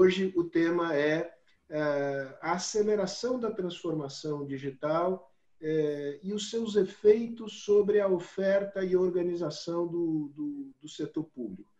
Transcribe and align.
hoje 0.00 0.32
o 0.34 0.44
tema 0.44 0.96
é, 0.96 1.30
é 1.68 2.38
a 2.40 2.52
aceleração 2.52 3.38
da 3.38 3.50
transformação 3.50 4.46
digital 4.46 5.30
é, 5.60 6.18
e 6.22 6.32
os 6.32 6.48
seus 6.48 6.74
efeitos 6.74 7.64
sobre 7.64 8.00
a 8.00 8.08
oferta 8.08 8.82
e 8.82 8.96
organização 8.96 9.86
do, 9.86 10.32
do, 10.34 10.70
do 10.80 10.88
setor 10.88 11.24
público. 11.24 11.70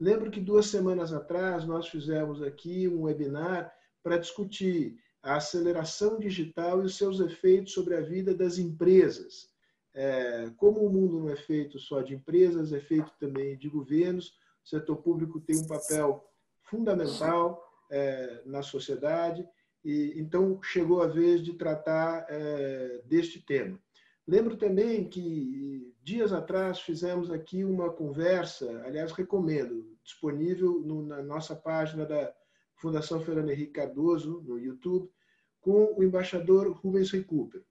Lembro 0.00 0.30
que 0.30 0.40
duas 0.40 0.66
semanas 0.66 1.12
atrás 1.12 1.66
nós 1.66 1.88
fizemos 1.88 2.42
aqui 2.42 2.88
um 2.88 3.02
webinar 3.02 3.70
para 4.02 4.16
discutir 4.16 4.98
a 5.22 5.36
aceleração 5.36 6.18
digital 6.18 6.80
e 6.80 6.86
os 6.86 6.96
seus 6.96 7.20
efeitos 7.20 7.74
sobre 7.74 7.94
a 7.94 8.00
vida 8.00 8.34
das 8.34 8.56
empresas. 8.56 9.50
É, 9.92 10.50
como 10.56 10.80
o 10.80 10.90
mundo 10.90 11.20
não 11.20 11.28
é 11.28 11.36
feito 11.36 11.78
só 11.78 12.00
de 12.00 12.14
empresas, 12.14 12.72
é 12.72 12.80
feito 12.80 13.12
também 13.20 13.56
de 13.58 13.68
governos, 13.68 14.28
o 14.64 14.68
setor 14.68 14.96
público 14.96 15.40
tem 15.40 15.58
um 15.58 15.66
papel 15.66 16.26
fundamental 16.62 17.65
é, 17.90 18.42
na 18.46 18.62
sociedade 18.62 19.46
e 19.84 20.14
então 20.16 20.60
chegou 20.62 21.02
a 21.02 21.06
vez 21.06 21.42
de 21.42 21.54
tratar 21.54 22.26
é, 22.28 23.02
deste 23.04 23.40
tema. 23.40 23.78
Lembro 24.26 24.56
também 24.56 25.08
que 25.08 25.94
dias 26.02 26.32
atrás 26.32 26.80
fizemos 26.80 27.30
aqui 27.30 27.64
uma 27.64 27.90
conversa, 27.90 28.82
aliás 28.84 29.12
recomendo, 29.12 29.96
disponível 30.02 30.80
no, 30.80 31.02
na 31.06 31.22
nossa 31.22 31.54
página 31.54 32.04
da 32.04 32.34
Fundação 32.74 33.20
Fernando 33.20 33.50
Henrique 33.50 33.72
Cardoso 33.72 34.42
no 34.44 34.58
YouTube, 34.58 35.08
com 35.60 35.94
o 35.96 36.02
embaixador 36.02 36.70
Rubens 36.72 37.10
Recupero. 37.10 37.64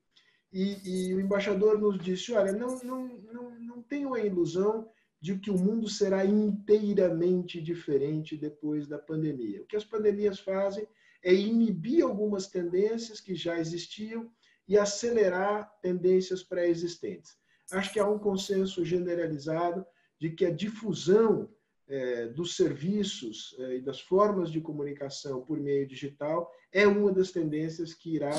E, 0.51 1.09
e, 1.09 1.13
o 1.13 1.19
embaixador 1.19 1.77
nos 1.77 1.99
disse: 1.99 2.31
olha, 2.31 2.53
não, 2.53 2.79
não, 2.81 3.07
não, 3.33 3.59
não 3.59 3.81
tenham 3.81 4.13
a 4.13 4.21
ilusão 4.21 4.89
de 5.25 5.39
que 5.39 5.49
o 5.49 5.57
mundo 5.57 5.89
será 5.89 6.23
inteiramente 6.23 7.59
diferente 7.59 8.37
depois 8.37 8.87
da 8.87 8.99
pandemia. 8.99 9.63
O 9.63 9.65
que 9.65 9.75
as 9.75 9.83
pandemias 9.83 10.39
fazem 10.39 10.87
é 11.23 11.33
inibir 11.33 12.03
algumas 12.03 12.45
tendências 12.45 13.19
que 13.19 13.33
já 13.33 13.57
existiam 13.57 14.31
e 14.67 14.77
acelerar 14.77 15.67
tendências 15.81 16.43
pré-existentes. 16.43 17.35
Acho 17.71 17.91
que 17.91 17.99
há 17.99 18.07
um 18.07 18.19
consenso 18.19 18.85
generalizado 18.85 19.83
de 20.19 20.29
que 20.29 20.45
a 20.45 20.51
difusão 20.51 21.49
é, 21.87 22.27
dos 22.27 22.55
serviços 22.55 23.55
é, 23.57 23.77
e 23.77 23.81
das 23.81 23.99
formas 23.99 24.51
de 24.51 24.61
comunicação 24.61 25.41
por 25.41 25.59
meio 25.59 25.87
digital 25.87 26.51
é 26.71 26.85
uma 26.85 27.11
das 27.11 27.31
tendências 27.31 27.95
que 27.95 28.13
irá 28.13 28.31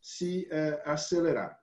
se 0.00 0.46
é, 0.48 0.80
acelerar. 0.84 1.58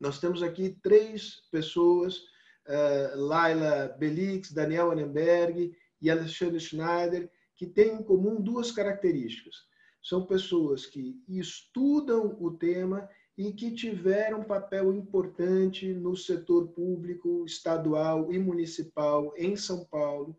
Nós 0.00 0.18
temos 0.18 0.42
aqui 0.42 0.78
três 0.82 1.42
pessoas 1.50 2.34
uh, 2.68 3.20
Laila 3.20 3.94
Belix, 3.98 4.52
Daniel 4.52 4.90
Annenberg 4.90 5.72
e 6.00 6.10
Alexandre 6.10 6.60
Schneider, 6.60 7.30
que 7.54 7.66
têm 7.66 7.94
em 7.94 8.02
comum 8.02 8.40
duas 8.40 8.70
características. 8.70 9.54
São 10.02 10.26
pessoas 10.26 10.86
que 10.86 11.20
estudam 11.28 12.36
o 12.38 12.50
tema 12.52 13.08
e 13.36 13.52
que 13.52 13.72
tiveram 13.72 14.44
papel 14.44 14.92
importante 14.92 15.92
no 15.92 16.16
setor 16.16 16.68
público, 16.68 17.44
estadual 17.44 18.32
e 18.32 18.38
municipal 18.38 19.32
em 19.36 19.56
São 19.56 19.84
Paulo, 19.84 20.36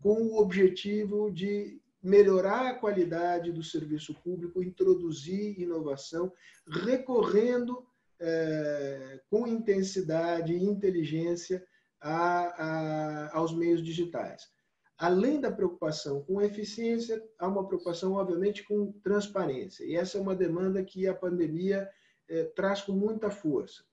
com 0.00 0.22
o 0.22 0.40
objetivo 0.40 1.30
de 1.30 1.80
melhorar 2.02 2.68
a 2.68 2.74
qualidade 2.74 3.52
do 3.52 3.62
serviço 3.62 4.14
público, 4.22 4.62
introduzir 4.62 5.60
inovação, 5.60 6.32
recorrendo 6.66 7.84
é, 8.20 9.20
com 9.28 9.46
intensidade 9.46 10.54
e 10.54 10.64
inteligência 10.64 11.64
a, 12.00 13.30
a, 13.30 13.38
aos 13.38 13.54
meios 13.54 13.82
digitais. 13.82 14.48
Além 14.96 15.40
da 15.40 15.52
preocupação 15.52 16.22
com 16.24 16.42
eficiência, 16.42 17.22
há 17.38 17.46
uma 17.46 17.66
preocupação, 17.66 18.14
obviamente, 18.14 18.64
com 18.64 18.92
transparência. 19.04 19.84
E 19.84 19.94
essa 19.94 20.18
é 20.18 20.20
uma 20.20 20.34
demanda 20.34 20.82
que 20.82 21.06
a 21.06 21.14
pandemia 21.14 21.88
é, 22.28 22.44
traz 22.44 22.82
com 22.82 22.92
muita 22.92 23.30
força. 23.30 23.84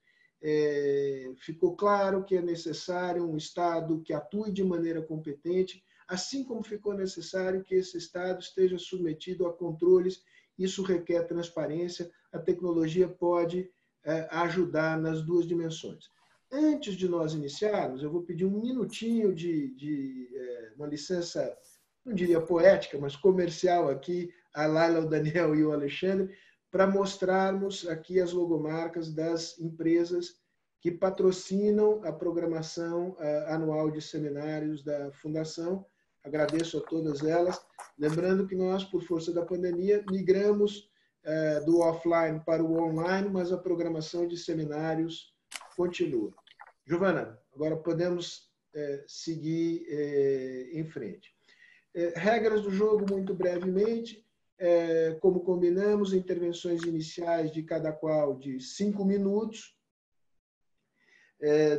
É, 0.42 1.32
ficou 1.38 1.76
claro 1.76 2.24
que 2.24 2.36
é 2.36 2.42
necessário 2.42 3.24
um 3.24 3.38
Estado 3.38 4.02
que 4.02 4.14
atue 4.14 4.52
de 4.52 4.64
maneira 4.64 5.02
competente, 5.02 5.84
assim 6.08 6.44
como 6.44 6.64
ficou 6.64 6.94
necessário 6.94 7.64
que 7.64 7.76
esse 7.76 7.98
Estado 7.98 8.40
esteja 8.42 8.78
submetido 8.78 9.46
a 9.46 9.54
controles. 9.54 10.24
Isso 10.58 10.82
requer 10.82 11.24
transparência. 11.28 12.12
A 12.32 12.40
tecnologia 12.40 13.08
pode 13.08 13.70
é, 14.04 14.28
ajudar 14.32 15.00
nas 15.00 15.22
duas 15.22 15.48
dimensões. 15.48 16.10
Antes 16.58 16.96
de 16.96 17.10
nós 17.10 17.34
iniciarmos, 17.34 18.02
eu 18.02 18.10
vou 18.10 18.22
pedir 18.22 18.46
um 18.46 18.62
minutinho 18.62 19.36
de, 19.36 19.76
de 19.76 20.30
é, 20.34 20.72
uma 20.78 20.88
licença, 20.88 21.54
não 22.06 22.14
diria 22.14 22.40
poética, 22.40 22.98
mas 22.98 23.14
comercial 23.14 23.90
aqui, 23.90 24.34
a 24.54 24.66
Laila, 24.66 25.02
o 25.02 25.10
Daniel 25.10 25.54
e 25.54 25.66
o 25.66 25.74
Alexandre, 25.74 26.34
para 26.72 26.88
mostrarmos 26.88 27.86
aqui 27.90 28.22
as 28.22 28.32
logomarcas 28.32 29.14
das 29.14 29.60
empresas 29.60 30.36
que 30.80 30.90
patrocinam 30.90 32.02
a 32.06 32.14
programação 32.14 33.18
é, 33.20 33.54
anual 33.54 33.92
de 33.92 34.02
seminários 34.02 34.82
da 34.82 35.12
Fundação. 35.12 35.86
Agradeço 36.24 36.78
a 36.78 36.82
todas 36.82 37.22
elas. 37.22 37.60
Lembrando 38.00 38.48
que 38.48 38.56
nós, 38.56 38.86
por 38.86 39.04
força 39.04 39.34
da 39.34 39.46
pandemia, 39.46 40.06
migramos 40.10 40.90
é, 41.22 41.60
do 41.60 41.82
offline 41.82 42.40
para 42.46 42.64
o 42.64 42.82
online, 42.82 43.28
mas 43.28 43.52
a 43.52 43.58
programação 43.58 44.26
de 44.26 44.38
seminários 44.38 45.36
continua. 45.76 46.34
Giovana, 46.86 47.40
agora 47.54 47.76
podemos 47.76 48.50
é, 48.74 49.04
seguir 49.08 49.86
é, 49.88 50.70
em 50.74 50.86
frente. 50.86 51.34
regras 52.16 52.62
do 52.62 52.72
jogo, 52.72 53.06
muito 53.10 53.34
brevemente. 53.34 54.24
como 55.20 55.42
combinamos, 55.42 56.14
intervenções 56.14 56.84
iniciais 56.84 57.52
de 57.52 57.62
cada 57.64 57.92
qual 57.92 58.38
de 58.38 58.60
cinco 58.62 59.04
minutos. 59.04 59.78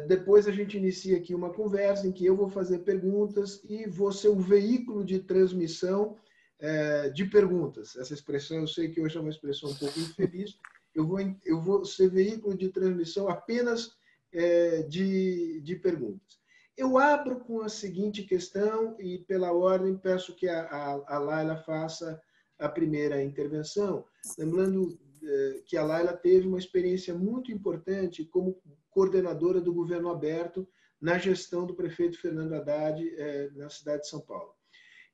depois 0.07 0.47
a 0.47 0.53
gente 0.53 0.77
inicia 0.77 1.17
aqui 1.17 1.35
uma 1.35 1.53
conversa 1.53 2.07
em 2.07 2.13
que 2.13 2.27
eu 2.27 2.37
vou 2.37 2.51
fazer 2.51 2.81
perguntas 2.81 3.63
e 3.65 3.87
vou 3.89 4.13
ser 4.13 4.29
o 4.29 4.39
veículo 4.39 5.05
de 5.05 5.21
transmissão 5.21 6.19
é, 6.59 7.11
de 7.11 7.25
perguntas. 7.27 7.97
Essa 7.97 8.15
expressão, 8.15 8.59
eu 8.59 8.67
sei 8.67 8.89
que 8.89 9.01
hoje 9.01 9.17
é 9.17 9.21
uma 9.21 9.31
expressão 9.31 9.71
um 9.71 9.75
pouco 9.75 9.99
infeliz. 9.99 10.59
Eu 10.95 11.07
vou, 11.07 11.19
eu 11.45 11.61
vou 11.61 11.85
ser 11.85 12.09
veículo 12.09 12.57
de 12.57 12.71
transmissão 12.71 13.29
apenas 13.29 13.96
é, 14.33 14.83
de, 14.83 15.61
de 15.63 15.77
perguntas. 15.77 16.39
Eu 16.77 16.99
abro 16.99 17.41
com 17.41 17.63
a 17.63 17.69
seguinte 17.69 18.23
questão 18.23 18.97
e, 19.01 19.19
pela 19.21 19.53
ordem, 19.53 19.97
peço 19.97 20.35
que 20.35 20.47
a, 20.49 20.63
a, 20.63 21.17
a 21.17 21.19
Laila 21.19 21.57
faça 21.57 22.21
a 22.59 22.69
primeira 22.69 23.23
intervenção, 23.23 24.05
lembrando 24.39 24.99
é, 25.23 25.63
que 25.65 25.77
a 25.77 25.85
Laila 25.85 26.13
teve 26.13 26.47
uma 26.47 26.59
experiência 26.59 27.15
muito 27.15 27.51
importante 27.51 28.25
como 28.25 28.61
coordenadora 28.91 29.61
do 29.61 29.73
governo 29.73 30.11
aberto 30.11 30.69
na 31.01 31.19
gestão 31.19 31.67
do 31.67 31.75
prefeito 31.75 32.21
Fernando 32.21 32.55
Haddad 32.55 33.03
é, 33.17 33.51
na 33.51 33.69
cidade 33.69 34.03
de 34.03 34.09
São 34.09 34.21
Paulo. 34.21 34.57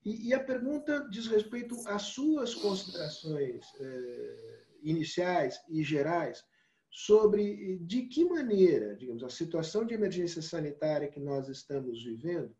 E, 0.05 0.29
e 0.29 0.35
a 0.35 0.41
pergunta 0.43 1.07
diz 1.11 1.27
respeito 1.27 1.77
às 1.87 2.03
suas 2.03 2.55
considerações 2.55 3.65
eh, 3.79 4.63
iniciais 4.83 5.61
e 5.69 5.83
gerais 5.85 6.45
sobre 6.93 7.79
de 7.79 8.03
que 8.03 8.23
maneira, 8.23 8.95
digamos, 8.95 9.25
a 9.25 9.31
situação 9.31 9.87
de 9.87 9.95
emergência 9.95 10.43
sanitária 10.43 11.09
que 11.09 11.19
nós 11.19 11.49
estamos 11.49 12.05
vivendo, 12.05 12.55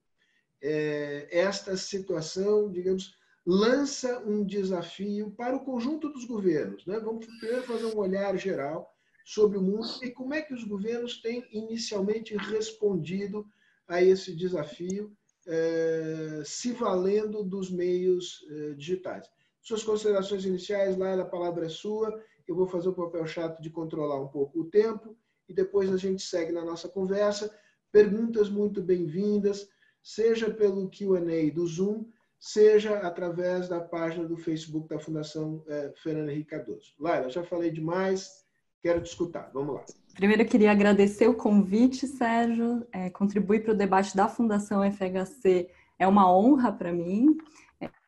eh, 0.63 1.29
esta 1.31 1.77
situação, 1.77 2.73
digamos, 2.73 3.15
lança 3.45 4.21
um 4.21 4.43
desafio 4.43 5.31
para 5.33 5.55
o 5.55 5.65
conjunto 5.65 6.09
dos 6.09 6.25
governos. 6.25 6.87
Né? 6.87 6.99
Vamos 6.99 7.27
primeiro 7.27 7.63
fazer 7.65 7.87
um 7.87 7.99
olhar 7.99 8.35
geral 8.39 8.91
sobre 9.23 9.59
o 9.59 9.63
mundo 9.63 9.87
e 10.03 10.11
como 10.11 10.33
é 10.33 10.41
que 10.41 10.55
os 10.55 10.65
governos 10.65 11.21
têm 11.21 11.47
inicialmente 11.53 12.35
respondido 12.37 13.47
a 13.87 14.03
esse 14.03 14.35
desafio 14.35 15.13
é, 15.47 16.43
se 16.45 16.73
valendo 16.73 17.43
dos 17.43 17.71
meios 17.71 18.47
é, 18.49 18.75
digitais. 18.75 19.29
Suas 19.61 19.83
considerações 19.83 20.45
iniciais, 20.45 20.97
lá 20.97 21.15
a 21.15 21.25
palavra 21.25 21.67
é 21.67 21.69
sua. 21.69 22.21
Eu 22.47 22.55
vou 22.55 22.67
fazer 22.67 22.89
o 22.89 22.95
papel 22.95 23.27
chato 23.27 23.61
de 23.61 23.71
controlar 23.71 24.21
um 24.21 24.29
pouco 24.29 24.61
o 24.61 24.65
tempo 24.65 25.17
e 25.49 25.55
depois 25.55 25.93
a 25.93 25.97
gente 25.97 26.23
segue 26.23 26.53
na 26.53 26.65
nossa 26.65 26.89
conversa. 26.89 27.55
Perguntas 27.91 28.49
muito 28.49 28.83
bem-vindas, 28.83 29.69
seja 30.03 30.51
pelo 30.51 30.91
Q&A 30.91 31.53
do 31.53 31.67
Zoom, 31.67 32.07
seja 32.39 32.99
através 32.99 33.69
da 33.69 33.81
página 33.81 34.27
do 34.27 34.37
Facebook 34.37 34.89
da 34.89 34.99
Fundação 34.99 35.63
é, 35.69 35.93
Fernando 36.03 36.31
Henrique 36.31 36.51
Cardoso. 36.51 36.95
Laila, 36.99 37.31
já 37.31 37.45
falei 37.45 37.71
demais, 37.71 38.45
quero 38.83 39.01
te 39.01 39.07
escutar. 39.07 39.51
Vamos 39.55 39.75
lá. 39.75 39.85
Primeiro, 40.15 40.43
eu 40.43 40.47
queria 40.47 40.73
agradecer 40.73 41.29
o 41.29 41.35
convite, 41.35 42.07
Sérgio. 42.07 42.87
É, 42.93 43.09
contribuir 43.11 43.63
para 43.63 43.73
o 43.73 43.77
debate 43.77 44.17
da 44.17 44.29
Fundação 44.29 44.83
FHC 44.91 45.71
é 45.99 46.09
uma 46.09 46.35
honra 46.35 46.73
para 46.73 46.93
mim, 46.93 47.37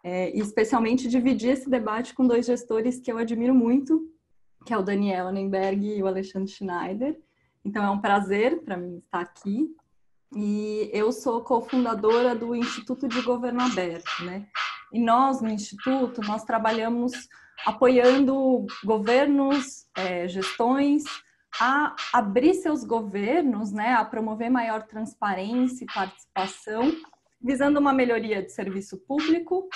é, 0.03 0.37
e 0.37 0.41
especialmente 0.41 1.09
dividir 1.09 1.51
esse 1.51 1.71
debate 1.71 2.13
com 2.13 2.27
dois 2.27 2.45
gestores 2.45 2.99
que 2.99 3.11
eu 3.11 3.19
admiro 3.19 3.55
muito, 3.55 4.13
que 4.65 4.73
é 4.73 4.79
o 4.79 4.83
Daniel 4.83 5.29
Annenberg 5.29 5.87
e 5.87 6.03
o 6.03 6.07
Alexandre 6.07 6.51
Schneider. 6.51 7.19
Então, 7.65 7.85
é 7.85 7.91
um 7.91 8.01
prazer 8.01 8.63
para 8.63 8.77
mim 8.77 8.99
estar 8.99 9.21
aqui. 9.21 9.75
E 10.37 10.91
eu 10.93 11.13
sou 11.13 11.43
cofundadora 11.43 12.35
do 12.35 12.55
Instituto 12.55 13.07
de 13.07 13.23
Governo 13.23 13.63
Aberto, 13.63 14.25
né? 14.25 14.47
E 14.93 14.99
nós, 14.99 15.41
no 15.41 15.49
Instituto, 15.49 16.21
nós 16.23 16.45
trabalhamos 16.45 17.13
apoiando 17.65 18.67
governos, 18.85 19.87
é, 19.97 20.27
gestões, 20.29 21.05
a 21.61 21.95
abrir 22.13 22.55
seus 22.55 22.85
governos, 22.85 23.71
né, 23.71 23.95
a 23.95 24.05
promover 24.05 24.51
maior 24.51 24.83
transparência 24.83 25.85
e 25.85 25.93
participação, 25.93 26.93
visando 27.41 27.79
uma 27.79 27.93
melhoria 27.93 28.43
de 28.43 28.51
serviço 28.51 28.99
público 29.07 29.69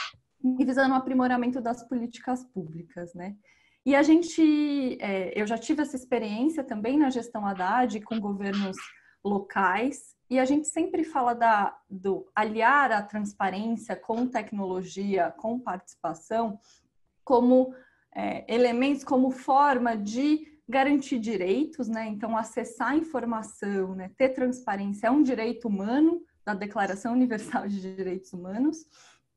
e 0.58 0.64
visando 0.64 0.94
o 0.94 0.96
aprimoramento 0.96 1.60
das 1.60 1.86
políticas 1.86 2.44
públicas, 2.44 3.14
né. 3.14 3.36
E 3.86 3.94
a 3.94 4.02
gente, 4.02 4.98
é, 5.00 5.32
eu 5.40 5.46
já 5.46 5.56
tive 5.56 5.82
essa 5.82 5.96
experiência 5.96 6.62
também 6.62 6.98
na 6.98 7.10
gestão 7.10 7.46
Haddad 7.46 8.00
com 8.02 8.20
governos 8.20 8.76
locais, 9.24 10.16
e 10.30 10.38
a 10.38 10.44
gente 10.44 10.68
sempre 10.68 11.04
fala 11.04 11.32
da, 11.34 11.78
do 11.88 12.26
aliar 12.34 12.92
a 12.92 13.02
transparência 13.02 13.96
com 13.96 14.26
tecnologia, 14.26 15.32
com 15.38 15.58
participação, 15.58 16.60
como 17.24 17.74
é, 18.14 18.44
elementos, 18.52 19.04
como 19.04 19.30
forma 19.30 19.96
de 19.96 20.58
garantir 20.68 21.18
direitos, 21.18 21.88
né? 21.88 22.06
Então, 22.08 22.36
acessar 22.36 22.94
informação, 22.94 23.94
né? 23.94 24.10
ter 24.18 24.30
transparência 24.30 25.06
é 25.06 25.10
um 25.10 25.22
direito 25.22 25.66
humano 25.66 26.22
da 26.44 26.52
Declaração 26.52 27.14
Universal 27.14 27.66
de 27.66 27.80
Direitos 27.80 28.32
Humanos. 28.34 28.84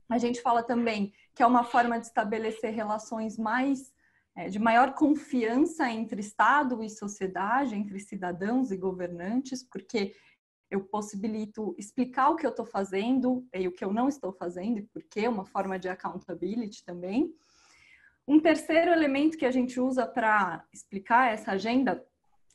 A 0.09 0.17
gente 0.17 0.41
fala 0.41 0.61
também 0.61 1.13
que 1.33 1.41
é 1.41 1.45
uma 1.45 1.63
forma 1.63 1.97
de 1.97 2.07
estabelecer 2.07 2.73
relações 2.73 3.37
mais 3.37 3.90
é, 4.35 4.47
de 4.47 4.59
maior 4.59 4.93
confiança 4.93 5.89
entre 5.89 6.21
Estado 6.21 6.83
e 6.83 6.89
sociedade, 6.89 7.75
entre 7.75 7.99
cidadãos 7.99 8.71
e 8.71 8.77
governantes, 8.77 9.63
porque 9.63 10.15
eu 10.69 10.85
possibilito 10.85 11.75
explicar 11.77 12.29
o 12.29 12.35
que 12.37 12.45
eu 12.45 12.49
estou 12.49 12.65
fazendo 12.65 13.45
e 13.53 13.67
o 13.67 13.71
que 13.71 13.83
eu 13.83 13.91
não 13.91 14.07
estou 14.07 14.31
fazendo, 14.31 14.79
e 14.79 14.83
por 14.83 15.03
quê, 15.03 15.27
uma 15.27 15.43
forma 15.43 15.77
de 15.77 15.89
accountability 15.89 16.85
também. 16.85 17.35
Um 18.25 18.39
terceiro 18.39 18.91
elemento 18.91 19.37
que 19.37 19.45
a 19.45 19.51
gente 19.51 19.79
usa 19.79 20.07
para 20.07 20.63
explicar 20.71 21.33
essa 21.33 21.51
agenda 21.51 22.05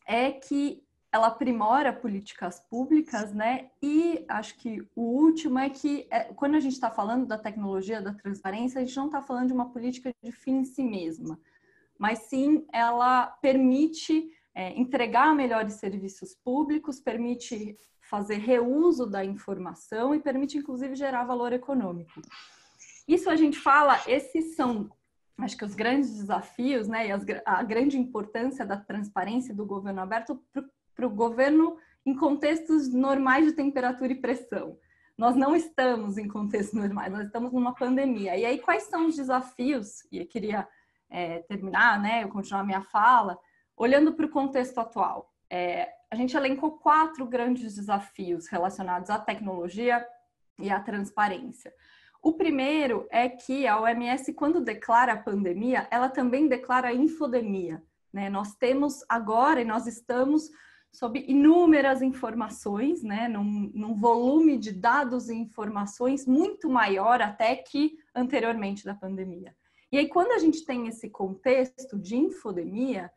é 0.06 0.30
que 0.30 0.82
ela 1.12 1.28
aprimora 1.28 1.92
políticas 1.92 2.60
públicas, 2.60 3.32
né? 3.32 3.70
E 3.82 4.24
acho 4.28 4.56
que 4.56 4.86
o 4.94 5.02
último 5.02 5.58
é 5.58 5.68
que 5.70 6.06
é, 6.10 6.24
quando 6.24 6.54
a 6.54 6.60
gente 6.60 6.74
está 6.74 6.90
falando 6.90 7.26
da 7.26 7.38
tecnologia, 7.38 8.02
da 8.02 8.12
transparência, 8.12 8.80
a 8.80 8.84
gente 8.84 8.96
não 8.96 9.06
está 9.06 9.22
falando 9.22 9.48
de 9.48 9.52
uma 9.52 9.70
política 9.70 10.12
de 10.22 10.32
fim 10.32 10.58
em 10.58 10.64
si 10.64 10.82
mesma, 10.82 11.38
mas 11.98 12.20
sim 12.20 12.66
ela 12.72 13.26
permite 13.42 14.30
é, 14.54 14.78
entregar 14.78 15.34
melhores 15.34 15.74
serviços 15.74 16.34
públicos, 16.34 17.00
permite 17.00 17.76
fazer 18.00 18.36
reuso 18.36 19.06
da 19.06 19.24
informação 19.24 20.14
e 20.14 20.20
permite, 20.20 20.58
inclusive, 20.58 20.94
gerar 20.94 21.24
valor 21.24 21.52
econômico. 21.52 22.20
Isso 23.06 23.28
a 23.28 23.36
gente 23.36 23.58
fala, 23.58 24.00
esses 24.06 24.54
são 24.54 24.90
acho 25.38 25.56
que 25.56 25.64
os 25.64 25.74
grandes 25.74 26.14
desafios, 26.14 26.88
né, 26.88 27.08
e 27.08 27.12
as, 27.12 27.22
a 27.44 27.62
grande 27.62 27.98
importância 27.98 28.64
da 28.64 28.76
transparência 28.76 29.54
do 29.54 29.66
governo 29.66 30.00
aberto 30.00 30.42
para 30.94 31.06
o 31.06 31.10
governo 31.10 31.76
em 32.06 32.14
contextos 32.14 32.92
normais 32.92 33.44
de 33.44 33.52
temperatura 33.52 34.12
e 34.12 34.20
pressão. 34.20 34.78
Nós 35.18 35.34
não 35.34 35.56
estamos 35.56 36.18
em 36.18 36.28
contextos 36.28 36.78
normais, 36.78 37.12
nós 37.12 37.26
estamos 37.26 37.52
numa 37.52 37.74
pandemia. 37.74 38.36
E 38.36 38.44
aí, 38.44 38.58
quais 38.58 38.84
são 38.84 39.06
os 39.06 39.16
desafios? 39.16 40.06
E 40.10 40.18
eu 40.18 40.26
queria 40.26 40.68
é, 41.10 41.40
terminar, 41.40 42.00
né, 42.00 42.24
eu 42.24 42.28
continuar 42.28 42.64
minha 42.64 42.82
fala, 42.82 43.38
olhando 43.76 44.14
para 44.14 44.26
o 44.26 44.30
contexto 44.30 44.78
atual. 44.78 45.32
É, 45.50 45.88
a 46.10 46.16
gente 46.16 46.36
elencou 46.36 46.72
quatro 46.78 47.26
grandes 47.26 47.74
desafios 47.74 48.48
relacionados 48.48 49.10
à 49.10 49.18
tecnologia 49.18 50.06
e 50.58 50.70
à 50.70 50.80
transparência. 50.80 51.72
O 52.22 52.32
primeiro 52.32 53.06
é 53.10 53.28
que 53.28 53.66
a 53.66 53.80
OMS, 53.80 54.32
quando 54.32 54.60
declara 54.60 55.12
a 55.12 55.22
pandemia, 55.22 55.86
ela 55.90 56.08
também 56.08 56.48
declara 56.48 56.88
a 56.88 56.94
infodemia. 56.94 57.82
Né? 58.12 58.28
Nós 58.28 58.54
temos 58.54 59.04
agora 59.08 59.60
e 59.60 59.64
nós 59.64 59.86
estamos 59.86 60.50
sob 60.92 61.22
inúmeras 61.28 62.00
informações, 62.00 63.02
né? 63.02 63.28
num, 63.28 63.70
num 63.74 63.94
volume 63.94 64.56
de 64.56 64.72
dados 64.72 65.28
e 65.28 65.34
informações 65.34 66.26
muito 66.26 66.70
maior 66.70 67.20
até 67.20 67.54
que 67.54 67.98
anteriormente 68.14 68.84
da 68.84 68.94
pandemia. 68.94 69.54
E 69.96 69.98
aí, 69.98 70.08
quando 70.08 70.32
a 70.32 70.38
gente 70.38 70.62
tem 70.62 70.88
esse 70.88 71.08
contexto 71.08 71.98
de 71.98 72.18
infodemia, 72.18 73.10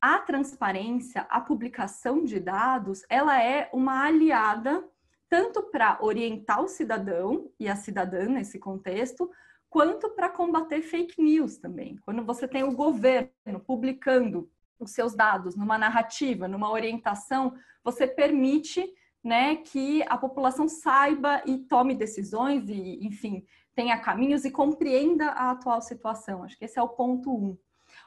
a 0.00 0.18
transparência, 0.18 1.26
a 1.28 1.38
publicação 1.42 2.24
de 2.24 2.40
dados, 2.40 3.02
ela 3.10 3.38
é 3.38 3.68
uma 3.70 4.06
aliada 4.06 4.82
tanto 5.28 5.62
para 5.64 5.98
orientar 6.00 6.62
o 6.62 6.68
cidadão 6.68 7.50
e 7.60 7.68
a 7.68 7.76
cidadã 7.76 8.24
nesse 8.30 8.58
contexto, 8.58 9.30
quanto 9.68 10.08
para 10.08 10.30
combater 10.30 10.80
fake 10.80 11.20
news 11.20 11.58
também. 11.58 11.98
Quando 12.02 12.24
você 12.24 12.48
tem 12.48 12.64
o 12.64 12.74
governo 12.74 13.60
publicando 13.66 14.50
os 14.80 14.92
seus 14.92 15.14
dados 15.14 15.54
numa 15.54 15.76
narrativa, 15.76 16.48
numa 16.48 16.70
orientação, 16.70 17.52
você 17.84 18.06
permite 18.06 18.90
né, 19.22 19.56
que 19.56 20.02
a 20.08 20.16
população 20.16 20.66
saiba 20.66 21.42
e 21.44 21.58
tome 21.58 21.94
decisões 21.94 22.70
e, 22.70 23.06
enfim, 23.06 23.44
tenha 23.74 23.98
caminhos 23.98 24.44
e 24.44 24.50
compreenda 24.50 25.28
a 25.28 25.50
atual 25.50 25.80
situação. 25.80 26.44
Acho 26.44 26.58
que 26.58 26.64
esse 26.64 26.78
é 26.78 26.82
o 26.82 26.88
ponto 26.88 27.34
um. 27.34 27.56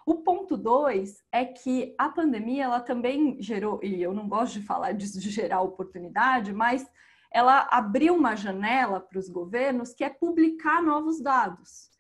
O 0.05 0.15
ponto 0.15 0.57
dois 0.57 1.23
é 1.31 1.45
que 1.45 1.95
a 1.97 2.09
pandemia 2.09 2.65
ela 2.65 2.79
também 2.79 3.41
gerou, 3.41 3.79
e 3.83 4.01
eu 4.01 4.13
não 4.13 4.27
gosto 4.27 4.59
de 4.59 4.65
falar 4.65 4.91
disso 4.93 5.19
de 5.19 5.29
gerar 5.29 5.61
oportunidade, 5.61 6.53
mas 6.53 6.87
ela 7.31 7.67
abriu 7.71 8.15
uma 8.15 8.35
janela 8.35 8.99
para 8.99 9.19
os 9.19 9.29
governos 9.29 9.93
que 9.93 10.03
é 10.03 10.09
publicar 10.09 10.81
novos 10.81 11.21
dados. 11.21 11.93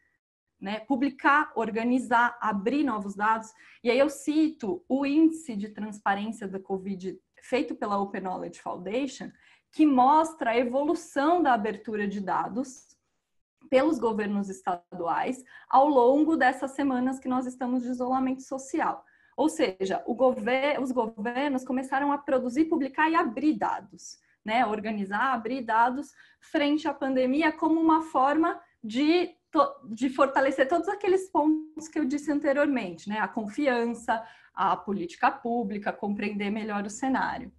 Né, 0.57 0.79
publicar, 0.79 1.51
organizar, 1.53 2.37
abrir 2.41 2.83
novos 2.83 3.13
dados. 3.13 3.51
E 3.83 3.91
aí 3.91 3.99
eu 3.99 4.09
cito 4.09 4.83
o 4.87 5.05
índice 5.05 5.53
de 5.55 5.69
transparência 5.69 6.47
da 6.47 6.59
Covid 6.59 7.19
feito 7.41 7.75
pela 7.75 7.99
Open 7.99 8.21
Knowledge 8.21 8.61
Foundation, 8.61 9.29
que 9.71 9.85
mostra 9.85 10.51
a 10.51 10.57
evolução 10.57 11.43
da 11.43 11.53
abertura 11.53 12.07
de 12.07 12.21
dados 12.21 12.94
pelos 13.69 13.99
governos 13.99 14.49
estaduais 14.49 15.43
ao 15.69 15.87
longo 15.87 16.35
dessas 16.35 16.71
semanas 16.71 17.19
que 17.19 17.27
nós 17.27 17.45
estamos 17.45 17.83
de 17.83 17.89
isolamento 17.89 18.41
social. 18.41 19.03
Ou 19.35 19.49
seja, 19.49 20.03
os 20.07 20.91
governos 20.91 21.65
começaram 21.65 22.11
a 22.11 22.17
produzir, 22.17 22.65
publicar 22.65 23.09
e 23.09 23.15
abrir 23.15 23.53
dados 23.53 24.17
né, 24.45 24.63
organizar, 24.65 25.33
abrir 25.33 25.61
dados 25.61 26.13
frente 26.39 26.87
à 26.87 26.93
pandemia 26.93 27.51
como 27.51 27.81
uma 27.81 28.03
forma 28.03 28.61
de, 28.83 29.35
de 29.89 30.09
fortalecer 30.09 30.67
todos 30.67 30.87
aqueles 30.87 31.27
pontos 31.31 31.87
que 31.87 31.97
eu 31.97 32.05
disse 32.05 32.31
anteriormente, 32.31 33.09
né, 33.09 33.19
a 33.19 33.27
confiança, 33.27 34.23
a 34.53 34.77
política 34.77 35.31
pública, 35.31 35.91
compreender 35.91 36.51
melhor 36.51 36.85
o 36.85 36.89
cenário. 36.89 37.51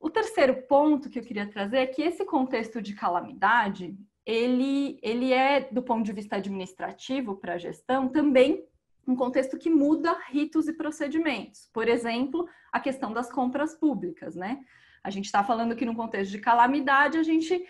O 0.00 0.10
terceiro 0.10 0.62
ponto 0.66 1.08
que 1.08 1.18
eu 1.18 1.22
queria 1.22 1.48
trazer 1.48 1.78
é 1.78 1.86
que 1.86 2.02
esse 2.02 2.26
contexto 2.26 2.82
de 2.82 2.94
calamidade, 2.94 3.96
ele, 4.26 4.98
ele 5.02 5.32
é, 5.32 5.60
do 5.60 5.82
ponto 5.82 6.04
de 6.04 6.12
vista 6.12 6.36
administrativo 6.36 7.36
para 7.36 7.54
a 7.54 7.58
gestão, 7.58 8.08
também 8.08 8.64
um 9.06 9.14
contexto 9.14 9.58
que 9.58 9.68
muda 9.68 10.16
ritos 10.28 10.66
e 10.66 10.72
procedimentos. 10.72 11.68
Por 11.72 11.88
exemplo, 11.88 12.48
a 12.72 12.80
questão 12.80 13.12
das 13.12 13.30
compras 13.30 13.74
públicas, 13.74 14.34
né? 14.34 14.64
A 15.02 15.10
gente 15.10 15.26
está 15.26 15.44
falando 15.44 15.76
que 15.76 15.84
no 15.84 15.94
contexto 15.94 16.30
de 16.30 16.38
calamidade, 16.38 17.18
a 17.18 17.22
gente 17.22 17.62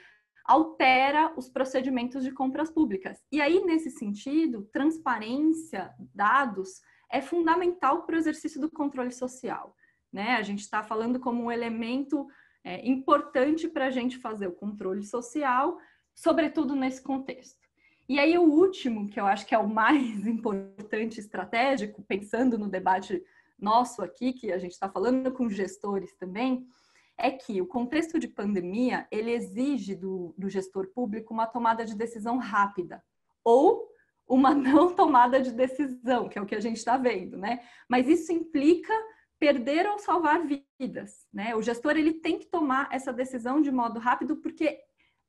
altera 0.44 1.32
os 1.36 1.48
procedimentos 1.48 2.22
de 2.22 2.30
compras 2.30 2.70
públicas. 2.70 3.18
E 3.32 3.40
aí, 3.40 3.64
nesse 3.64 3.90
sentido, 3.90 4.68
transparência, 4.72 5.92
dados, 6.14 6.80
é 7.10 7.20
fundamental 7.20 8.02
para 8.02 8.14
o 8.14 8.18
exercício 8.18 8.60
do 8.60 8.70
controle 8.70 9.10
social. 9.10 9.74
Né? 10.12 10.36
A 10.36 10.42
gente 10.42 10.60
está 10.60 10.82
falando 10.82 11.18
como 11.18 11.42
um 11.42 11.50
elemento 11.50 12.28
é, 12.62 12.86
importante 12.86 13.66
para 13.68 13.86
a 13.86 13.90
gente 13.90 14.18
fazer 14.18 14.46
o 14.46 14.52
controle 14.52 15.02
social, 15.02 15.78
sobretudo 16.14 16.74
nesse 16.74 17.02
contexto. 17.02 17.64
E 18.08 18.18
aí, 18.18 18.36
o 18.36 18.42
último, 18.42 19.08
que 19.08 19.18
eu 19.18 19.26
acho 19.26 19.46
que 19.46 19.54
é 19.54 19.58
o 19.58 19.68
mais 19.68 20.26
importante 20.26 21.18
estratégico, 21.18 22.02
pensando 22.02 22.58
no 22.58 22.68
debate 22.68 23.22
nosso 23.58 24.02
aqui, 24.02 24.32
que 24.32 24.52
a 24.52 24.58
gente 24.58 24.72
está 24.72 24.88
falando 24.88 25.32
com 25.32 25.48
gestores 25.48 26.14
também, 26.14 26.66
é 27.16 27.30
que 27.30 27.62
o 27.62 27.66
contexto 27.66 28.18
de 28.18 28.28
pandemia 28.28 29.06
ele 29.10 29.30
exige 29.30 29.94
do, 29.94 30.34
do 30.36 30.48
gestor 30.48 30.88
público 30.88 31.32
uma 31.32 31.46
tomada 31.46 31.84
de 31.84 31.94
decisão 31.94 32.38
rápida 32.38 33.02
ou 33.42 33.88
uma 34.28 34.52
não 34.54 34.94
tomada 34.94 35.40
de 35.40 35.52
decisão, 35.52 36.28
que 36.28 36.38
é 36.38 36.42
o 36.42 36.46
que 36.46 36.54
a 36.54 36.60
gente 36.60 36.76
está 36.76 36.96
vendo, 36.96 37.36
né? 37.36 37.60
Mas 37.88 38.08
isso 38.08 38.32
implica 38.32 38.92
perder 39.38 39.86
ou 39.86 39.98
salvar 39.98 40.42
vidas, 40.46 41.26
né? 41.32 41.54
O 41.54 41.62
gestor 41.62 41.96
ele 41.96 42.14
tem 42.14 42.38
que 42.38 42.46
tomar 42.46 42.88
essa 42.90 43.12
decisão 43.12 43.60
de 43.60 43.70
modo 43.70 44.00
rápido 44.00 44.36
porque 44.36 44.78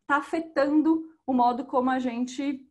está 0.05 0.17
afetando 0.17 1.03
o 1.25 1.33
modo 1.33 1.65
como 1.65 1.89
a 1.89 1.99
gente 1.99 2.63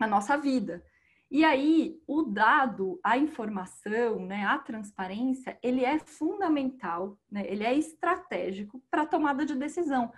a 0.00 0.06
nossa 0.06 0.36
vida. 0.36 0.82
E 1.30 1.44
aí, 1.44 2.00
o 2.06 2.22
dado, 2.22 2.98
a 3.04 3.18
informação, 3.18 4.24
né, 4.24 4.46
a 4.46 4.58
transparência, 4.58 5.58
ele 5.62 5.84
é 5.84 5.98
fundamental, 5.98 7.18
né, 7.30 7.44
ele 7.46 7.64
é 7.64 7.74
estratégico 7.74 8.82
para 8.90 9.02
a 9.02 9.06
tomada 9.06 9.44
de 9.44 9.54
decisão. 9.54 10.10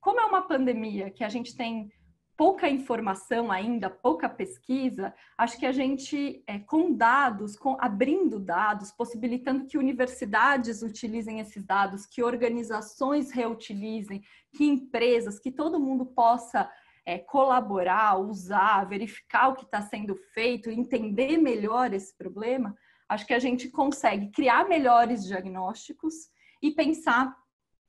Como 0.00 0.18
é 0.18 0.24
uma 0.24 0.42
pandemia 0.42 1.10
que 1.10 1.22
a 1.22 1.28
gente 1.28 1.56
tem 1.56 1.92
pouca 2.40 2.70
informação 2.70 3.52
ainda, 3.52 3.90
pouca 3.90 4.26
pesquisa, 4.26 5.14
acho 5.36 5.58
que 5.58 5.66
a 5.66 5.72
gente, 5.72 6.42
é, 6.46 6.58
com 6.58 6.90
dados, 6.90 7.54
com, 7.54 7.76
abrindo 7.78 8.40
dados, 8.40 8.90
possibilitando 8.90 9.66
que 9.66 9.76
universidades 9.76 10.80
utilizem 10.80 11.38
esses 11.38 11.62
dados, 11.62 12.06
que 12.06 12.22
organizações 12.22 13.30
reutilizem, 13.30 14.22
que 14.56 14.64
empresas, 14.64 15.38
que 15.38 15.52
todo 15.52 15.78
mundo 15.78 16.06
possa 16.06 16.66
é, 17.04 17.18
colaborar, 17.18 18.18
usar, 18.18 18.88
verificar 18.88 19.48
o 19.48 19.54
que 19.54 19.66
está 19.66 19.82
sendo 19.82 20.16
feito, 20.32 20.70
entender 20.70 21.36
melhor 21.36 21.92
esse 21.92 22.16
problema, 22.16 22.74
acho 23.06 23.26
que 23.26 23.34
a 23.34 23.38
gente 23.38 23.68
consegue 23.68 24.30
criar 24.30 24.66
melhores 24.66 25.26
diagnósticos 25.26 26.30
e 26.62 26.70
pensar 26.70 27.36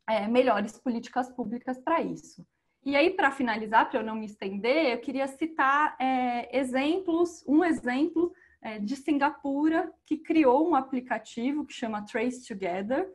é, 0.10 0.28
melhores 0.28 0.78
políticas 0.78 1.30
públicas 1.30 1.80
para 1.80 2.02
isso. 2.02 2.46
E 2.84 2.96
aí, 2.96 3.12
para 3.12 3.32
finalizar, 3.32 3.90
para 3.90 4.00
eu 4.00 4.04
não 4.04 4.16
me 4.16 4.26
estender, 4.26 4.92
eu 4.92 5.00
queria 5.00 5.28
citar 5.28 5.96
é, 6.00 6.58
exemplos, 6.58 7.44
um 7.48 7.64
exemplo 7.64 8.34
é, 8.62 8.80
de 8.80 8.96
Singapura, 8.96 9.92
que 10.06 10.18
criou 10.18 10.68
um 10.68 10.76
aplicativo 10.76 11.66
que 11.66 11.74
chama 11.74 12.04
Trace 12.04 12.48
Together, 12.48 13.08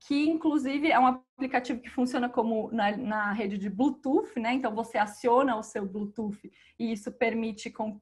que 0.00 0.28
inclusive 0.28 0.90
é 0.90 0.98
um 0.98 1.06
aplicativo 1.06 1.80
que 1.80 1.88
funciona 1.88 2.28
como 2.28 2.68
na, 2.72 2.96
na, 2.96 3.32
rede 3.32 3.56
de 3.56 3.70
Bluetooth, 3.70 4.38
né? 4.40 4.54
Então 4.54 4.74
você 4.74 4.98
aciona 4.98 5.56
o 5.56 5.62
seu 5.62 5.86
Bluetooth 5.86 6.50
e 6.76 6.92
isso 6.92 7.12
permite 7.12 7.70
com 7.70 8.00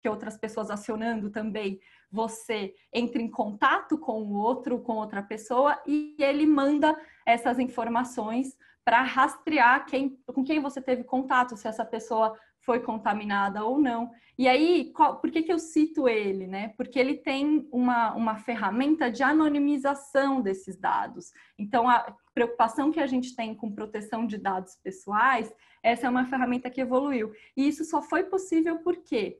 que 0.00 0.08
outras 0.08 0.36
pessoas 0.36 0.70
acionando 0.70 1.30
também 1.30 1.80
você 2.10 2.74
entre 2.92 3.22
em 3.22 3.30
contato 3.30 3.96
com 3.98 4.22
o 4.22 4.34
outro, 4.34 4.80
com 4.80 4.94
outra 4.94 5.22
pessoa 5.22 5.80
e 5.86 6.14
ele 6.18 6.46
manda 6.46 6.94
essas 7.24 7.58
informações 7.58 8.56
para 8.84 9.02
rastrear 9.02 9.86
quem, 9.86 10.18
com 10.26 10.44
quem 10.44 10.60
você 10.60 10.80
teve 10.80 11.04
contato, 11.04 11.56
se 11.56 11.68
essa 11.68 11.84
pessoa 11.84 12.36
foi 12.60 12.80
contaminada 12.80 13.64
ou 13.64 13.78
não. 13.78 14.10
E 14.38 14.48
aí, 14.48 14.92
qual, 14.92 15.20
por 15.20 15.30
que, 15.30 15.42
que 15.42 15.52
eu 15.52 15.58
cito 15.58 16.08
ele? 16.08 16.46
Né? 16.46 16.72
Porque 16.76 16.98
ele 16.98 17.16
tem 17.16 17.68
uma, 17.70 18.14
uma 18.14 18.36
ferramenta 18.36 19.10
de 19.10 19.22
anonimização 19.22 20.40
desses 20.40 20.76
dados. 20.76 21.32
Então, 21.58 21.88
a 21.88 22.16
preocupação 22.34 22.90
que 22.90 23.00
a 23.00 23.06
gente 23.06 23.36
tem 23.36 23.54
com 23.54 23.72
proteção 23.72 24.26
de 24.26 24.38
dados 24.38 24.76
pessoais, 24.76 25.52
essa 25.82 26.06
é 26.06 26.10
uma 26.10 26.26
ferramenta 26.26 26.70
que 26.70 26.80
evoluiu. 26.80 27.32
E 27.56 27.68
isso 27.68 27.84
só 27.84 28.00
foi 28.00 28.24
possível 28.24 28.78
porque 28.78 29.38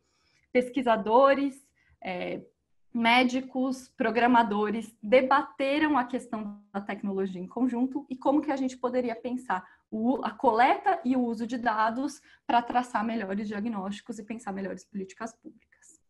pesquisadores, 0.53 1.67
é, 2.03 2.43
médicos, 2.95 3.89
programadores 3.89 4.95
debateram 5.03 5.97
a 5.97 6.05
questão 6.05 6.63
da 6.73 6.81
tecnologia 6.81 7.41
em 7.41 7.47
conjunto 7.47 8.07
e 8.11 8.17
como 8.17 8.43
que 8.43 8.51
a 8.51 8.57
gente 8.57 8.77
poderia 8.77 9.17
pensar 9.17 9.67
a 10.23 10.31
coleta 10.31 11.01
e 11.05 11.17
o 11.17 11.23
uso 11.23 11.47
de 11.47 11.59
dados 11.59 12.21
para 12.47 12.63
traçar 12.63 13.05
melhores 13.05 13.47
diagnósticos 13.49 14.19
e 14.19 14.25
pensar 14.25 14.53
melhores 14.53 14.85
políticas 14.85 15.35
públicas. 15.35 16.01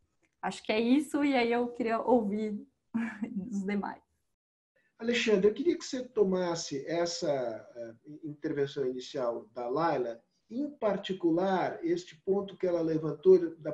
Acho 0.40 0.62
que 0.62 0.72
é 0.72 0.80
isso 0.80 1.24
e 1.24 1.34
aí 1.34 1.52
eu 1.52 1.68
queria 1.68 2.00
ouvir 2.00 2.60
os 3.50 3.64
demais. 3.64 4.02
Alexandre, 4.98 5.48
eu 5.48 5.54
queria 5.54 5.76
que 5.76 5.84
você 5.84 6.04
tomasse 6.04 6.86
essa 6.86 7.28
eh, 7.28 7.94
intervenção 8.22 8.86
inicial 8.86 9.48
da 9.52 9.68
Laila, 9.68 10.22
em 10.48 10.70
particular 10.70 11.84
este 11.84 12.14
ponto 12.24 12.56
que 12.56 12.66
ela 12.66 12.80
levantou 12.80 13.56
da 13.58 13.72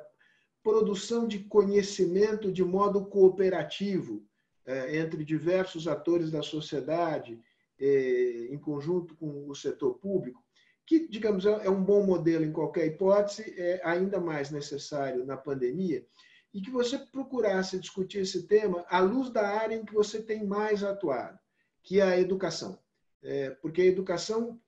produção 0.62 1.26
de 1.26 1.40
conhecimento 1.40 2.52
de 2.52 2.64
modo 2.64 3.06
cooperativo 3.06 4.26
é, 4.68 4.98
entre 4.98 5.24
diversos 5.24 5.88
atores 5.88 6.30
da 6.30 6.42
sociedade, 6.42 7.40
é, 7.80 8.48
em 8.50 8.58
conjunto 8.58 9.16
com 9.16 9.48
o 9.48 9.54
setor 9.54 9.94
público, 9.94 10.44
que, 10.84 11.08
digamos, 11.08 11.46
é, 11.46 11.66
é 11.66 11.70
um 11.70 11.82
bom 11.82 12.04
modelo 12.04 12.44
em 12.44 12.52
qualquer 12.52 12.86
hipótese, 12.86 13.54
é 13.56 13.80
ainda 13.82 14.20
mais 14.20 14.50
necessário 14.50 15.24
na 15.24 15.38
pandemia, 15.38 16.04
e 16.52 16.60
que 16.60 16.70
você 16.70 16.98
procurasse 16.98 17.78
discutir 17.78 18.18
esse 18.18 18.46
tema 18.46 18.84
à 18.90 19.00
luz 19.00 19.30
da 19.30 19.48
área 19.48 19.74
em 19.74 19.86
que 19.86 19.94
você 19.94 20.20
tem 20.20 20.46
mais 20.46 20.82
atuado, 20.84 21.38
que 21.82 22.00
é 22.00 22.02
a 22.02 22.20
educação. 22.20 22.78
Porque 23.60 23.82
a 23.82 23.86
educação 23.86 24.58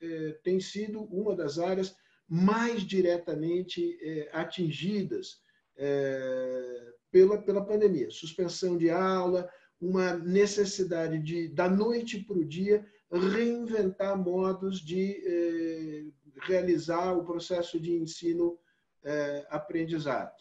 tem 0.43 0.61
sido 0.61 1.03
uma 1.05 1.35
das 1.35 1.59
áreas 1.59 1.97
mais 2.29 2.83
diretamente 2.83 3.99
atingidas 4.33 5.41
é, 5.81 6.93
pela, 7.11 7.39
pela 7.39 7.65
pandemia. 7.65 8.11
Suspensão 8.11 8.77
de 8.77 8.91
aula, 8.91 9.51
uma 9.81 10.13
necessidade 10.15 11.19
de, 11.19 11.49
da 11.49 11.69
noite 11.69 12.23
para 12.23 12.37
o 12.37 12.45
dia, 12.45 12.87
reinventar 13.11 14.17
modos 14.17 14.79
de 14.81 15.21
é, 15.27 16.05
realizar 16.43 17.17
o 17.17 17.25
processo 17.25 17.81
de 17.81 17.95
ensino-aprendizado. 17.95 20.37
É, 20.37 20.41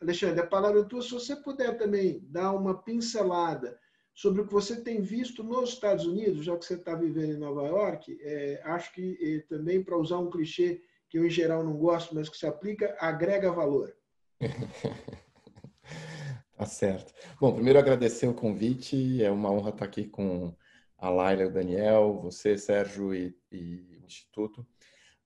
Alexandre, 0.00 0.40
a 0.40 0.46
palavra 0.46 0.80
é 0.80 0.84
tua. 0.84 1.02
Se 1.02 1.10
você 1.10 1.36
puder 1.36 1.76
também 1.76 2.24
dar 2.28 2.52
uma 2.52 2.82
pincelada 2.82 3.78
sobre 4.14 4.40
o 4.40 4.46
que 4.46 4.54
você 4.54 4.80
tem 4.80 5.02
visto 5.02 5.44
nos 5.44 5.68
Estados 5.70 6.06
Unidos, 6.06 6.46
já 6.46 6.56
que 6.56 6.64
você 6.64 6.74
está 6.74 6.94
vivendo 6.94 7.34
em 7.34 7.38
Nova 7.38 7.66
York, 7.66 8.18
é, 8.22 8.62
acho 8.64 8.94
que 8.94 9.44
também, 9.48 9.84
para 9.84 9.98
usar 9.98 10.18
um 10.18 10.30
clichê 10.30 10.80
que 11.08 11.18
eu, 11.18 11.26
em 11.26 11.30
geral, 11.30 11.62
não 11.62 11.76
gosto, 11.76 12.14
mas 12.14 12.28
que 12.28 12.38
se 12.38 12.46
aplica, 12.46 12.96
agrega 12.98 13.52
valor. 13.52 13.94
tá 16.56 16.66
certo. 16.66 17.12
Bom, 17.40 17.54
primeiro 17.54 17.78
agradecer 17.78 18.26
o 18.26 18.34
convite, 18.34 19.22
é 19.22 19.30
uma 19.30 19.50
honra 19.50 19.70
estar 19.70 19.84
aqui 19.84 20.06
com 20.06 20.54
a 20.98 21.08
Laila 21.08 21.46
o 21.46 21.52
Daniel, 21.52 22.20
você, 22.22 22.56
Sérgio 22.56 23.14
e, 23.14 23.36
e 23.50 23.98
o 24.02 24.06
Instituto. 24.06 24.66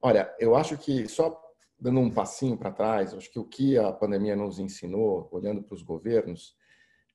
Olha, 0.01 0.35
eu 0.39 0.57
acho 0.57 0.77
que 0.79 1.09
só 1.09 1.41
dando 1.79 2.01
um 2.01 2.11
passinho 2.11 2.57
para 2.57 2.71
trás, 2.71 3.15
acho 3.15 3.31
que 3.31 3.39
o 3.39 3.45
que 3.45 3.79
a 3.79 3.93
pandemia 3.93 4.37
nos 4.37 4.59
ensinou, 4.59 5.29
olhando 5.33 5.63
para 5.63 5.75
os 5.75 5.83
governos, 5.83 6.57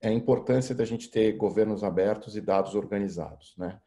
é 0.02 0.10
a 0.10 0.14
importância 0.14 0.76
da 0.76 0.86
gente 0.86 1.10
ter 1.10 1.34
governos 1.34 1.84
abertos 1.84 2.36
e 2.36 2.42
dados 2.42 2.76
organizados, 2.76 3.56
né? 3.58 3.80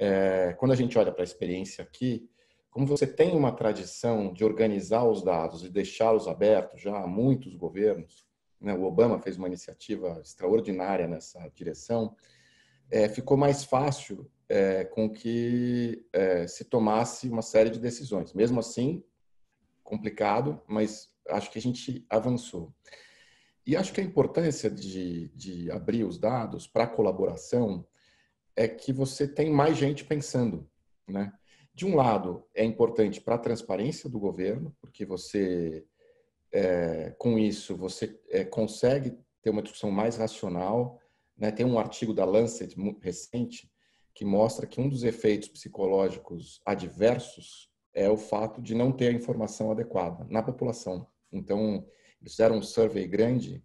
É, 0.00 0.54
quando 0.58 0.72
a 0.72 0.76
gente 0.76 0.96
olha 0.96 1.10
para 1.10 1.22
a 1.22 1.24
experiência 1.24 1.82
aqui, 1.82 2.30
como 2.70 2.86
você 2.86 3.06
tem 3.06 3.36
uma 3.36 3.52
tradição 3.52 4.32
de 4.32 4.44
organizar 4.44 5.04
os 5.04 5.22
dados 5.22 5.64
e 5.64 5.68
deixá-los 5.68 6.28
abertos 6.28 6.80
já 6.80 6.96
há 6.96 7.06
muitos 7.06 7.54
governos, 7.56 8.26
né? 8.60 8.74
o 8.74 8.84
Obama 8.84 9.18
fez 9.18 9.36
uma 9.36 9.46
iniciativa 9.46 10.20
extraordinária 10.22 11.06
nessa 11.06 11.48
direção, 11.54 12.14
é, 12.90 13.08
ficou 13.08 13.36
mais 13.36 13.64
fácil 13.64 14.30
é, 14.48 14.84
com 14.84 15.10
que 15.10 16.06
é, 16.12 16.46
se 16.46 16.64
tomasse 16.64 17.28
uma 17.28 17.42
série 17.42 17.70
de 17.70 17.78
decisões. 17.78 18.32
Mesmo 18.32 18.60
assim, 18.60 19.04
complicado, 19.82 20.60
mas 20.66 21.10
acho 21.28 21.50
que 21.50 21.58
a 21.58 21.62
gente 21.62 22.06
avançou. 22.08 22.74
E 23.66 23.76
acho 23.76 23.92
que 23.92 24.00
a 24.00 24.04
importância 24.04 24.70
de, 24.70 25.28
de 25.34 25.70
abrir 25.70 26.04
os 26.04 26.18
dados 26.18 26.66
para 26.66 26.86
colaboração 26.86 27.86
é 28.56 28.66
que 28.66 28.92
você 28.92 29.28
tem 29.28 29.50
mais 29.50 29.76
gente 29.76 30.04
pensando, 30.04 30.68
né? 31.06 31.32
De 31.78 31.86
um 31.86 31.94
lado, 31.94 32.44
é 32.56 32.64
importante 32.64 33.20
para 33.20 33.36
a 33.36 33.38
transparência 33.38 34.10
do 34.10 34.18
governo, 34.18 34.76
porque 34.80 35.06
você, 35.06 35.86
é, 36.50 37.14
com 37.16 37.38
isso, 37.38 37.76
você 37.76 38.20
é, 38.30 38.44
consegue 38.44 39.16
ter 39.40 39.50
uma 39.50 39.62
discussão 39.62 39.88
mais 39.88 40.16
racional. 40.16 41.00
Né? 41.36 41.52
Tem 41.52 41.64
um 41.64 41.78
artigo 41.78 42.12
da 42.12 42.24
Lancet 42.24 42.74
recente 43.00 43.70
que 44.12 44.24
mostra 44.24 44.66
que 44.66 44.80
um 44.80 44.88
dos 44.88 45.04
efeitos 45.04 45.48
psicológicos 45.48 46.60
adversos 46.66 47.70
é 47.94 48.10
o 48.10 48.16
fato 48.16 48.60
de 48.60 48.74
não 48.74 48.90
ter 48.90 49.10
a 49.10 49.12
informação 49.12 49.70
adequada 49.70 50.26
na 50.28 50.42
população. 50.42 51.06
Então, 51.30 51.86
eles 52.20 52.32
fizeram 52.32 52.56
um 52.56 52.62
survey 52.62 53.06
grande 53.06 53.62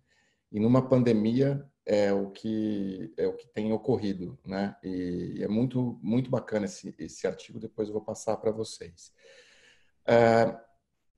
e 0.51 0.60
numa 0.60 0.88
pandemia 0.88 1.67
é 1.86 2.13
o 2.13 2.30
que 2.32 3.13
é 3.18 3.28
o 3.28 3.34
que 3.34 3.48
tem 3.48 3.74
ocorrido, 3.74 4.38
né? 4.46 4.75
E 4.84 5.40
é 5.42 5.48
muito 5.48 6.00
muito 6.02 6.30
bacana 6.30 6.66
esse, 6.66 6.96
esse 6.98 7.28
artigo. 7.28 7.60
Depois 7.60 7.88
eu 7.88 7.94
vou 7.94 8.04
passar 8.04 8.38
para 8.38 8.52
vocês. 8.52 9.12
É, 10.06 10.56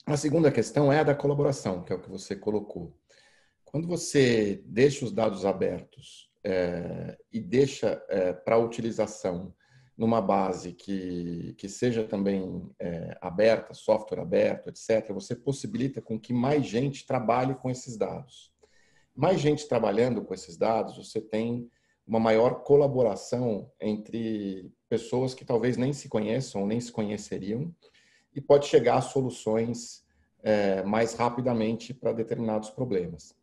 a 0.06 0.18
segunda 0.18 0.52
questão 0.52 0.92
é 0.92 1.00
a 1.00 1.04
da 1.04 1.16
colaboração, 1.16 1.84
que 1.84 1.94
é 1.94 1.96
o 1.96 2.02
que 2.02 2.10
você 2.10 2.36
colocou. 2.36 2.98
Quando 3.64 3.88
você 3.88 4.64
deixa 4.66 5.06
os 5.06 5.12
dados 5.12 5.46
abertos 5.46 6.32
é, 6.44 7.18
e 7.32 7.40
deixa 7.40 8.04
é, 8.10 8.34
para 8.34 8.58
utilização 8.58 9.54
numa 9.98 10.22
base 10.22 10.74
que, 10.74 11.56
que 11.58 11.70
seja 11.70 12.04
também 12.04 12.70
é, 12.80 13.18
aberta, 13.22 13.74
software 13.74 14.20
aberto, 14.20 14.70
etc., 14.70 15.12
você 15.14 15.36
possibilita 15.36 16.02
com 16.02 16.20
que 16.20 16.34
mais 16.34 16.66
gente 16.66 17.06
trabalhe 17.06 17.56
com 17.56 17.70
esses 17.70 17.98
dados 17.98 18.55
mais 19.16 19.40
gente 19.40 19.68
trabalhando 19.68 20.22
com 20.22 20.34
esses 20.34 20.58
dados, 20.58 20.98
você 20.98 21.22
tem 21.22 21.70
uma 22.06 22.20
maior 22.20 22.64
colaboração 22.64 23.72
entre 23.80 24.72
pessoas 24.88 25.34
que 25.34 25.46
talvez 25.46 25.78
nem 25.78 25.92
se 25.94 26.08
conheçam 26.08 26.68
nem 26.68 26.80
se 26.80 26.92
conheceriam 26.92 27.74
e 28.36 28.42
pode 28.42 28.68
chegar 28.68 28.98
a 28.98 29.02
soluções 29.02 30.04
é, 30.44 30.84
mais 30.84 31.14
rapidamente 31.14 31.94
para 31.94 32.12
determinados 32.12 32.70
problemas. 32.70 33.34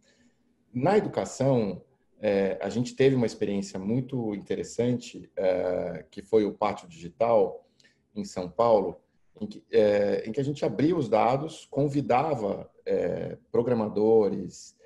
Na 0.72 0.96
educação, 0.96 1.82
é, 2.20 2.56
a 2.60 2.68
gente 2.68 2.94
teve 2.94 3.16
uma 3.16 3.26
experiência 3.26 3.78
muito 3.78 4.34
interessante, 4.34 5.30
é, 5.34 6.04
que 6.10 6.22
foi 6.22 6.44
o 6.44 6.52
Pátio 6.52 6.86
Digital 6.86 7.66
em 8.14 8.24
São 8.24 8.48
Paulo, 8.48 9.00
em 9.40 9.46
que, 9.46 9.64
é, 9.72 10.22
em 10.26 10.30
que 10.30 10.40
a 10.40 10.44
gente 10.44 10.64
abria 10.64 10.96
os 10.96 11.08
dados, 11.08 11.66
convidava 11.70 12.70
é, 12.86 13.36
programadores, 13.50 14.76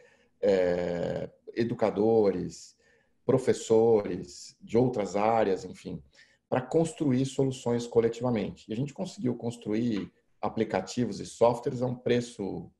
é, 0.47 1.29
educadores, 1.55 2.77
professores 3.25 4.57
de 4.61 4.79
outras 4.79 5.17
áreas, 5.17 5.65
enfim, 5.65 6.01
para 6.49 6.61
construir 6.61 7.27
soluções 7.27 7.89
coletivamente. 7.89 8.65
E 8.69 8.73
a 8.73 8.77
gente 8.77 8.95
conseguiu 8.95 9.35
construir 9.35 10.13
aplicativos 10.41 11.19
e 11.19 11.27
softwares 11.27 11.83
a 11.83 11.87
um 11.87 11.97
preço 11.97 12.71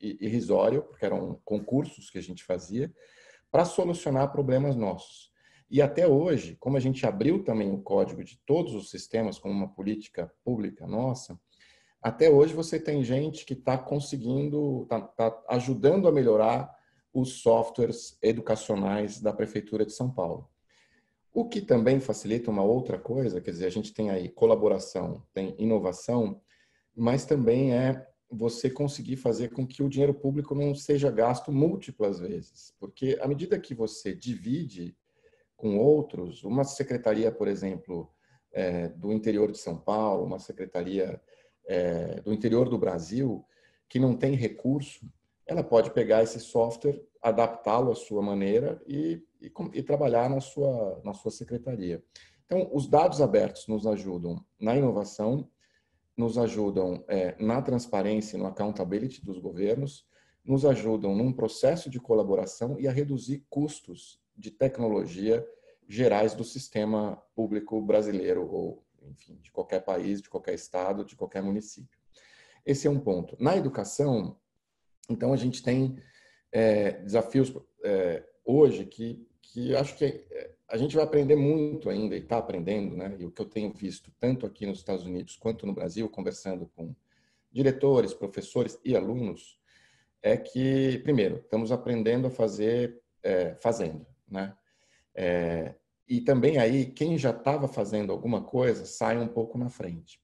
irrisório, 0.00 0.82
porque 0.82 1.04
eram 1.04 1.38
concursos 1.44 2.08
que 2.08 2.16
a 2.16 2.22
gente 2.22 2.42
fazia, 2.42 2.90
para 3.50 3.66
solucionar 3.66 4.32
problemas 4.32 4.74
nossos. 4.74 5.30
E 5.70 5.82
até 5.82 6.06
hoje, 6.06 6.56
como 6.58 6.78
a 6.78 6.80
gente 6.80 7.06
abriu 7.06 7.44
também 7.44 7.70
o 7.70 7.82
código 7.82 8.24
de 8.24 8.38
todos 8.46 8.74
os 8.74 8.88
sistemas 8.90 9.38
como 9.38 9.52
uma 9.52 9.68
política 9.68 10.32
pública 10.42 10.86
nossa, 10.86 11.38
até 12.00 12.30
hoje 12.30 12.54
você 12.54 12.80
tem 12.80 13.04
gente 13.04 13.44
que 13.44 13.52
está 13.52 13.76
conseguindo, 13.76 14.82
está 14.84 15.00
tá 15.00 15.42
ajudando 15.48 16.08
a 16.08 16.12
melhorar 16.12 16.74
os 17.12 17.42
softwares 17.42 18.16
educacionais 18.22 19.20
da 19.20 19.32
Prefeitura 19.32 19.84
de 19.84 19.92
São 19.92 20.10
Paulo. 20.10 20.48
O 21.34 21.48
que 21.48 21.60
também 21.60 22.00
facilita 22.00 22.50
uma 22.50 22.62
outra 22.62 22.98
coisa, 22.98 23.40
quer 23.40 23.50
dizer, 23.50 23.66
a 23.66 23.70
gente 23.70 23.92
tem 23.92 24.10
aí 24.10 24.28
colaboração, 24.28 25.22
tem 25.32 25.54
inovação, 25.58 26.40
mas 26.94 27.24
também 27.24 27.74
é 27.74 28.06
você 28.30 28.70
conseguir 28.70 29.16
fazer 29.16 29.50
com 29.50 29.66
que 29.66 29.82
o 29.82 29.88
dinheiro 29.88 30.14
público 30.14 30.54
não 30.54 30.74
seja 30.74 31.10
gasto 31.10 31.52
múltiplas 31.52 32.18
vezes, 32.18 32.74
porque 32.78 33.18
à 33.20 33.28
medida 33.28 33.58
que 33.58 33.74
você 33.74 34.14
divide 34.14 34.96
com 35.56 35.78
outros, 35.78 36.42
uma 36.42 36.64
secretaria, 36.64 37.30
por 37.30 37.46
exemplo, 37.46 38.10
é, 38.52 38.88
do 38.88 39.12
interior 39.12 39.50
de 39.52 39.58
São 39.58 39.76
Paulo, 39.76 40.24
uma 40.24 40.38
secretaria 40.38 41.20
é, 41.66 42.20
do 42.20 42.32
interior 42.32 42.68
do 42.68 42.78
Brasil, 42.78 43.44
que 43.88 43.98
não 43.98 44.16
tem 44.16 44.34
recurso, 44.34 45.06
ela 45.52 45.62
pode 45.62 45.90
pegar 45.92 46.22
esse 46.22 46.40
software, 46.40 47.00
adaptá-lo 47.20 47.92
à 47.92 47.94
sua 47.94 48.22
maneira 48.22 48.82
e, 48.86 49.22
e, 49.40 49.52
e, 49.74 49.82
trabalhar 49.82 50.28
na 50.28 50.40
sua, 50.40 51.00
na 51.04 51.12
sua 51.12 51.30
secretaria. 51.30 52.02
Então, 52.46 52.68
os 52.72 52.88
dados 52.88 53.20
abertos 53.20 53.68
nos 53.68 53.86
ajudam 53.86 54.44
na 54.58 54.76
inovação, 54.76 55.48
nos 56.16 56.36
ajudam 56.36 57.04
é, 57.06 57.36
na 57.38 57.62
transparência, 57.62 58.38
no 58.38 58.46
accountability 58.46 59.24
dos 59.24 59.38
governos, 59.38 60.06
nos 60.44 60.64
ajudam 60.64 61.14
num 61.14 61.32
processo 61.32 61.88
de 61.88 62.00
colaboração 62.00 62.78
e 62.80 62.88
a 62.88 62.92
reduzir 62.92 63.46
custos 63.48 64.20
de 64.36 64.50
tecnologia 64.50 65.46
gerais 65.86 66.34
do 66.34 66.44
sistema 66.44 67.22
público 67.34 67.80
brasileiro, 67.80 68.50
ou, 68.50 68.84
enfim, 69.02 69.36
de 69.40 69.52
qualquer 69.52 69.84
país, 69.84 70.20
de 70.20 70.28
qualquer 70.28 70.54
estado, 70.54 71.04
de 71.04 71.14
qualquer 71.14 71.42
município. 71.42 71.98
Esse 72.64 72.86
é 72.86 72.90
um 72.90 72.98
ponto. 72.98 73.36
Na 73.40 73.56
educação, 73.56 74.36
então, 75.08 75.32
a 75.32 75.36
gente 75.36 75.62
tem 75.62 75.96
é, 76.50 76.92
desafios 76.92 77.52
é, 77.84 78.22
hoje 78.44 78.84
que, 78.84 79.26
que 79.40 79.74
acho 79.74 79.96
que 79.96 80.04
é, 80.04 80.50
a 80.68 80.76
gente 80.76 80.94
vai 80.94 81.04
aprender 81.04 81.36
muito 81.36 81.90
ainda 81.90 82.16
e 82.16 82.20
está 82.20 82.38
aprendendo, 82.38 82.96
né? 82.96 83.14
E 83.18 83.24
o 83.26 83.30
que 83.30 83.42
eu 83.42 83.46
tenho 83.46 83.72
visto, 83.72 84.10
tanto 84.18 84.46
aqui 84.46 84.64
nos 84.64 84.78
Estados 84.78 85.04
Unidos 85.04 85.36
quanto 85.36 85.66
no 85.66 85.74
Brasil, 85.74 86.08
conversando 86.08 86.70
com 86.74 86.94
diretores, 87.50 88.14
professores 88.14 88.78
e 88.82 88.96
alunos, 88.96 89.58
é 90.22 90.36
que, 90.36 90.98
primeiro, 91.00 91.36
estamos 91.36 91.70
aprendendo 91.70 92.26
a 92.26 92.30
fazer 92.30 93.02
é, 93.22 93.54
fazendo 93.56 94.06
né? 94.32 94.54
É, 95.14 95.74
e 96.08 96.20
também 96.20 96.58
aí, 96.58 96.86
quem 96.86 97.16
já 97.18 97.30
estava 97.30 97.68
fazendo 97.68 98.10
alguma 98.10 98.42
coisa 98.42 98.84
sai 98.86 99.18
um 99.18 99.28
pouco 99.28 99.58
na 99.58 99.68
frente. 99.68 100.20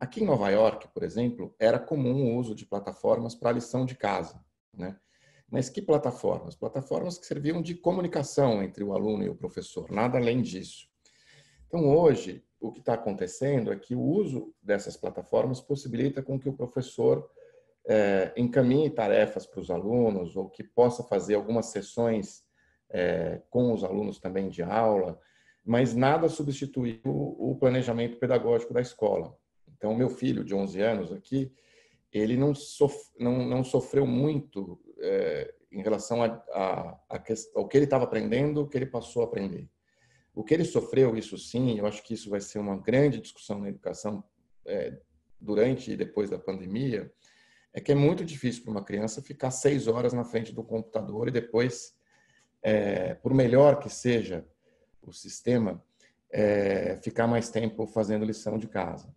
Aqui 0.00 0.22
em 0.22 0.26
Nova 0.26 0.48
York, 0.48 0.88
por 0.94 1.02
exemplo, 1.02 1.54
era 1.58 1.78
comum 1.78 2.32
o 2.32 2.36
uso 2.36 2.54
de 2.54 2.64
plataformas 2.64 3.34
para 3.34 3.52
lição 3.52 3.84
de 3.84 3.96
casa, 3.96 4.40
né? 4.72 4.96
Mas 5.50 5.68
que 5.68 5.80
plataformas? 5.80 6.54
Plataformas 6.54 7.18
que 7.18 7.26
serviam 7.26 7.60
de 7.60 7.74
comunicação 7.74 8.62
entre 8.62 8.84
o 8.84 8.92
aluno 8.92 9.24
e 9.24 9.28
o 9.28 9.34
professor, 9.34 9.90
nada 9.90 10.18
além 10.18 10.42
disso. 10.42 10.86
Então, 11.66 11.88
hoje, 11.88 12.44
o 12.60 12.70
que 12.70 12.80
está 12.80 12.94
acontecendo 12.94 13.72
é 13.72 13.76
que 13.76 13.94
o 13.94 14.00
uso 14.00 14.54
dessas 14.62 14.96
plataformas 14.96 15.60
possibilita 15.60 16.22
com 16.22 16.38
que 16.38 16.48
o 16.48 16.52
professor 16.52 17.28
é, 17.86 18.32
encaminhe 18.36 18.90
tarefas 18.90 19.46
para 19.46 19.60
os 19.60 19.70
alunos 19.70 20.36
ou 20.36 20.48
que 20.48 20.62
possa 20.62 21.02
fazer 21.02 21.34
algumas 21.34 21.66
sessões 21.66 22.44
é, 22.90 23.40
com 23.50 23.72
os 23.72 23.82
alunos 23.82 24.18
também 24.18 24.48
de 24.48 24.62
aula, 24.62 25.18
mas 25.64 25.94
nada 25.94 26.28
substituiu 26.28 27.00
o 27.04 27.56
planejamento 27.58 28.18
pedagógico 28.18 28.72
da 28.72 28.80
escola. 28.80 29.36
Então, 29.78 29.94
meu 29.94 30.10
filho 30.10 30.44
de 30.44 30.54
11 30.54 30.80
anos 30.82 31.12
aqui, 31.12 31.50
ele 32.12 32.36
não, 32.36 32.54
sof 32.54 32.94
não, 33.18 33.46
não 33.46 33.62
sofreu 33.62 34.06
muito 34.06 34.78
é, 34.98 35.54
em 35.70 35.80
relação 35.82 36.22
a, 36.22 36.26
a, 36.52 37.00
a 37.08 37.22
ao 37.54 37.68
que 37.68 37.78
ele 37.78 37.84
estava 37.84 38.04
aprendendo, 38.04 38.62
o 38.62 38.68
que 38.68 38.76
ele 38.76 38.86
passou 38.86 39.22
a 39.22 39.24
aprender. 39.24 39.68
O 40.34 40.42
que 40.42 40.52
ele 40.52 40.64
sofreu, 40.64 41.16
isso 41.16 41.38
sim, 41.38 41.78
eu 41.78 41.86
acho 41.86 42.02
que 42.02 42.14
isso 42.14 42.28
vai 42.28 42.40
ser 42.40 42.58
uma 42.58 42.76
grande 42.76 43.20
discussão 43.20 43.60
na 43.60 43.68
educação 43.68 44.22
é, 44.66 44.98
durante 45.40 45.92
e 45.92 45.96
depois 45.96 46.30
da 46.30 46.38
pandemia, 46.38 47.12
é 47.72 47.80
que 47.80 47.92
é 47.92 47.94
muito 47.94 48.24
difícil 48.24 48.64
para 48.64 48.72
uma 48.72 48.84
criança 48.84 49.22
ficar 49.22 49.50
seis 49.50 49.86
horas 49.86 50.12
na 50.12 50.24
frente 50.24 50.52
do 50.52 50.64
computador 50.64 51.28
e 51.28 51.32
depois 51.32 51.96
é, 52.62 53.14
por 53.14 53.32
melhor 53.32 53.78
que 53.78 53.88
seja 53.88 54.44
o 55.02 55.12
sistema, 55.12 55.82
é, 56.30 56.98
ficar 57.02 57.26
mais 57.26 57.50
tempo 57.50 57.86
fazendo 57.86 58.24
lição 58.24 58.58
de 58.58 58.66
casa. 58.66 59.14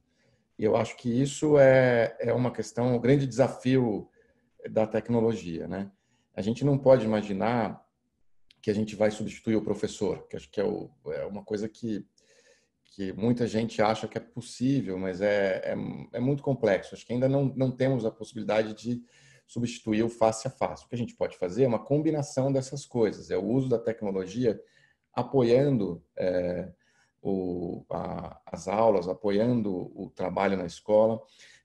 E 0.61 0.63
eu 0.63 0.75
acho 0.75 0.95
que 0.95 1.09
isso 1.09 1.57
é, 1.57 2.15
é 2.19 2.31
uma 2.31 2.51
questão, 2.51 2.95
um 2.95 2.99
grande 2.99 3.25
desafio 3.25 4.07
da 4.69 4.85
tecnologia, 4.85 5.67
né? 5.67 5.91
A 6.35 6.41
gente 6.43 6.63
não 6.63 6.77
pode 6.77 7.03
imaginar 7.03 7.83
que 8.61 8.69
a 8.69 8.73
gente 8.75 8.95
vai 8.95 9.09
substituir 9.09 9.55
o 9.55 9.63
professor, 9.63 10.27
que 10.27 10.35
acho 10.35 10.51
que 10.51 10.61
é, 10.61 10.63
o, 10.63 10.91
é 11.07 11.25
uma 11.25 11.43
coisa 11.43 11.67
que, 11.67 12.05
que 12.85 13.11
muita 13.13 13.47
gente 13.47 13.81
acha 13.81 14.07
que 14.07 14.19
é 14.19 14.21
possível, 14.21 14.99
mas 14.99 15.19
é, 15.19 15.63
é, 15.65 15.75
é 16.13 16.19
muito 16.19 16.43
complexo. 16.43 16.93
Acho 16.93 17.07
que 17.07 17.13
ainda 17.13 17.27
não, 17.27 17.45
não 17.55 17.71
temos 17.71 18.05
a 18.05 18.11
possibilidade 18.11 18.75
de 18.75 19.03
substituir 19.47 20.03
o 20.03 20.09
face 20.09 20.47
a 20.47 20.51
face. 20.51 20.85
O 20.85 20.87
que 20.87 20.93
a 20.93 20.99
gente 20.99 21.15
pode 21.15 21.39
fazer 21.39 21.63
é 21.63 21.67
uma 21.67 21.83
combinação 21.83 22.53
dessas 22.53 22.85
coisas, 22.85 23.31
é 23.31 23.35
o 23.35 23.47
uso 23.47 23.67
da 23.67 23.79
tecnologia 23.79 24.61
apoiando 25.11 26.05
é, 26.15 26.71
o, 27.21 27.85
a, 27.89 28.41
as 28.45 28.67
aulas, 28.67 29.07
apoiando 29.07 29.91
o 29.95 30.09
trabalho 30.09 30.57
na 30.57 30.65
escola, 30.65 31.21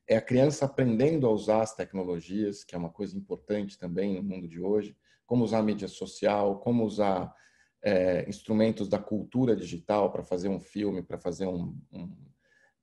é 0.09 0.17
a 0.17 0.23
criança 0.23 0.67
aprendendo 0.67 1.27
a 1.27 1.31
usar 1.31 1.63
as 1.63 1.75
tecnologias, 1.75 2.63
que 2.63 2.75
é 2.75 2.79
uma 2.79 2.91
coisa 2.91 3.17
importante 3.17 3.79
também 3.79 4.15
no 4.15 4.23
mundo 4.23 4.47
de 4.47 4.61
hoje, 4.61 4.97
como 5.27 5.45
usar 5.45 5.63
mídia 5.63 5.89
social, 5.89 6.61
como 6.61 6.85
usar 6.85 7.35
é, 7.83 8.29
instrumentos 8.29 8.89
da 8.89 8.99
cultura 8.99 9.57
digital 9.57 10.13
para 10.13 10.23
fazer 10.23 10.49
um 10.49 10.61
filme, 10.61 11.03
para 11.03 11.19
fazer 11.19 11.47
um, 11.47 11.77
um, 11.93 12.17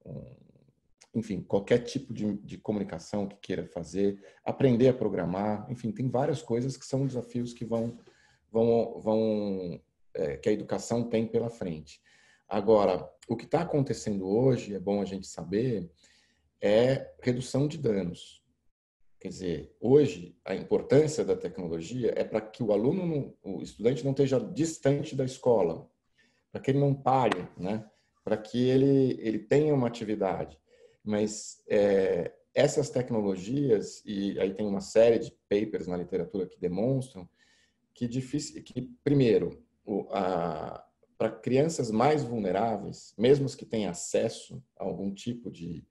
um 0.05 0.35
enfim, 1.15 1.41
qualquer 1.41 1.79
tipo 1.79 2.11
de, 2.13 2.33
de, 2.39 2.57
comunicação 2.57 3.27
que 3.27 3.37
queira 3.37 3.67
fazer, 3.67 4.19
aprender 4.43 4.89
a 4.89 4.93
programar, 4.93 5.67
enfim, 5.69 5.91
tem 5.91 6.09
várias 6.09 6.41
coisas 6.41 6.75
que 6.75 6.85
são 6.85 7.05
desafios 7.05 7.53
que 7.53 7.63
vão, 7.63 7.99
vão, 8.51 8.99
vão 8.99 9.81
é, 10.15 10.37
que 10.37 10.49
a 10.49 10.51
educação 10.51 11.03
tem 11.03 11.27
pela 11.27 11.49
frente. 11.49 12.01
Agora, 12.47 13.09
o 13.27 13.35
que 13.35 13.45
está 13.45 13.61
acontecendo 13.61 14.27
hoje, 14.27 14.75
é 14.75 14.79
bom 14.79 15.01
a 15.01 15.05
gente 15.05 15.27
saber, 15.27 15.89
é 16.61 17.13
redução 17.21 17.67
de 17.67 17.77
danos. 17.77 18.43
Quer 19.19 19.29
dizer, 19.29 19.75
hoje 19.79 20.37
a 20.43 20.53
importância 20.53 21.23
da 21.23 21.35
tecnologia 21.35 22.13
é 22.15 22.23
para 22.23 22.41
que 22.41 22.61
o 22.61 22.73
aluno, 22.73 23.35
o 23.41 23.61
estudante 23.61 24.03
não 24.03 24.11
esteja 24.11 24.39
distante 24.39 25.15
da 25.15 25.23
escola, 25.23 25.89
para 26.51 26.61
que 26.61 26.71
ele 26.71 26.79
não 26.79 26.93
pare, 26.93 27.47
né? 27.57 27.85
Para 28.23 28.37
que 28.37 28.69
ele 28.69 29.17
ele 29.21 29.39
tenha 29.39 29.73
uma 29.73 29.87
atividade 29.87 30.59
mas 31.03 31.61
é, 31.67 32.31
essas 32.53 32.89
tecnologias, 32.89 34.01
e 34.05 34.39
aí 34.39 34.53
tem 34.53 34.65
uma 34.65 34.79
série 34.79 35.19
de 35.19 35.31
papers 35.49 35.87
na 35.87 35.97
literatura 35.97 36.47
que 36.47 36.59
demonstram 36.59 37.27
que, 37.93 38.07
difícil, 38.07 38.63
que 38.63 38.89
primeiro, 39.03 39.61
para 41.23 41.31
crianças 41.31 41.89
mais 41.89 42.21
vulneráveis, 42.21 43.13
mesmo 43.17 43.47
que 43.55 43.65
têm 43.65 43.85
acesso 43.85 44.61
a 44.77 44.83
algum 44.83 45.13
tipo 45.13 45.49
de 45.49 45.87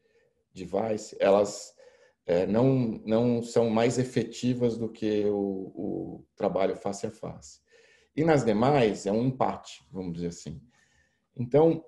device, 0.52 1.16
elas 1.18 1.74
é, 2.26 2.46
não, 2.46 3.00
não 3.06 3.42
são 3.42 3.70
mais 3.70 3.96
efetivas 3.96 4.76
do 4.76 4.90
que 4.90 5.24
o, 5.24 5.72
o 5.74 6.26
trabalho 6.36 6.76
face 6.76 7.06
a 7.06 7.10
face. 7.10 7.60
E 8.14 8.22
nas 8.22 8.44
demais, 8.44 9.06
é 9.06 9.12
um 9.12 9.24
empate, 9.24 9.82
vamos 9.90 10.12
dizer 10.12 10.26
assim. 10.26 10.60
Então, 11.34 11.82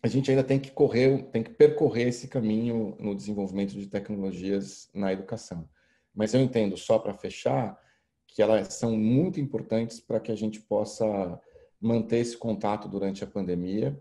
a 0.00 0.06
gente 0.06 0.30
ainda 0.30 0.44
tem 0.44 0.60
que 0.60 0.70
correr, 0.70 1.24
tem 1.32 1.42
que 1.42 1.50
percorrer 1.50 2.06
esse 2.06 2.28
caminho 2.28 2.96
no 3.00 3.12
desenvolvimento 3.12 3.72
de 3.72 3.88
tecnologias 3.88 4.88
na 4.94 5.12
educação. 5.12 5.68
Mas 6.14 6.32
eu 6.32 6.40
entendo, 6.40 6.76
só 6.76 6.96
para 6.96 7.12
fechar, 7.12 7.76
que 8.24 8.40
elas 8.40 8.74
são 8.74 8.96
muito 8.96 9.40
importantes 9.40 9.98
para 9.98 10.20
que 10.20 10.30
a 10.30 10.36
gente 10.36 10.60
possa 10.60 11.40
manter 11.80 12.18
esse 12.18 12.36
contato 12.36 12.88
durante 12.88 13.22
a 13.22 13.26
pandemia, 13.26 14.00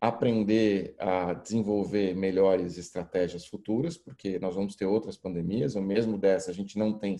aprender 0.00 0.96
a 0.98 1.32
desenvolver 1.32 2.14
melhores 2.14 2.76
estratégias 2.76 3.46
futuras, 3.46 3.96
porque 3.96 4.38
nós 4.38 4.54
vamos 4.54 4.74
ter 4.74 4.84
outras 4.84 5.16
pandemias, 5.16 5.76
ou 5.76 5.82
mesmo 5.82 6.18
dessa 6.18 6.50
a 6.50 6.54
gente 6.54 6.76
não 6.76 6.98
tem, 6.98 7.16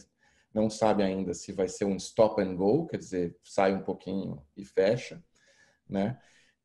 não 0.52 0.68
sabe 0.68 1.02
ainda 1.02 1.32
se 1.32 1.52
vai 1.52 1.68
ser 1.68 1.84
um 1.84 1.96
stop 1.96 2.42
and 2.42 2.56
go, 2.56 2.86
quer 2.86 2.96
dizer, 2.96 3.36
sai 3.44 3.72
um 3.72 3.82
pouquinho 3.82 4.42
e 4.56 4.64
fecha, 4.64 5.22
né? 5.88 6.18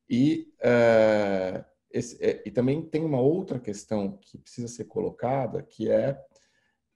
E, 0.09 0.51
uh, 0.59 1.63
esse, 1.91 2.17
é, 2.23 2.41
e 2.45 2.51
também 2.51 2.81
tem 2.81 3.03
uma 3.03 3.19
outra 3.19 3.59
questão 3.59 4.17
que 4.17 4.37
precisa 4.37 4.67
ser 4.67 4.85
colocada, 4.85 5.61
que 5.61 5.89
é 5.89 6.19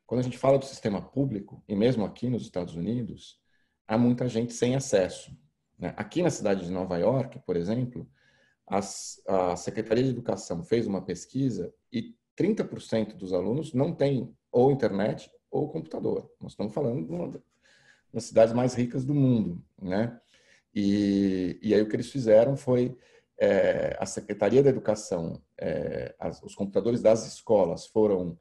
quando 0.07 0.21
a 0.21 0.23
gente 0.23 0.37
fala 0.37 0.57
do 0.57 0.65
sistema 0.65 1.01
público, 1.01 1.63
e 1.67 1.75
mesmo 1.75 2.03
aqui 2.03 2.29
nos 2.29 2.43
Estados 2.43 2.75
Unidos, 2.75 3.39
há 3.87 3.97
muita 3.97 4.27
gente 4.27 4.51
sem 4.51 4.75
acesso. 4.75 5.31
Né? 5.81 5.93
Aqui 5.97 6.21
na 6.21 6.29
cidade 6.29 6.63
de 6.63 6.71
Nova 6.71 6.95
York, 6.97 7.39
por 7.39 7.57
exemplo, 7.57 8.07
as, 8.67 9.19
a 9.27 9.55
Secretaria 9.55 10.03
de 10.03 10.11
Educação 10.11 10.63
fez 10.63 10.85
uma 10.85 11.01
pesquisa 11.01 11.73
e 11.91 12.15
30% 12.37 13.15
dos 13.15 13.33
alunos 13.33 13.73
não 13.73 13.91
têm 13.93 14.33
ou 14.51 14.71
internet 14.71 15.29
ou 15.49 15.67
computador. 15.67 16.31
Nós 16.39 16.51
estamos 16.51 16.73
falando 16.73 17.05
de 17.05 17.11
uma 17.11 17.41
das 18.13 18.25
cidades 18.25 18.53
mais 18.53 18.75
ricas 18.75 19.03
do 19.03 19.15
mundo, 19.15 19.61
né? 19.81 20.17
E, 20.73 21.59
e 21.61 21.73
aí 21.73 21.81
o 21.81 21.89
que 21.89 21.95
eles 21.95 22.09
fizeram 22.09 22.55
foi 22.55 22.95
é, 23.37 23.97
a 23.99 24.05
Secretaria 24.05 24.63
da 24.63 24.69
Educação, 24.69 25.41
é, 25.57 26.15
as, 26.19 26.41
os 26.43 26.55
computadores 26.55 27.01
das 27.01 27.27
escolas 27.27 27.87
foram 27.87 28.37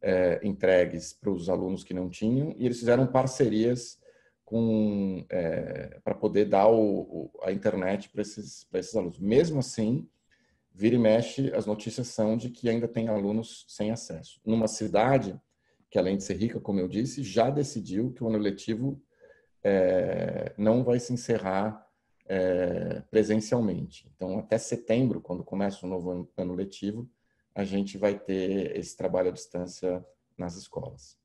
é, 0.00 0.40
entregues 0.44 1.12
para 1.12 1.30
os 1.30 1.48
alunos 1.48 1.82
que 1.82 1.94
não 1.94 2.08
tinham 2.08 2.54
e 2.56 2.66
eles 2.66 2.78
fizeram 2.78 3.06
parcerias 3.06 3.98
com 4.52 5.24
é, 5.30 5.98
para 6.04 6.14
poder 6.14 6.44
dar 6.44 6.68
o, 6.68 7.00
o, 7.00 7.30
a 7.42 7.50
internet 7.50 8.10
para 8.10 8.20
esses, 8.20 8.68
esses 8.74 8.94
alunos. 8.94 9.18
Mesmo 9.18 9.60
assim, 9.60 10.06
vira 10.74 10.94
e 10.94 10.98
mexe, 10.98 11.50
as 11.54 11.64
notícias 11.64 12.08
são 12.08 12.36
de 12.36 12.50
que 12.50 12.68
ainda 12.68 12.86
tem 12.86 13.08
alunos 13.08 13.64
sem 13.66 13.90
acesso. 13.90 14.42
Numa 14.44 14.68
cidade 14.68 15.40
que, 15.90 15.98
além 15.98 16.18
de 16.18 16.24
ser 16.24 16.34
rica, 16.34 16.60
como 16.60 16.80
eu 16.80 16.86
disse, 16.86 17.22
já 17.22 17.48
decidiu 17.48 18.12
que 18.12 18.22
o 18.22 18.28
ano 18.28 18.36
letivo 18.36 19.02
é, 19.64 20.52
não 20.58 20.84
vai 20.84 21.00
se 21.00 21.14
encerrar 21.14 21.88
é, 22.26 23.02
presencialmente. 23.10 24.06
Então, 24.14 24.38
até 24.38 24.58
setembro, 24.58 25.22
quando 25.22 25.42
começa 25.42 25.86
o 25.86 25.88
novo 25.88 26.30
ano 26.36 26.54
letivo, 26.54 27.08
a 27.54 27.64
gente 27.64 27.96
vai 27.96 28.18
ter 28.18 28.76
esse 28.76 28.94
trabalho 28.94 29.30
à 29.30 29.32
distância 29.32 30.04
nas 30.36 30.56
escolas. 30.56 31.21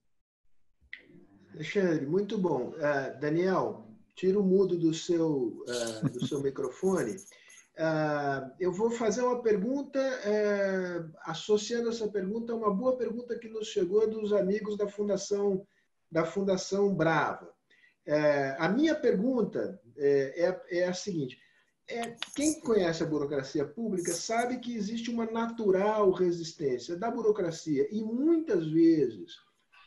Alexandre, 1.57 2.05
muito 2.05 2.37
bom. 2.37 2.69
Uh, 2.69 3.19
Daniel, 3.19 3.87
tira 4.15 4.39
o 4.39 4.43
mudo 4.43 4.77
do 4.77 4.93
seu, 4.93 5.65
uh, 5.65 6.09
do 6.09 6.25
seu 6.27 6.39
microfone. 6.39 7.15
Uh, 7.15 8.51
eu 8.59 8.71
vou 8.71 8.91
fazer 8.91 9.23
uma 9.23 9.41
pergunta, 9.41 9.99
associando 11.23 11.89
essa 11.89 12.07
pergunta 12.07 12.53
a 12.53 12.55
uma 12.55 12.73
boa 12.73 12.95
pergunta 12.95 13.37
que 13.37 13.49
nos 13.49 13.67
chegou 13.67 14.07
dos 14.07 14.33
amigos 14.33 14.77
da 14.77 14.87
Fundação, 14.87 15.65
da 16.11 16.25
Fundação 16.25 16.93
Brava. 16.93 17.51
a 18.57 18.69
minha 18.69 18.95
pergunta 18.95 19.79
é, 19.95 20.59
é 20.69 20.87
a 20.87 20.93
seguinte: 20.93 21.39
é, 21.87 22.15
quem 22.35 22.59
conhece 22.61 23.03
a 23.03 23.07
burocracia 23.07 23.65
pública 23.65 24.11
sabe 24.11 24.59
que 24.59 24.75
existe 24.75 25.09
uma 25.09 25.25
natural 25.25 26.11
resistência 26.11 26.95
da 26.95 27.09
burocracia 27.09 27.87
e 27.91 28.03
muitas 28.03 28.67
vezes 28.67 29.35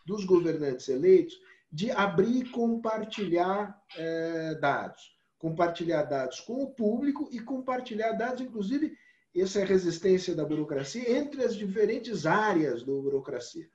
dos 0.06 0.24
governantes 0.24 0.88
eleitos 0.88 1.38
de 1.72 1.90
abrir 1.90 2.42
e 2.42 2.48
compartilhar 2.48 3.80
é, 3.96 4.54
dados. 4.56 5.18
Compartilhar 5.38 6.02
dados 6.02 6.40
com 6.40 6.62
o 6.62 6.70
público 6.70 7.28
e 7.32 7.40
compartilhar 7.40 8.12
dados, 8.12 8.42
inclusive, 8.42 8.94
essa 9.34 9.60
é 9.60 9.62
a 9.62 9.66
resistência 9.66 10.34
da 10.34 10.44
burocracia 10.44 11.10
entre 11.10 11.44
as 11.44 11.54
diferentes 11.54 12.26
áreas 12.26 12.82
da 12.82 12.92
burocracia. 12.92 13.68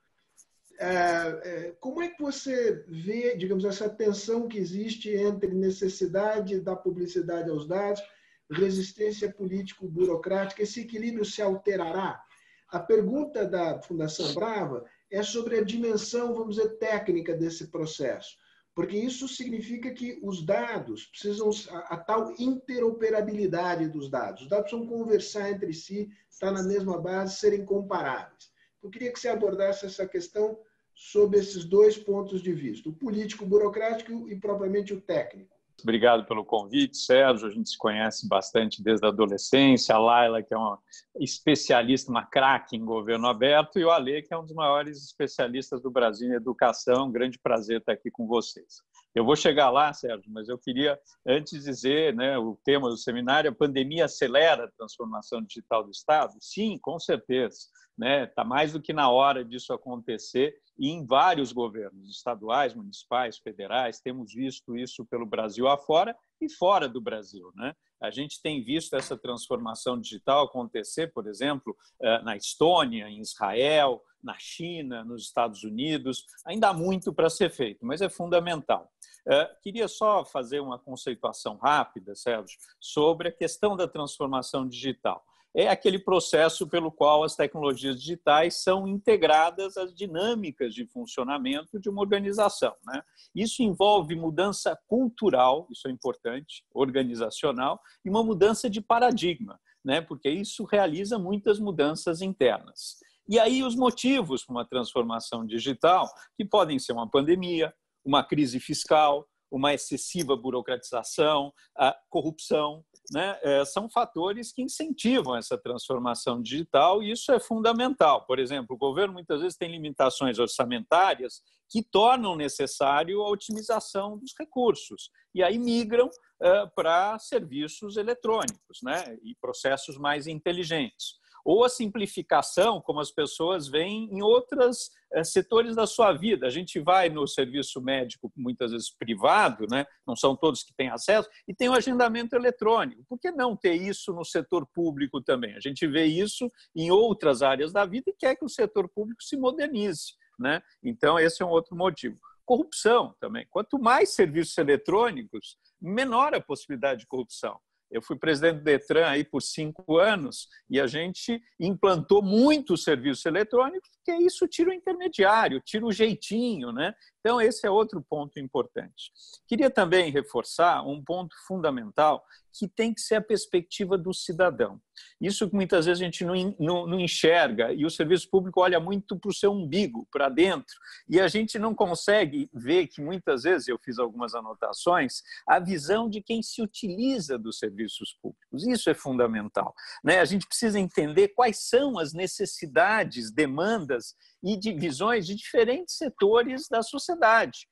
É, 0.78 0.88
é, 0.88 1.76
como 1.80 2.02
é 2.02 2.08
que 2.08 2.22
você 2.22 2.84
vê, 2.86 3.34
digamos, 3.34 3.64
essa 3.64 3.88
tensão 3.88 4.46
que 4.46 4.58
existe 4.58 5.10
entre 5.10 5.54
necessidade 5.54 6.60
da 6.60 6.76
publicidade 6.76 7.48
aos 7.48 7.66
dados, 7.66 8.02
resistência 8.50 9.32
político-burocrática, 9.32 10.62
esse 10.62 10.80
equilíbrio 10.80 11.24
se 11.24 11.40
alterará? 11.40 12.22
A 12.68 12.78
pergunta 12.78 13.46
da 13.46 13.80
Fundação 13.80 14.34
Brava 14.34 14.84
é 15.10 15.22
sobre 15.22 15.58
a 15.58 15.64
dimensão, 15.64 16.34
vamos 16.34 16.56
dizer, 16.56 16.76
técnica 16.78 17.34
desse 17.34 17.68
processo. 17.68 18.36
Porque 18.74 18.96
isso 18.96 19.26
significa 19.26 19.90
que 19.90 20.20
os 20.22 20.44
dados 20.44 21.06
precisam, 21.06 21.50
a, 21.70 21.94
a 21.94 21.96
tal 21.96 22.34
interoperabilidade 22.38 23.88
dos 23.88 24.10
dados. 24.10 24.42
Os 24.42 24.48
dados 24.48 24.70
precisam 24.70 24.86
conversar 24.86 25.50
entre 25.50 25.72
si, 25.72 26.10
estar 26.30 26.52
na 26.52 26.62
mesma 26.62 27.00
base, 27.00 27.36
serem 27.36 27.64
comparáveis. 27.64 28.50
Eu 28.82 28.90
queria 28.90 29.10
que 29.10 29.18
você 29.18 29.28
abordasse 29.28 29.86
essa 29.86 30.06
questão 30.06 30.58
sob 30.94 31.38
esses 31.38 31.64
dois 31.64 31.96
pontos 31.96 32.42
de 32.42 32.52
vista, 32.52 32.88
o 32.88 32.94
político-burocrático 32.94 34.28
e 34.28 34.36
propriamente 34.38 34.92
o 34.92 35.00
técnico. 35.00 35.55
Obrigado 35.82 36.24
pelo 36.24 36.44
convite, 36.44 36.96
Sérgio. 36.96 37.48
A 37.48 37.50
gente 37.50 37.68
se 37.68 37.78
conhece 37.78 38.26
bastante 38.26 38.82
desde 38.82 39.04
a 39.04 39.10
adolescência. 39.10 39.94
A 39.94 39.98
Laila, 39.98 40.42
que 40.42 40.54
é 40.54 40.56
uma 40.56 40.78
especialista, 41.20 42.10
uma 42.10 42.24
craque 42.24 42.76
em 42.76 42.84
governo 42.84 43.28
aberto, 43.28 43.78
e 43.78 43.84
o 43.84 43.90
Ale, 43.90 44.22
que 44.22 44.32
é 44.32 44.38
um 44.38 44.44
dos 44.44 44.54
maiores 44.54 45.04
especialistas 45.04 45.80
do 45.82 45.90
Brasil 45.90 46.30
em 46.30 46.34
educação. 46.34 47.06
Um 47.06 47.12
grande 47.12 47.38
prazer 47.38 47.80
estar 47.80 47.92
aqui 47.92 48.10
com 48.10 48.26
vocês. 48.26 48.82
Eu 49.14 49.24
vou 49.24 49.36
chegar 49.36 49.70
lá, 49.70 49.92
Sérgio, 49.92 50.30
mas 50.30 50.48
eu 50.48 50.58
queria 50.58 50.98
antes 51.26 51.64
dizer, 51.64 52.14
né, 52.14 52.36
o 52.36 52.58
tema 52.64 52.90
do 52.90 52.98
seminário, 52.98 53.50
a 53.50 53.54
pandemia 53.54 54.04
acelera 54.04 54.64
a 54.64 54.70
transformação 54.76 55.42
digital 55.42 55.84
do 55.84 55.90
Estado? 55.90 56.34
Sim, 56.40 56.78
com 56.78 56.98
certeza. 56.98 57.60
Né? 57.96 58.26
Tá 58.26 58.44
mais 58.44 58.72
do 58.72 58.80
que 58.80 58.92
na 58.92 59.10
hora 59.10 59.42
disso 59.42 59.72
acontecer 59.72 60.54
e 60.78 60.90
em 60.90 61.04
vários 61.04 61.52
governos 61.52 62.10
estaduais, 62.10 62.74
municipais, 62.74 63.38
federais, 63.38 64.00
temos 64.00 64.32
visto 64.32 64.76
isso 64.76 65.04
pelo 65.06 65.26
Brasil 65.26 65.68
afora 65.68 66.16
e 66.40 66.48
fora 66.48 66.88
do 66.88 67.00
Brasil. 67.00 67.50
Né? 67.54 67.74
A 68.00 68.10
gente 68.10 68.40
tem 68.42 68.62
visto 68.62 68.94
essa 68.94 69.16
transformação 69.16 69.98
digital 69.98 70.44
acontecer, 70.44 71.12
por 71.12 71.26
exemplo, 71.26 71.76
eh, 72.02 72.22
na 72.22 72.36
Estônia, 72.36 73.08
em 73.08 73.20
Israel, 73.20 74.02
na 74.22 74.36
China, 74.38 75.04
nos 75.04 75.22
Estados 75.22 75.64
Unidos. 75.64 76.26
Ainda 76.44 76.68
há 76.68 76.74
muito 76.74 77.12
para 77.12 77.30
ser 77.30 77.50
feito, 77.50 77.86
mas 77.86 78.02
é 78.02 78.08
fundamental. 78.08 78.90
Eh, 79.26 79.56
queria 79.62 79.88
só 79.88 80.24
fazer 80.24 80.60
uma 80.60 80.78
conceituação 80.78 81.56
rápida, 81.56 82.14
Sérgio, 82.14 82.58
sobre 82.78 83.28
a 83.28 83.32
questão 83.32 83.76
da 83.76 83.88
transformação 83.88 84.68
digital 84.68 85.24
é 85.56 85.68
aquele 85.68 85.98
processo 85.98 86.68
pelo 86.68 86.92
qual 86.92 87.24
as 87.24 87.34
tecnologias 87.34 87.98
digitais 87.98 88.62
são 88.62 88.86
integradas 88.86 89.78
às 89.78 89.94
dinâmicas 89.94 90.74
de 90.74 90.86
funcionamento 90.86 91.80
de 91.80 91.88
uma 91.88 92.02
organização. 92.02 92.74
Né? 92.86 93.02
Isso 93.34 93.62
envolve 93.62 94.14
mudança 94.14 94.78
cultural, 94.86 95.66
isso 95.70 95.88
é 95.88 95.90
importante, 95.90 96.62
organizacional, 96.74 97.80
e 98.04 98.10
uma 98.10 98.22
mudança 98.22 98.68
de 98.68 98.82
paradigma, 98.82 99.58
né? 99.82 100.02
porque 100.02 100.28
isso 100.28 100.62
realiza 100.64 101.18
muitas 101.18 101.58
mudanças 101.58 102.20
internas. 102.20 102.96
E 103.26 103.38
aí 103.38 103.64
os 103.64 103.74
motivos 103.74 104.44
para 104.44 104.52
uma 104.52 104.68
transformação 104.68 105.46
digital, 105.46 106.06
que 106.36 106.44
podem 106.44 106.78
ser 106.78 106.92
uma 106.92 107.10
pandemia, 107.10 107.72
uma 108.04 108.22
crise 108.22 108.60
fiscal, 108.60 109.26
uma 109.50 109.72
excessiva 109.72 110.36
burocratização, 110.36 111.50
a 111.76 111.96
corrupção, 112.10 112.84
né, 113.12 113.38
é, 113.42 113.64
são 113.64 113.88
fatores 113.88 114.52
que 114.52 114.62
incentivam 114.62 115.36
essa 115.36 115.56
transformação 115.56 116.40
digital 116.40 117.02
e 117.02 117.12
isso 117.12 117.32
é 117.32 117.38
fundamental. 117.38 118.26
Por 118.26 118.38
exemplo, 118.38 118.76
o 118.76 118.78
governo 118.78 119.14
muitas 119.14 119.40
vezes 119.40 119.56
tem 119.56 119.70
limitações 119.70 120.38
orçamentárias 120.38 121.42
que 121.68 121.82
tornam 121.82 122.36
necessário 122.36 123.22
a 123.22 123.28
otimização 123.28 124.18
dos 124.18 124.34
recursos 124.38 125.10
e 125.34 125.42
aí 125.42 125.58
migram 125.58 126.08
é, 126.40 126.66
para 126.74 127.18
serviços 127.18 127.96
eletrônicos 127.96 128.78
né, 128.82 129.16
e 129.22 129.34
processos 129.40 129.96
mais 129.96 130.26
inteligentes 130.26 131.16
ou 131.46 131.64
a 131.64 131.68
simplificação, 131.68 132.80
como 132.80 132.98
as 132.98 133.12
pessoas 133.12 133.68
veem 133.68 134.10
em 134.12 134.20
outros 134.20 134.90
eh, 134.90 134.95
setores 135.24 135.74
da 135.74 135.86
sua 135.86 136.12
vida. 136.12 136.46
A 136.46 136.50
gente 136.50 136.80
vai 136.80 137.08
no 137.08 137.26
serviço 137.26 137.80
médico, 137.80 138.32
muitas 138.36 138.72
vezes 138.72 138.90
privado, 138.90 139.66
né? 139.70 139.86
não 140.06 140.16
são 140.16 140.36
todos 140.36 140.62
que 140.62 140.74
têm 140.74 140.88
acesso, 140.88 141.28
e 141.46 141.54
tem 141.54 141.68
o 141.68 141.74
agendamento 141.74 142.34
eletrônico. 142.34 143.04
Por 143.08 143.18
que 143.18 143.30
não 143.30 143.56
ter 143.56 143.74
isso 143.74 144.12
no 144.12 144.24
setor 144.24 144.66
público 144.66 145.20
também? 145.20 145.54
A 145.54 145.60
gente 145.60 145.86
vê 145.86 146.04
isso 146.04 146.50
em 146.74 146.90
outras 146.90 147.42
áreas 147.42 147.72
da 147.72 147.84
vida 147.84 148.10
e 148.10 148.16
quer 148.16 148.36
que 148.36 148.44
o 148.44 148.48
setor 148.48 148.88
público 148.88 149.22
se 149.22 149.36
modernize. 149.36 150.14
Né? 150.38 150.62
Então, 150.82 151.18
esse 151.18 151.42
é 151.42 151.46
um 151.46 151.50
outro 151.50 151.76
motivo. 151.76 152.18
Corrupção 152.44 153.14
também. 153.18 153.46
Quanto 153.50 153.78
mais 153.78 154.14
serviços 154.14 154.56
eletrônicos, 154.58 155.56
menor 155.80 156.34
a 156.34 156.40
possibilidade 156.40 157.00
de 157.00 157.06
corrupção. 157.06 157.58
Eu 157.90 158.02
fui 158.02 158.16
presidente 158.16 158.58
do 158.58 158.64
Detran 158.64 159.06
aí 159.06 159.24
por 159.24 159.40
cinco 159.40 159.96
anos 159.98 160.48
e 160.68 160.80
a 160.80 160.86
gente 160.86 161.40
implantou 161.58 162.20
muitos 162.20 162.82
serviços 162.82 163.24
eletrônicos 163.24 163.88
porque 164.06 164.24
isso 164.24 164.46
tira 164.46 164.70
o 164.70 164.72
intermediário, 164.72 165.60
tira 165.60 165.84
o 165.84 165.92
jeitinho, 165.92 166.70
né? 166.70 166.94
Então, 167.18 167.40
esse 167.40 167.66
é 167.66 167.70
outro 167.70 168.00
ponto 168.08 168.38
importante. 168.38 169.10
Queria 169.48 169.68
também 169.68 170.12
reforçar 170.12 170.86
um 170.86 171.02
ponto 171.02 171.34
fundamental 171.44 172.24
que 172.56 172.68
tem 172.68 172.94
que 172.94 173.00
ser 173.00 173.16
a 173.16 173.20
perspectiva 173.20 173.98
do 173.98 174.14
cidadão. 174.14 174.80
Isso 175.20 175.48
que 175.48 175.54
muitas 175.54 175.84
vezes 175.84 176.00
a 176.00 176.04
gente 176.04 176.24
não, 176.24 176.56
não, 176.58 176.86
não 176.86 177.00
enxerga 177.00 177.72
e 177.72 177.84
o 177.84 177.90
serviço 177.90 178.30
público 178.30 178.60
olha 178.60 178.80
muito 178.80 179.18
para 179.18 179.28
o 179.28 179.34
seu 179.34 179.52
umbigo, 179.52 180.06
para 180.10 180.28
dentro, 180.28 180.74
e 181.08 181.20
a 181.20 181.28
gente 181.28 181.58
não 181.58 181.74
consegue 181.74 182.48
ver 182.54 182.86
que 182.86 183.02
muitas 183.02 183.42
vezes, 183.42 183.68
eu 183.68 183.78
fiz 183.84 183.98
algumas 183.98 184.34
anotações, 184.34 185.22
a 185.46 185.58
visão 185.58 186.08
de 186.08 186.22
quem 186.22 186.42
se 186.42 186.62
utiliza 186.62 187.36
dos 187.36 187.58
serviços 187.58 188.16
públicos. 188.22 188.66
Isso 188.66 188.88
é 188.88 188.94
fundamental. 188.94 189.74
Né? 190.02 190.20
A 190.20 190.24
gente 190.24 190.46
precisa 190.46 190.78
entender 190.78 191.28
quais 191.28 191.68
são 191.68 191.98
as 191.98 192.14
necessidades, 192.14 193.30
demandas 193.30 193.95
e 194.42 194.56
divisões 194.56 195.26
de 195.26 195.34
diferentes 195.34 195.96
setores 195.96 196.68
da 196.68 196.82
sociedade. 196.82 197.68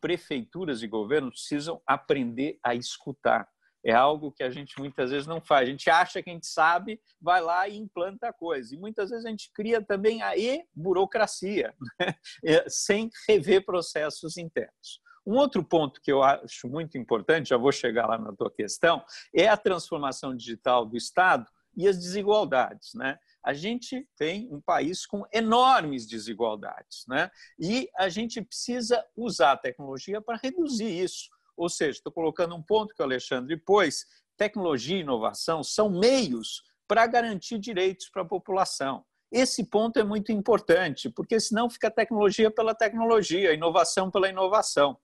Prefeituras 0.00 0.82
e 0.82 0.88
governos 0.88 1.34
precisam 1.34 1.80
aprender 1.86 2.58
a 2.64 2.74
escutar 2.74 3.46
é 3.84 3.92
algo 3.92 4.32
que 4.32 4.42
a 4.42 4.50
gente 4.50 4.78
muitas 4.78 5.10
vezes 5.10 5.26
não 5.26 5.40
faz. 5.40 5.68
A 5.68 5.70
gente 5.70 5.88
acha 5.88 6.22
que 6.22 6.30
a 6.30 6.32
gente 6.32 6.46
sabe, 6.46 7.00
vai 7.20 7.40
lá 7.40 7.66
e 7.68 7.76
implanta 7.76 8.28
a 8.28 8.32
coisa. 8.32 8.74
E 8.74 8.78
muitas 8.78 9.10
vezes 9.10 9.24
a 9.24 9.30
gente 9.30 9.50
cria 9.54 9.82
também 9.82 10.22
a 10.22 10.36
e-burocracia, 10.36 11.74
né? 11.98 12.14
É, 12.44 12.68
sem 12.68 13.10
rever 13.28 13.64
processos 13.64 14.36
internos. 14.36 15.00
Um 15.26 15.36
outro 15.36 15.62
ponto 15.62 16.00
que 16.00 16.10
eu 16.10 16.22
acho 16.22 16.68
muito 16.68 16.98
importante, 16.98 17.50
já 17.50 17.56
vou 17.56 17.72
chegar 17.72 18.06
lá 18.06 18.18
na 18.18 18.32
tua 18.32 18.50
questão, 18.50 19.04
é 19.34 19.48
a 19.48 19.56
transformação 19.56 20.34
digital 20.34 20.84
do 20.84 20.96
Estado 20.96 21.46
e 21.76 21.86
as 21.86 21.96
desigualdades. 21.96 22.92
Né? 22.94 23.18
A 23.42 23.52
gente 23.52 24.06
tem 24.16 24.48
um 24.52 24.60
país 24.60 25.06
com 25.06 25.24
enormes 25.32 26.06
desigualdades, 26.06 27.04
né? 27.08 27.30
e 27.58 27.88
a 27.96 28.08
gente 28.08 28.42
precisa 28.42 29.04
usar 29.16 29.52
a 29.52 29.56
tecnologia 29.56 30.20
para 30.20 30.38
reduzir 30.42 30.90
isso. 30.90 31.28
Ou 31.56 31.68
seja, 31.68 31.98
estou 31.98 32.12
colocando 32.12 32.54
um 32.54 32.62
ponto 32.62 32.94
que 32.94 33.02
o 33.02 33.04
Alexandre 33.04 33.56
pôs: 33.56 34.06
tecnologia 34.36 34.96
e 34.96 35.00
inovação 35.00 35.62
são 35.62 35.90
meios 35.90 36.62
para 36.86 37.06
garantir 37.06 37.58
direitos 37.58 38.08
para 38.08 38.22
a 38.22 38.26
população. 38.26 39.04
Esse 39.30 39.64
ponto 39.64 39.98
é 39.98 40.02
muito 40.02 40.32
importante, 40.32 41.08
porque 41.08 41.38
senão 41.38 41.70
fica 41.70 41.90
tecnologia 41.90 42.50
pela 42.50 42.74
tecnologia, 42.74 43.54
inovação 43.54 44.10
pela 44.10 44.28
inovação. 44.28 44.98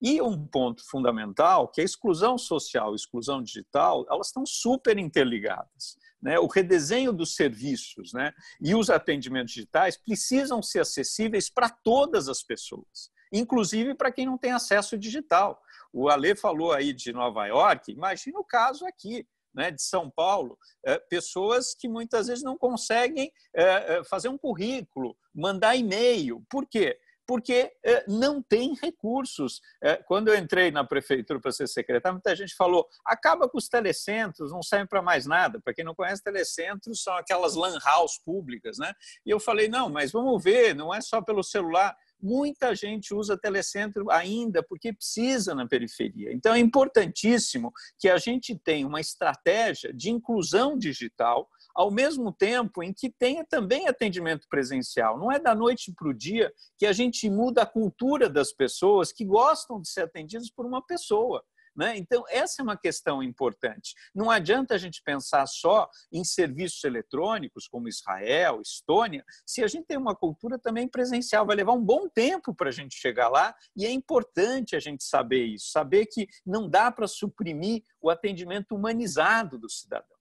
E 0.00 0.20
um 0.22 0.46
ponto 0.46 0.82
fundamental, 0.88 1.68
que 1.68 1.80
é 1.80 1.82
a 1.82 1.84
exclusão 1.84 2.38
social 2.38 2.92
e 2.92 2.96
exclusão 2.96 3.42
digital, 3.42 4.04
elas 4.08 4.28
estão 4.28 4.44
super 4.44 4.98
interligadas. 4.98 5.96
Né? 6.20 6.38
O 6.38 6.46
redesenho 6.46 7.12
dos 7.12 7.36
serviços 7.36 8.12
né? 8.12 8.32
e 8.60 8.74
os 8.74 8.90
atendimentos 8.90 9.52
digitais 9.52 9.96
precisam 9.96 10.62
ser 10.62 10.80
acessíveis 10.80 11.48
para 11.48 11.68
todas 11.68 12.28
as 12.28 12.42
pessoas, 12.42 13.10
inclusive 13.32 13.94
para 13.94 14.10
quem 14.10 14.26
não 14.26 14.36
tem 14.36 14.52
acesso 14.52 14.98
digital. 14.98 15.60
O 15.92 16.08
Ale 16.08 16.34
falou 16.34 16.72
aí 16.72 16.92
de 16.92 17.12
Nova 17.12 17.46
York, 17.46 17.92
imagina 17.92 18.38
o 18.38 18.44
caso 18.44 18.84
aqui. 18.86 19.26
Né, 19.54 19.72
de 19.72 19.82
São 19.82 20.08
Paulo, 20.10 20.56
é, 20.84 20.98
pessoas 20.98 21.74
que 21.74 21.88
muitas 21.88 22.28
vezes 22.28 22.44
não 22.44 22.56
conseguem 22.56 23.32
é, 23.52 24.04
fazer 24.04 24.28
um 24.28 24.38
currículo, 24.38 25.16
mandar 25.34 25.74
e-mail. 25.74 26.44
Por 26.48 26.66
quê? 26.66 26.96
Porque 27.28 27.70
é, 27.84 28.06
não 28.08 28.42
tem 28.42 28.74
recursos. 28.74 29.60
É, 29.82 29.96
quando 29.96 30.28
eu 30.28 30.36
entrei 30.38 30.70
na 30.70 30.82
prefeitura 30.82 31.38
para 31.38 31.52
ser 31.52 31.68
secretário, 31.68 32.14
muita 32.14 32.34
gente 32.34 32.54
falou: 32.56 32.88
acaba 33.04 33.46
com 33.46 33.58
os 33.58 33.68
telecentros, 33.68 34.50
não 34.50 34.62
serve 34.62 34.86
para 34.86 35.02
mais 35.02 35.26
nada. 35.26 35.60
Para 35.60 35.74
quem 35.74 35.84
não 35.84 35.94
conhece, 35.94 36.24
telecentros 36.24 37.02
são 37.02 37.14
aquelas 37.14 37.54
lan 37.54 37.78
house 37.84 38.18
públicas. 38.18 38.78
Né? 38.78 38.94
E 39.26 39.30
eu 39.30 39.38
falei: 39.38 39.68
não, 39.68 39.90
mas 39.90 40.10
vamos 40.10 40.42
ver, 40.42 40.74
não 40.74 40.94
é 40.94 41.02
só 41.02 41.20
pelo 41.20 41.42
celular 41.42 41.94
Muita 42.20 42.74
gente 42.74 43.14
usa 43.14 43.38
telecentro 43.38 44.10
ainda 44.10 44.60
porque 44.60 44.92
precisa 44.92 45.54
na 45.54 45.68
periferia. 45.68 46.32
Então, 46.32 46.52
é 46.52 46.58
importantíssimo 46.58 47.72
que 47.96 48.08
a 48.08 48.18
gente 48.18 48.56
tenha 48.56 48.86
uma 48.86 49.00
estratégia 49.00 49.92
de 49.92 50.10
inclusão 50.10 50.76
digital, 50.76 51.48
ao 51.78 51.92
mesmo 51.92 52.32
tempo 52.32 52.82
em 52.82 52.92
que 52.92 53.08
tenha 53.08 53.44
também 53.44 53.86
atendimento 53.86 54.48
presencial. 54.50 55.16
Não 55.16 55.30
é 55.30 55.38
da 55.38 55.54
noite 55.54 55.92
para 55.96 56.08
o 56.08 56.12
dia 56.12 56.52
que 56.76 56.84
a 56.84 56.92
gente 56.92 57.30
muda 57.30 57.62
a 57.62 57.66
cultura 57.66 58.28
das 58.28 58.52
pessoas 58.52 59.12
que 59.12 59.24
gostam 59.24 59.80
de 59.80 59.88
ser 59.88 60.00
atendidas 60.00 60.50
por 60.50 60.66
uma 60.66 60.84
pessoa. 60.84 61.40
Né? 61.76 61.96
Então, 61.96 62.24
essa 62.28 62.60
é 62.60 62.64
uma 62.64 62.76
questão 62.76 63.22
importante. 63.22 63.94
Não 64.12 64.28
adianta 64.28 64.74
a 64.74 64.78
gente 64.78 65.00
pensar 65.04 65.46
só 65.46 65.88
em 66.12 66.24
serviços 66.24 66.82
eletrônicos, 66.82 67.68
como 67.68 67.88
Israel, 67.88 68.60
Estônia, 68.60 69.24
se 69.46 69.62
a 69.62 69.68
gente 69.68 69.86
tem 69.86 69.96
uma 69.96 70.16
cultura 70.16 70.58
também 70.58 70.88
presencial. 70.88 71.46
Vai 71.46 71.54
levar 71.54 71.74
um 71.74 71.84
bom 71.84 72.08
tempo 72.08 72.52
para 72.52 72.70
a 72.70 72.72
gente 72.72 72.96
chegar 72.96 73.28
lá 73.28 73.54
e 73.76 73.86
é 73.86 73.92
importante 73.92 74.74
a 74.74 74.80
gente 74.80 75.04
saber 75.04 75.44
isso, 75.44 75.70
saber 75.70 76.06
que 76.06 76.26
não 76.44 76.68
dá 76.68 76.90
para 76.90 77.06
suprimir 77.06 77.84
o 78.00 78.10
atendimento 78.10 78.74
humanizado 78.74 79.56
dos 79.56 79.78
cidadãos. 79.78 80.17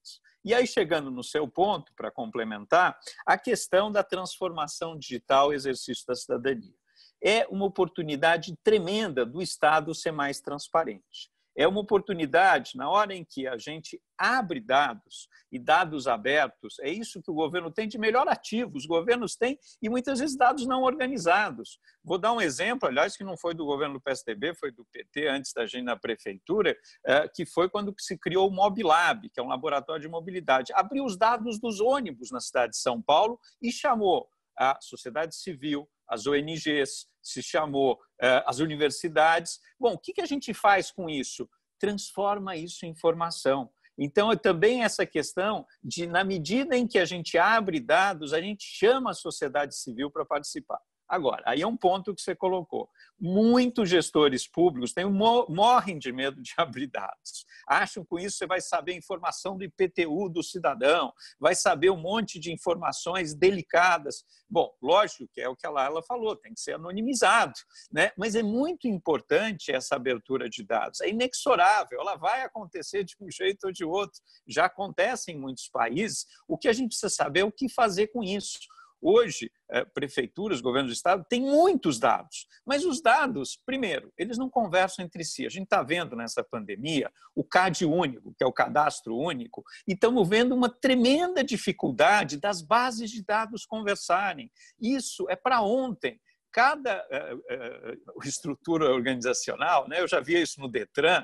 E 0.48 0.54
aí, 0.54 0.66
chegando 0.66 1.12
no 1.12 1.26
seu 1.26 1.46
ponto, 1.46 1.92
para 1.94 2.10
complementar, 2.10 2.98
a 3.26 3.38
questão 3.38 3.92
da 3.92 4.02
transformação 4.02 4.98
digital 4.98 5.52
exercício 5.52 6.06
da 6.08 6.16
cidadania. 6.16 6.74
É 7.22 7.46
uma 7.48 7.66
oportunidade 7.66 8.56
tremenda 8.64 9.26
do 9.26 9.42
Estado 9.42 9.94
ser 9.94 10.14
mais 10.14 10.40
transparente 10.40 11.30
é 11.58 11.68
uma 11.68 11.82
oportunidade, 11.82 12.74
na 12.76 12.88
hora 12.88 13.16
em 13.16 13.26
que 13.26 13.48
a 13.48 13.58
gente 13.58 14.00
abre 14.16 14.60
dados 14.60 15.28
e 15.52 15.58
dados 15.58 16.08
abertos, 16.08 16.78
é 16.82 16.90
isso 16.90 17.22
que 17.22 17.32
o 17.32 17.34
governo 17.34 17.72
tem 17.72 17.88
de 17.88 17.98
melhor 17.98 18.28
ativo. 18.28 18.78
Os 18.78 18.86
governos 18.86 19.36
têm, 19.36 19.58
e 19.82 19.90
muitas 19.90 20.20
vezes, 20.20 20.38
dados 20.38 20.68
não 20.68 20.84
organizados. 20.84 21.80
Vou 22.04 22.20
dar 22.20 22.32
um 22.32 22.40
exemplo, 22.40 22.88
aliás, 22.88 23.18
que 23.18 23.24
não 23.24 23.36
foi 23.36 23.56
do 23.56 23.66
governo 23.66 23.96
do 23.96 24.02
PSDB, 24.02 24.54
foi 24.54 24.72
do 24.72 24.86
PT, 24.92 25.28
antes 25.28 25.52
da 25.52 25.66
gente 25.66 25.86
na 25.86 25.98
prefeitura, 25.98 26.78
é, 27.04 27.28
que 27.28 27.44
foi 27.44 27.68
quando 27.68 27.94
se 27.98 28.16
criou 28.18 28.48
o 28.48 28.54
Mobilab, 28.54 29.28
que 29.28 29.40
é 29.40 29.44
um 29.44 29.48
laboratório 29.48 30.02
de 30.02 30.08
mobilidade. 30.08 30.72
Abriu 30.74 31.04
os 31.06 31.18
dados 31.18 31.60
dos 31.60 31.80
ônibus 31.80 32.30
na 32.32 32.40
cidade 32.40 32.74
de 32.74 32.78
São 32.78 33.02
Paulo 33.02 33.40
e 33.60 33.72
chamou 33.72 34.30
a 34.58 34.78
sociedade 34.82 35.36
civil, 35.36 35.90
as 36.10 36.26
ONGs, 36.28 37.08
se 37.22 37.44
chamou 37.44 38.00
eh, 38.22 38.44
as 38.46 38.60
universidades. 38.60 39.60
Bom, 39.80 39.94
o 39.94 39.98
que 39.98 40.22
a 40.22 40.26
gente 40.26 40.54
faz 40.54 40.92
com 40.92 41.10
isso? 41.10 41.50
Transforma 41.80 42.56
isso 42.56 42.86
em 42.86 42.90
informação. 42.90 43.70
Então, 43.98 44.32
é 44.32 44.36
também 44.36 44.84
essa 44.84 45.06
questão 45.06 45.66
de, 45.84 46.06
na 46.06 46.24
medida 46.24 46.78
em 46.78 46.88
que 46.88 47.00
a 47.00 47.06
gente 47.06 47.38
abre 47.38 47.80
dados, 47.80 48.32
a 48.32 48.40
gente 48.40 48.64
chama 48.64 49.12
a 49.12 49.16
sociedade 49.16 49.76
civil 49.76 50.12
para 50.12 50.24
participar. 50.24 50.80
Agora, 51.08 51.42
aí 51.46 51.62
é 51.62 51.68
um 51.68 51.78
ponto 51.78 52.14
que 52.14 52.22
você 52.22 52.36
colocou. 52.36 52.90
Muitos 53.20 53.90
gestores 53.90 54.48
públicos 54.48 54.92
têm, 54.92 55.06
morrem 55.06 55.98
de 55.98 56.12
medo 56.12 56.42
de 56.42 56.54
abrir 56.58 56.88
dados. 56.88 57.46
Acham 57.66 58.04
que 58.04 58.10
com 58.10 58.20
isso 58.20 58.38
você 58.38 58.46
vai 58.46 58.60
saber 58.60 58.94
informação 58.94 59.58
do 59.58 59.64
IPTU 59.64 60.30
do 60.30 60.44
cidadão, 60.44 61.14
vai 61.40 61.56
saber 61.56 61.90
um 61.90 61.98
monte 61.98 62.40
de 62.40 62.52
informações 62.52 63.34
delicadas. 63.34 64.26
Bom, 64.50 64.74
lógico 64.82 65.28
que 65.34 65.40
é 65.40 65.48
o 65.48 65.56
que 65.56 65.66
a 65.66 65.70
Laila 65.70 66.04
falou, 66.04 66.36
tem 66.36 66.54
que 66.54 66.60
ser 66.60 66.74
anonimizado, 66.74 67.54
né? 67.92 68.12
mas 68.18 68.36
é 68.36 68.44
muito 68.44 68.88
importante 68.88 69.72
essa 69.72 69.96
abertura 69.96 70.50
de 70.50 70.64
dados. 70.64 71.00
É 71.02 71.10
inexorável, 71.10 72.02
ela 72.02 72.16
vai 72.16 72.42
acontecer 72.42 73.04
de 73.04 73.16
um 73.22 73.32
jeito 73.32 73.68
ou 73.68 73.72
de 73.72 73.86
outro. 73.86 74.20
Já 74.46 74.66
acontece 74.66 75.32
em 75.32 75.40
muitos 75.40 75.70
países. 75.70 76.26
O 76.48 76.58
que 76.58 76.68
a 76.68 76.74
gente 76.74 76.90
precisa 76.90 77.10
saber 77.10 77.42
é 77.42 77.46
o 77.46 77.52
que 77.52 77.70
fazer 77.70 78.08
com 78.08 78.24
isso 78.24 78.60
Hoje, 79.02 79.52
eh, 79.70 79.86
prefeituras, 79.86 80.60
governos 80.60 80.92
do 80.92 80.96
estado 80.96 81.26
têm 81.30 81.42
muitos 81.42 82.00
dados, 82.00 82.48
mas 82.66 82.84
os 82.84 83.02
dados, 83.02 83.60
primeiro, 83.66 84.12
eles 84.18 84.38
não 84.38 84.50
conversam 84.50 85.06
entre 85.06 85.24
si. 85.24 85.46
A 85.46 85.50
gente 85.50 85.66
está 85.66 85.84
vendo 85.84 86.16
nessa 86.16 86.44
pandemia 86.44 87.12
o 87.36 87.44
CAD 87.44 87.86
único, 87.86 88.34
que 88.36 88.44
é 88.44 88.48
o 88.48 88.54
cadastro 88.54 89.16
único, 89.16 89.64
e 89.88 89.94
estamos 89.94 90.28
vendo 90.28 90.56
uma 90.56 90.70
tremenda 90.70 91.44
dificuldade 91.44 92.38
das 92.38 92.62
bases 92.62 93.12
de 93.12 93.24
dados 93.24 93.66
conversarem. 93.66 94.52
Isso 94.80 95.28
é 95.30 95.36
para 95.36 95.62
ontem 95.62 96.20
cada 96.58 97.06
uh, 97.06 97.36
uh, 97.36 98.24
estrutura 98.24 98.90
organizacional, 98.92 99.88
né, 99.88 100.02
eu 100.02 100.08
já 100.08 100.20
vi 100.20 100.42
isso 100.42 100.60
no 100.60 100.68
Detran, 100.68 101.24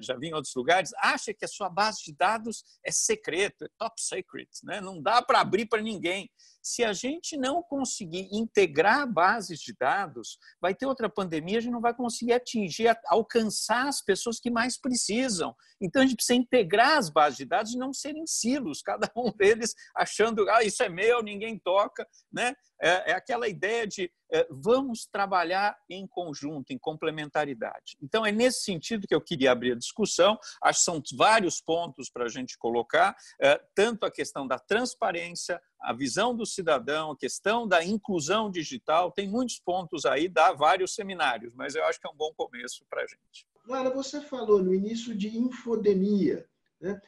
já 0.00 0.16
vi 0.16 0.28
em 0.28 0.32
outros 0.32 0.54
lugares, 0.54 0.90
acha 0.96 1.34
que 1.34 1.44
a 1.44 1.48
sua 1.48 1.68
base 1.68 2.02
de 2.02 2.14
dados 2.14 2.64
é 2.82 2.90
secreta, 2.90 3.66
é 3.66 3.68
top 3.76 4.00
secret, 4.00 4.48
né, 4.64 4.80
não 4.80 5.02
dá 5.02 5.20
para 5.20 5.40
abrir 5.40 5.66
para 5.66 5.82
ninguém. 5.82 6.30
Se 6.62 6.84
a 6.84 6.92
gente 6.92 7.36
não 7.36 7.62
conseguir 7.62 8.28
integrar 8.32 9.10
bases 9.10 9.60
de 9.60 9.74
dados, 9.74 10.38
vai 10.60 10.74
ter 10.74 10.86
outra 10.86 11.08
pandemia, 11.08 11.58
a 11.58 11.60
gente 11.60 11.72
não 11.72 11.80
vai 11.80 11.94
conseguir 11.94 12.32
atingir, 12.32 12.96
alcançar 13.06 13.88
as 13.88 14.02
pessoas 14.02 14.38
que 14.38 14.50
mais 14.50 14.78
precisam. 14.78 15.54
Então, 15.80 16.02
a 16.02 16.04
gente 16.04 16.16
precisa 16.16 16.38
integrar 16.38 16.98
as 16.98 17.08
bases 17.10 17.38
de 17.38 17.44
dados 17.44 17.72
e 17.72 17.78
não 17.78 17.92
serem 17.92 18.26
silos, 18.26 18.82
cada 18.82 19.10
um 19.16 19.30
deles 19.36 19.74
achando, 19.96 20.48
ah, 20.50 20.62
isso 20.62 20.82
é 20.82 20.88
meu, 20.88 21.22
ninguém 21.22 21.58
toca. 21.58 22.06
Né? 22.32 22.54
É, 22.80 23.10
é 23.10 23.14
aquela 23.14 23.48
ideia 23.48 23.86
de 23.86 24.10
é, 24.32 24.46
vamos 24.50 25.06
trabalhar 25.06 25.76
em 25.88 26.06
conjunto, 26.06 26.72
em 26.72 26.78
complementaridade. 26.78 27.96
Então, 28.00 28.24
é 28.24 28.30
nesse 28.30 28.62
sentido 28.62 29.06
que 29.06 29.14
eu 29.14 29.20
queria 29.20 29.52
abrir 29.52 29.72
a 29.72 29.76
discussão. 29.76 30.38
Acho 30.62 30.78
que 30.78 30.84
são 30.84 31.02
vários 31.16 31.60
pontos 31.60 32.08
para 32.10 32.24
a 32.24 32.28
gente 32.28 32.56
colocar, 32.56 33.16
é, 33.40 33.60
tanto 33.74 34.06
a 34.06 34.10
questão 34.10 34.46
da 34.46 34.58
transparência, 34.58 35.60
a 35.80 35.92
visão 35.92 36.34
do 36.34 36.44
cidadão, 36.44 37.12
a 37.12 37.16
questão 37.16 37.66
da 37.66 37.84
inclusão 37.84 38.50
digital, 38.50 39.10
tem 39.10 39.28
muitos 39.28 39.58
pontos 39.58 40.04
aí, 40.04 40.28
dá 40.28 40.52
vários 40.52 40.94
seminários, 40.94 41.54
mas 41.54 41.74
eu 41.74 41.84
acho 41.84 42.00
que 42.00 42.06
é 42.06 42.10
um 42.10 42.16
bom 42.16 42.32
começo 42.36 42.84
para 42.88 43.02
a 43.02 43.06
gente. 43.06 43.46
Lara, 43.66 43.90
você 43.90 44.20
falou 44.20 44.62
no 44.62 44.74
início 44.74 45.14
de 45.14 45.36
infodemia, 45.36 46.46
né? 46.80 47.00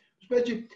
de 0.44 0.68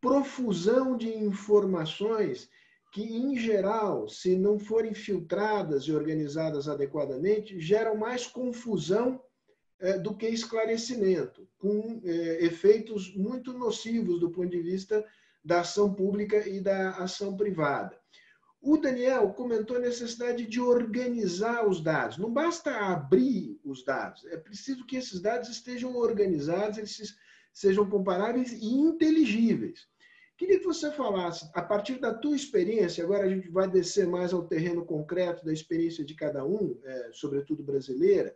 profusão 0.00 0.96
de 0.96 1.08
informações 1.08 2.48
que, 2.92 3.02
em 3.02 3.36
geral, 3.36 4.08
se 4.08 4.36
não 4.36 4.58
forem 4.58 4.94
filtradas 4.94 5.84
e 5.84 5.92
organizadas 5.92 6.68
adequadamente, 6.68 7.60
geram 7.60 7.96
mais 7.96 8.26
confusão 8.26 9.22
é, 9.80 9.98
do 9.98 10.14
que 10.14 10.26
esclarecimento, 10.26 11.48
com 11.58 12.00
é, 12.04 12.44
efeitos 12.44 13.14
muito 13.16 13.52
nocivos 13.52 14.20
do 14.20 14.30
ponto 14.30 14.50
de 14.50 14.60
vista 14.60 15.04
da 15.44 15.60
ação 15.60 15.92
pública 15.92 16.48
e 16.48 16.60
da 16.60 16.90
ação 16.90 17.36
privada. 17.36 17.98
O 18.60 18.76
Daniel 18.76 19.30
comentou 19.30 19.76
a 19.76 19.80
necessidade 19.80 20.46
de 20.46 20.60
organizar 20.60 21.66
os 21.66 21.80
dados. 21.80 22.16
Não 22.16 22.32
basta 22.32 22.70
abrir 22.70 23.60
os 23.64 23.84
dados, 23.84 24.24
é 24.26 24.36
preciso 24.36 24.86
que 24.86 24.96
esses 24.96 25.20
dados 25.20 25.48
estejam 25.48 25.96
organizados, 25.96 26.78
eles 26.78 27.16
sejam 27.52 27.88
comparáveis 27.88 28.52
e 28.52 28.66
inteligíveis. 28.66 29.88
Queria 30.36 30.58
que 30.58 30.64
você 30.64 30.90
falasse, 30.90 31.48
a 31.54 31.62
partir 31.62 32.00
da 32.00 32.14
tua 32.14 32.34
experiência, 32.34 33.04
agora 33.04 33.26
a 33.26 33.28
gente 33.28 33.48
vai 33.48 33.68
descer 33.68 34.06
mais 34.06 34.32
ao 34.32 34.46
terreno 34.46 34.84
concreto 34.84 35.44
da 35.44 35.52
experiência 35.52 36.04
de 36.04 36.14
cada 36.14 36.44
um, 36.44 36.78
é, 36.84 37.10
sobretudo 37.12 37.62
brasileira, 37.62 38.34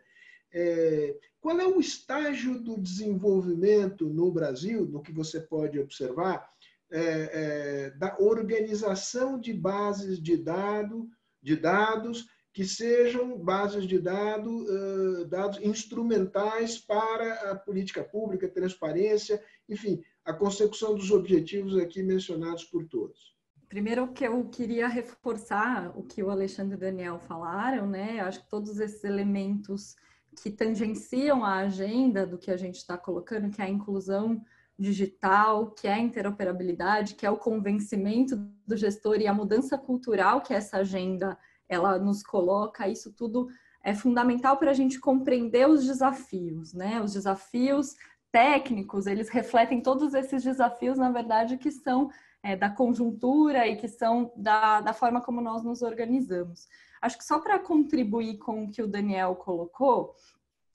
é, 0.53 1.17
qual 1.41 1.59
é 1.59 1.67
o 1.67 1.81
estágio 1.81 2.61
do 2.61 2.81
desenvolvimento 2.81 4.09
no 4.09 4.31
Brasil, 4.31 4.87
no 4.87 5.03
que 5.03 5.13
você 5.13 5.41
pode 5.41 5.79
observar, 5.79 6.49
é, 6.91 7.01
é, 7.01 7.91
da 7.91 8.17
organização 8.19 9.39
de 9.39 9.53
bases 9.53 10.23
de, 10.23 10.37
dado, 10.37 11.09
de 11.43 11.57
dados 11.57 12.27
que 12.57 12.65
sejam 12.65 13.39
bases 13.39 13.87
de 13.87 13.99
dado, 13.99 14.65
uh, 14.65 15.27
dados 15.27 15.61
instrumentais 15.61 16.79
para 16.79 17.51
a 17.51 17.55
política 17.55 18.03
pública, 18.03 18.49
transparência, 18.49 19.43
enfim, 19.69 20.03
a 20.25 20.33
consecução 20.33 20.95
dos 20.95 21.11
objetivos 21.11 21.77
aqui 21.77 22.03
mencionados 22.03 22.65
por 22.65 22.87
todos. 22.89 23.37
Primeiro 23.69 24.11
que 24.11 24.25
eu 24.25 24.49
queria 24.49 24.89
reforçar 24.89 25.93
o 25.99 26.03
que 26.03 26.23
o 26.23 26.31
Alexandre 26.31 26.77
e 26.77 26.77
o 26.79 26.81
Daniel 26.81 27.19
falaram, 27.19 27.87
né? 27.87 28.21
Acho 28.21 28.43
que 28.43 28.49
todos 28.49 28.81
esses 28.81 29.05
elementos 29.05 29.95
que 30.43 30.51
tangenciam 30.51 31.45
a 31.45 31.57
agenda 31.57 32.27
do 32.27 32.39
que 32.39 32.51
a 32.51 32.57
gente 32.57 32.77
está 32.77 32.97
colocando, 32.97 33.51
que 33.51 33.61
é 33.61 33.67
a 33.67 33.71
inclusão 33.71 34.41
digital, 34.79 35.71
que 35.71 35.89
é 35.89 35.95
a 35.95 35.99
interoperabilidade, 35.99 37.15
que 37.15 37.25
é 37.25 37.31
o 37.31 37.39
convencimento 37.39 38.37
do 38.67 38.77
gestor 38.77 39.17
e 39.21 39.27
a 39.27 39.35
mudança 39.35 39.79
cultural 39.79 40.41
que 40.43 40.53
essa 40.53 40.79
agenda 40.79 41.39
ela 41.69 41.99
nos 41.99 42.23
coloca, 42.23 42.89
isso 42.89 43.13
tudo 43.13 43.49
é 43.83 43.95
fundamental 43.95 44.57
para 44.57 44.71
a 44.71 44.75
gente 44.75 44.99
compreender 45.01 45.69
os 45.69 45.85
desafios, 45.87 46.73
né? 46.75 47.01
Os 47.01 47.13
desafios 47.13 47.95
técnicos, 48.31 49.07
eles 49.07 49.29
refletem 49.29 49.81
todos 49.81 50.13
esses 50.13 50.43
desafios, 50.43 50.99
na 50.99 51.11
verdade, 51.11 51.57
que 51.57 51.71
são 51.71 52.11
é, 52.43 52.55
da 52.55 52.69
conjuntura 52.69 53.67
e 53.67 53.77
que 53.77 53.89
são 53.89 54.33
da, 54.37 54.81
da 54.81 54.93
forma 54.93 55.21
como 55.21 55.41
nós 55.41 55.63
nos 55.65 55.83
organizamos. 55.83 56.69
Acho 57.01 57.17
que 57.17 57.25
só 57.25 57.39
para 57.39 57.59
contribuir 57.59 58.39
com 58.39 58.65
o 58.65 58.71
que 58.71 58.83
o 58.83 58.89
Daniel 58.89 59.37
colocou, 59.37 60.15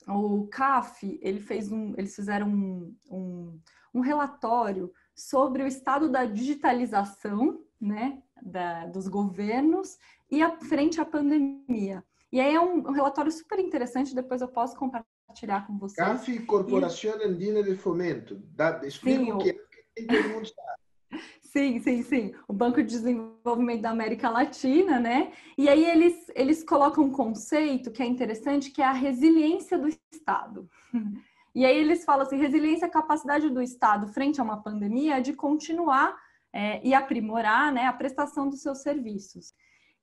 o 0.07 0.47
CAF, 0.47 1.19
ele 1.21 1.39
fez 1.39 1.71
um, 1.71 1.93
eles 1.97 2.15
fizeram 2.15 2.47
um, 2.47 2.95
um, 3.09 3.59
um 3.93 3.99
relatório 3.99 4.91
sobre 5.15 5.63
o 5.63 5.67
estado 5.67 6.10
da 6.10 6.25
digitalização 6.25 7.60
né, 7.80 8.21
da, 8.41 8.86
dos 8.86 9.08
governos 9.08 9.97
e 10.30 10.41
a 10.41 10.58
frente 10.60 11.01
à 11.01 11.06
pandemia. 11.06 12.04
E 12.32 12.39
aí 12.39 12.56
é 12.56 12.62
um, 12.62 12.77
um, 12.77 12.91
relatório 12.91 13.32
super 13.32 13.60
interessante, 13.60 14.15
depois 14.15 14.41
eu 14.41 14.47
posso 14.47 14.75
compartilhar 14.77 15.67
com 15.67 15.77
vocês. 15.77 15.95
CAF, 15.95 16.39
Corporação 16.45 17.19
e... 17.19 17.25
Andina 17.25 17.62
de 17.62 17.75
Fomento. 17.75 18.41
Dá, 18.56 18.82
explica 18.86 19.25
Sim, 19.25 19.32
o 19.34 19.38
que 19.39 19.49
é, 19.49 20.06
todo 20.06 20.30
mundo 20.30 20.47
sabe. 20.47 20.82
Sim, 21.41 21.82
sim, 21.82 22.01
sim. 22.01 22.34
O 22.47 22.54
Banco 22.54 22.77
de 22.82 22.88
Desenvolvimento 22.88 23.82
da 23.82 23.89
América 23.89 24.30
Latina, 24.30 25.01
né? 25.01 25.34
E 25.58 25.67
aí 25.67 25.84
eles, 25.84 26.32
eles 26.34 26.63
colocam 26.63 27.04
um 27.04 27.12
conceito 27.12 27.91
que 27.91 28.01
é 28.01 28.06
interessante, 28.06 28.71
que 28.71 28.82
é 28.82 28.86
a 28.86 28.93
resiliência 28.93 29.77
do 29.77 29.89
Estado. 29.89 30.69
E 31.53 31.65
aí 31.65 31.77
eles 31.77 32.05
falam 32.05 32.25
assim, 32.25 32.37
resiliência 32.37 32.85
é 32.85 32.87
a 32.87 32.91
capacidade 32.91 33.49
do 33.49 33.61
Estado 33.61 34.07
frente 34.07 34.39
a 34.39 34.43
uma 34.43 34.61
pandemia 34.61 35.21
de 35.21 35.33
continuar 35.33 36.15
é, 36.53 36.85
e 36.85 36.93
aprimorar 36.93 37.71
né, 37.71 37.85
a 37.85 37.93
prestação 37.93 38.49
dos 38.49 38.61
seus 38.61 38.81
serviços. 38.81 39.53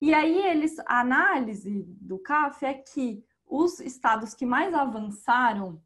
E 0.01 0.15
aí 0.15 0.39
eles, 0.47 0.79
a 0.81 1.01
análise 1.01 1.85
do 2.01 2.19
CAF 2.19 2.65
é 2.65 2.75
que 2.75 3.25
os 3.47 3.81
estados 3.81 4.35
que 4.35 4.47
mais 4.47 4.75
avançaram 4.75 5.83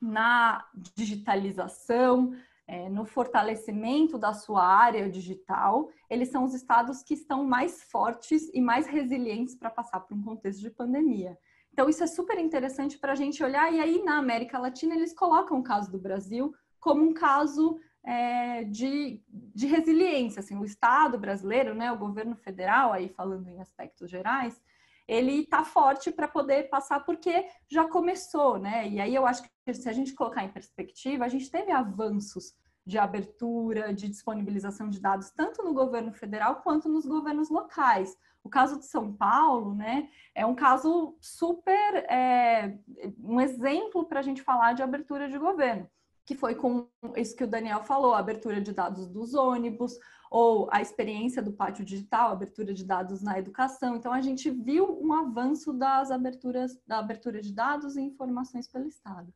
na 0.00 0.66
digitalização, 0.96 2.34
é, 2.66 2.88
no 2.88 3.04
fortalecimento 3.04 4.18
da 4.18 4.32
sua 4.32 4.66
área 4.66 5.08
digital, 5.08 5.90
eles 6.08 6.30
são 6.30 6.44
os 6.44 6.54
estados 6.54 7.02
que 7.02 7.14
estão 7.14 7.44
mais 7.44 7.84
fortes 7.84 8.50
e 8.52 8.60
mais 8.60 8.86
resilientes 8.86 9.54
para 9.54 9.70
passar 9.70 10.00
por 10.00 10.16
um 10.16 10.22
contexto 10.22 10.60
de 10.60 10.70
pandemia. 10.70 11.38
Então, 11.72 11.88
isso 11.88 12.04
é 12.04 12.06
super 12.06 12.38
interessante 12.38 12.98
para 12.98 13.12
a 13.12 13.16
gente 13.16 13.42
olhar, 13.42 13.72
e 13.72 13.80
aí 13.80 14.02
na 14.02 14.18
América 14.18 14.58
Latina 14.58 14.94
eles 14.94 15.14
colocam 15.14 15.58
o 15.58 15.62
caso 15.62 15.90
do 15.90 15.98
Brasil 15.98 16.54
como 16.78 17.02
um 17.02 17.14
caso 17.14 17.78
é, 18.04 18.64
de, 18.64 19.22
de 19.28 19.66
resiliência. 19.66 20.40
Assim, 20.40 20.56
o 20.56 20.64
Estado 20.64 21.18
brasileiro, 21.18 21.74
né, 21.74 21.90
o 21.92 21.98
governo 21.98 22.36
federal, 22.36 22.92
aí 22.92 23.08
falando 23.08 23.48
em 23.48 23.60
aspectos 23.60 24.10
gerais, 24.10 24.60
ele 25.06 25.40
está 25.40 25.64
forte 25.64 26.10
para 26.10 26.28
poder 26.28 26.68
passar 26.68 27.04
porque 27.04 27.46
já 27.70 27.88
começou, 27.88 28.58
né? 28.58 28.88
E 28.88 29.00
aí 29.00 29.14
eu 29.14 29.26
acho 29.26 29.42
que 29.42 29.74
se 29.74 29.88
a 29.88 29.92
gente 29.92 30.14
colocar 30.14 30.44
em 30.44 30.52
perspectiva, 30.52 31.24
a 31.24 31.28
gente 31.28 31.50
teve 31.50 31.72
avanços 31.72 32.54
de 32.84 32.98
abertura, 32.98 33.92
de 33.94 34.08
disponibilização 34.08 34.88
de 34.88 35.00
dados, 35.00 35.30
tanto 35.30 35.62
no 35.62 35.72
governo 35.72 36.12
federal 36.12 36.62
quanto 36.62 36.88
nos 36.88 37.06
governos 37.06 37.48
locais. 37.48 38.16
O 38.44 38.48
caso 38.48 38.78
de 38.78 38.86
São 38.86 39.12
Paulo, 39.12 39.74
né, 39.74 40.08
é 40.34 40.44
um 40.44 40.54
caso 40.54 41.16
super, 41.20 41.94
é, 42.10 42.76
um 43.18 43.40
exemplo 43.40 44.04
para 44.04 44.20
a 44.20 44.22
gente 44.22 44.42
falar 44.42 44.72
de 44.72 44.82
abertura 44.82 45.28
de 45.28 45.38
governo, 45.38 45.88
que 46.24 46.34
foi 46.34 46.54
com 46.54 46.88
isso 47.16 47.36
que 47.36 47.44
o 47.44 47.48
Daniel 47.48 47.82
falou, 47.84 48.14
a 48.14 48.18
abertura 48.18 48.60
de 48.60 48.72
dados 48.72 49.06
dos 49.06 49.34
ônibus, 49.34 49.96
ou 50.32 50.66
a 50.72 50.80
experiência 50.80 51.42
do 51.42 51.52
pátio 51.52 51.84
digital, 51.84 52.30
abertura 52.30 52.72
de 52.72 52.84
dados 52.86 53.22
na 53.22 53.38
educação. 53.38 53.96
Então, 53.96 54.10
a 54.12 54.22
gente 54.22 54.50
viu 54.50 54.98
um 54.98 55.12
avanço 55.12 55.74
das 55.74 56.10
aberturas, 56.10 56.80
da 56.86 56.98
abertura 56.98 57.42
de 57.42 57.52
dados 57.52 57.96
e 57.96 58.00
informações 58.00 58.66
pelo 58.66 58.88
Estado. 58.88 59.30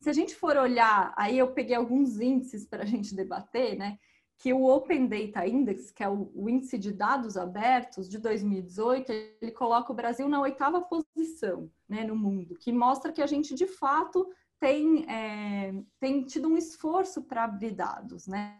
Se 0.00 0.10
a 0.10 0.12
gente 0.12 0.34
for 0.34 0.56
olhar, 0.56 1.14
aí 1.16 1.38
eu 1.38 1.52
peguei 1.52 1.76
alguns 1.76 2.18
índices 2.18 2.66
para 2.66 2.82
a 2.82 2.86
gente 2.86 3.14
debater, 3.14 3.78
né? 3.78 3.98
Que 4.38 4.52
o 4.52 4.64
Open 4.64 5.06
Data 5.06 5.46
Index, 5.46 5.90
que 5.90 6.02
é 6.02 6.08
o, 6.08 6.48
índice 6.48 6.76
de 6.76 6.92
dados 6.92 7.36
abertos 7.36 8.08
de 8.08 8.18
2018, 8.18 9.12
ele 9.40 9.52
coloca 9.52 9.92
o 9.92 9.94
Brasil 9.94 10.28
na 10.28 10.40
oitava 10.40 10.80
posição 10.80 11.70
né, 11.88 12.04
no 12.04 12.16
mundo, 12.16 12.56
que 12.56 12.72
mostra 12.72 13.12
que 13.12 13.22
a 13.22 13.26
gente 13.26 13.54
de 13.54 13.66
fato 13.66 14.28
tem, 14.58 15.04
é, 15.08 15.74
tem 15.98 16.24
tido 16.24 16.48
um 16.48 16.56
esforço 16.56 17.22
para 17.22 17.44
abrir 17.44 17.72
dados, 17.72 18.26
né? 18.26 18.56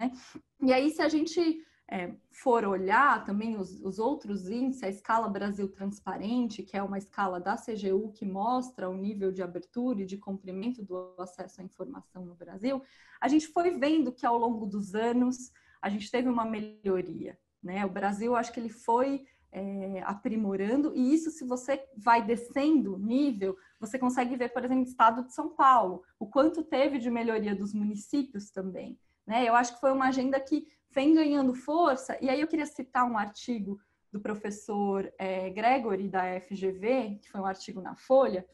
E 0.60 0.72
aí, 0.72 0.90
se 0.90 1.00
a 1.00 1.08
gente 1.08 1.64
é, 1.92 2.14
for 2.30 2.64
olhar 2.64 3.22
também 3.22 3.56
os, 3.56 3.80
os, 3.82 3.98
outros 3.98 4.48
índices, 4.48 4.82
a 4.82 4.88
escala 4.88 5.28
Brasil 5.28 5.68
Transparente, 5.68 6.62
que 6.62 6.74
é 6.74 6.82
uma 6.82 6.96
escala 6.96 7.38
da 7.38 7.54
CGU 7.54 8.10
que 8.12 8.24
mostra 8.24 8.88
o 8.88 8.96
nível 8.96 9.30
de 9.30 9.42
abertura 9.42 10.00
e 10.00 10.06
de 10.06 10.16
cumprimento 10.16 10.82
do 10.82 11.14
acesso 11.18 11.60
à 11.60 11.64
informação 11.64 12.24
no 12.24 12.34
Brasil, 12.34 12.82
a 13.20 13.28
gente 13.28 13.46
foi 13.46 13.72
vendo 13.72 14.10
que 14.10 14.24
ao 14.24 14.38
longo 14.38 14.64
dos 14.64 14.94
anos 14.94 15.52
a 15.82 15.88
gente 15.90 16.10
teve 16.10 16.28
uma 16.28 16.44
melhoria. 16.44 17.38
Né? 17.62 17.84
O 17.84 17.90
Brasil, 17.90 18.34
acho 18.34 18.52
que 18.52 18.60
ele 18.60 18.70
foi 18.70 19.24
é, 19.50 20.02
aprimorando, 20.06 20.92
e 20.94 21.12
isso, 21.12 21.30
se 21.30 21.44
você 21.44 21.84
vai 21.96 22.24
descendo 22.24 22.96
nível, 22.96 23.56
você 23.78 23.98
consegue 23.98 24.36
ver, 24.36 24.50
por 24.50 24.64
exemplo, 24.64 24.84
o 24.84 24.88
estado 24.88 25.24
de 25.24 25.34
São 25.34 25.50
Paulo, 25.50 26.02
o 26.18 26.26
quanto 26.26 26.62
teve 26.62 26.98
de 26.98 27.10
melhoria 27.10 27.54
dos 27.54 27.74
municípios 27.74 28.50
também. 28.50 28.98
Né? 29.26 29.46
Eu 29.46 29.54
acho 29.54 29.74
que 29.74 29.80
foi 29.80 29.92
uma 29.92 30.08
agenda 30.08 30.40
que 30.40 30.66
vem 30.90 31.14
ganhando 31.14 31.54
força. 31.54 32.16
E 32.20 32.30
aí 32.30 32.40
eu 32.40 32.48
queria 32.48 32.66
citar 32.66 33.04
um 33.04 33.18
artigo 33.18 33.78
do 34.12 34.20
professor 34.20 35.10
é, 35.18 35.48
Gregory, 35.50 36.08
da 36.08 36.38
FGV, 36.40 37.18
que 37.22 37.30
foi 37.30 37.40
um 37.40 37.46
artigo 37.46 37.80
na 37.80 37.96
Folha, 37.96 38.46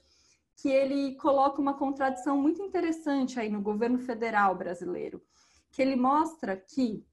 que 0.57 0.69
ele 0.69 1.15
coloca 1.17 1.61
uma 1.61 1.75
contradição 1.75 2.41
muito 2.41 2.63
interessante 2.63 3.39
aí 3.39 3.49
no 3.49 3.61
governo 3.61 3.99
federal 3.99 4.57
brasileiro, 4.57 5.23
que 5.71 5.83
ele 5.83 5.97
mostra 5.97 6.57
que, 6.57 7.05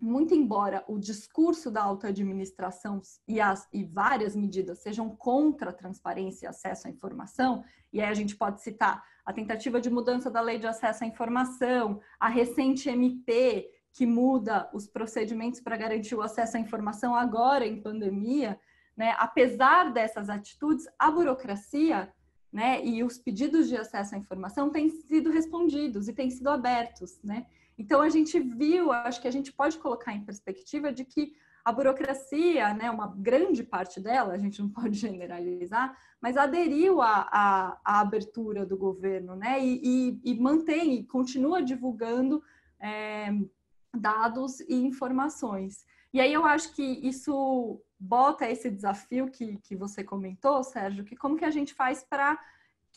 muito 0.00 0.34
embora 0.34 0.84
o 0.86 0.98
discurso 0.98 1.70
da 1.70 1.82
alta 1.82 2.08
administração 2.08 3.02
e, 3.26 3.40
as, 3.40 3.68
e 3.72 3.84
várias 3.84 4.36
medidas 4.36 4.78
sejam 4.78 5.08
contra 5.10 5.70
a 5.70 5.72
transparência 5.72 6.46
e 6.46 6.48
acesso 6.48 6.86
à 6.86 6.90
informação, 6.90 7.64
e 7.92 8.00
aí 8.00 8.08
a 8.08 8.14
gente 8.14 8.36
pode 8.36 8.62
citar 8.62 9.02
a 9.24 9.32
tentativa 9.32 9.80
de 9.80 9.90
mudança 9.90 10.30
da 10.30 10.40
lei 10.40 10.58
de 10.58 10.66
acesso 10.66 11.04
à 11.04 11.06
informação, 11.06 12.00
a 12.18 12.28
recente 12.28 12.88
MP 12.88 13.70
que 13.92 14.06
muda 14.06 14.70
os 14.72 14.86
procedimentos 14.86 15.60
para 15.60 15.76
garantir 15.76 16.14
o 16.14 16.22
acesso 16.22 16.56
à 16.56 16.60
informação 16.60 17.14
agora 17.14 17.66
em 17.66 17.80
pandemia, 17.80 18.58
né, 18.96 19.14
apesar 19.18 19.92
dessas 19.92 20.28
atitudes, 20.28 20.86
a 20.98 21.10
burocracia 21.10 22.12
né, 22.52 22.84
e 22.84 23.02
os 23.02 23.18
pedidos 23.18 23.68
de 23.68 23.76
acesso 23.76 24.14
à 24.14 24.18
informação 24.18 24.70
têm 24.70 24.88
sido 24.88 25.30
respondidos 25.30 26.08
e 26.08 26.12
têm 26.12 26.30
sido 26.30 26.48
abertos. 26.48 27.20
Né? 27.22 27.46
Então, 27.78 28.02
a 28.02 28.08
gente 28.08 28.40
viu, 28.40 28.90
acho 28.90 29.22
que 29.22 29.28
a 29.28 29.30
gente 29.30 29.52
pode 29.52 29.78
colocar 29.78 30.12
em 30.12 30.24
perspectiva 30.24 30.92
de 30.92 31.04
que 31.04 31.32
a 31.64 31.72
burocracia, 31.72 32.72
né, 32.74 32.90
uma 32.90 33.14
grande 33.14 33.62
parte 33.62 34.00
dela, 34.00 34.32
a 34.32 34.38
gente 34.38 34.60
não 34.60 34.68
pode 34.70 34.96
generalizar, 34.96 35.96
mas 36.20 36.36
aderiu 36.36 37.00
à, 37.00 37.78
abertura 37.84 38.66
do 38.66 38.76
governo, 38.76 39.36
né, 39.36 39.62
e, 39.62 39.80
e, 39.84 40.32
e, 40.32 40.40
mantém 40.40 40.94
e 40.94 41.04
continua 41.04 41.62
divulgando 41.62 42.42
é, 42.80 43.28
dados 43.94 44.60
e 44.60 44.74
informações. 44.74 45.84
E 46.12 46.20
aí 46.20 46.32
eu 46.32 46.44
acho 46.44 46.74
que 46.74 46.82
isso 46.82 47.80
bota 47.98 48.48
esse 48.48 48.70
desafio 48.70 49.30
que, 49.30 49.58
que 49.58 49.76
você 49.76 50.02
comentou, 50.02 50.62
Sérgio, 50.62 51.04
que 51.04 51.16
como 51.16 51.36
que 51.36 51.44
a 51.44 51.50
gente 51.50 51.74
faz 51.74 52.02
para 52.02 52.38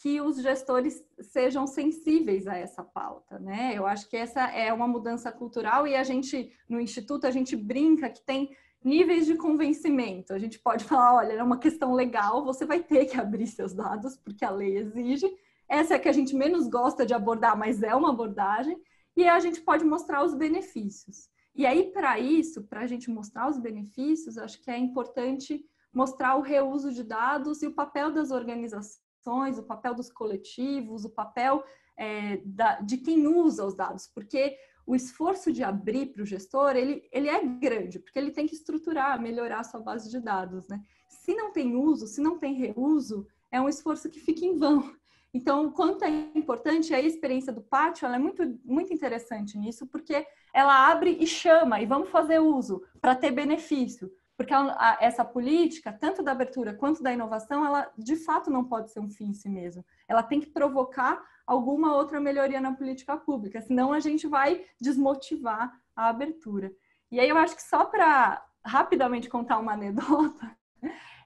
que 0.02 0.20
os 0.20 0.42
gestores 0.42 1.04
sejam 1.20 1.68
sensíveis 1.68 2.48
a 2.48 2.58
essa 2.58 2.84
pauta, 2.84 3.38
né? 3.38 3.74
Eu 3.78 3.86
acho 3.86 4.10
que 4.10 4.18
essa 4.18 4.42
é 4.50 4.74
uma 4.74 4.88
mudança 4.88 5.32
cultural 5.32 5.88
e 5.88 5.96
a 5.96 6.04
gente 6.04 6.52
no 6.68 6.82
instituto 6.82 7.28
a 7.28 7.32
gente 7.32 7.56
brinca 7.56 8.10
que 8.10 8.26
tem 8.26 8.50
níveis 8.84 9.28
de 9.28 9.36
convencimento. 9.36 10.34
A 10.34 10.40
gente 10.40 10.58
pode 10.58 10.84
falar, 10.86 11.18
olha, 11.18 11.34
é 11.34 11.44
uma 11.44 11.60
questão 11.60 11.94
legal, 11.94 12.44
você 12.44 12.66
vai 12.66 12.82
ter 12.82 13.06
que 13.06 13.20
abrir 13.20 13.46
seus 13.46 13.74
dados 13.74 14.18
porque 14.18 14.44
a 14.44 14.50
lei 14.50 14.78
exige. 14.78 15.32
Essa 15.70 15.94
é 15.94 15.98
a 15.98 16.00
que 16.00 16.10
a 16.10 16.14
gente 16.14 16.36
menos 16.36 16.68
gosta 16.68 17.06
de 17.06 17.14
abordar, 17.14 17.56
mas 17.56 17.84
é 17.84 17.94
uma 17.94 18.10
abordagem. 18.10 18.82
E 19.16 19.28
a 19.28 19.40
gente 19.40 19.62
pode 19.62 19.86
mostrar 19.86 20.24
os 20.24 20.34
benefícios. 20.34 21.30
E 21.54 21.66
aí, 21.66 21.92
para 21.92 22.18
isso, 22.18 22.64
para 22.64 22.82
a 22.82 22.88
gente 22.88 23.10
mostrar 23.12 23.48
os 23.50 23.60
benefícios, 23.60 24.38
acho 24.38 24.60
que 24.64 24.72
é 24.72 24.78
importante 24.78 25.64
mostrar 25.94 26.36
o 26.38 26.42
reuso 26.42 26.92
de 26.92 27.04
dados 27.04 27.62
e 27.62 27.68
o 27.68 27.76
papel 27.76 28.12
das 28.12 28.32
organizações, 28.32 29.00
o 29.26 29.64
papel 29.64 29.94
dos 29.94 30.12
coletivos, 30.12 31.06
o 31.06 31.10
papel 31.10 31.64
é, 31.98 32.38
da, 32.46 32.80
de 32.82 32.98
quem 32.98 33.28
usa 33.28 33.66
os 33.66 33.76
dados, 33.76 34.08
porque 34.08 34.58
o 34.86 34.96
esforço 34.96 35.52
de 35.52 35.64
abrir 35.64 36.08
para 36.08 36.24
o 36.24 36.26
gestor, 36.26 36.76
ele, 36.76 37.08
ele 37.12 37.30
é 37.30 37.44
grande, 37.44 38.00
porque 38.00 38.18
ele 38.18 38.32
tem 38.32 38.48
que 38.48 38.56
estruturar, 38.56 39.22
melhorar 39.22 39.60
a 39.60 39.64
sua 39.64 39.80
base 39.80 40.10
de 40.10 40.20
dados, 40.20 40.68
né? 40.68 40.82
Se 41.08 41.36
não 41.36 41.52
tem 41.52 41.76
uso, 41.76 42.08
se 42.08 42.20
não 42.20 42.38
tem 42.38 42.54
reuso, 42.54 43.28
é 43.52 43.62
um 43.62 43.70
esforço 43.70 44.10
que 44.10 44.20
fica 44.20 44.44
em 44.46 44.58
vão. 44.58 44.94
Então, 45.34 45.68
o 45.68 45.72
quanto 45.72 46.04
é 46.04 46.10
importante, 46.36 46.94
a 46.94 47.00
experiência 47.00 47.54
do 47.54 47.62
pátio, 47.62 48.06
ela 48.06 48.16
é 48.16 48.20
muito, 48.20 48.44
muito 48.66 48.94
interessante 48.94 49.58
nisso, 49.58 49.88
porque 49.88 50.26
ela 50.54 50.90
abre 50.90 51.18
e 51.20 51.26
chama, 51.26 51.82
e 51.82 51.86
vamos 51.86 52.10
fazer 52.10 52.40
uso 52.40 52.84
para 53.00 53.16
ter 53.16 53.32
benefício. 53.32 54.12
Porque 54.42 54.56
a, 54.56 54.76
a, 54.76 54.98
essa 55.00 55.24
política, 55.24 55.94
tanto 55.94 56.24
da 56.24 56.32
abertura 56.32 56.74
quanto 56.74 57.04
da 57.04 57.14
inovação, 57.14 57.64
ela 57.64 57.92
de 57.96 58.16
fato 58.16 58.50
não 58.50 58.66
pode 58.66 58.90
ser 58.90 59.00
um 59.00 59.08
fim 59.08 59.26
em 59.26 59.34
si 59.36 59.48
mesmo. 59.48 59.86
Ela 60.08 60.24
tem 60.24 60.40
que 60.40 60.48
provocar 60.48 61.24
alguma 61.46 61.96
outra 61.96 62.20
melhoria 62.20 62.60
na 62.60 62.74
política 62.74 63.16
pública, 63.16 63.62
senão 63.62 63.94
a 63.94 64.00
gente 64.00 64.26
vai 64.26 64.66
desmotivar 64.80 65.80
a 65.96 66.10
abertura. 66.10 66.74
E 67.12 67.20
aí 67.20 67.30
eu 67.30 67.38
acho 67.38 67.56
que 67.56 67.62
só 67.62 67.86
para 67.86 68.44
rapidamente 68.66 69.30
contar 69.30 69.60
uma 69.60 69.74
anedota, 69.78 70.58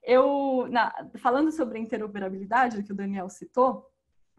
eu, 0.03 0.67
na, 0.69 0.93
falando 1.15 1.53
sobre 1.53 1.77
a 1.77 1.81
interoperabilidade, 1.81 2.83
que 2.83 2.91
o 2.91 2.95
Daniel 2.95 3.29
citou, 3.29 3.89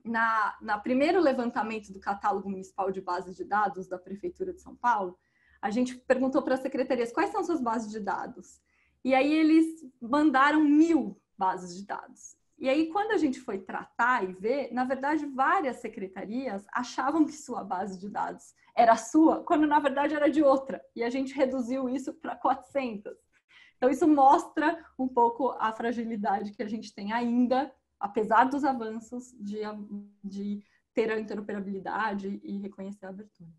na, 0.04 0.54
na 0.60 0.78
primeiro 0.78 1.18
levantamento 1.18 1.94
do 1.94 1.98
catálogo 1.98 2.50
municipal 2.50 2.90
de 2.92 3.00
bases 3.00 3.34
de 3.34 3.44
dados 3.44 3.88
da 3.88 3.98
Prefeitura 3.98 4.52
de 4.52 4.60
São 4.60 4.76
Paulo, 4.76 5.18
a 5.62 5.70
gente 5.70 5.96
perguntou 5.96 6.42
para 6.42 6.54
as 6.54 6.60
secretarias 6.60 7.10
quais 7.10 7.30
são 7.30 7.42
suas 7.42 7.62
bases 7.62 7.90
de 7.90 8.00
dados. 8.00 8.60
E 9.06 9.14
aí 9.14 9.32
eles 9.32 9.86
mandaram 10.02 10.64
mil 10.64 11.16
bases 11.38 11.76
de 11.76 11.86
dados. 11.86 12.36
E 12.58 12.68
aí, 12.68 12.88
quando 12.88 13.12
a 13.12 13.16
gente 13.16 13.38
foi 13.38 13.58
tratar 13.58 14.24
e 14.24 14.32
ver, 14.32 14.72
na 14.72 14.82
verdade, 14.82 15.24
várias 15.26 15.76
secretarias 15.76 16.66
achavam 16.72 17.24
que 17.24 17.30
sua 17.30 17.62
base 17.62 18.00
de 18.00 18.08
dados 18.08 18.52
era 18.74 18.96
sua, 18.96 19.44
quando 19.44 19.64
na 19.64 19.78
verdade 19.78 20.12
era 20.12 20.28
de 20.28 20.42
outra. 20.42 20.82
E 20.96 21.04
a 21.04 21.08
gente 21.08 21.32
reduziu 21.32 21.88
isso 21.88 22.14
para 22.14 22.34
400. 22.34 23.12
Então, 23.76 23.88
isso 23.88 24.08
mostra 24.08 24.84
um 24.98 25.06
pouco 25.06 25.50
a 25.60 25.72
fragilidade 25.72 26.50
que 26.50 26.62
a 26.64 26.68
gente 26.68 26.92
tem 26.92 27.12
ainda 27.12 27.72
apesar 28.00 28.46
dos 28.46 28.64
avanços 28.64 29.32
de, 29.38 29.60
de 30.24 30.64
ter 30.92 31.12
a 31.12 31.20
interoperabilidade 31.20 32.40
e 32.42 32.58
reconhecer 32.58 33.06
a 33.06 33.10
abertura. 33.10 33.54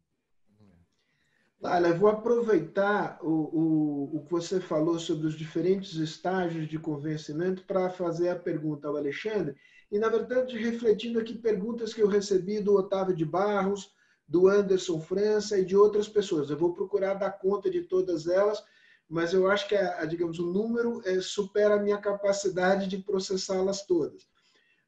Laila, 1.59 1.93
vou 1.93 2.09
aproveitar 2.09 3.17
o, 3.21 3.31
o, 3.31 4.17
o 4.17 4.23
que 4.23 4.31
você 4.31 4.59
falou 4.59 4.99
sobre 4.99 5.25
os 5.25 5.35
diferentes 5.35 5.95
estágios 5.95 6.67
de 6.67 6.77
convencimento 6.77 7.63
para 7.63 7.89
fazer 7.89 8.29
a 8.29 8.35
pergunta 8.35 8.87
ao 8.87 8.95
Alexandre, 8.95 9.55
e, 9.91 9.97
na 9.97 10.09
verdade, 10.09 10.57
refletindo 10.57 11.19
aqui 11.19 11.33
perguntas 11.33 11.93
que 11.93 12.01
eu 12.01 12.07
recebi 12.07 12.59
do 12.59 12.75
Otávio 12.75 13.15
de 13.15 13.25
Barros, 13.25 13.91
do 14.27 14.47
Anderson 14.47 14.99
França 14.99 15.57
e 15.57 15.65
de 15.65 15.75
outras 15.75 16.07
pessoas. 16.07 16.49
Eu 16.49 16.57
vou 16.57 16.73
procurar 16.73 17.13
dar 17.15 17.31
conta 17.31 17.71
de 17.71 17.81
todas 17.83 18.27
elas, 18.27 18.61
mas 19.09 19.33
eu 19.33 19.49
acho 19.49 19.67
que, 19.67 19.75
a, 19.75 20.01
a 20.01 20.05
digamos, 20.05 20.37
o 20.37 20.51
número 20.51 21.01
é, 21.05 21.21
supera 21.21 21.75
a 21.75 21.79
minha 21.79 21.97
capacidade 21.97 22.87
de 22.87 22.97
processá-las 22.97 23.85
todas. 23.85 24.27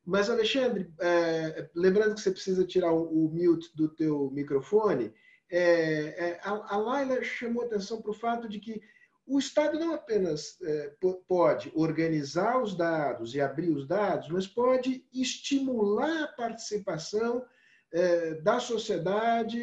Mas, 0.05 0.29
Alexandre, 0.29 0.91
é, 0.99 1.69
lembrando 1.73 2.15
que 2.15 2.21
você 2.21 2.31
precisa 2.31 2.65
tirar 2.65 2.91
o, 2.91 3.03
o 3.03 3.31
mute 3.31 3.71
do 3.75 3.87
teu 3.87 4.29
microfone, 4.31 5.13
é, 5.49 5.59
é, 5.59 6.39
a, 6.43 6.75
a 6.75 6.77
Laila 6.77 7.23
chamou 7.23 7.63
atenção 7.63 8.01
para 8.01 8.11
o 8.11 8.15
fato 8.15 8.47
de 8.47 8.59
que 8.59 8.81
o 9.25 9.37
Estado 9.37 9.77
não 9.79 9.93
apenas 9.93 10.57
é, 10.61 10.93
pode 11.27 11.71
organizar 11.75 12.61
os 12.61 12.75
dados 12.75 13.35
e 13.35 13.41
abrir 13.41 13.69
os 13.69 13.87
dados, 13.87 14.27
mas 14.29 14.47
pode 14.47 15.05
estimular 15.13 16.23
a 16.23 16.27
participação 16.27 17.45
é, 17.91 18.35
da 18.35 18.59
sociedade, 18.59 19.59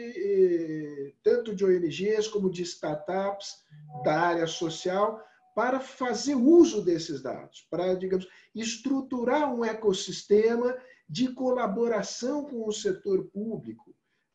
tanto 1.22 1.54
de 1.54 1.64
ONGs 1.64 2.28
como 2.28 2.50
de 2.50 2.62
startups 2.62 3.64
da 4.04 4.20
área 4.20 4.46
social, 4.46 5.20
para 5.54 5.80
fazer 5.80 6.34
uso 6.34 6.82
desses 6.82 7.22
dados, 7.22 7.66
para, 7.70 7.94
digamos, 7.94 8.28
estruturar 8.54 9.52
um 9.52 9.64
ecossistema 9.64 10.76
de 11.08 11.32
colaboração 11.32 12.44
com 12.44 12.68
o 12.68 12.72
setor 12.72 13.24
público, 13.26 13.85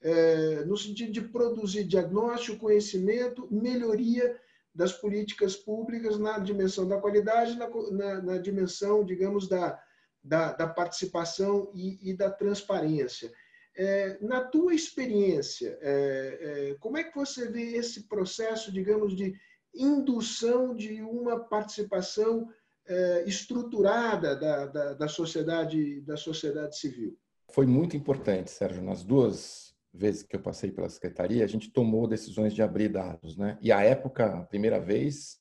é, 0.01 0.65
no 0.65 0.75
sentido 0.75 1.11
de 1.11 1.21
produzir 1.21 1.83
diagnóstico, 1.83 2.57
conhecimento, 2.57 3.47
melhoria 3.51 4.39
das 4.73 4.93
políticas 4.93 5.55
públicas 5.55 6.17
na 6.17 6.39
dimensão 6.39 6.87
da 6.87 6.99
qualidade, 6.99 7.57
na, 7.57 7.69
na, 7.91 8.21
na 8.21 8.37
dimensão, 8.37 9.03
digamos, 9.03 9.47
da, 9.47 9.79
da, 10.23 10.53
da 10.53 10.67
participação 10.67 11.69
e, 11.73 12.09
e, 12.09 12.13
da 12.13 12.29
transparência. 12.31 13.31
É, 13.75 14.17
na 14.21 14.41
tua 14.41 14.73
experiência, 14.73 15.77
é, 15.81 16.71
é, 16.71 16.75
como 16.79 16.97
é 16.97 17.03
que 17.03 17.15
você 17.15 17.47
vê 17.49 17.75
esse 17.75 18.07
processo, 18.07 18.71
digamos, 18.71 19.15
de 19.15 19.33
indução 19.73 20.75
de 20.75 21.01
uma 21.01 21.39
participação 21.39 22.49
é, 22.87 23.23
estruturada 23.25 24.35
da, 24.35 24.65
da, 24.65 24.93
da, 24.93 25.07
sociedade, 25.07 26.01
da 26.01 26.17
sociedade 26.17 26.77
civil? 26.77 27.17
Foi 27.49 27.65
muito 27.65 27.95
importante, 27.95 28.51
Sérgio. 28.51 28.81
Nas 28.81 29.03
duas 29.03 29.70
vezes 29.93 30.23
que 30.23 30.35
eu 30.35 30.41
passei 30.41 30.71
pela 30.71 30.89
secretaria, 30.89 31.43
a 31.43 31.47
gente 31.47 31.69
tomou 31.69 32.07
decisões 32.07 32.53
de 32.53 32.61
abrir 32.61 32.89
dados, 32.89 33.35
né? 33.37 33.57
E 33.61 33.71
a 33.71 33.81
época, 33.81 34.25
a 34.25 34.43
primeira 34.43 34.79
vez, 34.79 35.39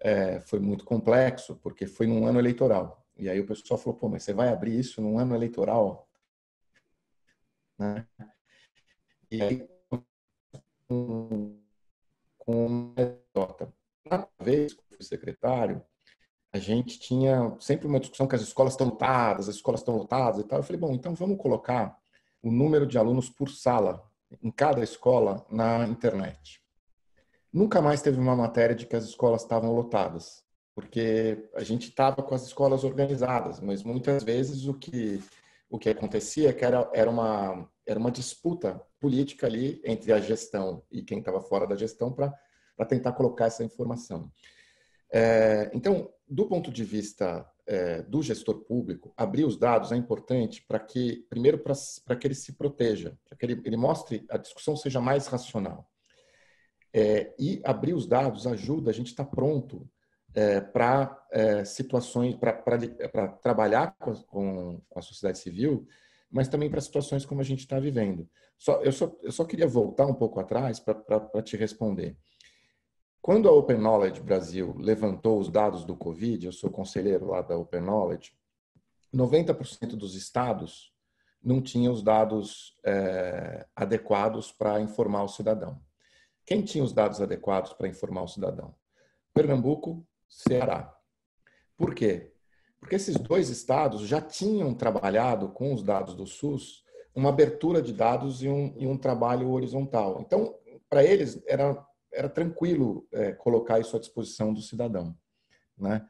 é, 0.00 0.40
foi 0.40 0.60
muito 0.60 0.84
complexo, 0.84 1.56
porque 1.56 1.86
foi 1.86 2.06
num 2.06 2.26
ano 2.26 2.38
eleitoral. 2.38 3.06
E 3.16 3.28
aí 3.28 3.40
o 3.40 3.46
pessoal 3.46 3.78
falou, 3.78 3.98
pô, 3.98 4.08
mas 4.08 4.22
você 4.22 4.32
vai 4.32 4.48
abrir 4.48 4.78
isso 4.78 5.00
num 5.00 5.18
ano 5.18 5.34
eleitoral? 5.34 6.08
Né? 7.78 8.06
E 9.30 9.42
aí, 9.42 9.68
com, 10.88 11.60
uma 12.46 12.92
anedota. 12.96 13.72
Na 14.04 14.26
vez 14.40 14.72
que 14.72 14.80
eu 14.80 14.96
fui 14.96 15.04
secretário, 15.04 15.82
a 16.52 16.58
gente 16.58 16.98
tinha 16.98 17.56
sempre 17.60 17.86
uma 17.86 18.00
discussão 18.00 18.26
que 18.26 18.34
as 18.34 18.42
escolas 18.42 18.72
estão 18.72 18.88
lotadas, 18.88 19.48
as 19.48 19.54
escolas 19.54 19.80
estão 19.80 19.96
lotadas 19.96 20.40
e 20.40 20.44
tal. 20.44 20.58
Eu 20.58 20.62
falei, 20.62 20.80
bom, 20.80 20.92
então 20.92 21.14
vamos 21.14 21.38
colocar 21.38 21.96
o 22.42 22.50
número 22.50 22.86
de 22.86 22.98
alunos 22.98 23.28
por 23.28 23.50
sala 23.50 24.02
em 24.42 24.50
cada 24.50 24.82
escola 24.82 25.44
na 25.50 25.86
internet. 25.86 26.60
Nunca 27.52 27.82
mais 27.82 28.00
teve 28.00 28.18
uma 28.18 28.36
matéria 28.36 28.76
de 28.76 28.86
que 28.86 28.94
as 28.94 29.04
escolas 29.04 29.42
estavam 29.42 29.74
lotadas, 29.74 30.44
porque 30.74 31.48
a 31.54 31.62
gente 31.62 31.88
estava 31.88 32.22
com 32.22 32.34
as 32.34 32.44
escolas 32.44 32.84
organizadas, 32.84 33.60
mas 33.60 33.82
muitas 33.82 34.22
vezes 34.22 34.66
o 34.66 34.74
que 34.74 35.22
o 35.68 35.78
que 35.78 35.88
acontecia 35.88 36.50
é 36.50 36.52
que 36.52 36.64
era, 36.64 36.90
era 36.92 37.08
uma 37.08 37.68
era 37.86 37.98
uma 37.98 38.10
disputa 38.10 38.80
política 39.00 39.46
ali 39.46 39.80
entre 39.84 40.12
a 40.12 40.20
gestão 40.20 40.82
e 40.90 41.02
quem 41.02 41.18
estava 41.18 41.40
fora 41.40 41.66
da 41.66 41.76
gestão 41.76 42.12
para 42.12 42.32
tentar 42.88 43.12
colocar 43.12 43.46
essa 43.46 43.64
informação. 43.64 44.30
É, 45.12 45.70
então, 45.74 46.08
do 46.28 46.46
ponto 46.46 46.70
de 46.70 46.84
vista 46.84 47.44
é, 47.70 48.02
do 48.02 48.20
gestor 48.20 48.64
público, 48.64 49.14
abrir 49.16 49.44
os 49.44 49.56
dados 49.56 49.92
é 49.92 49.96
importante 49.96 50.60
para 50.66 50.80
que, 50.80 51.24
primeiro, 51.30 51.56
para 51.56 52.16
que 52.16 52.26
ele 52.26 52.34
se 52.34 52.54
proteja, 52.54 53.16
para 53.28 53.38
que 53.38 53.46
ele, 53.46 53.62
ele 53.64 53.76
mostre, 53.76 54.26
a 54.28 54.36
discussão 54.36 54.76
seja 54.76 55.00
mais 55.00 55.28
racional. 55.28 55.88
É, 56.92 57.32
e 57.38 57.62
abrir 57.64 57.94
os 57.94 58.08
dados 58.08 58.44
ajuda 58.44 58.90
a 58.90 58.92
gente 58.92 59.06
estar 59.06 59.24
tá 59.24 59.30
pronto 59.30 59.88
é, 60.34 60.60
para 60.60 61.16
é, 61.30 61.64
situações, 61.64 62.34
para 62.34 63.28
trabalhar 63.40 63.94
com, 64.00 64.14
com, 64.14 64.82
a 64.96 65.00
sociedade 65.00 65.38
civil, 65.38 65.86
mas 66.28 66.48
também 66.48 66.68
para 66.68 66.80
situações 66.80 67.24
como 67.24 67.40
a 67.40 67.44
gente 67.44 67.60
está 67.60 67.78
vivendo. 67.78 68.28
Só, 68.58 68.82
eu, 68.82 68.90
só, 68.90 69.16
eu 69.22 69.30
só 69.30 69.44
queria 69.44 69.68
voltar 69.68 70.06
um 70.06 70.14
pouco 70.14 70.40
atrás 70.40 70.80
para 70.80 71.42
te 71.44 71.56
responder. 71.56 72.16
Quando 73.22 73.48
a 73.48 73.52
Open 73.52 73.76
Knowledge 73.76 74.20
Brasil 74.20 74.74
levantou 74.78 75.38
os 75.38 75.50
dados 75.50 75.84
do 75.84 75.94
Covid, 75.94 76.46
eu 76.46 76.52
sou 76.52 76.70
conselheiro 76.70 77.26
lá 77.26 77.42
da 77.42 77.56
Open 77.56 77.80
Knowledge, 77.80 78.32
90% 79.14 79.96
dos 79.96 80.14
estados 80.14 80.92
não 81.42 81.60
tinham 81.60 81.92
os 81.92 82.02
dados 82.02 82.78
é, 82.84 83.66
adequados 83.74 84.52
para 84.52 84.80
informar 84.80 85.22
o 85.22 85.28
cidadão. 85.28 85.80
Quem 86.46 86.62
tinha 86.62 86.82
os 86.82 86.92
dados 86.92 87.20
adequados 87.20 87.72
para 87.72 87.88
informar 87.88 88.22
o 88.22 88.28
cidadão? 88.28 88.74
Pernambuco, 89.34 90.06
Ceará. 90.28 90.96
Por 91.76 91.94
quê? 91.94 92.32
Porque 92.78 92.94
esses 92.94 93.16
dois 93.16 93.50
estados 93.50 94.02
já 94.02 94.20
tinham 94.20 94.74
trabalhado 94.74 95.50
com 95.50 95.74
os 95.74 95.82
dados 95.82 96.14
do 96.14 96.26
SUS 96.26 96.84
uma 97.14 97.28
abertura 97.28 97.82
de 97.82 97.92
dados 97.92 98.42
e 98.42 98.48
um, 98.48 98.74
e 98.76 98.86
um 98.86 98.96
trabalho 98.96 99.50
horizontal. 99.50 100.20
Então, 100.20 100.54
para 100.88 101.04
eles, 101.04 101.42
era, 101.46 101.86
era 102.12 102.28
tranquilo 102.28 103.06
é, 103.12 103.32
colocar 103.32 103.78
isso 103.80 103.96
à 103.96 104.00
disposição 104.00 104.52
do 104.52 104.60
cidadão. 104.60 105.16
Né? 105.78 106.06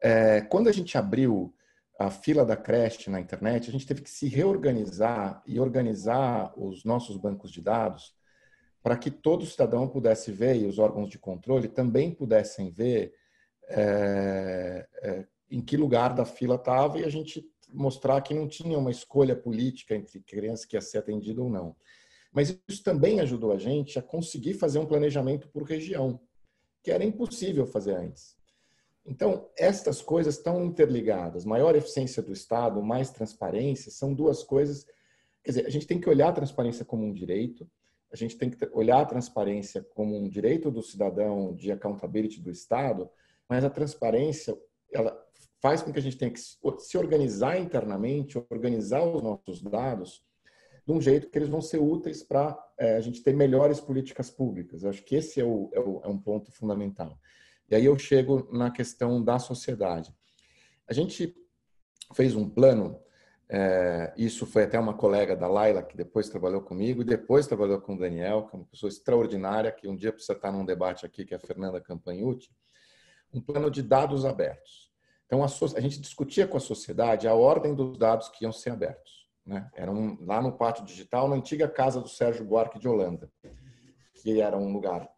É, 0.00 0.40
quando 0.42 0.68
a 0.68 0.72
gente 0.72 0.96
abriu 0.98 1.54
a 1.98 2.10
fila 2.10 2.44
da 2.44 2.56
creche 2.56 3.08
na 3.08 3.20
internet, 3.20 3.68
a 3.68 3.72
gente 3.72 3.86
teve 3.86 4.02
que 4.02 4.10
se 4.10 4.28
reorganizar 4.28 5.42
e 5.46 5.58
organizar 5.58 6.52
os 6.56 6.84
nossos 6.84 7.16
bancos 7.16 7.50
de 7.50 7.62
dados 7.62 8.14
para 8.82 8.96
que 8.96 9.10
todo 9.10 9.46
cidadão 9.46 9.88
pudesse 9.88 10.30
ver 10.30 10.56
e 10.56 10.66
os 10.66 10.78
órgãos 10.78 11.08
de 11.08 11.18
controle 11.18 11.68
também 11.68 12.14
pudessem 12.14 12.70
ver 12.70 13.14
é, 13.68 14.86
é, 15.02 15.26
em 15.50 15.60
que 15.60 15.76
lugar 15.76 16.14
da 16.14 16.24
fila 16.24 16.56
estava 16.56 16.98
e 16.98 17.04
a 17.04 17.08
gente 17.08 17.44
mostrar 17.72 18.20
que 18.20 18.34
não 18.34 18.46
tinha 18.46 18.78
uma 18.78 18.90
escolha 18.90 19.34
política 19.34 19.94
entre 19.94 20.20
criança 20.20 20.66
que 20.68 20.76
ia 20.76 20.80
ser 20.80 20.98
atendida 20.98 21.42
ou 21.42 21.50
não. 21.50 21.74
Mas 22.36 22.54
isso 22.68 22.82
também 22.84 23.18
ajudou 23.20 23.50
a 23.50 23.56
gente 23.56 23.98
a 23.98 24.02
conseguir 24.02 24.52
fazer 24.52 24.78
um 24.78 24.84
planejamento 24.84 25.48
por 25.48 25.62
região, 25.62 26.20
que 26.82 26.90
era 26.90 27.02
impossível 27.02 27.66
fazer 27.66 27.94
antes. 27.96 28.36
Então, 29.06 29.48
estas 29.56 30.02
coisas 30.02 30.36
estão 30.36 30.62
interligadas. 30.62 31.46
Maior 31.46 31.74
eficiência 31.74 32.22
do 32.22 32.34
Estado, 32.34 32.82
mais 32.82 33.08
transparência, 33.08 33.90
são 33.90 34.12
duas 34.12 34.44
coisas. 34.44 34.84
Quer 35.42 35.52
dizer, 35.52 35.66
a 35.66 35.70
gente 35.70 35.86
tem 35.86 35.98
que 35.98 36.10
olhar 36.10 36.28
a 36.28 36.32
transparência 36.32 36.84
como 36.84 37.06
um 37.06 37.12
direito, 37.14 37.66
a 38.12 38.16
gente 38.16 38.36
tem 38.36 38.50
que 38.50 38.68
olhar 38.70 39.00
a 39.00 39.06
transparência 39.06 39.82
como 39.94 40.14
um 40.14 40.28
direito 40.28 40.70
do 40.70 40.82
cidadão 40.82 41.54
de 41.54 41.72
accountability 41.72 42.38
do 42.38 42.50
Estado, 42.50 43.08
mas 43.48 43.64
a 43.64 43.70
transparência 43.70 44.54
ela 44.92 45.18
faz 45.62 45.80
com 45.80 45.90
que 45.90 45.98
a 45.98 46.02
gente 46.02 46.18
tenha 46.18 46.30
que 46.30 46.40
se 46.40 46.98
organizar 46.98 47.58
internamente, 47.58 48.36
organizar 48.50 49.02
os 49.04 49.22
nossos 49.22 49.62
dados 49.62 50.22
de 50.86 50.92
um 50.92 51.00
jeito 51.00 51.28
que 51.28 51.36
eles 51.36 51.48
vão 51.48 51.60
ser 51.60 51.78
úteis 51.78 52.22
para 52.22 52.56
é, 52.78 52.96
a 52.96 53.00
gente 53.00 53.22
ter 53.22 53.34
melhores 53.34 53.80
políticas 53.80 54.30
públicas. 54.30 54.84
Eu 54.84 54.90
acho 54.90 55.02
que 55.02 55.16
esse 55.16 55.40
é, 55.40 55.44
o, 55.44 55.68
é, 55.74 55.80
o, 55.80 56.00
é 56.04 56.08
um 56.08 56.16
ponto 56.16 56.52
fundamental. 56.52 57.18
E 57.68 57.74
aí 57.74 57.84
eu 57.84 57.98
chego 57.98 58.48
na 58.52 58.70
questão 58.70 59.22
da 59.22 59.40
sociedade. 59.40 60.14
A 60.88 60.92
gente 60.92 61.34
fez 62.14 62.36
um 62.36 62.48
plano, 62.48 63.00
é, 63.48 64.14
isso 64.16 64.46
foi 64.46 64.62
até 64.62 64.78
uma 64.78 64.94
colega 64.94 65.34
da 65.34 65.48
Laila, 65.48 65.82
que 65.82 65.96
depois 65.96 66.28
trabalhou 66.28 66.60
comigo, 66.60 67.02
e 67.02 67.04
depois 67.04 67.48
trabalhou 67.48 67.80
com 67.80 67.96
o 67.96 67.98
Daniel, 67.98 68.44
que 68.44 68.54
é 68.54 68.58
uma 68.58 68.66
pessoa 68.66 68.88
extraordinária, 68.88 69.72
que 69.72 69.88
um 69.88 69.96
dia 69.96 70.12
precisa 70.12 70.34
estar 70.34 70.52
num 70.52 70.64
debate 70.64 71.04
aqui, 71.04 71.24
que 71.24 71.34
é 71.34 71.36
a 71.36 71.40
Fernanda 71.40 71.80
Campagnucci, 71.80 72.48
um 73.34 73.40
plano 73.40 73.68
de 73.72 73.82
dados 73.82 74.24
abertos. 74.24 74.92
Então, 75.26 75.42
a, 75.42 75.48
so, 75.48 75.76
a 75.76 75.80
gente 75.80 76.00
discutia 76.00 76.46
com 76.46 76.56
a 76.56 76.60
sociedade 76.60 77.26
a 77.26 77.34
ordem 77.34 77.74
dos 77.74 77.98
dados 77.98 78.28
que 78.28 78.44
iam 78.44 78.52
ser 78.52 78.70
abertos. 78.70 79.25
Né? 79.46 79.70
Era 79.74 79.92
um, 79.92 80.18
lá 80.24 80.42
no 80.42 80.52
Pátio 80.52 80.84
Digital, 80.84 81.28
na 81.28 81.36
antiga 81.36 81.68
casa 81.68 82.00
do 82.00 82.08
Sérgio 82.08 82.44
Buarque 82.44 82.78
de 82.78 82.88
Holanda, 82.88 83.30
que 84.14 84.40
era 84.40 84.56
um 84.56 84.72
lugar 84.72 85.08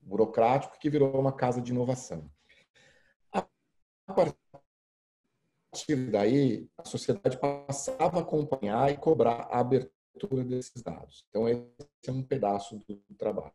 burocrático 0.00 0.78
que 0.78 0.88
virou 0.88 1.18
uma 1.18 1.32
casa 1.32 1.60
de 1.60 1.72
inovação. 1.72 2.30
A 3.32 3.44
partir 4.14 6.10
daí, 6.10 6.70
a 6.78 6.84
sociedade 6.84 7.38
passava 7.38 8.18
a 8.18 8.22
acompanhar 8.22 8.90
e 8.90 8.96
cobrar 8.96 9.48
a 9.50 9.58
abertura 9.58 10.44
desses 10.44 10.82
dados. 10.82 11.26
Então, 11.28 11.46
esse 11.48 11.76
é 12.06 12.12
um 12.12 12.22
pedaço 12.22 12.78
do 12.88 12.96
trabalho. 13.18 13.52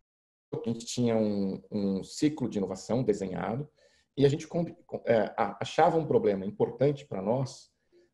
A 0.54 0.70
gente 0.70 0.86
tinha 0.86 1.16
um, 1.16 1.64
um 1.72 2.04
ciclo 2.04 2.50
de 2.50 2.58
inovação 2.58 3.02
desenhado 3.02 3.68
e 4.18 4.26
a 4.26 4.30
gente 4.30 4.46
é, 5.06 5.34
achava 5.38 5.98
um 5.98 6.06
problema 6.06 6.46
importante 6.46 7.06
para 7.06 7.22
nós. 7.22 7.71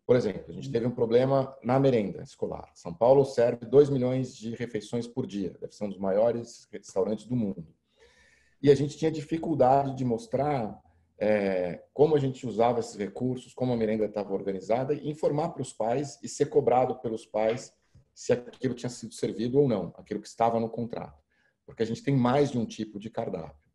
Por 0.08 0.16
exemplo, 0.16 0.45
a 0.47 0.53
gente 0.53 0.72
teve 0.72 0.88
um 0.88 0.91
problema 0.91 1.55
na 1.62 1.80
merenda 1.80 2.24
escolar. 2.24 2.72
São 2.74 2.93
Paulo 2.93 3.24
serve 3.26 3.68
2 3.68 3.91
milhões 3.91 4.36
de 4.36 4.55
refeições 4.55 5.05
por 5.05 5.28
dia, 5.28 5.55
deve 5.60 5.76
ser 5.76 5.84
um 5.84 5.89
dos 5.89 5.99
maiores 5.99 6.68
restaurantes 6.72 7.26
do 7.26 7.36
mundo 7.36 7.68
e 8.62 8.72
a 8.72 8.76
gente 8.76 8.97
tinha 8.97 9.12
dificuldade 9.12 9.95
de 9.95 10.03
mostrar 10.03 10.82
é, 11.20 11.84
como 11.93 12.16
a 12.16 12.20
gente 12.20 12.45
usava 12.45 12.80
esses 12.80 12.95
recursos, 12.95 13.53
como 13.53 13.74
a 13.74 13.78
merenda 13.78 14.05
estava 14.05 14.34
organizada, 14.34 14.93
e 14.93 15.10
informar 15.10 15.49
para 15.49 15.62
os 15.62 15.74
pais 15.74 16.20
e 16.24 16.28
ser 16.28 16.47
cobrado 16.47 16.99
pelos 16.99 17.26
pais 17.26 17.74
se 18.14 18.34
aquilo 18.34 18.74
tinha 18.74 18.89
sido 18.89 19.14
servido 19.14 19.60
ou 19.60 19.68
não, 19.68 19.93
aquilo 19.95 20.20
que 20.20 20.28
estava 20.28 20.60
no 20.60 20.70
contrato, 20.70 21.22
porque 21.66 21.84
a 21.84 21.86
gente 21.86 22.03
tem 22.03 22.16
mais 22.16 22.51
de 22.51 22.58
um 22.58 22.66
tipo 22.66 22.99
de 22.99 23.10
cardápio. 23.12 23.68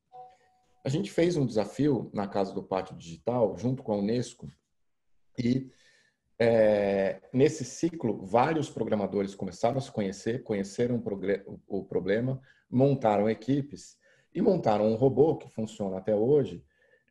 A 0.85 0.89
gente 0.89 1.13
fez 1.13 1.37
um 1.37 1.47
desafio 1.47 2.11
na 2.13 2.27
Casa 2.27 2.53
do 2.53 2.63
Pátio 2.63 2.97
Digital, 2.97 3.57
junto 3.57 3.85
com 3.85 3.93
a 3.93 3.97
Unesco, 3.97 4.51
e 5.39 5.71
é, 6.39 7.21
nesse 7.33 7.65
ciclo, 7.65 8.25
vários 8.25 8.69
programadores 8.71 9.35
começaram 9.35 9.79
a 9.79 9.81
se 9.81 9.91
conhecer, 9.91 10.43
conheceram 10.43 11.03
o 11.69 11.85
problema, 11.85 12.41
montaram 12.71 13.29
equipes 13.29 13.97
e 14.35 14.41
montaram 14.41 14.87
um 14.87 14.95
robô 14.95 15.37
que 15.37 15.49
funciona 15.49 15.99
até 15.99 16.15
hoje. 16.15 16.65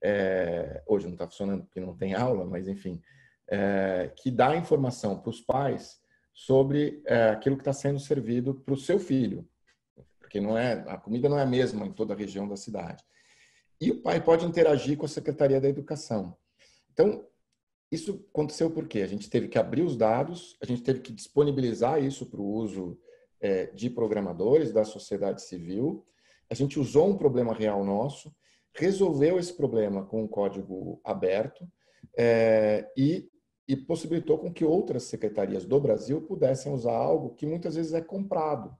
É, 0.03 0.83
hoje 0.87 1.05
não 1.05 1.13
está 1.13 1.27
funcionando 1.27 1.63
porque 1.63 1.79
não 1.79 1.95
tem 1.95 2.15
aula, 2.15 2.43
mas 2.45 2.67
enfim, 2.67 3.01
é, 3.47 4.11
que 4.15 4.31
dá 4.31 4.55
informação 4.55 5.19
para 5.19 5.29
os 5.29 5.39
pais 5.39 6.01
sobre 6.33 7.03
é, 7.05 7.29
aquilo 7.29 7.55
que 7.55 7.61
está 7.61 7.73
sendo 7.73 7.99
servido 7.99 8.55
para 8.55 8.73
o 8.73 8.77
seu 8.77 8.97
filho, 8.97 9.47
porque 10.19 10.39
não 10.39 10.57
é 10.57 10.83
a 10.87 10.97
comida 10.97 11.29
não 11.29 11.37
é 11.37 11.43
a 11.43 11.45
mesma 11.45 11.85
em 11.85 11.91
toda 11.91 12.13
a 12.13 12.17
região 12.17 12.47
da 12.47 12.55
cidade. 12.55 13.03
E 13.79 13.91
o 13.91 14.01
pai 14.01 14.21
pode 14.21 14.45
interagir 14.45 14.97
com 14.97 15.05
a 15.05 15.09
Secretaria 15.09 15.59
da 15.59 15.67
Educação. 15.67 16.37
Então, 16.93 17.25
isso 17.91 18.25
aconteceu 18.29 18.71
porque 18.71 19.01
a 19.01 19.07
gente 19.07 19.29
teve 19.29 19.47
que 19.47 19.57
abrir 19.57 19.81
os 19.81 19.97
dados, 19.97 20.57
a 20.61 20.65
gente 20.65 20.81
teve 20.81 21.01
que 21.01 21.11
disponibilizar 21.11 22.01
isso 22.01 22.25
para 22.25 22.39
o 22.39 22.47
uso 22.47 22.97
é, 23.39 23.65
de 23.67 23.89
programadores 23.89 24.71
da 24.71 24.85
sociedade 24.85 25.41
civil 25.41 26.05
a 26.51 26.53
gente 26.53 26.77
usou 26.77 27.07
um 27.07 27.17
problema 27.17 27.53
real 27.53 27.81
nosso, 27.85 28.35
resolveu 28.75 29.39
esse 29.39 29.53
problema 29.53 30.05
com 30.05 30.21
um 30.21 30.27
código 30.27 30.99
aberto 31.01 31.65
é, 32.17 32.91
e, 32.97 33.31
e 33.65 33.77
possibilitou 33.77 34.37
com 34.37 34.51
que 34.51 34.65
outras 34.65 35.03
secretarias 35.03 35.63
do 35.63 35.79
Brasil 35.79 36.21
pudessem 36.21 36.73
usar 36.73 36.91
algo 36.91 37.35
que 37.35 37.45
muitas 37.45 37.75
vezes 37.75 37.93
é 37.93 38.01
comprado, 38.01 38.77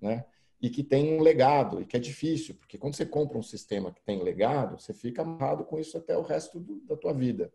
né? 0.00 0.24
E 0.62 0.70
que 0.70 0.82
tem 0.82 1.18
um 1.18 1.20
legado 1.20 1.82
e 1.82 1.84
que 1.84 1.94
é 1.94 2.00
difícil, 2.00 2.54
porque 2.54 2.78
quando 2.78 2.94
você 2.94 3.04
compra 3.04 3.36
um 3.36 3.42
sistema 3.42 3.92
que 3.92 4.02
tem 4.02 4.22
legado, 4.22 4.80
você 4.80 4.94
fica 4.94 5.20
amarrado 5.20 5.62
com 5.62 5.78
isso 5.78 5.98
até 5.98 6.16
o 6.16 6.22
resto 6.22 6.58
do, 6.58 6.80
da 6.86 6.96
tua 6.96 7.12
vida. 7.12 7.52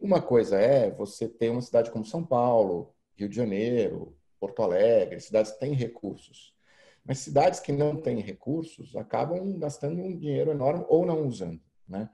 Uma 0.00 0.22
coisa 0.22 0.56
é 0.58 0.90
você 0.90 1.28
ter 1.28 1.50
uma 1.50 1.60
cidade 1.60 1.90
como 1.90 2.04
São 2.04 2.24
Paulo, 2.24 2.94
Rio 3.16 3.28
de 3.28 3.34
Janeiro, 3.34 4.16
Porto 4.38 4.62
Alegre, 4.62 5.20
cidades 5.20 5.52
que 5.52 5.58
têm 5.58 5.72
recursos. 5.72 6.54
Mas 7.04 7.18
cidades 7.18 7.58
que 7.58 7.72
não 7.72 7.96
têm 7.96 8.20
recursos 8.20 8.94
acabam 8.94 9.58
gastando 9.58 10.00
um 10.00 10.16
dinheiro 10.16 10.52
enorme 10.52 10.84
ou 10.88 11.04
não 11.04 11.26
usando, 11.26 11.60
né? 11.88 12.08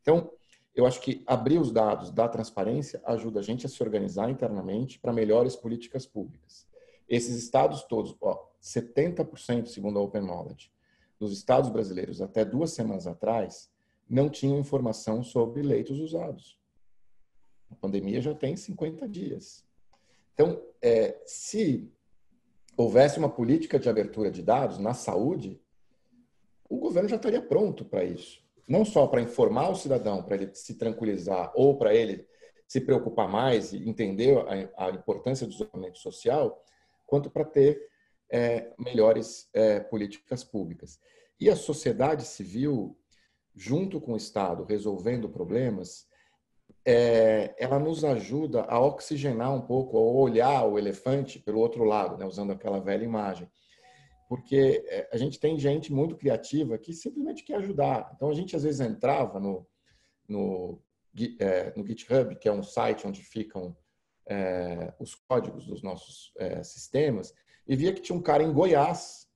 Então, 0.00 0.30
eu 0.74 0.86
acho 0.86 1.00
que 1.00 1.22
abrir 1.26 1.58
os 1.58 1.72
dados 1.72 2.10
da 2.10 2.28
transparência 2.28 3.02
ajuda 3.04 3.40
a 3.40 3.42
gente 3.42 3.66
a 3.66 3.68
se 3.68 3.82
organizar 3.82 4.30
internamente 4.30 4.98
para 4.98 5.12
melhores 5.12 5.56
políticas 5.56 6.06
públicas. 6.06 6.66
Esses 7.08 7.36
estados 7.36 7.82
todos, 7.84 8.16
ó, 8.20 8.48
70% 8.60 9.66
segundo 9.66 9.98
a 9.98 10.02
Open 10.02 10.22
Knowledge, 10.22 10.70
dos 11.18 11.32
estados 11.32 11.70
brasileiros 11.70 12.20
até 12.20 12.44
duas 12.44 12.72
semanas 12.72 13.06
atrás 13.06 13.70
não 14.08 14.28
tinham 14.28 14.58
informação 14.58 15.22
sobre 15.22 15.62
leitos 15.62 15.98
usados. 15.98 16.55
A 17.70 17.74
pandemia 17.74 18.20
já 18.20 18.34
tem 18.34 18.56
50 18.56 19.08
dias. 19.08 19.64
Então, 20.34 20.62
é, 20.82 21.20
se 21.24 21.90
houvesse 22.76 23.18
uma 23.18 23.28
política 23.28 23.78
de 23.78 23.88
abertura 23.88 24.30
de 24.30 24.42
dados 24.42 24.78
na 24.78 24.92
saúde, 24.92 25.60
o 26.68 26.78
governo 26.78 27.08
já 27.08 27.16
estaria 27.16 27.40
pronto 27.40 27.84
para 27.84 28.04
isso. 28.04 28.44
Não 28.68 28.84
só 28.84 29.06
para 29.06 29.20
informar 29.20 29.70
o 29.70 29.76
cidadão, 29.76 30.22
para 30.22 30.36
ele 30.36 30.54
se 30.54 30.74
tranquilizar, 30.74 31.52
ou 31.54 31.78
para 31.78 31.94
ele 31.94 32.26
se 32.66 32.80
preocupar 32.80 33.28
mais 33.28 33.72
e 33.72 33.88
entender 33.88 34.36
a, 34.76 34.86
a 34.86 34.90
importância 34.90 35.46
do 35.46 35.52
isolamento 35.52 35.98
social, 35.98 36.62
quanto 37.06 37.30
para 37.30 37.44
ter 37.44 37.88
é, 38.28 38.72
melhores 38.78 39.48
é, 39.54 39.80
políticas 39.80 40.42
públicas. 40.42 41.00
E 41.38 41.48
a 41.48 41.56
sociedade 41.56 42.24
civil, 42.24 42.96
junto 43.54 44.00
com 44.00 44.14
o 44.14 44.16
Estado, 44.16 44.64
resolvendo 44.64 45.28
problemas, 45.28 46.05
é, 46.86 47.52
ela 47.58 47.80
nos 47.80 48.04
ajuda 48.04 48.62
a 48.62 48.78
oxigenar 48.78 49.52
um 49.52 49.60
pouco, 49.60 49.98
a 49.98 50.00
olhar 50.00 50.64
o 50.64 50.78
elefante 50.78 51.40
pelo 51.40 51.58
outro 51.58 51.82
lado, 51.82 52.16
né, 52.16 52.24
usando 52.24 52.52
aquela 52.52 52.78
velha 52.78 53.04
imagem. 53.04 53.50
Porque 54.28 54.84
é, 54.86 55.08
a 55.12 55.16
gente 55.16 55.40
tem 55.40 55.58
gente 55.58 55.92
muito 55.92 56.16
criativa 56.16 56.78
que 56.78 56.92
simplesmente 56.92 57.42
quer 57.42 57.56
ajudar. 57.56 58.12
Então, 58.14 58.30
a 58.30 58.34
gente 58.34 58.54
às 58.54 58.62
vezes 58.62 58.80
entrava 58.80 59.40
no, 59.40 59.66
no, 60.28 60.80
é, 61.40 61.72
no 61.76 61.84
GitHub, 61.84 62.36
que 62.36 62.48
é 62.48 62.52
um 62.52 62.62
site 62.62 63.04
onde 63.04 63.20
ficam 63.20 63.76
é, 64.28 64.94
os 65.00 65.16
códigos 65.16 65.66
dos 65.66 65.82
nossos 65.82 66.32
é, 66.38 66.62
sistemas, 66.62 67.34
e 67.66 67.74
via 67.74 67.92
que 67.92 68.00
tinha 68.00 68.16
um 68.16 68.22
cara 68.22 68.44
em 68.44 68.52
Goiás 68.52 69.26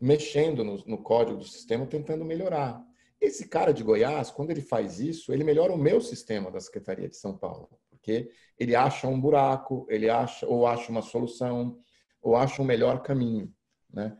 mexendo 0.00 0.62
no, 0.62 0.76
no 0.86 0.98
código 1.02 1.38
do 1.38 1.44
sistema, 1.44 1.86
tentando 1.86 2.24
melhorar. 2.24 2.84
Esse 3.22 3.46
cara 3.46 3.72
de 3.72 3.84
Goiás, 3.84 4.32
quando 4.32 4.50
ele 4.50 4.60
faz 4.60 4.98
isso, 4.98 5.32
ele 5.32 5.44
melhora 5.44 5.72
o 5.72 5.78
meu 5.78 6.00
sistema 6.00 6.50
da 6.50 6.58
Secretaria 6.58 7.08
de 7.08 7.16
São 7.16 7.38
Paulo, 7.38 7.68
porque 7.88 8.28
ele 8.58 8.74
acha 8.74 9.06
um 9.06 9.20
buraco, 9.20 9.86
ele 9.88 10.10
acha 10.10 10.44
ou 10.44 10.66
acha 10.66 10.90
uma 10.90 11.02
solução, 11.02 11.80
ou 12.20 12.34
acha 12.34 12.60
um 12.60 12.64
melhor 12.64 13.00
caminho, 13.00 13.54
né? 13.88 14.18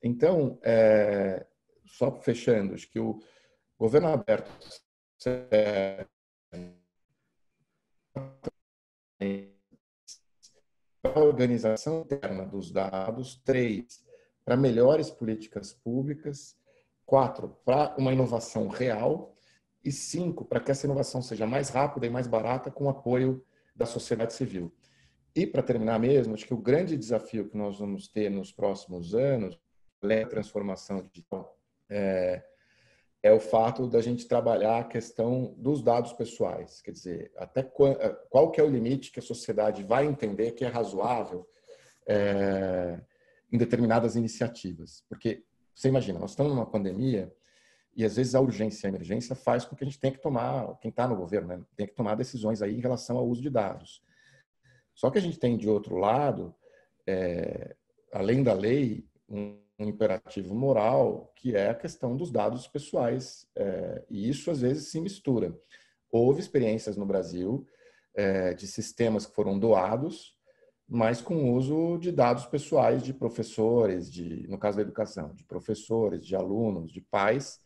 Então, 0.00 0.56
é, 0.62 1.44
só 1.84 2.12
fechando, 2.20 2.74
acho 2.74 2.88
que 2.88 3.00
o 3.00 3.18
governo 3.76 4.06
aberto 4.06 4.48
é, 5.50 6.06
a 11.02 11.20
organização 11.20 12.02
interna 12.02 12.46
dos 12.46 12.70
dados, 12.70 13.34
três, 13.44 14.04
para 14.44 14.56
melhores 14.56 15.10
políticas 15.10 15.72
públicas, 15.72 16.56
quatro, 17.06 17.56
para 17.64 17.94
uma 17.98 18.12
inovação 18.12 18.68
real 18.68 19.34
e 19.84 19.92
cinco, 19.92 20.44
para 20.44 20.60
que 20.60 20.70
essa 20.70 20.86
inovação 20.86 21.20
seja 21.20 21.46
mais 21.46 21.68
rápida 21.68 22.06
e 22.06 22.10
mais 22.10 22.26
barata 22.26 22.70
com 22.70 22.84
o 22.84 22.88
apoio 22.88 23.44
da 23.74 23.86
sociedade 23.86 24.32
civil. 24.32 24.72
E 25.36 25.46
para 25.46 25.62
terminar 25.62 25.98
mesmo, 25.98 26.34
acho 26.34 26.46
que 26.46 26.54
o 26.54 26.58
grande 26.58 26.96
desafio 26.96 27.48
que 27.48 27.56
nós 27.56 27.78
vamos 27.78 28.08
ter 28.08 28.30
nos 28.30 28.52
próximos 28.52 29.14
anos, 29.14 29.58
além 30.00 30.22
da 30.22 30.28
transformação 30.28 31.02
digital, 31.02 31.58
é, 31.90 32.42
é 33.22 33.32
o 33.32 33.40
fato 33.40 33.88
da 33.88 34.00
gente 34.00 34.28
trabalhar 34.28 34.78
a 34.78 34.84
questão 34.84 35.54
dos 35.56 35.82
dados 35.82 36.12
pessoais, 36.12 36.80
quer 36.80 36.92
dizer, 36.92 37.32
até 37.36 37.62
qual, 37.62 37.96
qual 38.30 38.50
que 38.50 38.60
é 38.60 38.64
o 38.64 38.70
limite 38.70 39.10
que 39.10 39.18
a 39.18 39.22
sociedade 39.22 39.82
vai 39.82 40.06
entender 40.06 40.52
que 40.52 40.64
é 40.64 40.68
razoável 40.68 41.48
é, 42.06 43.00
em 43.50 43.58
determinadas 43.58 44.14
iniciativas, 44.14 45.04
porque 45.08 45.42
você 45.74 45.88
imagina, 45.88 46.18
nós 46.18 46.30
estamos 46.30 46.52
numa 46.52 46.66
pandemia 46.66 47.34
e 47.96 48.04
às 48.04 48.16
vezes 48.16 48.34
a 48.34 48.40
urgência 48.40 48.86
e 48.86 48.88
a 48.88 48.90
emergência 48.94 49.34
faz 49.34 49.64
com 49.64 49.74
que 49.74 49.84
a 49.84 49.86
gente 49.86 49.98
tenha 49.98 50.12
que 50.12 50.20
tomar, 50.20 50.78
quem 50.80 50.88
está 50.88 51.06
no 51.06 51.16
governo, 51.16 51.48
né, 51.48 51.64
tem 51.76 51.86
que 51.86 51.94
tomar 51.94 52.14
decisões 52.14 52.62
aí 52.62 52.76
em 52.76 52.80
relação 52.80 53.16
ao 53.16 53.26
uso 53.26 53.42
de 53.42 53.50
dados. 53.50 54.02
Só 54.94 55.10
que 55.10 55.18
a 55.18 55.20
gente 55.20 55.38
tem 55.38 55.56
de 55.56 55.68
outro 55.68 55.96
lado, 55.96 56.54
é, 57.06 57.74
além 58.12 58.42
da 58.42 58.52
lei, 58.52 59.06
um, 59.28 59.58
um, 59.78 59.88
imperativo 59.88 60.54
moral 60.54 61.32
que 61.36 61.56
é 61.56 61.70
a 61.70 61.74
questão 61.74 62.16
dos 62.16 62.30
dados 62.30 62.66
pessoais 62.68 63.46
é, 63.56 64.04
e 64.08 64.28
isso 64.28 64.50
às 64.50 64.60
vezes 64.60 64.88
se 64.88 65.00
mistura. 65.00 65.56
Houve 66.10 66.40
experiências 66.40 66.96
no 66.96 67.04
Brasil 67.04 67.66
é, 68.14 68.54
de 68.54 68.68
sistemas 68.68 69.26
que 69.26 69.34
foram 69.34 69.58
doados 69.58 70.33
mas 70.94 71.20
com 71.20 71.34
o 71.34 71.54
uso 71.54 71.98
de 71.98 72.12
dados 72.12 72.46
pessoais 72.46 73.02
de 73.02 73.12
professores, 73.12 74.08
de, 74.10 74.46
no 74.46 74.56
caso 74.56 74.76
da 74.76 74.82
educação, 74.82 75.34
de 75.34 75.42
professores, 75.42 76.24
de 76.24 76.36
alunos, 76.36 76.92
de 76.92 77.00
pais, 77.00 77.60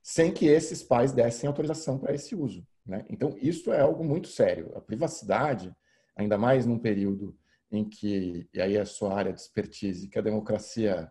sem 0.00 0.32
que 0.32 0.46
esses 0.46 0.80
pais 0.80 1.10
dessem 1.10 1.48
autorização 1.48 1.98
para 1.98 2.14
esse 2.14 2.36
uso. 2.36 2.64
Né? 2.86 3.04
Então, 3.10 3.36
isso 3.42 3.72
é 3.72 3.80
algo 3.80 4.04
muito 4.04 4.28
sério. 4.28 4.70
A 4.76 4.80
privacidade, 4.80 5.74
ainda 6.14 6.38
mais 6.38 6.64
num 6.64 6.78
período 6.78 7.36
em 7.68 7.84
que, 7.84 8.48
e 8.54 8.60
aí 8.60 8.76
é 8.76 8.82
a 8.82 8.86
sua 8.86 9.12
área 9.12 9.32
de 9.32 9.40
expertise, 9.40 10.06
que 10.06 10.20
a 10.20 10.22
democracia 10.22 11.10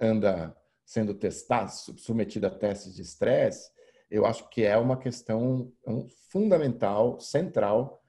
anda 0.00 0.56
sendo 0.82 1.12
testada, 1.12 1.68
submetida 1.68 2.46
a 2.46 2.50
testes 2.50 2.94
de 2.94 3.02
estresse, 3.02 3.70
eu 4.10 4.24
acho 4.24 4.48
que 4.48 4.62
é 4.62 4.78
uma 4.78 4.96
questão 4.96 5.70
fundamental, 6.30 7.20
central, 7.20 7.99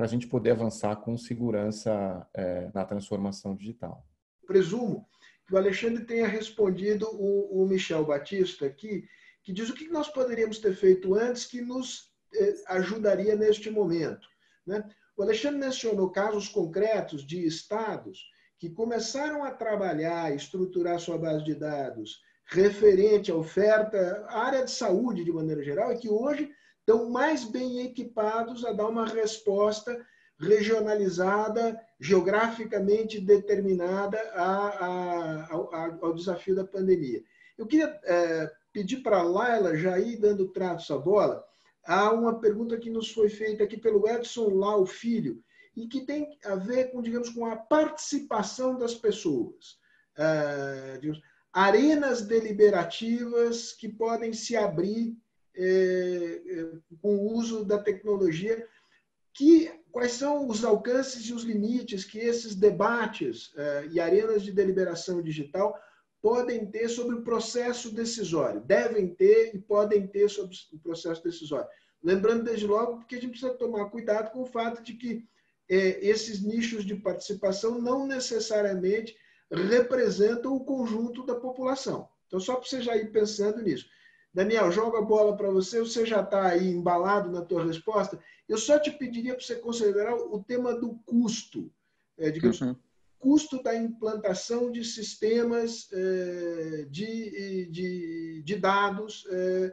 para 0.00 0.06
a 0.06 0.08
gente 0.08 0.26
poder 0.26 0.52
avançar 0.52 0.96
com 0.96 1.14
segurança 1.18 2.26
é, 2.32 2.70
na 2.72 2.86
transformação 2.86 3.54
digital. 3.54 4.02
Presumo 4.46 5.06
que 5.46 5.52
o 5.52 5.58
Alexandre 5.58 6.06
tenha 6.06 6.26
respondido 6.26 7.06
o, 7.12 7.62
o 7.62 7.68
Michel 7.68 8.06
Batista 8.06 8.64
aqui, 8.64 9.04
que 9.42 9.52
diz 9.52 9.68
o 9.68 9.74
que 9.74 9.90
nós 9.90 10.08
poderíamos 10.08 10.58
ter 10.58 10.74
feito 10.74 11.14
antes 11.14 11.44
que 11.44 11.60
nos 11.60 12.14
eh, 12.34 12.54
ajudaria 12.68 13.36
neste 13.36 13.68
momento. 13.68 14.26
Né? 14.66 14.82
O 15.18 15.22
Alexandre 15.22 15.60
mencionou 15.60 16.10
casos 16.10 16.48
concretos 16.48 17.22
de 17.26 17.46
estados 17.46 18.24
que 18.58 18.70
começaram 18.70 19.44
a 19.44 19.50
trabalhar, 19.50 20.34
estruturar 20.34 20.98
sua 20.98 21.18
base 21.18 21.44
de 21.44 21.54
dados 21.54 22.22
referente 22.46 23.30
à 23.30 23.34
oferta, 23.34 24.24
área 24.30 24.64
de 24.64 24.70
saúde 24.70 25.24
de 25.24 25.30
maneira 25.30 25.62
geral, 25.62 25.92
e 25.92 25.98
que 25.98 26.08
hoje 26.08 26.50
estão 26.90 27.08
mais 27.08 27.44
bem 27.44 27.86
equipados 27.86 28.64
a 28.64 28.72
dar 28.72 28.88
uma 28.88 29.06
resposta 29.06 30.04
regionalizada, 30.38 31.80
geograficamente 32.00 33.20
determinada 33.20 34.18
a, 34.34 35.46
a, 35.46 35.98
ao, 36.00 36.14
desafio 36.14 36.56
da 36.56 36.64
pandemia. 36.64 37.22
Eu 37.56 37.66
queria 37.66 38.00
é, 38.04 38.50
pedir 38.72 39.02
para 39.02 39.18
a 39.18 39.22
Laila 39.22 39.76
já 39.76 39.98
ir 39.98 40.16
dando 40.16 40.48
traço 40.48 40.92
à 40.92 40.98
bola. 40.98 41.44
Há 41.84 42.10
uma 42.12 42.40
pergunta 42.40 42.78
que 42.78 42.90
nos 42.90 43.12
foi 43.12 43.28
feita 43.28 43.62
aqui 43.62 43.76
pelo 43.76 44.08
Edson 44.08 44.48
Lau 44.48 44.84
Filho, 44.84 45.42
e 45.76 45.86
que 45.86 46.00
tem 46.00 46.36
a 46.44 46.56
ver 46.56 46.90
com, 46.90 47.00
digamos, 47.00 47.30
com 47.30 47.46
a 47.46 47.54
participação 47.54 48.76
das 48.76 48.94
pessoas. 48.94 49.78
É, 50.16 50.98
digamos, 51.00 51.22
arenas 51.52 52.22
deliberativas 52.22 53.72
que 53.72 53.88
podem 53.88 54.32
se 54.32 54.56
abrir 54.56 55.16
com 57.00 57.16
o 57.16 57.32
uso 57.34 57.64
da 57.64 57.78
tecnologia, 57.78 58.66
que 59.32 59.70
quais 59.90 60.12
são 60.12 60.46
os 60.46 60.64
alcances 60.64 61.24
e 61.26 61.32
os 61.32 61.42
limites 61.42 62.04
que 62.04 62.18
esses 62.18 62.54
debates 62.54 63.52
é, 63.56 63.88
e 63.90 64.00
arenas 64.00 64.42
de 64.42 64.52
deliberação 64.52 65.22
digital 65.22 65.78
podem 66.22 66.66
ter 66.66 66.88
sobre 66.88 67.16
o 67.16 67.22
processo 67.22 67.90
decisório, 67.94 68.60
devem 68.60 69.08
ter 69.14 69.54
e 69.54 69.58
podem 69.58 70.06
ter 70.06 70.28
sobre 70.28 70.54
o 70.72 70.78
processo 70.78 71.22
decisório. 71.22 71.68
Lembrando 72.02 72.44
desde 72.44 72.66
logo 72.66 73.04
que 73.06 73.16
a 73.16 73.20
gente 73.20 73.30
precisa 73.30 73.54
tomar 73.54 73.90
cuidado 73.90 74.30
com 74.30 74.42
o 74.42 74.46
fato 74.46 74.82
de 74.82 74.94
que 74.94 75.24
é, 75.68 76.04
esses 76.06 76.42
nichos 76.42 76.84
de 76.84 76.96
participação 76.96 77.80
não 77.80 78.06
necessariamente 78.06 79.16
representam 79.50 80.54
o 80.54 80.64
conjunto 80.64 81.24
da 81.24 81.34
população. 81.34 82.08
Então, 82.26 82.38
só 82.38 82.56
para 82.56 82.68
você 82.68 82.80
já 82.80 82.96
ir 82.96 83.10
pensando 83.10 83.62
nisso. 83.62 83.88
Daniel, 84.32 84.70
joga 84.70 84.98
a 84.98 85.02
bola 85.02 85.36
para 85.36 85.50
você, 85.50 85.80
você 85.80 86.06
já 86.06 86.20
está 86.20 86.46
aí 86.46 86.68
embalado 86.68 87.30
na 87.30 87.42
tua 87.42 87.64
resposta. 87.64 88.18
Eu 88.48 88.58
só 88.58 88.78
te 88.78 88.90
pediria 88.90 89.34
para 89.34 89.44
você 89.44 89.56
considerar 89.56 90.14
o 90.14 90.42
tema 90.42 90.72
do 90.74 90.94
custo, 91.04 91.70
é, 92.16 92.30
digamos, 92.30 92.60
uhum. 92.60 92.76
custo 93.18 93.62
da 93.62 93.74
implantação 93.74 94.70
de 94.70 94.84
sistemas 94.84 95.88
é, 95.92 96.86
de, 96.88 97.66
de, 97.70 98.42
de, 98.44 98.56
dados 98.56 99.26
é, 99.30 99.72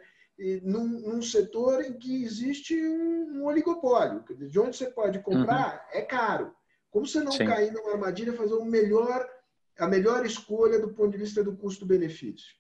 num, 0.64 0.88
num, 0.88 1.22
setor 1.22 1.84
em 1.84 1.94
que 1.94 2.24
existe 2.24 2.76
um, 2.76 3.40
um 3.40 3.46
oligopólio. 3.46 4.24
De 4.36 4.60
onde 4.60 4.76
você 4.76 4.90
pode 4.90 5.20
comprar 5.20 5.88
uhum. 5.94 6.00
é 6.00 6.02
caro. 6.02 6.56
Como 6.90 7.06
você 7.06 7.22
não 7.22 7.32
Sim. 7.32 7.46
cair 7.46 7.72
numa 7.72 7.92
armadilha, 7.92 8.34
fazer 8.34 8.56
o 8.56 8.66
melhor, 8.66 9.28
a 9.78 9.88
melhor 9.88 10.26
escolha 10.26 10.80
do 10.80 10.94
ponto 10.94 11.12
de 11.12 11.18
vista 11.18 11.44
do 11.44 11.56
custo-benefício? 11.56 12.56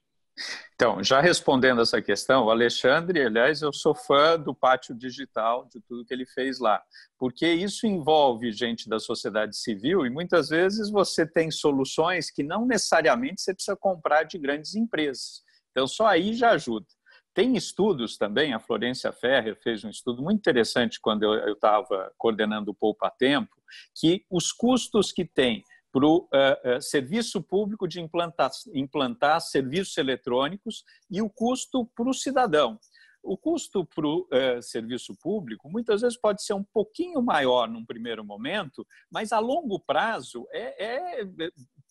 Então, 0.79 1.03
já 1.03 1.19
respondendo 1.19 1.81
essa 1.81 1.99
questão, 1.99 2.45
o 2.45 2.51
Alexandre, 2.51 3.25
aliás, 3.25 3.63
eu 3.63 3.73
sou 3.73 3.95
fã 3.95 4.39
do 4.39 4.53
Pátio 4.53 4.93
Digital, 4.93 5.67
de 5.73 5.81
tudo 5.81 6.05
que 6.05 6.13
ele 6.13 6.23
fez 6.23 6.59
lá, 6.59 6.79
porque 7.17 7.51
isso 7.51 7.87
envolve 7.87 8.51
gente 8.51 8.87
da 8.87 8.99
sociedade 8.99 9.57
civil 9.57 10.05
e 10.05 10.09
muitas 10.11 10.49
vezes 10.49 10.91
você 10.91 11.25
tem 11.25 11.49
soluções 11.49 12.29
que 12.29 12.43
não 12.43 12.63
necessariamente 12.63 13.41
você 13.41 13.55
precisa 13.55 13.75
comprar 13.75 14.21
de 14.21 14.37
grandes 14.37 14.75
empresas. 14.75 15.41
Então, 15.71 15.87
só 15.87 16.05
aí 16.05 16.35
já 16.35 16.51
ajuda. 16.51 16.85
Tem 17.33 17.57
estudos 17.57 18.15
também, 18.15 18.53
a 18.53 18.59
Florência 18.59 19.11
Ferrer 19.11 19.55
fez 19.59 19.83
um 19.83 19.89
estudo 19.89 20.21
muito 20.21 20.37
interessante 20.37 20.99
quando 21.01 21.23
eu 21.23 21.53
estava 21.53 22.13
coordenando 22.19 22.69
o 22.69 22.75
Poupa 22.75 23.09
Tempo, 23.09 23.55
que 23.95 24.23
os 24.29 24.51
custos 24.51 25.11
que 25.11 25.25
tem 25.25 25.63
para 25.97 26.05
o 26.05 26.17
uh, 26.17 26.77
uh, 26.77 26.79
serviço 26.79 27.41
público 27.41 27.87
de 27.87 27.99
implantar, 27.99 28.51
implantar 28.71 29.41
serviços 29.41 29.97
eletrônicos 29.97 30.83
e 31.09 31.23
o 31.23 31.27
custo 31.27 31.87
para 31.87 32.07
o 32.07 32.13
cidadão. 32.13 32.79
O 33.23 33.35
custo 33.35 33.83
para 33.83 34.05
o 34.05 34.27
uh, 34.31 34.61
serviço 34.61 35.15
público 35.19 35.67
muitas 35.67 36.01
vezes 36.01 36.15
pode 36.15 36.43
ser 36.43 36.53
um 36.53 36.63
pouquinho 36.63 37.19
maior 37.19 37.67
num 37.67 37.83
primeiro 37.83 38.23
momento, 38.23 38.85
mas 39.09 39.31
a 39.31 39.39
longo 39.39 39.79
prazo 39.79 40.45
é, 40.51 41.21
é 41.21 41.27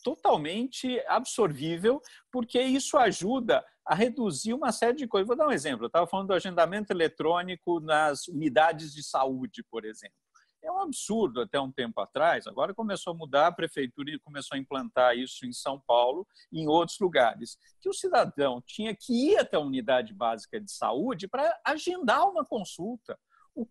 totalmente 0.04 1.02
absorvível, 1.08 2.00
porque 2.30 2.62
isso 2.62 2.96
ajuda 2.96 3.64
a 3.84 3.92
reduzir 3.92 4.54
uma 4.54 4.70
série 4.70 4.98
de 4.98 5.08
coisas. 5.08 5.26
Vou 5.26 5.36
dar 5.36 5.48
um 5.48 5.52
exemplo. 5.52 5.86
Eu 5.86 5.88
estava 5.88 6.06
falando 6.06 6.28
do 6.28 6.34
agendamento 6.34 6.92
eletrônico 6.92 7.80
nas 7.80 8.28
unidades 8.28 8.94
de 8.94 9.02
saúde, 9.02 9.64
por 9.68 9.84
exemplo. 9.84 10.25
É 10.66 10.72
um 10.72 10.80
absurdo 10.80 11.40
até 11.40 11.60
um 11.60 11.70
tempo 11.70 12.00
atrás. 12.00 12.46
Agora 12.48 12.74
começou 12.74 13.12
a 13.12 13.16
mudar, 13.16 13.46
a 13.46 13.52
prefeitura 13.52 14.10
começou 14.24 14.56
a 14.56 14.58
implantar 14.58 15.16
isso 15.16 15.46
em 15.46 15.52
São 15.52 15.80
Paulo 15.86 16.26
e 16.50 16.60
em 16.60 16.66
outros 16.66 16.98
lugares. 16.98 17.56
Que 17.80 17.88
o 17.88 17.94
cidadão 17.94 18.60
tinha 18.66 18.94
que 18.94 19.30
ir 19.30 19.38
até 19.38 19.56
a 19.56 19.60
unidade 19.60 20.12
básica 20.12 20.60
de 20.60 20.70
saúde 20.70 21.28
para 21.28 21.56
agendar 21.64 22.28
uma 22.28 22.44
consulta. 22.44 23.16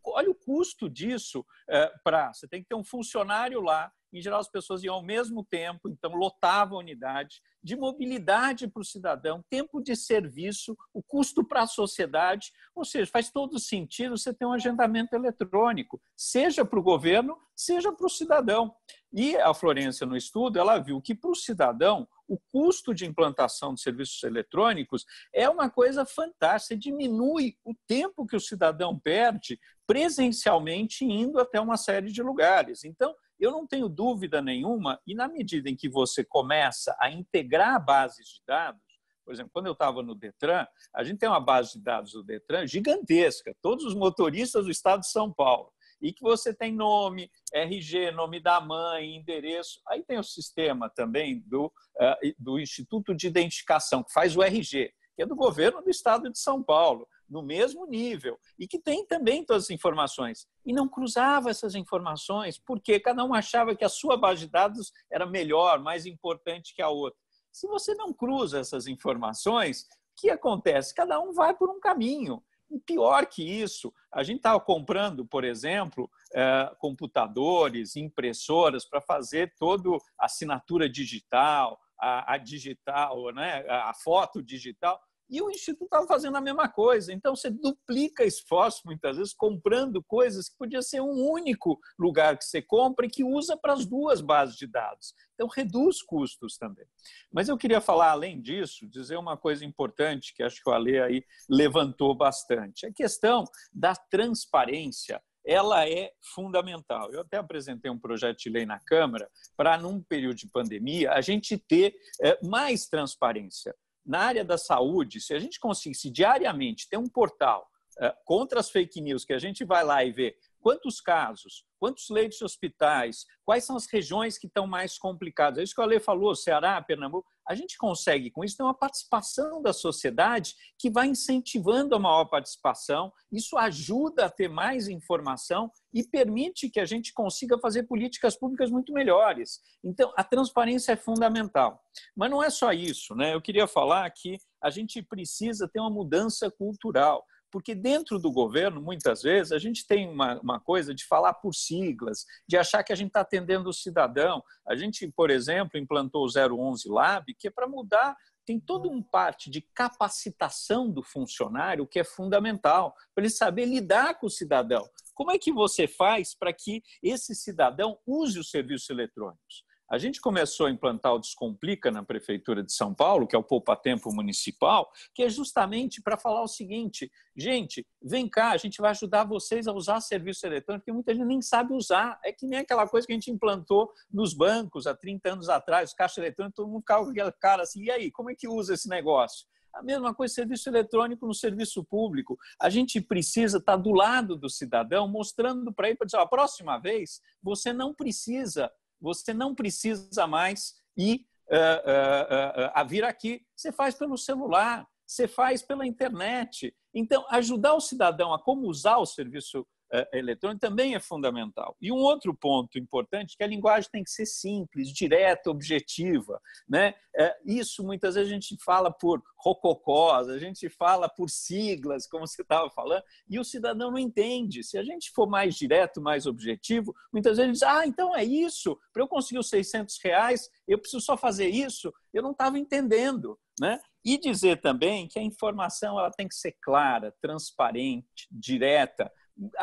olha 0.06 0.32
o 0.32 0.36
custo 0.36 0.90
disso 0.90 1.46
é, 1.70 1.92
para. 2.02 2.34
Você 2.34 2.48
tem 2.48 2.62
que 2.62 2.70
ter 2.70 2.76
um 2.76 2.84
funcionário 2.84 3.62
lá 3.62 3.92
em 4.18 4.22
geral, 4.22 4.40
as 4.40 4.50
pessoas 4.50 4.84
iam 4.84 4.96
ao 4.96 5.04
mesmo 5.04 5.44
tempo, 5.44 5.90
então 5.90 6.16
lotava 6.16 6.76
a 6.76 6.80
unidade, 6.80 7.42
de 7.64 7.76
mobilidade 7.76 8.68
para 8.68 8.82
o 8.82 8.86
cidadão, 8.86 9.44
tempo 9.50 9.82
de 9.82 9.96
serviço, 9.96 10.78
o 10.94 11.02
custo 11.02 11.44
para 11.44 11.64
a 11.64 11.68
sociedade. 11.68 12.52
Ou 12.76 12.86
seja, 12.86 13.10
faz 13.10 13.32
todo 13.32 13.60
sentido 13.60 14.18
você 14.18 14.34
ter 14.34 14.46
um 14.46 14.54
agendamento 14.54 15.16
eletrônico, 15.16 16.02
seja 16.16 16.64
para 16.64 16.80
o 16.80 16.84
governo, 16.84 17.38
seja 17.56 17.92
para 17.92 18.06
o 18.06 18.10
cidadão. 18.10 18.74
E 19.12 19.36
a 19.38 19.54
Florência, 19.54 20.06
no 20.06 20.16
estudo, 20.16 20.60
ela 20.60 20.78
viu 20.78 21.02
que 21.02 21.16
para 21.16 21.32
o 21.32 21.36
cidadão, 21.36 22.08
o 22.28 22.38
custo 22.52 22.94
de 22.94 23.06
implantação 23.06 23.74
de 23.74 23.82
serviços 23.82 24.22
eletrônicos 24.24 25.06
é 25.34 25.50
uma 25.50 25.70
coisa 25.70 26.06
fantástica, 26.06 26.78
diminui 26.78 27.56
o 27.64 27.74
tempo 27.88 28.26
que 28.26 28.36
o 28.36 28.40
cidadão 28.40 29.00
perde 29.00 29.60
presencialmente 29.88 31.06
indo 31.06 31.40
até 31.40 31.62
uma 31.62 31.78
série 31.78 32.12
de 32.12 32.22
lugares. 32.22 32.84
Então, 32.84 33.16
eu 33.40 33.52
não 33.52 33.68
tenho 33.68 33.90
dúvida 33.90 34.42
nenhuma, 34.42 35.00
e 35.06 35.14
na 35.14 35.28
medida 35.28 35.70
em 35.70 35.76
que 35.76 35.90
você 35.90 36.24
começa 36.24 36.96
a 37.00 37.10
integrar 37.10 37.84
bases 37.84 38.28
de 38.28 38.42
dados, 38.46 38.82
por 39.26 39.34
exemplo, 39.34 39.52
quando 39.52 39.66
eu 39.66 39.74
estava 39.74 40.04
no 40.04 40.14
Detran, 40.14 40.68
a 40.94 41.04
gente 41.04 41.18
tem 41.18 41.28
uma 41.28 41.40
base 41.40 41.74
de 41.74 41.84
dados 41.84 42.12
do 42.12 42.24
Detran 42.24 42.68
gigantesca, 42.68 43.56
todos 43.60 43.84
os 43.84 43.96
motoristas 43.96 44.66
do 44.66 44.72
estado 44.72 45.02
de 45.02 45.10
São 45.10 45.34
Paulo, 45.34 45.74
e 46.00 46.14
que 46.14 46.22
você 46.22 46.54
tem 46.54 46.72
nome, 46.72 47.32
RG, 47.52 48.12
nome 48.12 48.40
da 48.40 48.62
mãe, 48.62 49.16
endereço. 49.16 49.82
Aí 49.88 50.04
tem 50.04 50.20
o 50.20 50.24
sistema 50.24 50.90
também 50.90 51.40
do, 51.48 51.66
uh, 51.66 52.36
do 52.38 52.60
Instituto 52.60 53.16
de 53.16 53.26
Identificação, 53.28 54.04
que 54.04 54.14
faz 54.14 54.38
o 54.38 54.44
RG, 54.44 54.94
que 55.16 55.24
é 55.24 55.26
do 55.26 55.36
governo 55.36 55.82
do 55.82 55.90
estado 55.90 56.30
de 56.32 56.38
São 56.38 56.62
Paulo 56.62 57.08
no 57.30 57.42
mesmo 57.42 57.86
nível 57.86 58.38
e 58.58 58.68
que 58.68 58.80
tem 58.80 59.06
também 59.06 59.44
todas 59.44 59.64
as 59.64 59.70
informações. 59.70 60.48
E 60.66 60.74
não 60.74 60.88
cruzava 60.88 61.50
essas 61.50 61.76
informações 61.76 62.58
porque 62.58 63.00
cada 63.00 63.24
um 63.24 63.34
achava 63.34 63.76
que 63.76 63.86
a 63.86 63.90
sua 63.90 64.18
base 64.18 64.42
de 64.42 64.52
dados 64.52 64.92
era 65.12 65.26
melhor, 65.26 65.80
mais 65.80 66.06
importante 66.06 66.74
que 66.76 66.82
a 66.82 66.90
outra. 66.90 67.20
Se 67.52 67.68
você 67.68 67.94
não 67.96 68.14
cruza 68.14 68.60
essas 68.60 68.88
informações, 68.88 69.82
o 69.82 70.22
que 70.22 70.30
acontece? 70.30 70.94
Cada 70.94 71.20
um 71.20 71.34
vai 71.34 71.56
por 71.56 71.70
um 71.70 71.80
caminho. 71.80 72.44
E 72.70 72.80
pior 72.80 73.28
que 73.28 73.44
isso, 73.44 73.94
a 74.12 74.24
gente 74.24 74.38
estava 74.38 74.60
comprando, 74.60 75.26
por 75.26 75.44
exemplo, 75.44 76.10
eh, 76.34 76.76
computadores, 76.80 77.96
impressoras 77.96 78.86
para 78.86 79.00
fazer 79.00 79.54
toda 79.58 79.90
a 80.20 80.26
assinatura 80.26 80.90
digital, 80.90 81.80
a, 81.98 82.38
digital, 82.38 83.32
né, 83.34 83.66
a 83.70 83.94
foto 83.94 84.44
digital. 84.44 85.00
E 85.30 85.42
o 85.42 85.50
Instituto 85.50 85.86
estava 85.86 86.08
fazendo 86.08 86.38
a 86.38 86.42
mesma 86.42 86.70
coisa. 86.70 87.12
Então, 87.12 87.36
você 87.36 87.50
duplica 87.50 88.24
esforço, 88.24 88.82
muitas 88.86 89.18
vezes, 89.18 89.34
comprando 89.34 90.04
coisas 90.04 90.50
que 90.50 90.58
podia 90.58 90.82
ser 90.82 91.02
um 91.02 91.30
único 91.30 91.80
lugar 91.98 92.38
que 92.38 92.46
você 92.46 92.62
compra 92.62 93.06
e 93.06 93.10
que 93.10 93.24
usa 93.24 93.58
para 93.58 93.74
as 93.74 93.86
duas 93.86 94.22
bases 94.22 94.56
de 94.56 94.68
dados. 94.68 95.14
Então, 95.34 95.48
reduz 95.48 96.02
custos 96.02 96.58
também. 96.58 96.86
Mas 97.32 97.50
eu 97.50 97.58
queria 97.58 97.82
falar, 97.82 98.12
além 98.12 98.42
disso, 98.42 98.88
dizer 98.88 99.18
uma 99.18 99.36
coisa 99.36 99.66
importante 99.66 100.34
que 100.36 100.44
acho 100.44 100.62
que 100.62 100.70
o 100.70 100.74
Ale 100.74 101.00
aí 101.00 101.24
levantou 101.50 102.16
bastante. 102.16 102.86
A 102.86 102.94
questão 102.94 103.46
da 103.74 103.96
transparência 103.96 105.22
ela 105.46 105.88
é 105.88 106.12
fundamental. 106.34 107.12
Eu 107.12 107.22
até 107.22 107.38
apresentei 107.38 107.92
um 107.92 108.00
projeto 108.00 108.40
de 108.40 108.50
lei 108.50 108.66
na 108.66 108.80
Câmara 108.80 109.30
para, 109.56 109.78
num 109.78 110.02
período 110.02 110.38
de 110.38 110.50
pandemia, 110.50 111.12
a 111.12 111.22
gente 111.22 111.58
ter 111.58 111.94
eh, 112.22 112.40
mais 112.42 112.88
transparência 112.88 113.76
na 114.06 114.20
área 114.20 114.44
da 114.44 114.58
saúde, 114.58 115.20
se 115.20 115.34
a 115.34 115.40
gente 115.40 115.60
conseguisse 115.60 116.10
diariamente 116.10 116.88
ter 116.88 116.98
um 116.98 117.08
portal 117.08 117.68
uh, 118.00 118.12
contra 118.24 118.60
as 118.60 118.70
fake 118.70 119.02
news, 119.02 119.26
que 119.26 119.34
a 119.34 119.40
gente 119.40 119.64
vai 119.64 119.84
lá 119.84 120.04
e 120.04 120.12
vê 120.12 120.38
quantos 120.66 121.00
casos, 121.00 121.64
quantos 121.80 122.10
leitos 122.10 122.40
de 122.40 122.44
hospitais, 122.44 123.28
quais 123.46 123.64
são 123.64 123.76
as 123.76 123.86
regiões 123.86 124.36
que 124.36 124.48
estão 124.48 124.66
mais 124.66 124.98
complicadas. 124.98 125.60
É 125.60 125.64
isso 125.64 125.76
que 125.76 125.80
o 125.80 125.84
Ale 125.84 126.00
falou, 126.00 126.34
Ceará, 126.34 126.82
Pernambuco. 126.82 127.30
A 127.48 127.54
gente 127.54 127.78
consegue, 127.78 128.32
com 128.32 128.44
isso, 128.44 128.58
ter 128.58 128.64
uma 128.64 128.74
participação 128.74 129.62
da 129.62 129.72
sociedade 129.72 130.56
que 130.80 130.90
vai 130.90 131.06
incentivando 131.06 131.94
a 131.94 132.00
maior 132.00 132.26
participação. 132.26 133.14
Isso 133.32 133.56
ajuda 133.56 134.26
a 134.26 134.30
ter 134.32 134.50
mais 134.50 134.88
informação 134.88 135.70
e 135.94 136.04
permite 136.04 136.68
que 136.68 136.80
a 136.80 136.86
gente 136.86 137.14
consiga 137.14 137.60
fazer 137.60 137.84
políticas 137.84 138.36
públicas 138.36 138.72
muito 138.72 138.92
melhores. 138.92 139.60
Então, 139.84 140.12
a 140.18 140.24
transparência 140.24 140.94
é 140.94 140.98
fundamental. 140.98 141.80
Mas 142.18 142.32
não 142.32 142.42
é 142.42 142.50
só 142.50 142.74
isso. 142.74 143.14
Né? 143.14 143.36
Eu 143.36 143.42
queria 143.42 143.68
falar 143.68 144.10
que 144.10 144.40
a 144.64 144.72
gente 144.72 145.04
precisa 145.04 145.70
ter 145.72 145.80
uma 145.80 145.92
mudança 145.92 146.50
cultural. 146.50 147.24
Porque 147.56 147.74
dentro 147.74 148.20
do 148.20 148.30
governo, 148.34 148.82
muitas 148.82 149.22
vezes, 149.22 149.54
a 149.54 149.58
gente 149.58 149.88
tem 149.88 150.10
uma, 150.10 150.38
uma 150.42 150.60
coisa 150.60 150.94
de 150.94 151.06
falar 151.06 151.34
por 151.36 151.56
siglas, 151.56 152.26
de 152.46 152.58
achar 152.58 152.84
que 152.84 152.92
a 152.92 152.96
gente 152.98 153.08
está 153.08 153.22
atendendo 153.22 153.70
o 153.70 153.74
cidadão. 153.74 154.44
A 154.68 154.76
gente, 154.76 155.10
por 155.16 155.30
exemplo, 155.30 155.80
implantou 155.80 156.26
o 156.26 156.28
011 156.28 156.90
Lab, 156.90 157.34
que 157.34 157.48
é 157.48 157.50
para 157.50 157.66
mudar 157.66 158.14
tem 158.46 158.60
toda 158.60 158.90
uma 158.90 159.02
parte 159.02 159.50
de 159.50 159.62
capacitação 159.62 160.92
do 160.92 161.02
funcionário 161.02 161.88
que 161.88 161.98
é 161.98 162.04
fundamental 162.04 162.94
para 163.16 163.24
ele 163.24 163.34
saber 163.34 163.66
lidar 163.66 164.20
com 164.20 164.28
o 164.28 164.30
cidadão. 164.30 164.88
Como 165.14 165.32
é 165.32 165.40
que 165.40 165.52
você 165.52 165.88
faz 165.88 166.36
para 166.36 166.54
que 166.54 166.84
esse 167.02 167.34
cidadão 167.34 167.98
use 168.06 168.38
os 168.38 168.52
serviços 168.52 168.90
eletrônicos? 168.90 169.64
A 169.88 170.00
gente 170.00 170.20
começou 170.20 170.66
a 170.66 170.72
implantar 170.72 171.14
o 171.14 171.20
Descomplica 171.20 171.92
na 171.92 172.04
Prefeitura 172.04 172.64
de 172.64 172.74
São 172.74 172.94
Paulo, 172.94 173.28
que 173.28 173.36
é 173.36 173.40
o 173.40 173.44
Poupa 173.44 173.76
Tempo 173.76 174.12
Municipal, 174.12 174.92
que 175.14 175.22
é 175.22 175.30
justamente 175.30 176.02
para 176.02 176.18
falar 176.18 176.42
o 176.42 176.48
seguinte: 176.48 177.12
gente, 177.36 177.86
vem 178.02 178.28
cá, 178.28 178.52
a 178.52 178.58
gente 178.58 178.82
vai 178.82 178.92
ajudar 178.92 179.26
vocês 179.26 179.68
a 179.68 179.74
usar 179.74 180.02
serviço 180.02 180.46
eletrônico, 180.46 180.84
porque 180.84 180.92
muita 180.92 181.14
gente 181.14 181.28
nem 181.28 181.42
sabe 181.42 181.74
usar. 181.74 182.20
É 182.26 182.32
que 182.32 182.48
nem 182.48 182.60
aquela 182.60 182.88
coisa 182.88 183.06
que 183.06 183.14
a 183.14 183.16
gente 183.16 183.30
implantou 183.30 183.92
nos 184.12 184.34
bancos 184.34 184.88
há 184.88 184.96
30 184.96 185.34
anos 185.34 185.50
atrás, 185.50 185.92
os 185.92 185.96
caixas 185.96 186.18
eletrônicos, 186.18 186.56
todo 186.56 186.68
mundo 186.68 186.82
ficava 186.82 187.06
com 187.06 187.12
aquela 187.12 187.32
cara 187.32 187.62
assim: 187.62 187.84
e 187.84 187.92
aí, 187.92 188.12
como 188.12 188.32
é 188.32 188.36
que 188.36 188.48
usa 188.48 188.74
esse 188.74 188.90
negócio? 188.90 189.46
A 189.72 189.84
mesma 189.84 190.16
coisa, 190.16 190.34
serviço 190.34 190.70
eletrônico 190.70 191.28
no 191.28 191.34
serviço 191.34 191.84
público. 191.84 192.38
A 192.60 192.70
gente 192.70 193.02
precisa 193.02 193.58
estar 193.58 193.76
do 193.76 193.92
lado 193.92 194.38
do 194.38 194.50
cidadão, 194.50 195.06
mostrando 195.08 195.72
para 195.74 195.90
ele, 195.90 195.98
para 195.98 196.06
dizer, 196.06 196.18
a 196.18 196.26
próxima 196.26 196.80
vez, 196.80 197.22
você 197.44 197.74
não 197.74 197.94
precisa 197.94 198.72
você 199.06 199.36
não 199.36 199.54
precisa 199.54 200.26
mais 200.26 200.82
ir 200.98 201.28
uh, 201.48 201.54
uh, 201.54 202.66
uh, 202.66 202.72
a 202.74 202.84
vir 202.84 203.04
aqui. 203.04 203.46
Você 203.56 203.72
faz 203.72 203.94
pelo 203.94 204.18
celular, 204.18 204.88
você 205.06 205.28
faz 205.28 205.62
pela 205.62 205.86
internet. 205.86 206.76
Então, 206.92 207.24
ajudar 207.30 207.76
o 207.76 207.80
cidadão 207.80 208.34
a 208.34 208.42
como 208.42 208.68
usar 208.68 208.98
o 208.98 209.06
serviço 209.06 209.66
eletrônico 210.14 210.60
também 210.60 210.96
é 210.96 211.00
fundamental. 211.00 211.76
E 211.82 211.92
um 211.92 211.98
outro 211.98 212.34
ponto 212.34 212.78
importante 212.78 213.34
é 213.34 213.38
que 213.38 213.44
a 213.44 213.48
linguagem 213.48 213.90
tem 213.92 214.04
que 214.04 214.10
ser 214.10 214.26
simples, 214.26 214.90
direta, 214.90 215.50
objetiva. 215.50 216.42
Né? 216.68 216.94
Eh, 217.16 217.38
isso 217.46 217.84
muitas 217.84 218.16
vezes 218.16 218.30
a 218.30 218.34
gente 218.34 218.58
fala 218.64 218.92
por 218.92 219.22
rococós, 219.38 220.28
a 220.28 220.38
gente 220.38 220.70
fala 220.70 221.08
por 221.08 221.30
siglas, 221.30 222.08
como 222.08 222.28
você 222.28 222.42
estava 222.42 222.70
falando, 222.70 223.04
e 223.30 223.40
o 223.40 223.44
cidadão 223.44 223.92
não 223.92 224.00
entende. 224.00 224.64
Se 224.64 224.78
a 224.78 224.84
gente 224.84 225.12
for 225.12 225.28
mais 225.28 225.56
direto, 225.56 226.02
mais 226.02 226.26
objetivo, 226.26 226.94
muitas 227.14 227.38
vezes 227.38 227.54
diz, 227.54 227.64
ah, 227.64 227.86
então 227.86 228.16
é 228.16 228.24
isso, 228.24 228.78
para 228.92 229.04
eu 229.04 229.08
conseguir 229.08 229.40
os 229.40 229.50
600 229.50 230.00
reais, 230.04 230.50
eu 230.68 230.80
preciso 230.80 231.04
só 231.04 231.16
fazer 231.16 231.48
isso, 231.48 231.94
eu 232.14 232.24
não 232.24 232.32
estava 232.32 232.58
entendendo. 232.58 233.38
Né? 233.60 233.80
E 234.04 234.18
dizer 234.18 234.60
também 234.60 235.08
que 235.08 235.18
a 235.18 235.24
informação 235.24 235.98
ela 235.98 236.12
tem 236.12 236.28
que 236.28 236.36
ser 236.36 236.56
clara, 236.62 237.16
transparente, 237.22 238.28
direta, 238.30 239.12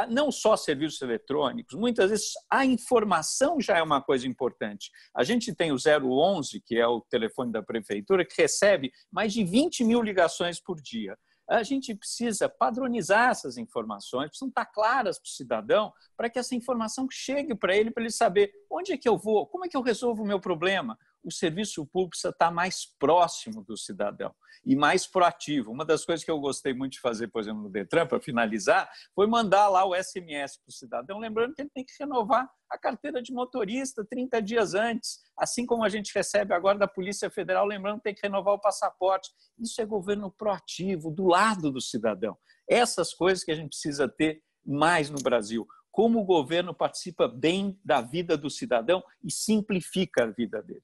não 0.09 0.31
só 0.31 0.57
serviços 0.57 1.01
eletrônicos, 1.01 1.75
muitas 1.75 2.11
vezes 2.11 2.33
a 2.51 2.65
informação 2.65 3.61
já 3.61 3.79
é 3.79 3.83
uma 3.83 4.03
coisa 4.03 4.27
importante. 4.27 4.91
A 5.15 5.25
gente 5.25 5.55
tem 5.55 5.73
o 5.73 5.77
011, 5.77 6.61
que 6.61 6.77
é 6.77 6.87
o 6.87 7.01
telefone 7.01 7.53
da 7.53 7.63
prefeitura, 7.63 8.25
que 8.25 8.41
recebe 8.41 8.93
mais 9.11 9.33
de 9.33 9.45
20 9.45 9.85
mil 9.85 10.03
ligações 10.03 10.61
por 10.61 10.81
dia. 10.81 11.17
A 11.49 11.63
gente 11.63 11.95
precisa 11.95 12.49
padronizar 12.49 13.31
essas 13.31 13.57
informações, 13.59 14.29
precisam 14.29 14.49
estar 14.49 14.67
claras 14.67 15.19
para 15.19 15.27
o 15.27 15.31
cidadão, 15.31 15.93
para 16.17 16.31
que 16.31 16.39
essa 16.39 16.55
informação 16.55 17.07
chegue 17.11 17.55
para 17.55 17.77
ele, 17.77 17.91
para 17.91 18.03
ele 18.03 18.13
saber 18.13 18.53
onde 18.71 18.93
é 18.93 18.97
que 18.97 19.09
eu 19.09 19.19
vou, 19.19 19.47
como 19.47 19.65
é 19.65 19.69
que 19.69 19.77
eu 19.77 19.83
resolvo 19.83 20.23
o 20.23 20.27
meu 20.27 20.41
problema, 20.41 20.97
o 21.25 21.31
serviço 21.31 21.87
público 21.87 22.11
precisa 22.11 22.31
estar 22.31 22.51
mais 22.51 22.87
próximo 22.99 23.63
do 23.63 23.77
cidadão 23.77 24.35
e 24.65 24.77
mais 24.77 25.07
proativo. 25.07 25.71
Uma 25.71 25.85
das 25.85 26.05
coisas 26.05 26.25
que 26.25 26.31
eu 26.31 26.39
gostei 26.39 26.73
muito 26.73 26.93
de 26.93 27.01
fazer, 27.01 27.29
por 27.29 27.41
exemplo, 27.41 27.63
no 27.63 27.71
Detran, 27.71 28.07
para 28.07 28.21
finalizar, 28.21 28.91
foi 29.15 29.27
mandar 29.27 29.69
lá 29.69 29.85
o 29.85 29.95
SMS 29.95 30.59
para 30.59 30.69
o 30.69 30.73
cidadão, 30.73 31.19
lembrando 31.19 31.55
que 31.55 31.63
ele 31.63 31.71
tem 31.75 31.85
que 31.85 31.93
renovar 31.99 32.49
a 32.71 32.79
carteira 32.79 33.21
de 33.21 33.33
motorista 33.33 34.05
30 34.05 34.41
dias 34.41 34.75
antes, 34.75 35.21
assim 35.37 35.67
como 35.67 35.85
a 35.85 35.89
gente 35.89 36.13
recebe 36.15 36.55
agora 36.55 36.79
da 36.79 36.89
Polícia 36.89 37.31
Federal, 37.31 37.67
lembrando 37.67 37.99
que 37.99 38.05
tem 38.05 38.15
que 38.15 38.23
renovar 38.23 38.55
o 38.55 38.61
passaporte. 38.61 39.31
Isso 39.59 39.81
é 39.81 39.85
governo 39.85 40.31
proativo, 40.31 41.11
do 41.11 41.27
lado 41.27 41.71
do 41.71 41.81
cidadão. 41.81 42.37
Essas 42.69 43.13
coisas 43.13 43.45
que 43.45 43.51
a 43.51 43.57
gente 43.57 43.71
precisa 43.71 44.09
ter 44.09 44.43
mais 44.65 45.11
no 45.11 45.19
Brasil 45.19 45.67
como 45.93 46.21
o 46.21 46.25
governo 46.25 46.75
participa 46.75 47.29
bem 47.29 47.79
da 47.85 48.01
vida 48.01 48.37
do 48.37 48.49
cidadão 48.49 49.05
e 49.23 49.31
simplifica 49.31 50.25
a 50.25 50.27
vida 50.27 50.63
dele. 50.63 50.83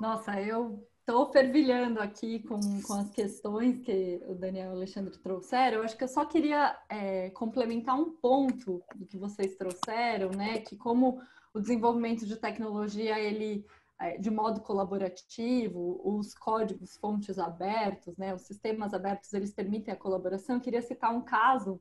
Nossa, 0.00 0.40
eu 0.40 0.82
estou 1.00 1.30
fervilhando 1.30 2.00
aqui 2.00 2.38
com, 2.40 2.58
com 2.82 2.94
as 2.94 3.10
questões 3.10 3.80
que 3.80 4.22
o 4.26 4.34
Daniel 4.34 4.68
e 4.68 4.72
o 4.72 4.76
Alexandre 4.76 5.18
trouxeram. 5.18 5.78
Eu 5.78 5.84
acho 5.84 5.94
que 5.94 6.04
eu 6.04 6.08
só 6.08 6.24
queria 6.24 6.74
é, 6.88 7.28
complementar 7.30 7.96
um 8.00 8.10
ponto 8.12 8.82
do 8.96 9.04
que 9.04 9.18
vocês 9.18 9.56
trouxeram, 9.56 10.30
né? 10.30 10.60
Que 10.60 10.74
como 10.74 11.20
o 11.52 11.60
desenvolvimento 11.60 12.24
de 12.24 12.36
tecnologia 12.36 13.20
ele 13.20 13.66
é, 14.00 14.16
de 14.16 14.30
modo 14.30 14.62
colaborativo, 14.62 16.00
os 16.02 16.32
códigos 16.32 16.96
fontes 16.96 17.38
abertos, 17.38 18.16
né, 18.16 18.34
os 18.34 18.42
sistemas 18.42 18.94
abertos, 18.94 19.30
eles 19.34 19.52
permitem 19.52 19.92
a 19.92 19.96
colaboração. 19.96 20.56
Eu 20.56 20.62
queria 20.62 20.80
citar 20.80 21.14
um 21.14 21.20
caso 21.20 21.78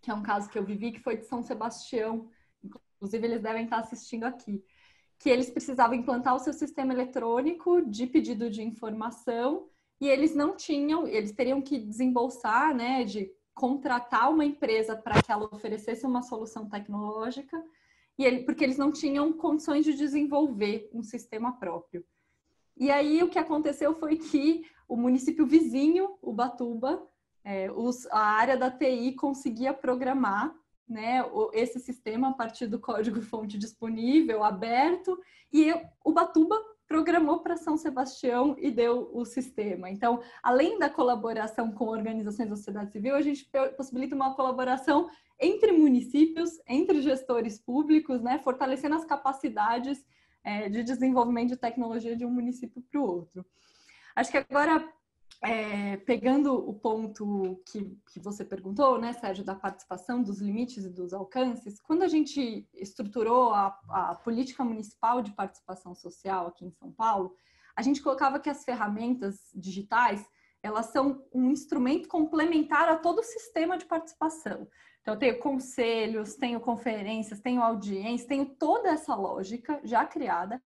que 0.00 0.08
é 0.08 0.14
um 0.14 0.22
caso 0.22 0.48
que 0.48 0.56
eu 0.56 0.64
vivi, 0.64 0.92
que 0.92 1.00
foi 1.00 1.16
de 1.16 1.26
São 1.26 1.42
Sebastião. 1.42 2.28
Inclusive, 2.62 3.26
eles 3.26 3.42
devem 3.42 3.64
estar 3.64 3.78
assistindo 3.78 4.22
aqui. 4.22 4.62
Que 5.18 5.30
eles 5.30 5.50
precisavam 5.50 5.96
implantar 5.96 6.34
o 6.34 6.38
seu 6.38 6.52
sistema 6.52 6.92
eletrônico 6.92 7.82
de 7.82 8.06
pedido 8.06 8.50
de 8.50 8.62
informação 8.62 9.68
e 10.00 10.08
eles 10.08 10.34
não 10.34 10.56
tinham, 10.56 11.06
eles 11.06 11.32
teriam 11.32 11.60
que 11.62 11.78
desembolsar, 11.78 12.74
né, 12.74 13.04
de 13.04 13.30
contratar 13.54 14.30
uma 14.30 14.44
empresa 14.44 14.94
para 14.94 15.22
que 15.22 15.32
ela 15.32 15.48
oferecesse 15.50 16.04
uma 16.04 16.20
solução 16.20 16.68
tecnológica, 16.68 17.62
e 18.18 18.24
ele, 18.24 18.42
porque 18.44 18.62
eles 18.62 18.76
não 18.76 18.92
tinham 18.92 19.32
condições 19.32 19.84
de 19.84 19.94
desenvolver 19.94 20.90
um 20.92 21.02
sistema 21.02 21.52
próprio. 21.58 22.04
E 22.76 22.90
aí 22.90 23.22
o 23.22 23.28
que 23.30 23.38
aconteceu 23.38 23.94
foi 23.94 24.16
que 24.16 24.64
o 24.86 24.96
município 24.96 25.46
vizinho, 25.46 26.18
Ubatuba, 26.22 27.02
é, 27.42 27.70
os, 27.70 28.06
a 28.06 28.20
área 28.20 28.56
da 28.56 28.70
TI 28.70 29.12
conseguia 29.12 29.72
programar 29.72 30.54
né, 30.88 31.24
esse 31.52 31.80
sistema 31.80 32.30
a 32.30 32.32
partir 32.32 32.66
do 32.66 32.78
código-fonte 32.78 33.58
disponível, 33.58 34.44
aberto, 34.44 35.18
e 35.52 35.72
o 36.04 36.12
Batuba 36.12 36.56
programou 36.86 37.40
para 37.40 37.56
São 37.56 37.76
Sebastião 37.76 38.54
e 38.58 38.70
deu 38.70 39.10
o 39.12 39.24
sistema. 39.24 39.90
Então, 39.90 40.22
além 40.42 40.78
da 40.78 40.88
colaboração 40.88 41.72
com 41.72 41.86
organizações 41.86 42.48
da 42.48 42.56
sociedade 42.56 42.92
civil, 42.92 43.16
a 43.16 43.22
gente 43.22 43.50
possibilita 43.76 44.14
uma 44.14 44.34
colaboração 44.34 45.08
entre 45.38 45.72
municípios, 45.72 46.60
entre 46.66 47.02
gestores 47.02 47.58
públicos, 47.58 48.22
né, 48.22 48.38
fortalecendo 48.38 48.94
as 48.94 49.04
capacidades 49.04 50.04
é, 50.44 50.68
de 50.68 50.82
desenvolvimento 50.84 51.50
de 51.50 51.56
tecnologia 51.56 52.16
de 52.16 52.24
um 52.24 52.30
município 52.30 52.80
para 52.90 53.00
o 53.00 53.04
outro. 53.04 53.44
Acho 54.14 54.30
que 54.30 54.38
agora 54.38 54.88
é, 55.42 55.96
pegando 55.98 56.54
o 56.54 56.72
ponto 56.74 57.62
que, 57.66 57.96
que 58.12 58.20
você 58.20 58.44
perguntou, 58.44 58.98
né, 58.98 59.12
Sérgio, 59.12 59.44
da 59.44 59.54
participação, 59.54 60.22
dos 60.22 60.40
limites 60.40 60.84
e 60.84 60.90
dos 60.90 61.12
alcances, 61.12 61.80
quando 61.80 62.02
a 62.02 62.08
gente 62.08 62.66
estruturou 62.74 63.52
a, 63.52 63.78
a 63.90 64.14
política 64.14 64.64
municipal 64.64 65.22
de 65.22 65.32
participação 65.32 65.94
social 65.94 66.46
aqui 66.46 66.64
em 66.64 66.70
São 66.70 66.90
Paulo, 66.90 67.36
a 67.76 67.82
gente 67.82 68.02
colocava 68.02 68.40
que 68.40 68.48
as 68.48 68.64
ferramentas 68.64 69.50
digitais 69.54 70.24
elas 70.62 70.86
são 70.86 71.24
um 71.32 71.50
instrumento 71.50 72.08
complementar 72.08 72.88
a 72.88 72.96
todo 72.96 73.20
o 73.20 73.24
sistema 73.24 73.78
de 73.78 73.84
participação. 73.84 74.66
Então, 75.00 75.14
eu 75.14 75.18
tenho 75.18 75.38
conselhos, 75.38 76.34
tenho 76.34 76.58
conferências, 76.58 77.38
tenho 77.40 77.62
audiências, 77.62 78.26
tenho 78.26 78.46
toda 78.46 78.88
essa 78.88 79.14
lógica 79.14 79.80
já 79.84 80.04
criada 80.04 80.60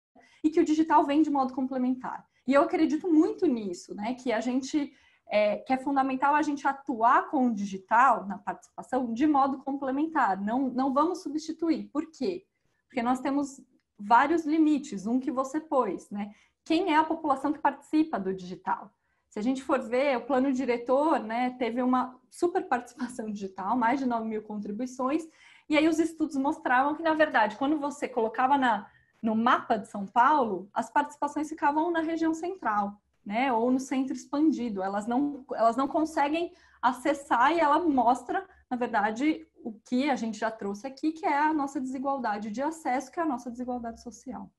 e 0.44 0.50
que 0.50 0.60
o 0.60 0.64
digital 0.64 1.04
vem 1.04 1.22
de 1.22 1.30
modo 1.30 1.52
complementar. 1.52 2.27
E 2.48 2.54
eu 2.54 2.62
acredito 2.62 3.12
muito 3.12 3.44
nisso, 3.46 3.94
né? 3.94 4.14
Que 4.14 4.32
a 4.32 4.40
gente 4.40 4.90
é, 5.30 5.58
que 5.58 5.70
é 5.70 5.76
fundamental 5.76 6.34
a 6.34 6.40
gente 6.40 6.66
atuar 6.66 7.28
com 7.28 7.48
o 7.48 7.54
digital 7.54 8.26
na 8.26 8.38
participação 8.38 9.12
de 9.12 9.26
modo 9.26 9.58
complementar. 9.58 10.40
Não, 10.40 10.70
não 10.70 10.94
vamos 10.94 11.22
substituir. 11.22 11.90
Por 11.92 12.10
quê? 12.10 12.46
Porque 12.88 13.02
nós 13.02 13.20
temos 13.20 13.60
vários 13.98 14.46
limites. 14.46 15.06
Um 15.06 15.20
que 15.20 15.30
você 15.30 15.60
pôs, 15.60 16.08
né? 16.08 16.32
Quem 16.64 16.94
é 16.94 16.96
a 16.96 17.04
população 17.04 17.52
que 17.52 17.58
participa 17.58 18.18
do 18.18 18.32
digital? 18.34 18.90
Se 19.28 19.38
a 19.38 19.42
gente 19.42 19.62
for 19.62 19.80
ver, 19.82 20.16
o 20.16 20.24
plano 20.24 20.50
diretor 20.50 21.20
né, 21.20 21.50
teve 21.58 21.82
uma 21.82 22.18
super 22.30 22.66
participação 22.66 23.28
digital, 23.30 23.76
mais 23.76 24.00
de 24.00 24.06
9 24.06 24.26
mil 24.26 24.42
contribuições, 24.42 25.28
e 25.68 25.76
aí 25.76 25.86
os 25.86 25.98
estudos 25.98 26.36
mostravam 26.36 26.94
que, 26.94 27.02
na 27.02 27.12
verdade, 27.12 27.56
quando 27.56 27.78
você 27.78 28.08
colocava 28.08 28.56
na, 28.56 28.90
no 29.22 29.34
mapa 29.34 29.76
de 29.76 29.88
São 29.88 30.06
Paulo, 30.06 30.68
as 30.72 30.90
participações 30.90 31.48
ficavam 31.48 31.90
na 31.90 32.00
região 32.00 32.32
central, 32.32 33.00
né? 33.24 33.52
Ou 33.52 33.70
no 33.70 33.80
centro 33.80 34.14
expandido. 34.14 34.82
Elas 34.82 35.06
não, 35.06 35.44
elas 35.54 35.76
não 35.76 35.88
conseguem 35.88 36.52
acessar 36.80 37.52
e 37.52 37.58
ela 37.58 37.80
mostra, 37.80 38.46
na 38.70 38.76
verdade, 38.76 39.46
o 39.62 39.72
que 39.72 40.08
a 40.08 40.16
gente 40.16 40.38
já 40.38 40.50
trouxe 40.50 40.86
aqui, 40.86 41.12
que 41.12 41.26
é 41.26 41.38
a 41.38 41.52
nossa 41.52 41.80
desigualdade 41.80 42.50
de 42.50 42.62
acesso, 42.62 43.10
que 43.10 43.18
é 43.18 43.22
a 43.22 43.26
nossa 43.26 43.50
desigualdade 43.50 44.00
social. 44.02 44.50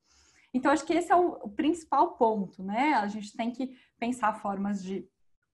Então, 0.52 0.72
acho 0.72 0.84
que 0.84 0.92
esse 0.92 1.12
é 1.12 1.16
o, 1.16 1.48
principal 1.48 2.12
ponto, 2.16 2.62
né? 2.62 2.94
A 2.94 3.06
gente 3.06 3.36
tem 3.36 3.50
que 3.50 3.76
pensar 3.98 4.34
formas 4.34 4.82
de 4.82 5.08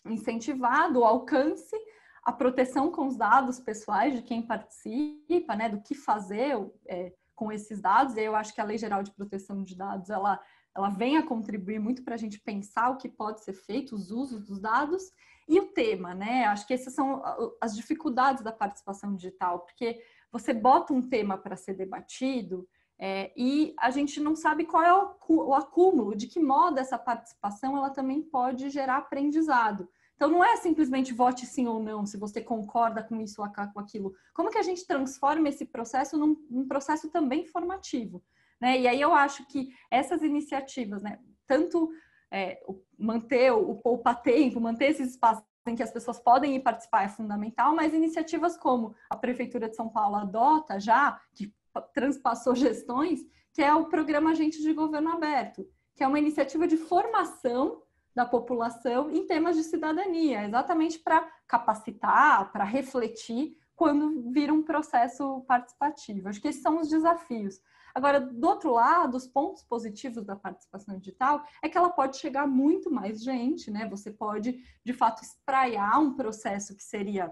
incentivar 0.05 0.93
do 0.93 1.05
alcance 1.05 1.77
a 2.23 2.33
proteção 2.33 2.91
com 2.91 3.07
os 3.07 3.17
dados 3.17 3.61
pessoais 3.61 4.15
de 4.15 4.23
quem 4.23 4.43
participa, 4.43 5.55
né? 5.55 5.69
Do 5.69 5.81
que 5.81 5.95
fazer, 5.95 6.57
é, 6.87 7.13
com 7.37 7.53
esses 7.53 7.81
dados, 7.81 8.17
e 8.17 8.21
eu 8.21 8.35
acho 8.35 8.55
que 8.55 8.61
a 8.61 8.65
Lei 8.65 8.79
Geral 8.79 9.03
de 9.03 9.13
Proteção 9.13 9.63
de 9.63 9.77
Dados, 9.77 10.11
ela, 10.11 10.41
ela 10.75 10.89
vem 10.89 11.19
a 11.19 11.23
contribuir 11.23 11.79
muito 11.79 12.03
para 12.03 12.15
a 12.15 12.19
gente 12.19 12.41
pensar 12.41 12.91
o 12.91 12.97
que 12.97 13.09
pode 13.09 13.45
ser 13.45 13.53
feito, 13.53 13.95
os 13.95 14.11
usos 14.11 14.45
dos 14.47 14.59
dados, 14.59 15.13
e 15.49 15.61
o 15.61 15.67
tema, 15.69 16.15
né? 16.15 16.47
Acho 16.47 16.67
que 16.67 16.75
essas 16.75 16.93
são 16.93 17.23
as 17.61 17.77
dificuldades 17.77 18.43
da 18.43 18.51
participação 18.51 19.15
digital, 19.15 19.61
porque 19.61 20.03
você 20.33 20.53
bota 20.53 20.93
um 20.93 21.09
tema 21.09 21.39
para 21.39 21.57
ser 21.57 21.75
debatido 21.75 22.67
é, 22.99 23.33
e 23.37 23.75
a 23.79 23.91
gente 23.91 24.19
não 24.19 24.35
sabe 24.35 24.65
qual 24.65 24.83
é 24.83 24.93
o, 24.93 25.15
o 25.29 25.55
acúmulo, 25.55 26.17
de 26.17 26.27
que 26.27 26.41
modo 26.41 26.79
essa 26.79 26.99
participação 26.99 27.77
ela 27.77 27.91
também 27.91 28.23
pode 28.23 28.71
gerar 28.71 28.97
aprendizado. 28.97 29.89
Então, 30.17 30.31
não 30.31 30.43
é 30.43 30.57
simplesmente 30.57 31.13
vote 31.13 31.45
sim 31.45 31.67
ou 31.67 31.79
não, 31.79 32.07
se 32.07 32.17
você 32.17 32.41
concorda 32.41 33.03
com 33.03 33.21
isso 33.21 33.43
ou 33.43 33.49
com 33.49 33.79
aquilo. 33.79 34.15
Como 34.35 34.51
que 34.51 34.59
a 34.59 34.63
gente 34.63 34.87
transforma 34.87 35.49
esse 35.49 35.67
processo 35.67 36.17
num, 36.17 36.37
num 36.51 36.67
processo 36.67 37.11
também 37.11 37.45
formativo? 37.45 38.25
Né? 38.61 38.81
E 38.81 38.89
aí 38.89 39.01
eu 39.01 39.15
acho 39.15 39.47
que 39.47 39.69
essas 39.91 40.23
iniciativas, 40.23 41.03
né, 41.03 41.19
tanto 41.47 41.91
é, 42.31 42.63
manter 42.99 43.53
o, 43.53 43.73
o 43.73 43.77
poupa-tempo, 43.77 44.59
manter 44.59 44.87
esses 44.87 45.11
espaços 45.11 45.45
em 45.67 45.75
que 45.75 45.83
as 45.83 45.91
pessoas 45.91 46.19
podem 46.19 46.57
ir 46.57 46.61
participar 46.61 47.05
é 47.05 47.09
fundamental, 47.09 47.75
mas 47.75 47.93
iniciativas 47.93 48.57
como 48.57 48.95
a 49.11 49.17
Prefeitura 49.17 49.69
de 49.69 49.77
São 49.77 49.89
Paulo 49.89 50.17
adota 50.17 50.79
já, 50.79 51.21
que 51.35 51.53
transpassou 51.93 52.55
gestões, 52.57 53.21
que 53.53 53.63
é 53.63 53.75
o 53.75 53.87
Programa 53.87 54.31
Agentes 54.31 54.63
de 54.63 54.73
Governo 54.73 55.11
Aberto, 55.11 55.67
que 55.95 56.05
é 56.05 56.07
uma 56.07 56.19
iniciativa 56.19 56.67
de 56.67 56.77
formação 56.77 57.83
da 58.17 58.25
população 58.25 59.11
em 59.11 59.27
temas 59.27 59.57
de 59.57 59.63
cidadania, 59.63 60.47
exatamente 60.47 60.99
para 60.99 61.31
capacitar, 61.47 62.51
para 62.51 62.65
refletir 62.65 63.55
quando 63.77 64.33
vira 64.33 64.55
um 64.55 64.63
processo 64.63 65.43
participativo. 65.43 66.27
Acho 66.27 66.41
que 66.41 66.49
esses 66.49 66.63
são 66.63 66.81
os 66.81 66.89
desafios. 66.89 67.61
Agora, 67.95 68.19
do 68.19 68.47
outro 68.49 68.73
lado, 68.73 69.19
os 69.19 69.27
pontos 69.27 69.63
positivos 69.63 70.25
da 70.25 70.35
participação 70.35 70.99
digital 70.99 71.45
é 71.63 71.69
que 71.69 71.77
ela 71.77 71.91
pode 71.91 72.17
chegar 72.17 72.47
muito 72.47 72.91
mais 72.91 73.23
gente, 73.23 73.71
né? 73.71 73.87
Você 73.89 74.11
pode, 74.11 74.63
de 74.83 74.93
fato, 74.95 75.23
espraiar 75.23 75.99
um 75.99 76.15
processo 76.15 76.75
que 76.75 76.83
seria 76.83 77.31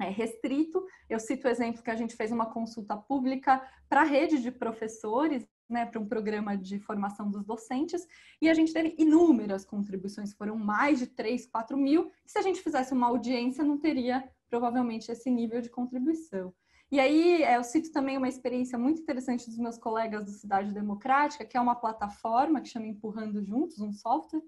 é, 0.00 0.08
restrito. 0.08 0.84
Eu 1.08 1.18
cito 1.18 1.48
o 1.48 1.50
exemplo 1.50 1.82
que 1.82 1.90
a 1.90 1.96
gente 1.96 2.14
fez 2.14 2.30
uma 2.30 2.46
consulta 2.46 2.96
pública 2.96 3.60
para 3.88 4.02
a 4.02 4.04
rede 4.04 4.40
de 4.40 4.52
professores 4.52 5.44
né, 5.70 5.86
para 5.86 6.00
um 6.00 6.06
programa 6.06 6.56
de 6.56 6.78
formação 6.78 7.30
dos 7.30 7.44
docentes, 7.44 8.06
e 8.42 8.48
a 8.48 8.54
gente 8.54 8.72
teve 8.72 8.94
inúmeras 8.98 9.64
contribuições, 9.64 10.34
foram 10.34 10.56
mais 10.56 10.98
de 10.98 11.06
3, 11.06 11.46
4 11.46 11.76
mil, 11.76 12.10
se 12.26 12.38
a 12.38 12.42
gente 12.42 12.60
fizesse 12.60 12.92
uma 12.92 13.06
audiência, 13.06 13.64
não 13.64 13.78
teria 13.78 14.28
provavelmente 14.48 15.10
esse 15.10 15.30
nível 15.30 15.60
de 15.60 15.70
contribuição. 15.70 16.52
E 16.90 16.98
aí 16.98 17.44
eu 17.44 17.62
cito 17.62 17.92
também 17.92 18.18
uma 18.18 18.28
experiência 18.28 18.76
muito 18.76 19.00
interessante 19.00 19.48
dos 19.48 19.58
meus 19.58 19.78
colegas 19.78 20.24
do 20.24 20.32
Cidade 20.32 20.74
Democrática, 20.74 21.44
que 21.44 21.56
é 21.56 21.60
uma 21.60 21.76
plataforma 21.76 22.60
que 22.60 22.68
chama 22.68 22.88
Empurrando 22.88 23.44
Juntos, 23.44 23.80
um 23.80 23.92
software, 23.92 24.42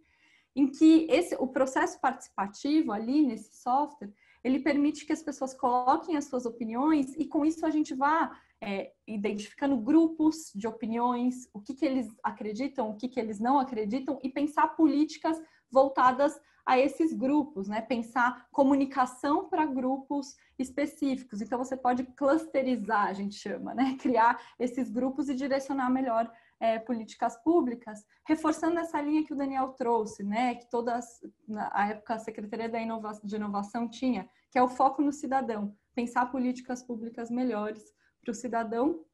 em 0.55 0.66
que 0.66 1.07
esse, 1.09 1.37
o 1.37 1.47
processo 1.47 2.01
participativo 2.01 2.91
ali 2.91 3.25
nesse 3.25 3.57
software, 3.62 4.12
ele 4.43 4.59
permite 4.59 5.07
que 5.07 5.12
as 5.12 5.23
pessoas 5.23 5.55
coloquem 5.55 6.16
as 6.16 6.25
suas 6.25 6.45
opiniões 6.45 7.14
e 7.14 7.27
com 7.27 7.45
isso 7.45 7.64
a 7.64 7.70
gente 7.70 7.95
vá 7.95 8.37
é, 8.62 8.92
identificando 9.08 9.76
grupos 9.76 10.52
de 10.54 10.68
opiniões, 10.68 11.48
o 11.52 11.60
que, 11.60 11.74
que 11.74 11.84
eles 11.84 12.08
acreditam, 12.22 12.90
o 12.90 12.96
que, 12.96 13.08
que 13.08 13.18
eles 13.18 13.40
não 13.40 13.58
acreditam, 13.58 14.20
e 14.22 14.28
pensar 14.28 14.68
políticas 14.68 15.36
voltadas 15.68 16.40
a 16.64 16.78
esses 16.78 17.12
grupos, 17.12 17.66
né? 17.66 17.80
Pensar 17.80 18.46
comunicação 18.52 19.48
para 19.48 19.66
grupos 19.66 20.36
específicos. 20.56 21.40
Então 21.40 21.58
você 21.58 21.76
pode 21.76 22.04
clusterizar, 22.04 23.08
a 23.08 23.12
gente 23.12 23.34
chama, 23.34 23.74
né? 23.74 23.96
Criar 24.00 24.40
esses 24.60 24.88
grupos 24.88 25.28
e 25.28 25.34
direcionar 25.34 25.90
melhor 25.90 26.30
é, 26.60 26.78
políticas 26.78 27.36
públicas, 27.42 28.06
reforçando 28.24 28.78
essa 28.78 29.00
linha 29.00 29.26
que 29.26 29.32
o 29.32 29.36
Daniel 29.36 29.70
trouxe, 29.70 30.22
né? 30.22 30.54
Que 30.54 30.70
todas 30.70 31.04
na 31.48 31.88
época 31.88 32.14
a 32.14 32.18
Secretaria 32.20 32.68
da 32.68 32.80
Inova 32.80 33.10
de 33.24 33.34
Inovação 33.34 33.88
tinha, 33.88 34.30
que 34.52 34.58
é 34.58 34.62
o 34.62 34.68
foco 34.68 35.02
no 35.02 35.12
cidadão, 35.12 35.76
pensar 35.96 36.26
políticas 36.26 36.80
públicas 36.80 37.28
melhores 37.28 37.82
para 38.23 38.31
o 38.31 38.35
cidadão. 38.35 39.05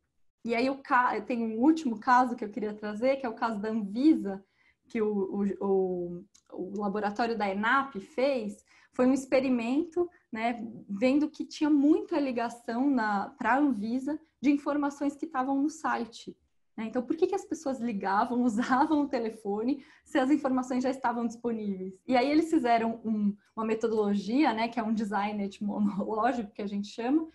E 0.45 0.55
aí 0.55 0.71
o 0.71 0.81
tem 1.27 1.43
um 1.43 1.61
último 1.61 1.99
caso 1.99 2.37
que 2.37 2.45
eu 2.45 2.51
queria 2.51 2.73
trazer, 2.73 3.17
que 3.17 3.27
é 3.27 3.29
o 3.29 3.35
caso 3.35 3.61
da 3.61 3.71
Anvisa, 3.71 4.45
que 4.89 5.03
o, 5.03 5.13
o, 5.13 5.67
o, 5.67 6.25
o 6.53 6.81
laboratório 6.81 7.37
da 7.37 7.49
ENAP 7.49 7.97
fez, 8.01 8.65
foi 8.93 9.07
um 9.07 9.13
experimento, 9.13 10.09
né, 10.33 10.67
vendo 10.89 11.29
que 11.29 11.45
tinha 11.45 11.71
muita 11.71 12.19
ligação 12.19 12.95
para 13.37 13.55
a 13.55 13.59
Anvisa 13.59 14.19
de 14.41 14.51
informações 14.51 15.15
que 15.17 15.27
estavam 15.27 15.61
no 15.63 15.69
site. 15.69 16.37
Né? 16.77 16.87
Então, 16.87 17.03
por 17.03 17.17
que, 17.17 17.27
que 17.27 17.35
as 17.35 17.45
pessoas 17.45 17.81
ligavam, 17.81 18.43
usavam 18.45 19.03
o 19.03 19.09
telefone, 19.09 19.85
se 20.05 20.19
as 20.19 20.31
informações 20.31 20.83
já 20.83 20.91
estavam 20.91 21.27
disponíveis? 21.27 22.01
E 22.07 22.17
aí 22.17 22.31
eles 22.31 22.49
fizeram 22.49 23.01
um, 23.05 23.37
uma 23.55 23.65
metodologia, 23.65 24.55
né, 24.55 24.69
que 24.69 24.81
é 24.81 24.83
um 24.83 24.95
design 24.95 25.45
etimológico, 25.45 26.53
que 26.53 26.63
a 26.63 26.67
gente 26.67 26.89
chama, 26.89 27.29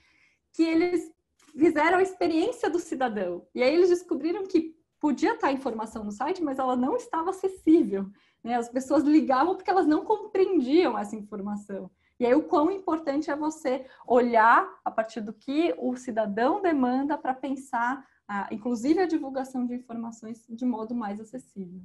que 0.54 0.64
eles 0.64 1.13
fizeram 1.58 2.00
a 2.00 2.02
experiência 2.02 2.70
do 2.70 2.80
cidadão. 2.80 3.48
E 3.54 3.62
aí 3.62 3.74
eles 3.74 3.90
descobriram 3.90 4.46
que 4.46 4.76
podia 5.00 5.34
estar 5.34 5.48
a 5.48 5.52
informação 5.52 6.04
no 6.04 6.12
site, 6.12 6.42
mas 6.42 6.60
ela 6.60 6.76
não 6.76 6.96
estava 6.96 7.30
acessível. 7.30 8.10
Né? 8.44 8.56
As 8.56 8.70
pessoas 8.70 9.04
ligavam 9.04 9.56
porque 9.56 9.70
elas 9.70 9.86
não 9.86 10.04
compreendiam 10.04 10.98
essa 10.98 11.16
informação. 11.16 11.92
E 12.20 12.26
aí 12.26 12.34
o 12.34 12.44
quão 12.44 12.72
importante 12.72 13.30
é 13.30 13.36
você 13.36 13.86
olhar 14.08 14.66
a 14.86 14.92
partir 14.92 15.22
do 15.22 15.34
que 15.34 15.74
o 15.78 15.96
cidadão 15.96 16.62
demanda 16.62 17.18
para 17.18 17.34
pensar, 17.34 18.08
a, 18.28 18.48
inclusive 18.52 19.00
a 19.02 19.06
divulgação 19.06 19.66
de 19.66 19.74
informações 19.74 20.46
de 20.48 20.66
modo 20.66 20.96
mais 20.96 21.20
acessível. 21.20 21.82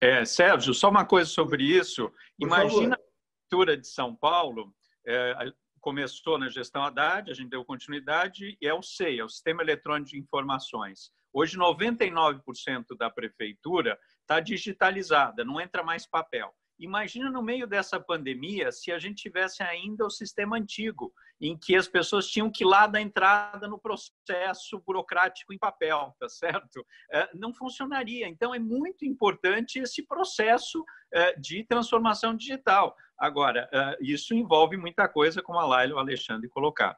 É, 0.00 0.24
Sérgio, 0.24 0.74
só 0.74 0.90
uma 0.90 1.06
coisa 1.06 1.30
sobre 1.30 1.64
isso. 1.64 2.10
Por 2.38 2.46
Imagina 2.46 2.72
favor. 2.72 2.92
a 2.92 2.98
prefeitura 2.98 3.76
de 3.78 3.86
São 3.86 4.14
Paulo, 4.14 4.74
é, 5.06 5.52
começou 5.84 6.38
na 6.38 6.48
gestão 6.48 6.82
Haddad, 6.82 7.30
a 7.30 7.34
gente 7.34 7.50
deu 7.50 7.62
continuidade, 7.62 8.56
e 8.58 8.66
é 8.66 8.72
o 8.72 8.82
SEI, 8.82 9.18
é 9.18 9.24
o 9.24 9.28
Sistema 9.28 9.62
Eletrônico 9.62 10.12
de 10.12 10.18
Informações. 10.18 11.12
Hoje, 11.30 11.58
99% 11.58 12.96
da 12.98 13.10
prefeitura 13.10 13.98
está 14.22 14.40
digitalizada, 14.40 15.44
não 15.44 15.60
entra 15.60 15.82
mais 15.82 16.06
papel. 16.06 16.50
Imagina 16.78 17.30
no 17.30 17.42
meio 17.42 17.66
dessa 17.66 18.00
pandemia 18.00 18.72
se 18.72 18.90
a 18.90 18.98
gente 18.98 19.22
tivesse 19.22 19.62
ainda 19.62 20.06
o 20.06 20.10
sistema 20.10 20.56
antigo, 20.56 21.12
em 21.38 21.56
que 21.56 21.76
as 21.76 21.86
pessoas 21.86 22.28
tinham 22.28 22.50
que 22.50 22.64
ir 22.64 22.66
lá 22.66 22.86
dar 22.86 23.02
entrada 23.02 23.68
no 23.68 23.78
processo 23.78 24.82
burocrático 24.86 25.52
em 25.52 25.58
papel, 25.58 26.16
tá 26.18 26.28
certo? 26.30 26.84
É, 27.12 27.28
não 27.34 27.52
funcionaria. 27.52 28.26
Então, 28.26 28.54
é 28.54 28.58
muito 28.58 29.04
importante 29.04 29.78
esse 29.78 30.02
processo 30.06 30.82
é, 31.12 31.38
de 31.38 31.62
transformação 31.64 32.34
digital. 32.34 32.96
Agora, 33.18 33.68
é, 33.72 33.96
isso 34.00 34.34
envolve 34.34 34.76
muita 34.76 35.08
coisa, 35.08 35.42
como 35.42 35.58
a 35.58 35.66
Laila 35.66 35.92
e 35.92 35.94
o 35.94 35.98
Alexandre 35.98 36.48
colocaram. 36.48 36.96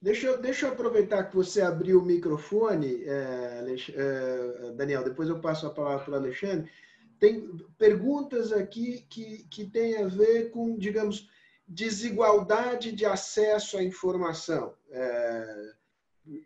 Deixa 0.00 0.36
deixa 0.36 0.66
eu 0.66 0.72
aproveitar 0.72 1.24
que 1.24 1.34
você 1.34 1.62
abriu 1.62 2.00
o 2.00 2.04
microfone, 2.04 3.02
é, 3.04 3.64
é, 3.94 4.72
Daniel, 4.72 5.02
depois 5.02 5.28
eu 5.28 5.40
passo 5.40 5.66
a 5.66 5.70
palavra 5.70 6.04
para 6.04 6.12
o 6.12 6.16
Alexandre. 6.16 6.70
Tem 7.18 7.48
perguntas 7.78 8.52
aqui 8.52 9.06
que, 9.08 9.44
que 9.50 9.64
têm 9.64 9.96
a 9.96 10.06
ver 10.06 10.50
com, 10.50 10.78
digamos, 10.78 11.30
desigualdade 11.66 12.92
de 12.92 13.06
acesso 13.06 13.78
à 13.78 13.82
informação. 13.82 14.74
É, 14.90 15.72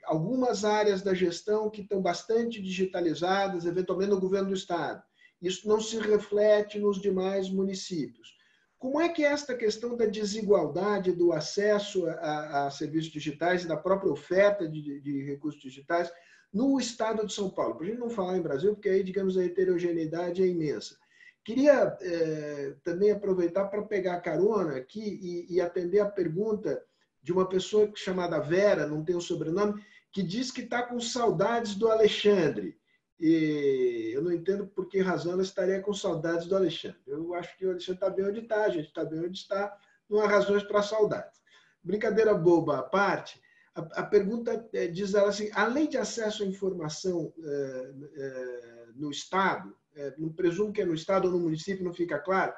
algumas 0.04 0.64
áreas 0.64 1.02
da 1.02 1.12
gestão 1.12 1.68
que 1.68 1.82
estão 1.82 2.00
bastante 2.00 2.62
digitalizadas, 2.62 3.64
eventualmente 3.64 4.10
no 4.10 4.20
governo 4.20 4.48
do 4.48 4.54
Estado. 4.54 5.02
Isso 5.42 5.66
não 5.66 5.80
se 5.80 5.98
reflete 5.98 6.78
nos 6.78 7.00
demais 7.00 7.50
municípios. 7.50 8.38
Como 8.80 8.98
é 8.98 9.10
que 9.10 9.22
é 9.22 9.30
esta 9.30 9.54
questão 9.54 9.94
da 9.94 10.06
desigualdade 10.06 11.12
do 11.12 11.34
acesso 11.34 12.06
a, 12.06 12.66
a 12.66 12.70
serviços 12.70 13.12
digitais 13.12 13.62
e 13.62 13.68
da 13.68 13.76
própria 13.76 14.10
oferta 14.10 14.66
de, 14.66 14.98
de, 15.02 15.22
recursos 15.22 15.60
digitais 15.60 16.10
no 16.50 16.80
estado 16.80 17.26
de 17.26 17.34
São 17.34 17.50
Paulo? 17.50 17.74
Para 17.74 17.84
a 17.84 17.88
gente 17.90 18.00
não 18.00 18.08
falar 18.08 18.38
em 18.38 18.42
Brasil, 18.42 18.72
porque 18.72 18.88
aí, 18.88 19.04
digamos, 19.04 19.36
a 19.36 19.44
heterogeneidade 19.44 20.42
é 20.42 20.46
imensa. 20.46 20.96
Queria 21.44 21.94
é, 22.00 22.74
também 22.82 23.10
aproveitar 23.10 23.66
para 23.66 23.82
pegar 23.82 24.14
a 24.14 24.20
carona 24.20 24.76
aqui 24.76 25.46
e, 25.48 25.56
e, 25.56 25.60
atender 25.60 26.00
a 26.00 26.08
pergunta 26.08 26.82
de 27.22 27.32
uma 27.32 27.46
pessoa 27.46 27.92
chamada 27.94 28.40
Vera, 28.40 28.86
não 28.86 29.04
tem 29.04 29.14
o 29.14 29.20
sobrenome, 29.20 29.78
que 30.10 30.22
diz 30.22 30.50
que 30.50 30.62
está 30.62 30.82
com 30.82 30.98
saudades 30.98 31.74
do 31.74 31.86
Alexandre. 31.90 32.79
E 33.20 34.12
eu 34.14 34.22
não 34.22 34.32
entendo 34.32 34.66
por 34.66 34.88
que 34.88 34.98
razão 34.98 35.32
ela 35.32 35.42
estaria 35.42 35.78
com 35.82 35.92
saudades 35.92 36.46
do 36.46 36.56
Alexandre. 36.56 36.98
Eu 37.06 37.34
acho 37.34 37.54
que 37.58 37.66
o 37.66 37.70
Alexandre 37.70 37.94
está 37.94 38.08
bem 38.08 38.24
onde 38.24 38.40
está, 38.40 38.68
gente 38.70 38.88
está 38.88 39.04
bem 39.04 39.20
onde 39.20 39.38
está, 39.38 39.76
não 40.08 40.20
há 40.20 40.26
razões 40.26 40.62
para 40.62 40.82
saudades. 40.82 41.38
Brincadeira 41.84 42.32
boba 42.32 42.78
à 42.78 42.82
parte, 42.82 43.38
a, 43.74 44.00
a 44.00 44.02
pergunta 44.02 44.66
é, 44.72 44.86
diz 44.86 45.14
ela 45.14 45.28
assim: 45.28 45.50
além 45.52 45.86
de 45.86 45.98
acesso 45.98 46.42
à 46.42 46.46
informação 46.46 47.30
é, 47.38 47.92
é, 48.16 48.86
no 48.96 49.10
Estado, 49.10 49.76
é, 49.94 50.14
não 50.16 50.32
presumo 50.32 50.72
que 50.72 50.80
é 50.80 50.86
no 50.86 50.94
Estado 50.94 51.26
ou 51.26 51.32
no 51.32 51.40
município, 51.40 51.84
não 51.84 51.92
fica 51.92 52.18
claro, 52.18 52.54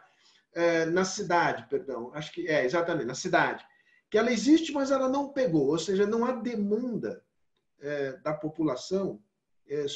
na 0.92 1.02
cidade, 1.02 1.66
perdão, 1.70 2.12
acho 2.12 2.30
que 2.30 2.46
é 2.46 2.62
exatamente, 2.62 3.06
na 3.06 3.14
cidade, 3.14 3.64
que 4.10 4.18
ela 4.18 4.30
existe, 4.30 4.70
mas 4.70 4.90
ela 4.90 5.08
não 5.08 5.30
pegou, 5.32 5.68
ou 5.68 5.78
seja, 5.78 6.06
não 6.06 6.26
há 6.26 6.32
demanda 6.32 7.24
da 8.22 8.34
população 8.34 9.18
é, 9.68 9.86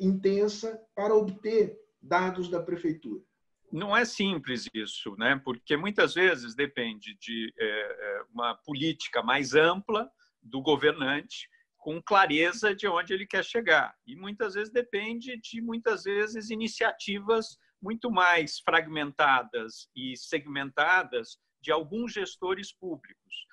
intensa 0.00 0.80
para 0.94 1.14
obter 1.14 1.78
dados 2.00 2.48
da 2.48 2.60
prefeitura. 2.60 3.22
Não 3.70 3.96
é 3.96 4.04
simples 4.04 4.68
isso, 4.74 5.16
né? 5.16 5.40
porque 5.42 5.76
muitas 5.76 6.14
vezes 6.14 6.54
depende 6.54 7.16
de 7.18 7.52
é, 7.58 8.22
uma 8.30 8.54
política 8.54 9.22
mais 9.22 9.54
ampla 9.54 10.10
do 10.42 10.60
governante, 10.60 11.48
com 11.78 12.00
clareza 12.00 12.74
de 12.74 12.86
onde 12.86 13.12
ele 13.14 13.26
quer 13.26 13.44
chegar. 13.44 13.94
E 14.06 14.14
muitas 14.14 14.54
vezes 14.54 14.72
depende 14.72 15.36
de, 15.40 15.60
muitas 15.60 16.04
vezes, 16.04 16.50
iniciativas 16.50 17.58
muito 17.80 18.10
mais 18.10 18.60
fragmentadas 18.60 19.88
e 19.96 20.16
segmentadas 20.16 21.38
de 21.60 21.72
alguns 21.72 22.12
gestores 22.12 22.72
públicos. 22.72 23.46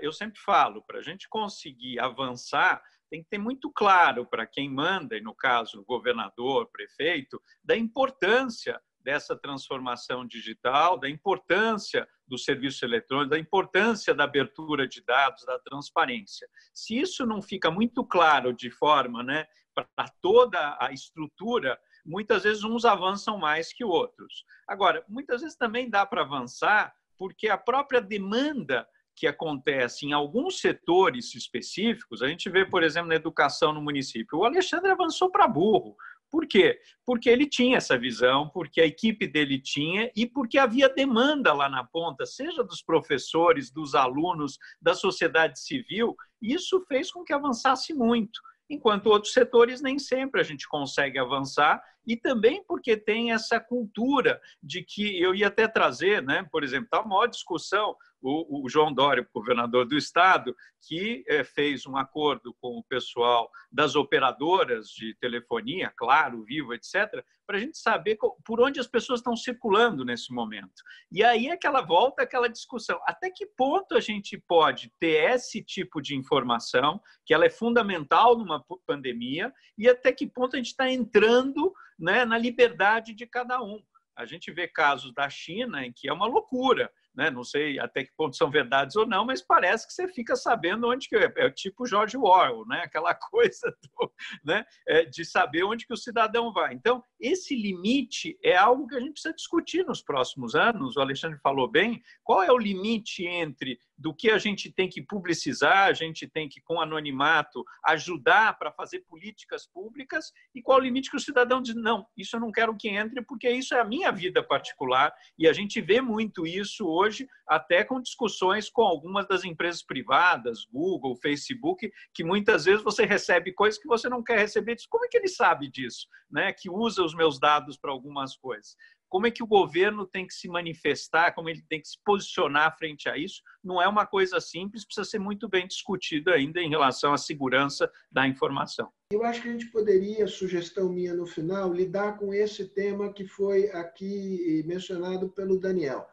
Eu 0.00 0.12
sempre 0.12 0.40
falo, 0.40 0.82
para 0.82 0.98
a 0.98 1.02
gente 1.02 1.28
conseguir 1.28 2.00
avançar, 2.00 2.82
tem 3.10 3.22
que 3.22 3.28
ter 3.28 3.38
muito 3.38 3.70
claro 3.70 4.26
para 4.26 4.46
quem 4.46 4.68
manda, 4.68 5.16
e 5.16 5.20
no 5.20 5.34
caso 5.34 5.80
o 5.80 5.84
governador, 5.84 6.68
prefeito, 6.70 7.40
da 7.62 7.76
importância 7.76 8.80
dessa 9.00 9.36
transformação 9.36 10.26
digital, 10.26 10.98
da 10.98 11.08
importância 11.08 12.08
do 12.26 12.36
serviço 12.36 12.84
eletrônico, 12.84 13.30
da 13.30 13.38
importância 13.38 14.12
da 14.12 14.24
abertura 14.24 14.88
de 14.88 15.00
dados, 15.04 15.44
da 15.44 15.60
transparência. 15.60 16.48
Se 16.74 16.98
isso 16.98 17.24
não 17.24 17.40
fica 17.40 17.70
muito 17.70 18.04
claro 18.04 18.52
de 18.52 18.68
forma, 18.68 19.22
né, 19.22 19.46
para 19.72 20.08
toda 20.20 20.76
a 20.80 20.90
estrutura, 20.90 21.78
muitas 22.04 22.42
vezes 22.42 22.64
uns 22.64 22.84
avançam 22.84 23.38
mais 23.38 23.72
que 23.72 23.84
outros. 23.84 24.44
Agora, 24.66 25.04
muitas 25.08 25.42
vezes 25.42 25.56
também 25.56 25.88
dá 25.88 26.04
para 26.04 26.22
avançar 26.22 26.92
porque 27.16 27.48
a 27.48 27.56
própria 27.56 28.00
demanda 28.00 28.88
que 29.16 29.26
acontece 29.26 30.06
em 30.06 30.12
alguns 30.12 30.60
setores 30.60 31.34
específicos, 31.34 32.22
a 32.22 32.28
gente 32.28 32.50
vê, 32.50 32.66
por 32.66 32.82
exemplo, 32.82 33.08
na 33.08 33.14
educação 33.14 33.72
no 33.72 33.80
município, 33.80 34.38
o 34.38 34.44
Alexandre 34.44 34.90
avançou 34.90 35.30
para 35.30 35.48
burro. 35.48 35.96
Por 36.30 36.46
quê? 36.46 36.78
Porque 37.04 37.30
ele 37.30 37.48
tinha 37.48 37.78
essa 37.78 37.98
visão, 37.98 38.48
porque 38.50 38.80
a 38.80 38.86
equipe 38.86 39.26
dele 39.26 39.58
tinha 39.58 40.10
e 40.14 40.26
porque 40.26 40.58
havia 40.58 40.88
demanda 40.88 41.52
lá 41.54 41.68
na 41.68 41.82
ponta, 41.82 42.26
seja 42.26 42.62
dos 42.62 42.82
professores, 42.82 43.70
dos 43.70 43.94
alunos, 43.94 44.58
da 44.82 44.94
sociedade 44.94 45.60
civil. 45.60 46.14
Isso 46.42 46.84
fez 46.86 47.10
com 47.10 47.24
que 47.24 47.32
avançasse 47.32 47.94
muito 47.94 48.38
enquanto 48.68 49.06
outros 49.06 49.32
setores 49.32 49.80
nem 49.80 49.98
sempre 49.98 50.40
a 50.40 50.44
gente 50.44 50.68
consegue 50.68 51.18
avançar 51.18 51.80
e 52.06 52.16
também 52.16 52.62
porque 52.64 52.96
tem 52.96 53.32
essa 53.32 53.58
cultura 53.58 54.40
de 54.62 54.82
que 54.82 55.20
eu 55.20 55.34
ia 55.34 55.48
até 55.48 55.66
trazer, 55.66 56.22
né? 56.22 56.46
por 56.50 56.62
exemplo, 56.62 56.84
está 56.84 57.00
uma 57.00 57.16
maior 57.16 57.26
discussão 57.26 57.96
o, 58.26 58.64
o 58.64 58.68
João 58.68 58.92
Dória, 58.92 59.26
governador 59.32 59.86
do 59.86 59.96
estado, 59.96 60.54
que 60.86 61.24
é, 61.28 61.44
fez 61.44 61.86
um 61.86 61.96
acordo 61.96 62.54
com 62.60 62.78
o 62.78 62.84
pessoal 62.84 63.50
das 63.70 63.94
operadoras 63.94 64.88
de 64.88 65.14
telefonia, 65.20 65.92
Claro, 65.96 66.44
Vivo, 66.44 66.74
etc., 66.74 67.24
para 67.46 67.58
a 67.58 67.60
gente 67.60 67.78
saber 67.78 68.18
por 68.44 68.60
onde 68.60 68.80
as 68.80 68.88
pessoas 68.88 69.20
estão 69.20 69.36
circulando 69.36 70.04
nesse 70.04 70.32
momento. 70.32 70.82
E 71.12 71.22
aí 71.22 71.46
é 71.46 71.56
que 71.56 71.66
ela 71.66 71.80
volta 71.80 72.22
aquela 72.22 72.48
discussão. 72.48 73.00
Até 73.04 73.30
que 73.30 73.46
ponto 73.46 73.94
a 73.94 74.00
gente 74.00 74.36
pode 74.48 74.92
ter 74.98 75.30
esse 75.32 75.62
tipo 75.62 76.02
de 76.02 76.16
informação, 76.16 77.00
que 77.24 77.32
ela 77.32 77.46
é 77.46 77.50
fundamental 77.50 78.36
numa 78.36 78.64
pandemia, 78.84 79.52
e 79.78 79.88
até 79.88 80.12
que 80.12 80.26
ponto 80.26 80.56
a 80.56 80.58
gente 80.58 80.66
está 80.70 80.90
entrando 80.90 81.72
né, 81.98 82.24
na 82.24 82.36
liberdade 82.36 83.14
de 83.14 83.26
cada 83.26 83.62
um. 83.62 83.80
A 84.16 84.24
gente 84.24 84.50
vê 84.50 84.66
casos 84.66 85.12
da 85.14 85.28
China 85.28 85.84
em 85.84 85.92
que 85.92 86.08
é 86.08 86.12
uma 86.12 86.26
loucura 86.26 86.90
né? 87.16 87.30
não 87.30 87.42
sei 87.42 87.78
até 87.78 88.04
que 88.04 88.12
ponto 88.16 88.36
são 88.36 88.50
verdades 88.50 88.94
ou 88.96 89.06
não, 89.06 89.24
mas 89.24 89.42
parece 89.42 89.86
que 89.86 89.92
você 89.92 90.06
fica 90.08 90.36
sabendo 90.36 90.88
onde 90.88 91.08
que 91.08 91.16
é, 91.16 91.32
é 91.36 91.50
tipo 91.50 91.86
George 91.86 92.16
Orwell, 92.16 92.66
né? 92.66 92.82
aquela 92.82 93.14
coisa 93.30 93.70
do, 93.70 94.12
né? 94.44 94.64
É, 94.86 95.04
de 95.04 95.24
saber 95.24 95.64
onde 95.64 95.86
que 95.86 95.94
o 95.94 95.96
cidadão 95.96 96.52
vai. 96.52 96.74
Então, 96.74 97.02
esse 97.18 97.54
limite 97.54 98.38
é 98.42 98.56
algo 98.56 98.86
que 98.86 98.96
a 98.96 99.00
gente 99.00 99.12
precisa 99.12 99.34
discutir 99.34 99.84
nos 99.84 100.02
próximos 100.02 100.54
anos. 100.54 100.96
O 100.96 101.00
Alexandre 101.00 101.38
falou 101.40 101.70
bem, 101.70 102.02
qual 102.22 102.42
é 102.42 102.52
o 102.52 102.58
limite 102.58 103.24
entre 103.26 103.78
do 103.98 104.14
que 104.14 104.30
a 104.30 104.38
gente 104.38 104.70
tem 104.70 104.88
que 104.88 105.02
publicizar, 105.02 105.88
a 105.88 105.92
gente 105.92 106.28
tem 106.28 106.48
que, 106.48 106.60
com 106.60 106.80
anonimato, 106.80 107.64
ajudar 107.84 108.58
para 108.58 108.72
fazer 108.72 109.00
políticas 109.08 109.66
públicas, 109.66 110.32
e 110.54 110.62
qual 110.62 110.78
o 110.78 110.82
limite 110.82 111.10
que 111.10 111.16
o 111.16 111.20
cidadão 111.20 111.62
diz, 111.62 111.74
não, 111.74 112.06
isso 112.16 112.36
eu 112.36 112.40
não 112.40 112.52
quero 112.52 112.76
que 112.76 112.88
entre, 112.88 113.22
porque 113.22 113.50
isso 113.50 113.74
é 113.74 113.80
a 113.80 113.84
minha 113.84 114.10
vida 114.12 114.42
particular, 114.42 115.12
e 115.38 115.48
a 115.48 115.52
gente 115.52 115.80
vê 115.80 116.00
muito 116.00 116.46
isso 116.46 116.86
hoje, 116.86 117.26
até 117.48 117.84
com 117.84 118.00
discussões 118.00 118.68
com 118.68 118.82
algumas 118.82 119.26
das 119.26 119.44
empresas 119.44 119.82
privadas, 119.82 120.64
Google, 120.70 121.16
Facebook, 121.16 121.90
que 122.12 122.24
muitas 122.24 122.64
vezes 122.64 122.84
você 122.84 123.04
recebe 123.04 123.52
coisas 123.52 123.80
que 123.80 123.88
você 123.88 124.08
não 124.08 124.22
quer 124.22 124.38
receber, 124.38 124.74
diz, 124.74 124.86
como 124.86 125.04
é 125.04 125.08
que 125.08 125.16
ele 125.16 125.28
sabe 125.28 125.70
disso? 125.70 126.06
Né? 126.30 126.52
Que 126.52 126.68
usa 126.68 127.02
os 127.02 127.14
meus 127.14 127.38
dados 127.38 127.76
para 127.78 127.90
algumas 127.90 128.36
coisas 128.36 128.76
como 129.08 129.26
é 129.26 129.30
que 129.30 129.42
o 129.42 129.46
governo 129.46 130.06
tem 130.06 130.26
que 130.26 130.34
se 130.34 130.48
manifestar, 130.48 131.34
como 131.34 131.48
ele 131.48 131.62
tem 131.68 131.80
que 131.80 131.88
se 131.88 131.98
posicionar 132.04 132.76
frente 132.78 133.08
a 133.08 133.16
isso, 133.16 133.42
não 133.62 133.80
é 133.80 133.88
uma 133.88 134.06
coisa 134.06 134.40
simples, 134.40 134.84
precisa 134.84 135.08
ser 135.08 135.18
muito 135.18 135.48
bem 135.48 135.66
discutido 135.66 136.30
ainda 136.30 136.60
em 136.60 136.68
relação 136.68 137.12
à 137.12 137.18
segurança 137.18 137.90
da 138.10 138.26
informação. 138.26 138.90
Eu 139.12 139.24
acho 139.24 139.42
que 139.42 139.48
a 139.48 139.52
gente 139.52 139.66
poderia, 139.66 140.26
sugestão 140.26 140.92
minha 140.92 141.14
no 141.14 141.26
final, 141.26 141.72
lidar 141.72 142.18
com 142.18 142.34
esse 142.34 142.66
tema 142.68 143.12
que 143.12 143.26
foi 143.26 143.70
aqui 143.70 144.62
mencionado 144.66 145.28
pelo 145.28 145.58
Daniel. 145.58 146.06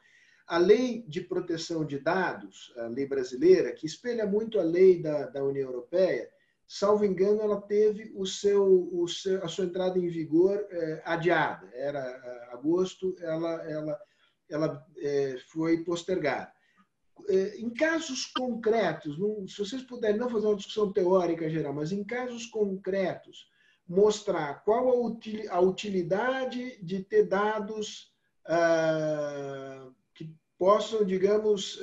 A 0.48 0.58
lei 0.58 1.04
de 1.08 1.22
proteção 1.22 1.86
de 1.86 2.00
dados, 2.00 2.74
a 2.78 2.88
lei 2.88 3.08
brasileira, 3.08 3.74
que 3.74 3.86
espelha 3.86 4.26
muito 4.28 4.60
a 4.60 4.64
lei 4.64 5.02
da, 5.02 5.28
da 5.28 5.44
União 5.44 5.70
Europeia, 5.70 6.30
salvo 6.68 7.06
engano, 7.06 7.42
ela 7.42 7.62
teve 7.62 8.12
o 8.16 8.26
seu, 8.26 8.90
o 8.92 9.08
seu, 9.08 9.44
a 9.44 9.48
sua 9.48 9.66
entrada 9.66 9.98
em 9.98 10.08
vigor 10.08 10.66
é, 10.70 11.02
adiada. 11.06 11.70
Era 11.74 12.00
é, 12.00 12.54
agosto, 12.54 13.16
ela, 13.20 13.54
ela, 13.70 14.00
ela 14.50 14.86
é, 14.98 15.38
foi 15.50 15.84
postergada. 15.84 16.52
Em 17.30 17.70
casos 17.70 18.26
concretos, 18.26 19.16
se 19.48 19.60
vocês 19.60 19.84
puderem 19.84 20.18
não 20.18 20.30
fazer 20.30 20.48
uma 20.48 20.56
discussão 20.56 20.92
teórica 20.92 21.50
geral, 21.50 21.72
mas 21.72 21.92
em 21.92 22.04
casos 22.04 22.48
concretos, 22.48 23.48
mostrar 23.88 24.64
qual 24.66 25.16
a 25.50 25.60
utilidade 25.62 26.84
de 26.84 27.04
ter 27.04 27.28
dados 27.28 28.12
ah, 28.46 29.90
que 30.16 30.36
possam, 30.58 31.06
digamos, 31.06 31.80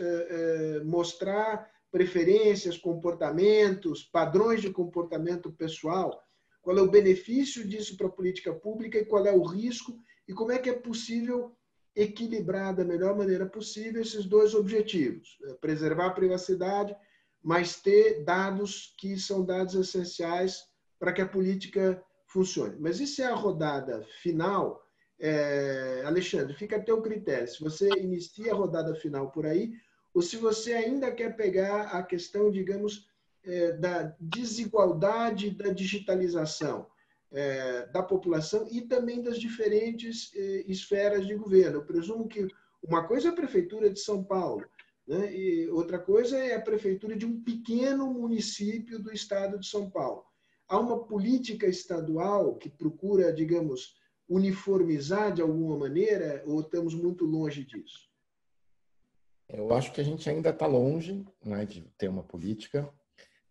mostrar 0.84 1.70
preferências, 1.90 2.78
comportamentos, 2.78 4.04
padrões 4.04 4.60
de 4.60 4.70
comportamento 4.70 5.52
pessoal, 5.52 6.22
qual 6.62 6.78
é 6.78 6.82
o 6.82 6.90
benefício 6.90 7.66
disso 7.66 7.96
para 7.96 8.06
a 8.06 8.12
política 8.12 8.52
pública 8.52 8.98
e 8.98 9.04
qual 9.04 9.26
é 9.26 9.32
o 9.32 9.42
risco 9.42 9.98
e 10.28 10.32
como 10.32 10.52
é 10.52 10.58
que 10.58 10.70
é 10.70 10.74
possível 10.74 11.56
equilibrar 11.94 12.74
da 12.74 12.84
melhor 12.84 13.16
maneira 13.16 13.46
possível 13.46 14.00
esses 14.00 14.24
dois 14.24 14.54
objetivos: 14.54 15.38
é, 15.44 15.54
preservar 15.54 16.06
a 16.06 16.14
privacidade, 16.14 16.94
mas 17.42 17.80
ter 17.80 18.22
dados 18.24 18.94
que 18.98 19.18
são 19.18 19.44
dados 19.44 19.74
essenciais 19.74 20.64
para 20.98 21.12
que 21.12 21.22
a 21.22 21.28
política 21.28 22.02
funcione. 22.26 22.76
Mas 22.78 23.00
isso 23.00 23.22
é 23.22 23.26
a 23.26 23.34
rodada 23.34 24.06
final. 24.22 24.84
É, 25.18 26.02
Alexandre, 26.06 26.54
fica 26.54 26.76
a 26.76 26.82
teu 26.82 27.02
critério. 27.02 27.48
Se 27.48 27.60
você 27.60 27.88
inicia 27.98 28.52
a 28.52 28.56
rodada 28.56 28.94
final 28.94 29.30
por 29.30 29.44
aí, 29.44 29.72
ou 30.14 30.22
se 30.22 30.36
você 30.36 30.72
ainda 30.72 31.10
quer 31.12 31.36
pegar 31.36 31.88
a 31.88 32.02
questão, 32.02 32.50
digamos, 32.50 33.08
é, 33.44 33.72
da 33.72 34.14
desigualdade 34.20 35.50
da 35.50 35.72
digitalização 35.72 36.86
é, 37.32 37.86
da 37.86 38.02
população 38.02 38.66
e 38.70 38.80
também 38.82 39.22
das 39.22 39.38
diferentes 39.38 40.30
é, 40.34 40.64
esferas 40.66 41.26
de 41.26 41.34
governo. 41.34 41.78
Eu 41.78 41.84
presumo 41.84 42.28
que 42.28 42.48
uma 42.82 43.06
coisa 43.06 43.28
é 43.28 43.30
a 43.30 43.34
Prefeitura 43.34 43.90
de 43.90 44.00
São 44.00 44.24
Paulo, 44.24 44.66
né? 45.06 45.32
e 45.34 45.68
outra 45.70 45.98
coisa 45.98 46.38
é 46.38 46.54
a 46.54 46.60
Prefeitura 46.60 47.16
de 47.16 47.26
um 47.26 47.40
pequeno 47.42 48.12
município 48.12 48.98
do 48.98 49.12
estado 49.12 49.58
de 49.58 49.66
São 49.66 49.88
Paulo. 49.88 50.24
Há 50.68 50.78
uma 50.78 51.04
política 51.04 51.66
estadual 51.66 52.56
que 52.56 52.68
procura, 52.68 53.32
digamos, 53.32 53.96
uniformizar 54.28 55.32
de 55.32 55.42
alguma 55.42 55.76
maneira, 55.76 56.42
ou 56.46 56.60
estamos 56.60 56.94
muito 56.94 57.24
longe 57.24 57.64
disso? 57.64 58.09
Eu 59.52 59.72
acho 59.74 59.92
que 59.92 60.00
a 60.00 60.04
gente 60.04 60.28
ainda 60.28 60.50
está 60.50 60.66
longe 60.66 61.24
né, 61.44 61.64
de 61.64 61.82
ter 61.98 62.08
uma 62.08 62.22
política. 62.22 62.88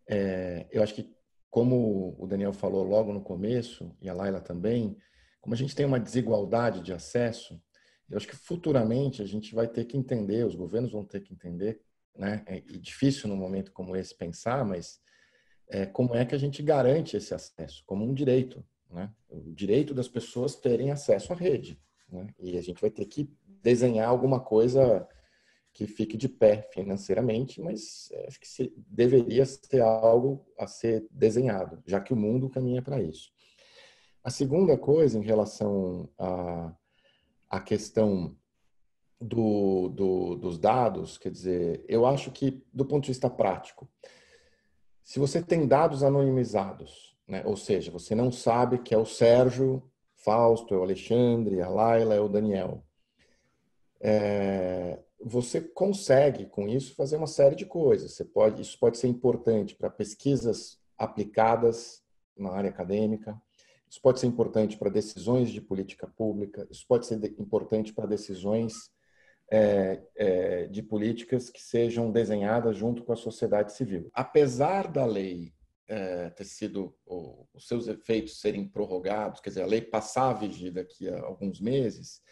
É, 0.08 0.66
eu 0.70 0.82
acho 0.82 0.94
que, 0.94 1.08
como 1.50 2.16
o 2.18 2.26
Daniel 2.26 2.52
falou 2.52 2.84
logo 2.84 3.12
no 3.12 3.20
começo, 3.20 3.94
e 4.00 4.08
a 4.08 4.14
Laila 4.14 4.40
também, 4.40 4.96
como 5.40 5.54
a 5.54 5.56
gente 5.56 5.74
tem 5.74 5.86
uma 5.86 6.00
desigualdade 6.00 6.80
de 6.80 6.92
acesso, 6.92 7.60
eu 8.08 8.16
acho 8.16 8.26
que 8.26 8.36
futuramente 8.36 9.22
a 9.22 9.26
gente 9.26 9.54
vai 9.54 9.68
ter 9.68 9.84
que 9.84 9.96
entender, 9.96 10.44
os 10.44 10.54
governos 10.54 10.92
vão 10.92 11.04
ter 11.04 11.20
que 11.20 11.32
entender, 11.32 11.80
né? 12.16 12.42
É 12.46 12.60
difícil 12.60 13.28
num 13.28 13.36
momento 13.36 13.72
como 13.72 13.96
esse 13.96 14.14
pensar, 14.14 14.64
mas 14.64 15.00
é, 15.68 15.86
como 15.86 16.14
é 16.14 16.24
que 16.24 16.34
a 16.34 16.38
gente 16.38 16.62
garante 16.62 17.16
esse 17.16 17.32
acesso 17.32 17.84
como 17.86 18.04
um 18.04 18.12
direito, 18.12 18.64
né? 18.90 19.12
O 19.28 19.52
direito 19.54 19.94
das 19.94 20.08
pessoas 20.08 20.56
terem 20.56 20.90
acesso 20.90 21.32
à 21.32 21.36
rede, 21.36 21.80
né? 22.10 22.26
E 22.38 22.58
a 22.58 22.62
gente 22.62 22.80
vai 22.80 22.90
ter 22.90 23.04
que 23.04 23.30
desenhar 23.62 24.08
alguma 24.08 24.40
coisa 24.40 25.06
que 25.72 25.86
fique 25.86 26.16
de 26.16 26.28
pé 26.28 26.68
financeiramente, 26.72 27.60
mas 27.60 28.10
é, 28.12 28.26
acho 28.26 28.40
que 28.40 28.48
se, 28.48 28.72
deveria 28.76 29.44
ser 29.46 29.80
algo 29.80 30.44
a 30.58 30.66
ser 30.66 31.06
desenhado, 31.10 31.82
já 31.86 32.00
que 32.00 32.12
o 32.12 32.16
mundo 32.16 32.50
caminha 32.50 32.82
para 32.82 33.00
isso. 33.00 33.30
A 34.22 34.30
segunda 34.30 34.76
coisa 34.76 35.18
em 35.18 35.22
relação 35.22 36.08
à, 36.18 36.74
à 37.48 37.60
questão 37.60 38.36
do, 39.20 39.88
do, 39.88 40.34
dos 40.36 40.58
dados, 40.58 41.16
quer 41.18 41.30
dizer, 41.30 41.84
eu 41.88 42.04
acho 42.06 42.30
que, 42.30 42.62
do 42.72 42.84
ponto 42.84 43.04
de 43.04 43.10
vista 43.10 43.30
prático, 43.30 43.88
se 45.02 45.18
você 45.18 45.42
tem 45.42 45.66
dados 45.66 46.02
anonimizados, 46.02 47.16
né, 47.26 47.42
ou 47.44 47.56
seja, 47.56 47.90
você 47.90 48.14
não 48.14 48.30
sabe 48.30 48.78
que 48.78 48.94
é 48.94 48.98
o 48.98 49.06
Sérgio, 49.06 49.82
Fausto, 50.14 50.74
é 50.74 50.76
o 50.76 50.82
Alexandre, 50.82 51.60
a 51.60 51.68
Laila, 51.68 52.14
é 52.14 52.20
o 52.20 52.28
Daniel, 52.28 52.84
é, 54.00 54.98
você 55.22 55.60
consegue 55.60 56.46
com 56.46 56.68
isso 56.68 56.94
fazer 56.94 57.16
uma 57.16 57.26
série 57.26 57.54
de 57.54 57.66
coisas. 57.66 58.12
Você 58.12 58.24
pode, 58.24 58.62
isso 58.62 58.78
pode 58.78 58.98
ser 58.98 59.08
importante 59.08 59.74
para 59.74 59.90
pesquisas 59.90 60.78
aplicadas 60.96 62.02
na 62.36 62.50
área 62.50 62.70
acadêmica. 62.70 63.40
Isso 63.88 64.00
pode 64.00 64.20
ser 64.20 64.26
importante 64.26 64.76
para 64.76 64.88
decisões 64.88 65.50
de 65.50 65.60
política 65.60 66.06
pública. 66.06 66.66
Isso 66.70 66.84
pode 66.86 67.06
ser 67.06 67.22
importante 67.38 67.92
para 67.92 68.06
decisões 68.06 68.90
é, 69.50 70.00
é, 70.14 70.66
de 70.68 70.82
políticas 70.82 71.50
que 71.50 71.60
sejam 71.60 72.10
desenhadas 72.10 72.76
junto 72.76 73.02
com 73.02 73.12
a 73.12 73.16
sociedade 73.16 73.72
civil. 73.72 74.08
Apesar 74.14 74.90
da 74.90 75.04
lei 75.04 75.52
é, 75.88 76.30
ter 76.30 76.44
sido 76.44 76.94
os 77.04 77.66
seus 77.66 77.88
efeitos 77.88 78.40
serem 78.40 78.68
prorrogados, 78.68 79.40
quer 79.40 79.50
dizer, 79.50 79.62
a 79.62 79.66
lei 79.66 79.82
passar 79.82 80.30
a 80.30 80.34
vigir 80.34 80.72
daqui 80.72 81.08
a 81.08 81.20
alguns 81.22 81.60
meses, 81.60 82.22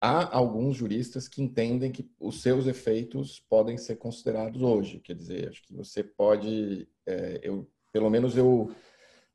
há 0.00 0.36
alguns 0.36 0.76
juristas 0.76 1.28
que 1.28 1.42
entendem 1.42 1.90
que 1.90 2.08
os 2.20 2.40
seus 2.40 2.66
efeitos 2.66 3.40
podem 3.48 3.76
ser 3.76 3.96
considerados 3.96 4.62
hoje. 4.62 5.00
Quer 5.00 5.14
dizer, 5.14 5.48
acho 5.48 5.62
que 5.62 5.74
você 5.74 6.02
pode, 6.02 6.88
é, 7.06 7.40
eu, 7.42 7.68
pelo 7.92 8.10
menos 8.10 8.36
eu 8.36 8.70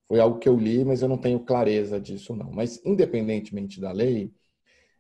foi 0.08 0.20
algo 0.20 0.40
que 0.40 0.50
eu 0.50 0.58
li, 0.58 0.84
mas 0.84 1.02
eu 1.02 1.08
não 1.08 1.18
tenho 1.18 1.40
clareza 1.40 2.00
disso 2.00 2.36
não. 2.36 2.52
Mas 2.52 2.82
independentemente 2.86 3.80
da 3.80 3.92
lei, 3.92 4.34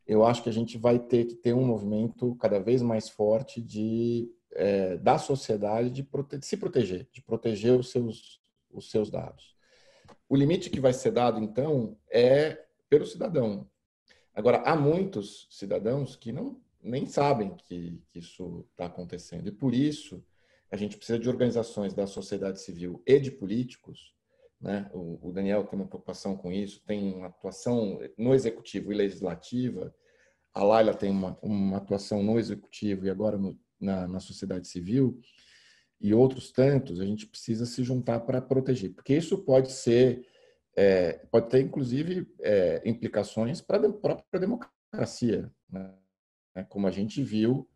eu 0.07 0.25
acho 0.25 0.43
que 0.43 0.49
a 0.49 0.53
gente 0.53 0.77
vai 0.77 0.99
ter 0.99 1.25
que 1.25 1.35
ter 1.35 1.53
um 1.53 1.65
movimento 1.65 2.35
cada 2.35 2.59
vez 2.59 2.81
mais 2.81 3.09
forte 3.09 3.61
de 3.61 4.29
é, 4.55 4.97
da 4.97 5.17
sociedade 5.17 5.89
de, 5.89 6.03
prote 6.03 6.37
de 6.37 6.45
se 6.45 6.57
proteger, 6.57 7.07
de 7.11 7.21
proteger 7.21 7.77
os 7.77 7.89
seus 7.89 8.41
os 8.71 8.89
seus 8.89 9.09
dados. 9.09 9.55
O 10.27 10.35
limite 10.35 10.69
que 10.69 10.79
vai 10.79 10.93
ser 10.93 11.11
dado 11.11 11.39
então 11.39 11.97
é 12.09 12.65
pelo 12.89 13.05
cidadão. 13.05 13.67
Agora, 14.33 14.57
há 14.65 14.75
muitos 14.75 15.47
cidadãos 15.49 16.15
que 16.15 16.31
não 16.31 16.61
nem 16.81 17.05
sabem 17.05 17.55
que, 17.67 18.01
que 18.11 18.19
isso 18.19 18.65
está 18.71 18.85
acontecendo. 18.85 19.47
E 19.47 19.51
por 19.51 19.73
isso, 19.73 20.23
a 20.69 20.75
gente 20.75 20.97
precisa 20.97 21.19
de 21.19 21.29
organizações 21.29 21.93
da 21.93 22.05
sociedade 22.05 22.61
civil 22.61 23.01
e 23.05 23.19
de 23.19 23.31
políticos. 23.31 24.13
Né? 24.59 24.89
O, 24.93 25.29
o 25.29 25.31
Daniel 25.31 25.65
tem 25.65 25.79
uma 25.79 25.87
preocupação 25.87 26.35
com 26.35 26.51
isso, 26.51 26.81
tem 26.85 27.13
uma 27.13 27.27
atuação 27.27 27.99
no 28.17 28.33
executivo 28.33 28.91
e 28.91 28.95
legislativa. 28.95 29.93
A 30.53 30.63
Laila 30.63 30.93
tem 30.93 31.11
uma, 31.11 31.37
uma 31.41 31.77
atuação 31.77 32.23
no 32.23 32.39
executivo 32.39 33.05
e 33.05 33.09
agora 33.09 33.37
no, 33.37 33.57
na, 33.79 34.07
na 34.07 34.19
sociedade 34.19 34.67
civil. 34.67 35.19
E 36.01 36.13
outros 36.13 36.51
tantos, 36.51 36.99
a 36.99 37.05
gente 37.05 37.27
precisa 37.27 37.65
se 37.65 37.83
juntar 37.83 38.21
para 38.21 38.41
proteger. 38.41 38.93
Porque 38.93 39.15
isso 39.15 39.37
pode 39.37 39.71
ser, 39.71 40.27
é, 40.75 41.13
pode 41.31 41.49
ter 41.49 41.61
inclusive 41.61 42.27
é, 42.41 42.81
implicações 42.85 43.61
para 43.61 43.87
a 43.87 43.93
própria 43.93 44.39
democracia. 44.39 45.51
Né? 45.69 45.93
né? 46.55 46.65
como 46.69 46.87
a 46.87 46.91
gente 46.91 47.21
viu, 47.21 47.67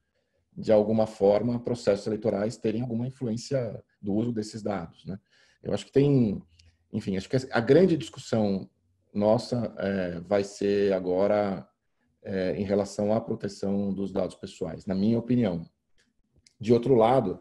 de 0.55 0.71
alguma 0.71 1.05
forma, 1.05 1.59
processos 1.59 2.07
eleitorais 2.07 2.57
terem 2.57 2.81
alguma 2.81 3.07
influência 3.07 3.83
do 4.01 4.13
uso 4.13 4.31
desses 4.31 4.63
dados. 4.63 5.05
Né? 5.05 5.19
Eu 5.61 5.73
acho 5.73 5.85
que 5.85 5.91
tem, 5.91 6.41
enfim, 6.91 7.17
acho 7.17 7.29
que 7.29 7.37
a 7.51 7.59
grande 7.59 7.97
discussão 7.97 8.69
nossa 9.13 9.73
é, 9.77 10.19
vai 10.21 10.43
ser 10.43 10.93
agora 10.93 11.67
é, 12.23 12.55
em 12.55 12.63
relação 12.63 13.13
à 13.13 13.21
proteção 13.21 13.93
dos 13.93 14.11
dados 14.11 14.35
pessoais, 14.35 14.85
na 14.85 14.95
minha 14.95 15.17
opinião. 15.17 15.67
De 16.59 16.73
outro 16.73 16.95
lado, 16.95 17.39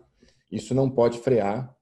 isso 0.51 0.74
não 0.74 0.91
pode 0.91 1.19
frear 1.19 1.76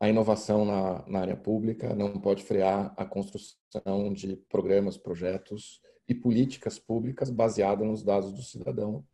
a 0.00 0.08
inovação 0.08 0.64
na, 0.64 1.04
na 1.06 1.20
área 1.20 1.36
pública, 1.36 1.94
não 1.94 2.18
pode 2.18 2.42
frear 2.42 2.92
a 2.96 3.04
construção 3.04 4.12
de 4.12 4.34
programas, 4.48 4.96
projetos 4.96 5.80
e 6.08 6.14
políticas 6.14 6.78
públicas 6.78 7.30
baseadas 7.30 7.86
nos 7.86 8.02
dados 8.02 8.32
do 8.32 8.42
cidadão, 8.42 9.04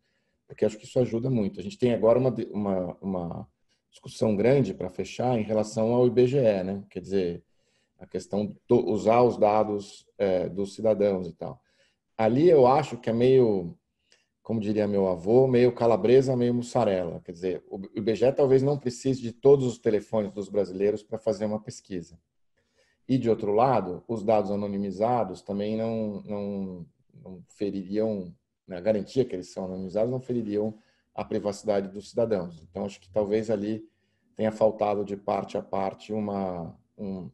porque 0.46 0.64
acho 0.64 0.78
que 0.78 0.84
isso 0.84 0.98
ajuda 1.00 1.28
muito. 1.28 1.58
A 1.58 1.62
gente 1.62 1.76
tem 1.76 1.92
agora 1.92 2.18
uma, 2.18 2.32
uma, 2.52 2.96
uma 3.02 3.48
discussão 3.90 4.36
grande 4.36 4.72
para 4.72 4.88
fechar 4.88 5.36
em 5.36 5.42
relação 5.42 5.92
ao 5.92 6.06
IBGE, 6.06 6.62
né? 6.64 6.84
Quer 6.88 7.00
dizer, 7.00 7.44
a 7.98 8.06
questão 8.06 8.46
de 8.46 8.74
usar 8.74 9.22
os 9.22 9.36
dados 9.36 10.06
é, 10.16 10.48
dos 10.48 10.74
cidadãos 10.74 11.26
e 11.26 11.32
tal. 11.32 11.60
Ali 12.16 12.48
eu 12.48 12.66
acho 12.66 12.96
que 12.96 13.10
é 13.10 13.12
meio, 13.12 13.76
como 14.46 14.60
diria 14.60 14.86
meu 14.86 15.08
avô, 15.08 15.48
meio 15.48 15.72
calabresa, 15.72 16.36
meio 16.36 16.54
mussarela. 16.54 17.20
Quer 17.24 17.32
dizer, 17.32 17.64
o 17.68 17.80
IBGE 17.96 18.30
talvez 18.30 18.62
não 18.62 18.78
precise 18.78 19.20
de 19.20 19.32
todos 19.32 19.66
os 19.66 19.76
telefones 19.76 20.30
dos 20.30 20.48
brasileiros 20.48 21.02
para 21.02 21.18
fazer 21.18 21.46
uma 21.46 21.58
pesquisa. 21.58 22.16
E, 23.08 23.18
de 23.18 23.28
outro 23.28 23.50
lado, 23.52 24.04
os 24.06 24.22
dados 24.22 24.52
anonimizados 24.52 25.42
também 25.42 25.76
não, 25.76 26.22
não, 26.22 26.86
não 27.24 27.42
feririam, 27.48 28.32
né, 28.68 28.76
a 28.76 28.80
garantia 28.80 29.24
que 29.24 29.34
eles 29.34 29.50
são 29.50 29.64
anonimizados 29.64 30.12
não 30.12 30.20
feririam 30.20 30.78
a 31.12 31.24
privacidade 31.24 31.88
dos 31.88 32.10
cidadãos. 32.10 32.62
Então, 32.70 32.84
acho 32.84 33.00
que 33.00 33.10
talvez 33.10 33.50
ali 33.50 33.84
tenha 34.36 34.52
faltado 34.52 35.04
de 35.04 35.16
parte 35.16 35.58
a 35.58 35.62
parte 35.62 36.12
uma, 36.12 36.72
um, 36.96 37.28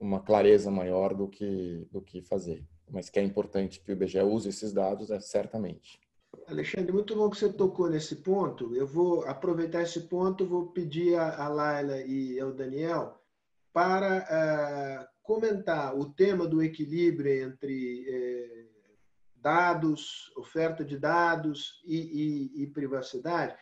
uma 0.00 0.18
clareza 0.18 0.70
maior 0.70 1.12
do 1.12 1.28
que, 1.28 1.86
do 1.92 2.00
que 2.00 2.22
fazer. 2.22 2.64
Mas 2.90 3.10
que 3.10 3.18
é 3.18 3.22
importante 3.22 3.80
que 3.80 3.90
o 3.90 3.92
IBGE 3.92 4.22
use 4.22 4.48
esses 4.48 4.72
dados, 4.72 5.10
é 5.10 5.20
certamente. 5.20 6.07
Alexandre, 6.46 6.92
muito 6.92 7.14
bom 7.16 7.28
que 7.28 7.36
você 7.36 7.52
tocou 7.52 7.88
nesse 7.90 8.16
ponto. 8.16 8.74
Eu 8.74 8.86
vou 8.86 9.24
aproveitar 9.24 9.82
esse 9.82 10.00
ponto, 10.02 10.46
vou 10.46 10.68
pedir 10.68 11.16
a 11.16 11.48
Laila 11.48 12.00
e 12.02 12.38
ao 12.38 12.52
Daniel 12.52 13.20
para 13.72 14.24
uh, 14.24 15.18
comentar 15.22 15.96
o 15.96 16.06
tema 16.06 16.46
do 16.46 16.62
equilíbrio 16.62 17.44
entre 17.44 18.04
eh, 18.08 18.66
dados, 19.36 20.32
oferta 20.36 20.82
de 20.82 20.98
dados 20.98 21.82
e, 21.84 22.52
e, 22.56 22.62
e, 22.62 22.66
privacidade. 22.68 23.54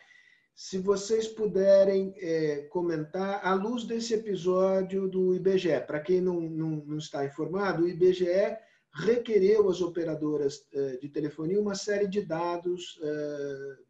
Se 0.55 0.77
vocês 0.77 1.27
puderem 1.27 2.15
eh, 2.17 2.67
comentar 2.71 3.45
à 3.45 3.53
luz 3.53 3.83
desse 3.83 4.13
episódio 4.13 5.09
do 5.09 5.35
IBGE. 5.35 5.81
Para 5.85 5.99
quem 5.99 6.21
não, 6.21 6.39
não, 6.39 6.83
não, 6.85 6.97
está 6.97 7.25
informado, 7.25 7.83
o 7.83 7.87
IBGE 7.87 8.57
requereu 8.99 9.69
às 9.69 9.81
operadoras 9.81 10.65
eh, 10.73 10.97
de 10.97 11.09
telefonia 11.09 11.61
uma 11.61 11.75
série 11.75 12.07
de 12.07 12.21
dados 12.21 12.99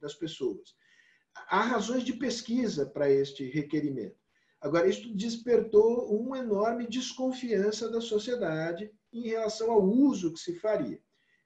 das 0.01 0.13
pessoas. 0.13 0.75
Há 1.49 1.61
razões 1.61 2.03
de 2.03 2.13
pesquisa 2.13 2.85
para 2.85 3.09
este 3.09 3.49
requerimento. 3.49 4.17
Agora, 4.59 4.87
isso 4.87 5.15
despertou 5.15 6.09
uma 6.09 6.39
enorme 6.39 6.87
desconfiança 6.87 7.89
da 7.89 8.01
sociedade 8.01 8.91
em 9.13 9.27
relação 9.27 9.71
ao 9.71 9.83
uso 9.83 10.33
que 10.33 10.39
se 10.39 10.55
faria. 10.55 10.99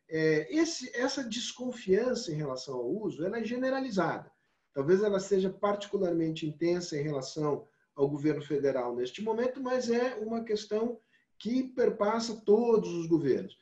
É, 0.10 0.54
esse, 0.54 0.92
essa 0.94 1.24
desconfiança 1.24 2.32
em 2.32 2.36
relação 2.36 2.76
ao 2.76 2.90
uso 2.90 3.26
ela 3.26 3.40
é 3.40 3.44
generalizada. 3.44 4.32
Talvez 4.74 5.02
ela 5.02 5.20
seja 5.20 5.50
particularmente 5.50 6.46
intensa 6.46 6.98
em 6.98 7.04
relação 7.04 7.68
ao 7.96 8.10
governo 8.10 8.42
federal 8.42 8.96
neste 8.96 9.22
momento, 9.22 9.62
mas 9.62 9.90
é 9.90 10.16
uma 10.16 10.44
questão 10.44 11.00
que 11.42 11.64
perpassa 11.64 12.40
todos 12.46 12.94
os 12.94 13.08
governos. 13.08 13.58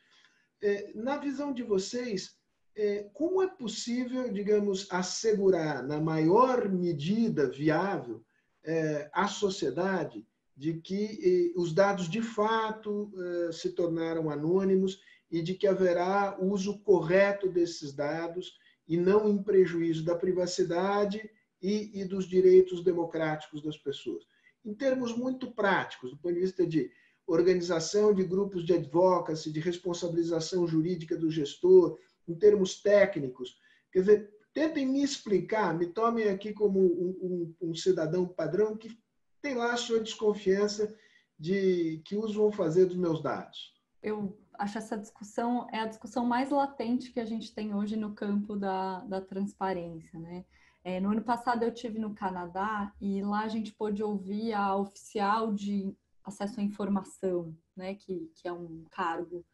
É, 0.61 0.91
na 0.93 1.17
visão 1.17 1.53
de 1.53 1.63
vocês, 1.63 2.37
é, 2.75 3.09
como 3.13 3.41
é 3.41 3.47
possível, 3.47 4.29
digamos, 4.29 4.85
assegurar 4.91 5.81
na 5.81 5.97
maior 5.97 6.67
medida 6.67 7.49
viável 7.49 8.21
é, 8.65 9.09
sociedade 9.29 10.27
de 10.57 10.73
que 10.81 11.53
os 11.55 11.71
dados 11.71 12.09
de 12.09 12.21
fato 12.21 13.09
é, 13.47 13.51
se 13.53 13.71
tornaram 13.71 14.29
anônimos 14.29 14.99
e 15.31 15.41
de 15.41 15.53
que 15.53 15.65
haverá 15.65 16.37
uso 16.37 16.79
correto 16.79 17.47
desses 17.47 17.93
dados 17.93 18.59
e 18.85 18.97
não 18.97 19.29
em 19.29 19.41
prejuízo 19.41 20.03
da 20.03 20.15
privacidade 20.15 21.31
e, 21.61 22.01
e 22.01 22.03
dos 22.03 22.27
direitos 22.27 22.83
democráticos 22.83 23.61
das 23.61 23.77
pessoas. 23.77 24.25
Em 24.65 24.73
termos 24.73 25.15
muito 25.15 25.49
práticos, 25.51 26.11
do 26.11 26.17
ponto 26.17 26.33
de 26.33 26.41
vista 26.41 26.67
de 26.67 26.91
organização 27.29 28.13
de 28.13 28.23
grupos 28.23 28.65
de 28.65 28.73
advocacy, 28.73 29.51
de 29.51 29.59
responsabilização 29.59 30.67
jurídica 30.67 31.15
do 31.15 31.29
gestor, 31.29 31.97
em 32.27 32.35
termos 32.35 32.81
técnicos, 32.81 33.57
quer 33.91 33.99
dizer, 34.01 34.33
tentem 34.53 34.85
me 34.85 35.03
explicar, 35.03 35.77
me 35.77 35.87
tomem 35.87 36.29
aqui 36.29 36.53
como 36.53 36.79
um, 36.79 37.55
um, 37.61 37.69
um, 37.69 37.75
cidadão 37.75 38.27
padrão 38.27 38.75
que 38.75 38.97
tem 39.41 39.55
lá 39.55 39.73
a 39.73 39.77
sua 39.77 39.99
desconfiança 39.99 40.93
de 41.37 42.01
que 42.05 42.15
uso 42.15 42.39
vão 42.39 42.51
fazer 42.51 42.85
dos 42.85 42.97
meus 42.97 43.21
dados. 43.21 43.73
Eu 44.01 44.37
acho 44.57 44.77
essa 44.77 44.97
discussão 44.97 45.67
é 45.71 45.79
a 45.79 45.85
discussão 45.85 46.25
mais 46.25 46.49
latente 46.49 47.11
que 47.11 47.19
a 47.19 47.25
gente 47.25 47.53
tem 47.53 47.73
hoje 47.73 47.95
no 47.95 48.13
campo 48.13 48.55
da, 48.55 48.99
da 49.01 49.21
transparência, 49.21 50.19
né? 50.19 50.45
É, 50.83 50.99
no 50.99 51.11
ano 51.11 51.21
passado 51.21 51.63
eu 51.63 51.73
tive 51.73 51.99
no 51.99 52.13
Canadá 52.13 52.93
e 53.01 53.21
lá 53.21 53.41
a 53.41 53.47
gente 53.47 53.73
pôde 53.73 54.01
ouvir 54.01 54.53
a 54.53 54.75
oficial 54.75 55.53
de 55.53 55.95
acesso 56.29 56.59
à 56.59 56.63
informação, 56.63 57.55
né, 57.75 57.95
que, 57.95 58.31
que 58.35 58.47
é 58.47 58.53
um 58.53 58.85
cargo 58.89 59.45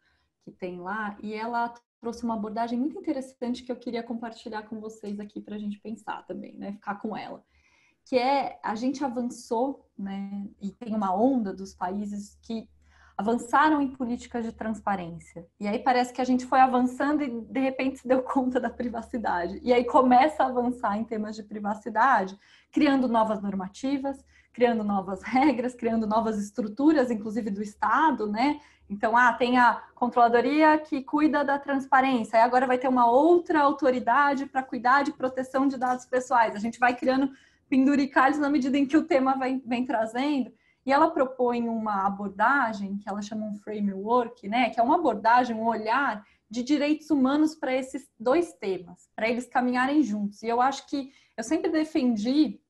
que 0.44 0.52
tem 0.52 0.80
lá, 0.80 1.18
e 1.20 1.34
ela 1.34 1.74
trouxe 2.00 2.22
uma 2.22 2.34
abordagem 2.34 2.78
muito 2.78 2.96
interessante 2.98 3.64
que 3.64 3.72
eu 3.72 3.76
queria 3.76 4.02
compartilhar 4.02 4.62
com 4.62 4.78
vocês 4.78 5.18
aqui 5.18 5.40
para 5.40 5.56
a 5.56 5.58
gente 5.58 5.80
pensar 5.80 6.24
também, 6.24 6.56
né? 6.56 6.72
Ficar 6.72 6.96
com 6.96 7.16
ela. 7.16 7.42
Que 8.04 8.16
é, 8.16 8.60
a 8.62 8.76
gente 8.76 9.02
avançou, 9.02 9.90
né? 9.98 10.46
E 10.62 10.70
tem 10.70 10.94
uma 10.94 11.12
onda 11.12 11.52
dos 11.52 11.74
países 11.74 12.38
que 12.42 12.68
avançaram 13.16 13.80
em 13.80 13.88
políticas 13.88 14.44
de 14.44 14.52
transparência. 14.52 15.46
E 15.58 15.66
aí 15.66 15.78
parece 15.78 16.12
que 16.12 16.20
a 16.20 16.24
gente 16.24 16.44
foi 16.44 16.60
avançando 16.60 17.24
e 17.24 17.40
de 17.40 17.60
repente 17.60 17.98
se 17.98 18.06
deu 18.06 18.22
conta 18.22 18.60
da 18.60 18.68
privacidade. 18.68 19.58
E 19.62 19.72
aí 19.72 19.84
começa 19.84 20.44
a 20.44 20.46
avançar 20.46 20.98
em 20.98 21.04
temas 21.04 21.34
de 21.34 21.42
privacidade, 21.42 22.38
criando 22.70 23.08
novas 23.08 23.40
normativas, 23.40 24.22
criando 24.56 24.82
novas 24.82 25.22
regras, 25.22 25.74
criando 25.74 26.06
novas 26.06 26.38
estruturas, 26.38 27.10
inclusive 27.10 27.50
do 27.50 27.62
Estado, 27.62 28.26
né? 28.26 28.58
Então, 28.88 29.14
ah, 29.14 29.30
tem 29.34 29.58
a 29.58 29.82
controladoria 29.94 30.78
que 30.78 31.02
cuida 31.02 31.44
da 31.44 31.58
transparência, 31.58 32.38
e 32.38 32.40
agora 32.40 32.66
vai 32.66 32.78
ter 32.78 32.88
uma 32.88 33.06
outra 33.06 33.60
autoridade 33.60 34.46
para 34.46 34.62
cuidar 34.62 35.02
de 35.02 35.12
proteção 35.12 35.68
de 35.68 35.76
dados 35.76 36.06
pessoais. 36.06 36.56
A 36.56 36.58
gente 36.58 36.78
vai 36.78 36.96
criando 36.96 37.30
penduricalhos 37.68 38.38
na 38.38 38.48
medida 38.48 38.78
em 38.78 38.86
que 38.86 38.96
o 38.96 39.04
tema 39.04 39.36
vem, 39.38 39.62
vem 39.66 39.84
trazendo. 39.84 40.50
E 40.86 40.92
ela 40.92 41.10
propõe 41.10 41.68
uma 41.68 42.06
abordagem 42.06 42.96
que 42.96 43.08
ela 43.08 43.20
chama 43.20 43.44
um 43.44 43.56
framework, 43.56 44.48
né? 44.48 44.70
Que 44.70 44.80
é 44.80 44.82
uma 44.82 44.94
abordagem, 44.94 45.54
um 45.54 45.66
olhar 45.66 46.24
de 46.48 46.62
direitos 46.62 47.10
humanos 47.10 47.54
para 47.54 47.74
esses 47.74 48.08
dois 48.18 48.54
temas, 48.54 49.10
para 49.14 49.28
eles 49.28 49.46
caminharem 49.46 50.02
juntos. 50.02 50.42
E 50.42 50.48
eu 50.48 50.62
acho 50.62 50.86
que 50.86 51.12
eu 51.36 51.44
sempre 51.44 51.70
defendi 51.70 52.60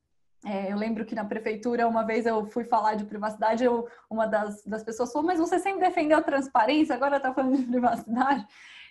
é, 0.44 0.72
eu 0.72 0.76
lembro 0.76 1.04
que 1.04 1.14
na 1.14 1.24
prefeitura, 1.24 1.88
uma 1.88 2.04
vez 2.04 2.26
eu 2.26 2.46
fui 2.46 2.64
falar 2.64 2.94
de 2.94 3.04
privacidade, 3.04 3.64
eu, 3.64 3.88
uma 4.08 4.26
das, 4.26 4.62
das 4.64 4.82
pessoas 4.82 5.12
falou, 5.12 5.26
mas 5.26 5.38
você 5.38 5.58
sempre 5.58 5.80
defendeu 5.80 6.18
a 6.18 6.22
transparência, 6.22 6.94
agora 6.94 7.16
está 7.16 7.32
falando 7.32 7.56
de 7.56 7.66
privacidade. 7.66 8.46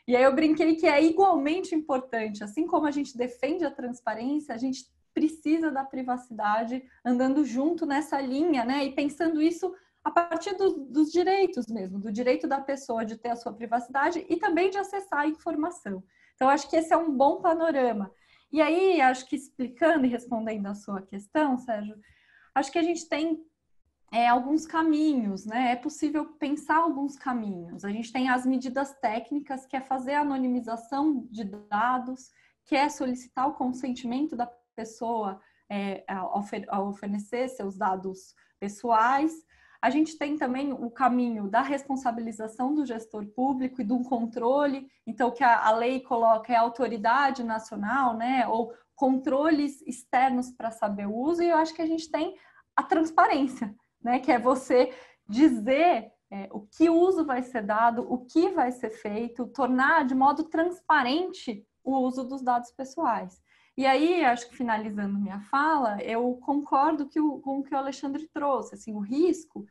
E 0.07 0.15
aí 0.15 0.23
eu 0.23 0.35
brinquei 0.35 0.75
que 0.75 0.85
é 0.85 1.03
igualmente 1.03 1.73
importante, 1.73 2.43
assim 2.43 2.67
como 2.67 2.85
a 2.85 2.91
gente 2.91 3.17
defende 3.17 3.65
a 3.65 3.71
transparência, 3.71 4.53
a 4.53 4.57
gente 4.57 4.85
precisa 5.13 5.71
da 5.71 5.83
privacidade 5.83 6.83
andando 7.03 7.43
junto 7.45 7.85
nessa 7.85 8.19
linha, 8.19 8.65
né? 8.65 8.83
E 8.83 8.91
pensando 8.91 9.41
isso 9.41 9.73
a 10.03 10.11
partir 10.11 10.55
do, 10.55 10.71
dos 10.73 11.11
direitos 11.11 11.65
mesmo, 11.67 11.99
do 11.99 12.11
direito 12.11 12.47
da 12.47 12.61
pessoa 12.61 13.03
de 13.03 13.17
ter 13.17 13.29
a 13.29 13.35
sua 13.35 13.53
privacidade 13.53 14.23
e 14.29 14.35
também 14.35 14.69
de 14.69 14.77
acessar 14.77 15.21
a 15.21 15.27
informação. 15.27 16.03
Então, 16.35 16.49
acho 16.49 16.69
que 16.69 16.75
esse 16.75 16.93
é 16.93 16.97
um 16.97 17.11
bom 17.11 17.41
panorama. 17.41 18.11
E 18.55 18.61
aí, 18.61 19.01
acho 19.01 19.25
que 19.27 19.35
explicando 19.35 20.05
e 20.05 20.09
respondendo 20.09 20.67
a 20.67 20.73
sua 20.73 21.01
questão, 21.01 21.57
Sérgio, 21.57 21.99
acho 22.55 22.71
que 22.71 22.79
a 22.79 22.83
gente 22.83 23.05
tem 23.09 23.45
é, 24.13 24.27
alguns 24.29 24.65
caminhos, 24.65 25.45
né? 25.45 25.73
É 25.73 25.75
possível 25.75 26.25
pensar 26.39 26.77
alguns 26.77 27.17
caminhos. 27.17 27.83
A 27.83 27.89
gente 27.89 28.13
tem 28.13 28.29
as 28.29 28.45
medidas 28.45 28.93
técnicas, 29.01 29.65
que 29.65 29.75
é 29.75 29.81
fazer 29.81 30.13
a 30.13 30.21
anonimização 30.21 31.27
de 31.29 31.43
dados, 31.43 32.31
que 32.63 32.77
é 32.77 32.87
solicitar 32.87 33.45
o 33.45 33.55
consentimento 33.55 34.37
da 34.37 34.47
pessoa 34.73 35.41
é, 35.69 36.05
ao, 36.07 36.87
oferecer 36.87 37.49
seus 37.49 37.77
dados 37.77 38.33
pessoais. 38.57 39.33
A 39.85 39.91
gente 39.91 40.17
tem 40.17 40.35
também 40.35 40.73
o 40.73 40.89
caminho 40.89 41.47
da 41.47 41.61
responsabilização 41.61 42.73
do 42.73 42.87
gestor 42.87 43.23
público 43.27 43.79
e 43.79 43.83
do 43.83 43.99
controle, 43.99 44.89
então, 45.05 45.29
que 45.29 45.43
a, 45.43 45.67
a 45.67 45.75
lei 45.75 45.99
coloca 45.99 46.51
é 46.51 46.55
autoridade 46.55 47.43
nacional, 47.43 48.17
né, 48.17 48.47
ou 48.47 48.73
controles 48.95 49.83
externos 49.85 50.49
para 50.49 50.71
saber 50.71 51.05
o 51.05 51.15
uso, 51.15 51.43
e 51.43 51.49
eu 51.49 51.57
acho 51.57 51.71
que 51.75 51.83
a 51.83 51.85
gente 51.85 52.09
tem 52.09 52.35
a 52.75 52.81
transparência, 52.81 53.75
né, 54.01 54.17
que 54.17 54.31
é 54.31 54.39
você 54.39 54.91
dizer 55.29 56.11
é, 56.31 56.49
o 56.51 56.61
que 56.61 56.89
uso 56.89 57.23
vai 57.23 57.43
ser 57.43 57.61
dado, 57.61 58.11
o 58.11 58.25
que 58.25 58.49
vai 58.49 58.71
ser 58.71 58.89
feito, 58.89 59.45
tornar 59.45 60.03
de 60.03 60.15
modo 60.15 60.45
transparente 60.45 61.63
o 61.83 61.99
uso 61.99 62.23
dos 62.23 62.41
dados 62.41 62.71
pessoais. 62.71 63.39
E 63.77 63.85
aí, 63.85 64.23
acho 64.23 64.49
que 64.49 64.55
finalizando 64.55 65.19
minha 65.19 65.41
fala, 65.41 66.01
eu 66.01 66.35
concordo 66.37 67.07
que 67.07 67.19
o, 67.19 67.39
com 67.39 67.59
o 67.59 67.63
que 67.63 67.73
o 67.73 67.77
Alexandre 67.77 68.27
trouxe, 68.33 68.75
assim, 68.75 68.93
o 68.93 68.99
risco 68.99 69.65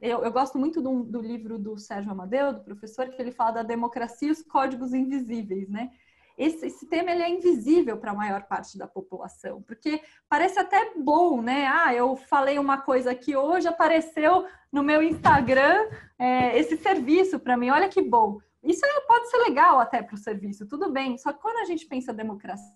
eu, 0.00 0.22
eu 0.22 0.30
gosto 0.30 0.58
muito 0.58 0.82
do, 0.82 1.04
do, 1.04 1.20
livro 1.20 1.58
do 1.58 1.78
Sérgio 1.78 2.10
Amadeu, 2.10 2.52
do 2.52 2.60
professor, 2.60 3.08
que 3.08 3.20
ele 3.20 3.32
fala 3.32 3.52
da 3.52 3.62
democracia 3.62 4.28
e 4.28 4.30
os 4.30 4.42
códigos 4.42 4.92
invisíveis, 4.92 5.68
né? 5.68 5.90
Esse, 6.36 6.66
esse 6.66 6.86
tema 6.86 7.10
ele 7.10 7.22
é 7.22 7.30
invisível 7.30 7.96
para 7.96 8.10
a 8.10 8.14
maior 8.14 8.42
parte 8.42 8.76
da 8.76 8.86
população, 8.86 9.62
porque 9.62 10.02
parece 10.28 10.58
até 10.58 10.92
bom, 10.94 11.40
né? 11.40 11.66
Ah, 11.66 11.94
eu 11.94 12.14
falei 12.14 12.58
uma 12.58 12.76
coisa 12.76 13.12
aqui 13.12 13.34
hoje, 13.34 13.66
apareceu 13.66 14.46
no 14.70 14.82
meu 14.82 15.02
Instagram 15.02 15.88
é, 16.18 16.58
esse 16.58 16.76
serviço 16.76 17.40
para 17.40 17.56
mim, 17.56 17.70
olha 17.70 17.88
que 17.88 18.02
bom. 18.02 18.38
Isso 18.62 18.82
pode 19.06 19.30
ser 19.30 19.38
legal 19.38 19.78
até 19.78 20.02
para 20.02 20.14
o 20.14 20.18
serviço, 20.18 20.66
tudo 20.66 20.92
bem. 20.92 21.16
Só 21.16 21.32
que 21.32 21.40
quando 21.40 21.58
a 21.58 21.64
gente 21.64 21.86
pensa 21.86 22.12
democracia, 22.12 22.66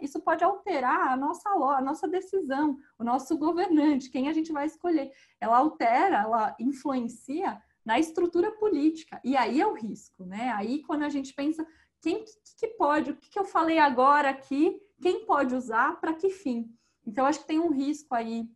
isso 0.00 0.20
pode 0.20 0.44
alterar 0.44 1.12
a 1.12 1.16
nossa 1.16 1.48
a 1.48 1.80
nossa 1.80 2.06
decisão, 2.08 2.76
o 2.98 3.04
nosso 3.04 3.36
governante, 3.36 4.10
quem 4.10 4.28
a 4.28 4.32
gente 4.32 4.52
vai 4.52 4.66
escolher. 4.66 5.12
Ela 5.40 5.58
altera, 5.58 6.22
ela 6.22 6.56
influencia 6.58 7.60
na 7.84 7.98
estrutura 7.98 8.50
política. 8.52 9.20
E 9.22 9.36
aí 9.36 9.60
é 9.60 9.66
o 9.66 9.74
risco, 9.74 10.24
né? 10.24 10.50
Aí 10.52 10.82
quando 10.82 11.04
a 11.04 11.08
gente 11.08 11.32
pensa 11.32 11.66
quem 12.00 12.24
que, 12.24 12.32
que 12.58 12.68
pode, 12.68 13.10
o 13.10 13.16
que, 13.16 13.30
que 13.30 13.38
eu 13.38 13.44
falei 13.44 13.78
agora 13.78 14.30
aqui, 14.30 14.80
quem 15.00 15.24
pode 15.24 15.54
usar, 15.54 16.00
para 16.00 16.14
que 16.14 16.30
fim? 16.30 16.70
Então 17.06 17.24
acho 17.26 17.40
que 17.40 17.46
tem 17.46 17.58
um 17.58 17.70
risco 17.70 18.14
aí 18.14 18.48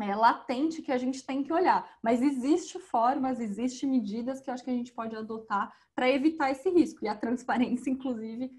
é, 0.00 0.14
latente 0.16 0.82
que 0.82 0.90
a 0.90 0.98
gente 0.98 1.24
tem 1.24 1.42
que 1.42 1.52
olhar. 1.52 1.88
Mas 2.02 2.20
existe 2.20 2.78
formas, 2.78 3.38
existe 3.38 3.86
medidas 3.86 4.40
que 4.40 4.50
acho 4.50 4.64
que 4.64 4.70
a 4.70 4.74
gente 4.74 4.92
pode 4.92 5.14
adotar 5.14 5.72
para 5.94 6.10
evitar 6.10 6.50
esse 6.50 6.68
risco. 6.70 7.04
E 7.04 7.08
a 7.08 7.14
transparência, 7.14 7.88
inclusive, 7.90 8.50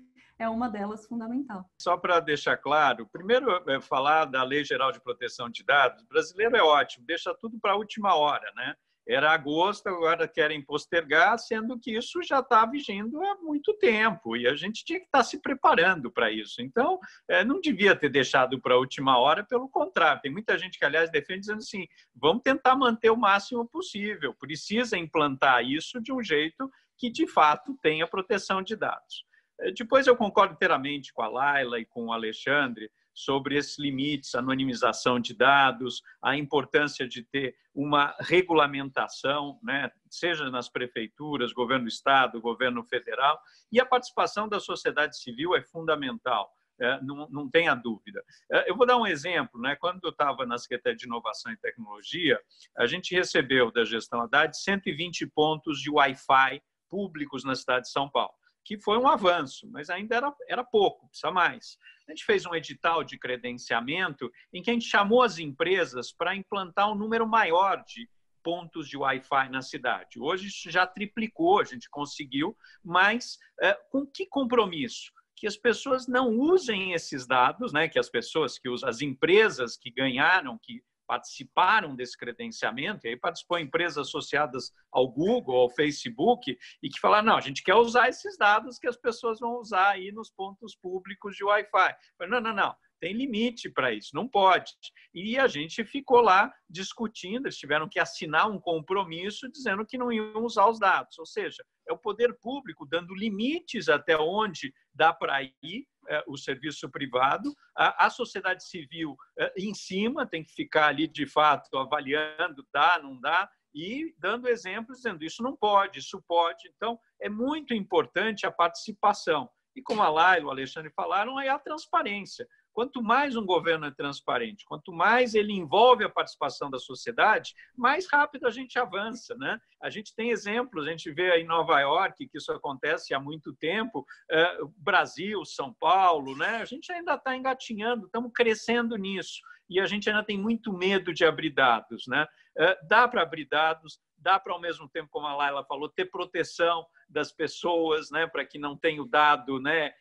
é 0.43 0.49
uma 0.49 0.69
delas 0.69 1.07
fundamental. 1.07 1.65
Só 1.81 1.97
para 1.97 2.19
deixar 2.19 2.57
claro, 2.57 3.07
primeiro 3.11 3.49
é 3.69 3.81
falar 3.81 4.25
da 4.25 4.43
Lei 4.43 4.63
Geral 4.63 4.91
de 4.91 5.01
Proteção 5.01 5.49
de 5.49 5.63
Dados. 5.63 6.03
O 6.03 6.07
brasileiro 6.07 6.55
é 6.55 6.61
ótimo, 6.61 7.05
deixa 7.05 7.33
tudo 7.33 7.59
para 7.59 7.71
a 7.71 7.77
última 7.77 8.15
hora, 8.15 8.51
né? 8.55 8.75
Era 9.05 9.31
agosto, 9.33 9.87
agora 9.87 10.27
querem 10.29 10.63
postergar, 10.63 11.37
sendo 11.37 11.77
que 11.77 11.91
isso 11.97 12.23
já 12.23 12.39
está 12.39 12.65
vigindo 12.65 13.21
há 13.21 13.35
muito 13.41 13.73
tempo 13.73 14.37
e 14.37 14.47
a 14.47 14.55
gente 14.55 14.85
tinha 14.85 14.99
que 14.99 15.05
estar 15.05 15.19
tá 15.19 15.23
se 15.23 15.41
preparando 15.41 16.09
para 16.09 16.31
isso. 16.31 16.61
Então, 16.61 16.99
é, 17.27 17.43
não 17.43 17.59
devia 17.59 17.95
ter 17.97 18.07
deixado 18.07 18.61
para 18.61 18.75
a 18.75 18.77
última 18.77 19.17
hora, 19.17 19.43
pelo 19.43 19.67
contrário. 19.67 20.21
Tem 20.21 20.31
muita 20.31 20.57
gente 20.57 20.79
que, 20.79 20.85
aliás, 20.85 21.11
defende 21.11 21.41
dizendo 21.41 21.57
assim: 21.57 21.85
vamos 22.15 22.43
tentar 22.43 22.77
manter 22.77 23.09
o 23.09 23.17
máximo 23.17 23.67
possível, 23.67 24.33
precisa 24.33 24.97
implantar 24.97 25.65
isso 25.65 26.01
de 26.01 26.13
um 26.13 26.23
jeito 26.23 26.71
que, 26.97 27.09
de 27.09 27.27
fato, 27.27 27.77
tenha 27.81 28.07
proteção 28.07 28.61
de 28.61 28.77
dados. 28.77 29.25
É, 29.59 29.71
depois, 29.71 30.07
eu 30.07 30.15
concordo 30.15 30.53
inteiramente 30.53 31.13
com 31.13 31.21
a 31.21 31.27
Laila 31.27 31.79
e 31.79 31.85
com 31.85 32.07
o 32.07 32.13
Alexandre 32.13 32.89
sobre 33.13 33.55
esses 33.57 33.77
limites, 33.77 34.33
anonimização 34.33 35.19
de 35.19 35.35
dados, 35.35 36.01
a 36.21 36.35
importância 36.35 37.07
de 37.07 37.23
ter 37.23 37.55
uma 37.73 38.15
regulamentação, 38.19 39.59
né, 39.61 39.91
seja 40.09 40.49
nas 40.49 40.67
prefeituras, 40.67 41.53
governo 41.53 41.85
do 41.85 41.89
estado, 41.89 42.41
governo 42.41 42.83
federal, 42.83 43.39
e 43.71 43.79
a 43.79 43.85
participação 43.85 44.49
da 44.49 44.59
sociedade 44.59 45.17
civil 45.17 45.55
é 45.55 45.61
fundamental. 45.61 46.51
É, 46.81 46.99
não, 47.03 47.29
não 47.29 47.47
tenha 47.47 47.75
dúvida. 47.75 48.23
É, 48.51 48.69
eu 48.69 48.75
vou 48.75 48.85
dar 48.85 48.97
um 48.97 49.05
exemplo. 49.05 49.61
Né? 49.61 49.75
Quando 49.75 50.03
eu 50.03 50.09
estava 50.09 50.43
na 50.43 50.57
Secretaria 50.57 50.97
de 50.97 51.05
Inovação 51.05 51.51
e 51.51 51.57
Tecnologia, 51.57 52.39
a 52.75 52.87
gente 52.87 53.13
recebeu 53.13 53.71
da 53.71 53.85
gestão 53.85 54.21
Haddad 54.21 54.57
120 54.57 55.27
pontos 55.27 55.79
de 55.79 55.91
Wi-Fi 55.91 56.63
públicos 56.89 57.43
na 57.43 57.53
cidade 57.53 57.85
de 57.85 57.91
São 57.91 58.09
Paulo 58.09 58.33
que 58.63 58.77
foi 58.77 58.97
um 58.97 59.07
avanço, 59.07 59.69
mas 59.69 59.89
ainda 59.89 60.15
era, 60.15 60.33
era 60.47 60.63
pouco, 60.63 61.07
precisa 61.09 61.31
mais. 61.31 61.77
A 62.07 62.11
gente 62.11 62.25
fez 62.25 62.45
um 62.45 62.55
edital 62.55 63.03
de 63.03 63.17
credenciamento 63.17 64.31
em 64.53 64.61
que 64.61 64.69
a 64.69 64.73
gente 64.73 64.85
chamou 64.85 65.21
as 65.21 65.37
empresas 65.37 66.11
para 66.11 66.35
implantar 66.35 66.91
um 66.91 66.95
número 66.95 67.27
maior 67.27 67.83
de 67.85 68.09
pontos 68.43 68.89
de 68.89 68.97
Wi-Fi 68.97 69.49
na 69.49 69.61
cidade. 69.61 70.19
Hoje 70.19 70.47
isso 70.47 70.69
já 70.69 70.85
triplicou, 70.85 71.59
a 71.59 71.63
gente 71.63 71.89
conseguiu, 71.89 72.55
mas 72.83 73.37
é, 73.61 73.73
com 73.89 74.05
que 74.05 74.25
compromisso? 74.25 75.11
Que 75.35 75.47
as 75.47 75.55
pessoas 75.55 76.07
não 76.07 76.29
usem 76.29 76.93
esses 76.93 77.25
dados, 77.25 77.71
né? 77.71 77.87
que 77.87 77.97
as 77.97 78.09
pessoas 78.09 78.59
que 78.59 78.69
usam, 78.69 78.89
as 78.89 79.01
empresas 79.01 79.77
que 79.77 79.89
ganharam, 79.89 80.59
que 80.61 80.83
participaram 81.07 81.95
desse 81.95 82.17
credenciamento, 82.17 83.05
e 83.05 83.09
aí 83.09 83.17
participou 83.17 83.59
empresas 83.59 84.07
associadas 84.07 84.71
ao 84.91 85.07
Google, 85.09 85.55
ao 85.55 85.69
Facebook, 85.69 86.57
e 86.81 86.89
que 86.89 86.99
falaram, 86.99 87.27
não, 87.27 87.37
a 87.37 87.41
gente 87.41 87.63
quer 87.63 87.75
usar 87.75 88.09
esses 88.09 88.37
dados 88.37 88.77
que 88.77 88.87
as 88.87 88.97
pessoas 88.97 89.39
vão 89.39 89.59
usar 89.59 89.89
aí 89.89 90.11
nos 90.11 90.29
pontos 90.31 90.75
públicos 90.75 91.35
de 91.35 91.43
Wi-Fi. 91.43 91.95
Não, 92.27 92.39
não, 92.39 92.53
não, 92.53 92.75
tem 93.03 93.11
limite 93.11 93.69
para 93.69 93.91
isso, 93.91 94.11
não 94.13 94.29
pode. 94.29 94.71
E 95.13 95.37
a 95.37 95.45
gente 95.45 95.83
ficou 95.83 96.21
lá 96.21 96.49
discutindo, 96.69 97.47
eles 97.47 97.57
tiveram 97.57 97.89
que 97.89 97.99
assinar 97.99 98.49
um 98.49 98.57
compromisso 98.57 99.51
dizendo 99.51 99.85
que 99.85 99.97
não 99.97 100.09
iam 100.09 100.41
usar 100.43 100.69
os 100.69 100.79
dados. 100.79 101.19
Ou 101.19 101.25
seja, 101.25 101.63
é 101.85 101.91
o 101.91 101.97
poder 101.97 102.33
público 102.39 102.85
dando 102.85 103.13
limites 103.13 103.89
até 103.89 104.17
onde 104.17 104.73
dá 104.93 105.13
para 105.13 105.43
ir 105.43 105.85
o 106.27 106.37
serviço 106.37 106.89
privado, 106.89 107.53
a, 107.75 108.05
a 108.05 108.09
sociedade 108.09 108.63
civil 108.63 109.15
é, 109.37 109.53
em 109.57 109.73
cima 109.73 110.25
tem 110.25 110.43
que 110.43 110.53
ficar 110.53 110.87
ali 110.87 111.07
de 111.07 111.25
fato 111.25 111.77
avaliando, 111.77 112.65
dá, 112.73 112.99
não 113.01 113.19
dá, 113.19 113.49
e 113.73 114.13
dando 114.19 114.47
exemplos, 114.47 114.97
dizendo 114.97 115.23
isso 115.23 115.41
não 115.41 115.55
pode, 115.55 115.99
isso 115.99 116.21
pode. 116.27 116.71
Então, 116.75 116.99
é 117.19 117.27
muito 117.27 117.73
importante 117.73 118.45
a 118.45 118.51
participação. 118.51 119.49
E 119.75 119.81
como 119.81 120.03
a 120.03 120.09
Laila 120.09 120.41
e 120.41 120.45
o 120.45 120.51
Alexandre 120.51 120.91
falaram, 120.95 121.39
é 121.39 121.49
a 121.49 121.57
transparência. 121.57 122.47
Quanto 122.73 123.03
mais 123.03 123.35
um 123.35 123.45
governo 123.45 123.85
é 123.85 123.91
transparente, 123.91 124.65
quanto 124.65 124.91
mais 124.91 125.35
ele 125.35 125.53
envolve 125.53 126.03
a 126.03 126.09
participação 126.09 126.71
da 126.71 126.79
sociedade, 126.79 127.53
mais 127.77 128.07
rápido 128.09 128.47
a 128.47 128.51
gente 128.51 128.79
avança. 128.79 129.35
Né? 129.35 129.59
A 129.81 129.91
gente 129.91 130.15
tem 130.15 130.31
exemplos, 130.31 130.87
a 130.87 130.89
gente 130.89 131.11
vê 131.11 131.37
em 131.37 131.45
Nova 131.45 131.79
York 131.79 132.27
que 132.27 132.37
isso 132.37 132.51
acontece 132.51 133.13
há 133.13 133.19
muito 133.19 133.53
tempo, 133.53 134.03
é, 134.29 134.57
Brasil, 134.77 135.45
São 135.45 135.71
Paulo, 135.71 136.35
né? 136.35 136.57
a 136.57 136.65
gente 136.65 136.91
ainda 136.91 137.13
está 137.13 137.35
engatinhando, 137.35 138.07
estamos 138.07 138.31
crescendo 138.33 138.97
nisso 138.97 139.39
e 139.69 139.79
a 139.79 139.85
gente 139.85 140.09
ainda 140.09 140.23
tem 140.23 140.37
muito 140.37 140.73
medo 140.73 141.13
de 141.13 141.23
abrir 141.23 141.51
dados. 141.51 142.05
Né? 142.07 142.27
É, 142.57 142.77
dá 142.87 143.07
para 143.07 143.21
abrir 143.21 143.45
dados, 143.45 143.99
dá 144.17 144.39
para, 144.39 144.53
ao 144.53 144.61
mesmo 144.61 144.89
tempo, 144.89 145.09
como 145.11 145.27
a 145.27 145.35
Laila 145.35 145.63
falou, 145.65 145.89
ter 145.89 146.05
proteção 146.05 146.85
das 147.09 147.31
pessoas, 147.31 148.09
né, 148.09 148.25
para 148.25 148.45
que 148.45 148.57
não 148.57 148.77
tenha 148.77 149.01
o 149.01 149.07
dado 149.07 149.59
né, 149.59 149.91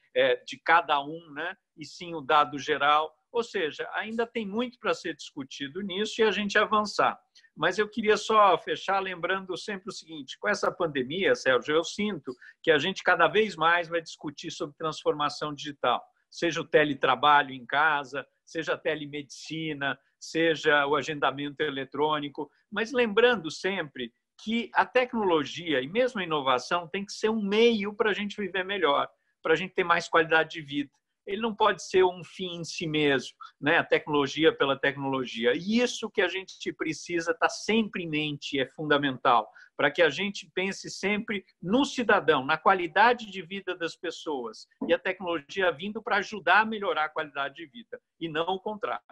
de 0.46 0.58
cada 0.64 1.02
um, 1.02 1.30
né, 1.32 1.56
e 1.76 1.84
sim 1.84 2.14
o 2.14 2.20
dado 2.20 2.58
geral. 2.58 3.12
Ou 3.32 3.42
seja, 3.42 3.88
ainda 3.94 4.26
tem 4.26 4.46
muito 4.46 4.78
para 4.78 4.92
ser 4.92 5.16
discutido 5.16 5.80
nisso 5.80 6.20
e 6.20 6.24
a 6.24 6.30
gente 6.30 6.58
avançar. 6.58 7.18
Mas 7.56 7.78
eu 7.78 7.88
queria 7.88 8.16
só 8.16 8.56
fechar 8.58 9.00
lembrando 9.00 9.56
sempre 9.56 9.88
o 9.88 9.92
seguinte: 9.92 10.38
com 10.38 10.48
essa 10.48 10.70
pandemia, 10.70 11.34
Sérgio, 11.34 11.74
eu 11.74 11.84
sinto 11.84 12.34
que 12.62 12.70
a 12.70 12.78
gente 12.78 13.02
cada 13.02 13.28
vez 13.28 13.56
mais 13.56 13.88
vai 13.88 14.02
discutir 14.02 14.50
sobre 14.50 14.76
transformação 14.76 15.54
digital, 15.54 16.02
seja 16.30 16.60
o 16.60 16.68
teletrabalho 16.68 17.52
em 17.52 17.64
casa, 17.64 18.26
seja 18.44 18.74
a 18.74 18.78
telemedicina, 18.78 19.98
seja 20.20 20.86
o 20.86 20.94
agendamento 20.94 21.62
eletrônico, 21.62 22.50
mas 22.70 22.92
lembrando 22.92 23.50
sempre 23.50 24.12
que 24.42 24.70
a 24.74 24.84
tecnologia 24.84 25.80
e 25.80 25.88
mesmo 25.88 26.20
a 26.20 26.24
inovação 26.24 26.88
tem 26.88 27.04
que 27.04 27.12
ser 27.12 27.30
um 27.30 27.42
meio 27.42 27.94
para 27.94 28.10
a 28.10 28.14
gente 28.14 28.40
viver 28.40 28.64
melhor, 28.64 29.08
para 29.42 29.52
a 29.52 29.56
gente 29.56 29.74
ter 29.74 29.84
mais 29.84 30.08
qualidade 30.08 30.50
de 30.50 30.62
vida. 30.62 30.90
ele 31.24 31.40
não 31.40 31.54
pode 31.54 31.84
ser 31.84 32.04
um 32.04 32.24
fim 32.24 32.56
em 32.56 32.64
si 32.64 32.86
mesmo, 32.86 33.36
né? 33.60 33.78
A 33.78 33.84
tecnologia 33.84 34.52
pela 34.52 34.76
tecnologia. 34.76 35.52
E 35.54 35.80
isso 35.80 36.10
que 36.10 36.20
a 36.20 36.26
gente 36.28 36.72
precisa 36.72 37.30
estar 37.30 37.46
tá 37.46 37.48
sempre 37.48 38.02
em 38.02 38.08
mente 38.08 38.58
é 38.58 38.66
fundamental, 38.66 39.48
para 39.76 39.90
que 39.90 40.02
a 40.02 40.10
gente 40.10 40.50
pense 40.52 40.90
sempre 40.90 41.44
no 41.60 41.84
cidadão, 41.84 42.44
na 42.44 42.58
qualidade 42.58 43.30
de 43.30 43.40
vida 43.40 43.76
das 43.76 43.94
pessoas, 43.94 44.66
e 44.88 44.92
a 44.92 44.98
tecnologia 44.98 45.70
vindo 45.70 46.02
para 46.02 46.16
ajudar 46.16 46.60
a 46.62 46.66
melhorar 46.66 47.04
a 47.04 47.08
qualidade 47.08 47.54
de 47.54 47.66
vida, 47.66 48.00
e 48.18 48.28
não 48.28 48.46
o 48.46 48.60
contrário. 48.60 49.02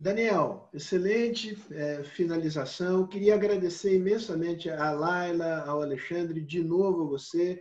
Daniel, 0.00 0.68
excelente 0.72 1.58
é, 1.72 2.04
finalização. 2.04 3.04
Queria 3.04 3.34
agradecer 3.34 3.96
imensamente 3.96 4.70
a 4.70 4.92
Laila, 4.92 5.64
ao 5.66 5.82
Alexandre, 5.82 6.40
de 6.40 6.62
novo 6.62 7.02
a 7.02 7.08
você. 7.08 7.60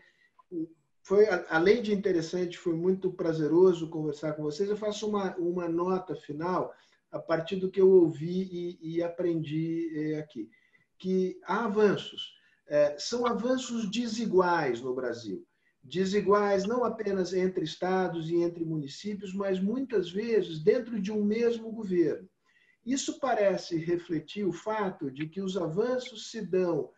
Foi, 1.04 1.26
além 1.50 1.82
de 1.82 1.94
interessante, 1.94 2.58
foi 2.58 2.76
muito 2.76 3.12
prazeroso 3.14 3.90
conversar 3.90 4.34
com 4.34 4.44
vocês. 4.44 4.70
Eu 4.70 4.76
faço 4.76 5.08
uma, 5.08 5.36
uma 5.38 5.68
nota 5.68 6.16
final 6.16 6.74
a 7.10 7.18
partir 7.18 7.56
do 7.56 7.72
que 7.72 7.80
eu 7.80 7.90
ouvi 7.90 8.44
e, 8.82 8.96
e 8.96 9.04
aprendi 9.04 9.90
é, 9.96 10.20
aqui. 10.20 10.50
Que 10.98 11.40
há 11.46 11.66
avanços. 11.66 12.34
É, 12.68 12.98
são 13.00 13.26
avanços 13.26 13.90
desiguais 13.90 14.82
no 14.82 14.94
Brasil. 14.94 15.48
Desiguais 15.82 16.66
não 16.66 16.84
apenas 16.84 17.34
entre 17.34 17.64
estados 17.64 18.30
e 18.30 18.36
entre 18.36 18.66
municípios, 18.66 19.34
mas 19.34 19.62
muitas 19.62 20.12
vezes 20.12 20.60
dentro 20.60 21.02
de 21.02 21.12
um 21.14 21.24
mesmo 21.24 21.72
governo. 21.72 22.28
Isso 22.86 23.20
parece 23.20 23.78
refletir 23.78 24.46
o 24.46 24.52
fato 24.52 25.10
de 25.10 25.28
que 25.28 25.42
os 25.42 25.56
avanços 25.56 26.30
se 26.30 26.42
dão 26.42 26.90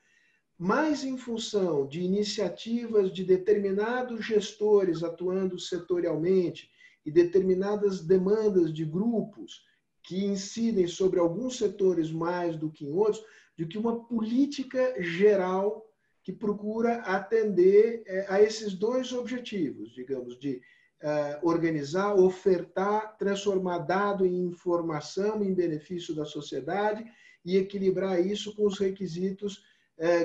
mais 0.59 1.05
em 1.05 1.17
função 1.17 1.87
de 1.87 2.01
iniciativas 2.01 3.13
de 3.13 3.23
determinados 3.23 4.25
gestores 4.25 5.01
atuando 5.03 5.57
setorialmente 5.57 6.69
e 7.05 7.09
determinadas 7.09 8.01
demandas 8.01 8.73
de 8.73 8.83
grupos 8.83 9.63
que 10.03 10.25
incidem 10.25 10.85
sobre 10.85 11.17
alguns 11.17 11.57
setores 11.57 12.11
mais 12.11 12.57
do 12.57 12.69
que 12.69 12.85
em 12.85 12.91
outros, 12.91 13.23
do 13.57 13.65
que 13.65 13.77
uma 13.77 14.03
política 14.03 15.01
geral 15.01 15.85
que 16.21 16.33
procura 16.33 16.95
atender 17.03 18.03
é, 18.05 18.25
a 18.27 18.41
esses 18.41 18.73
dois 18.73 19.13
objetivos, 19.13 19.93
digamos, 19.93 20.37
de 20.37 20.61
é, 21.01 21.39
organizar, 21.41 22.13
ofertar, 22.15 23.15
transformar 23.17 23.79
dado 23.79 24.25
em 24.25 24.43
informação 24.43 25.41
em 25.41 25.53
benefício 25.53 26.13
da 26.13 26.25
sociedade 26.25 27.05
e 27.45 27.55
equilibrar 27.55 28.19
isso 28.19 28.53
com 28.53 28.65
os 28.65 28.77
requisitos 28.77 29.63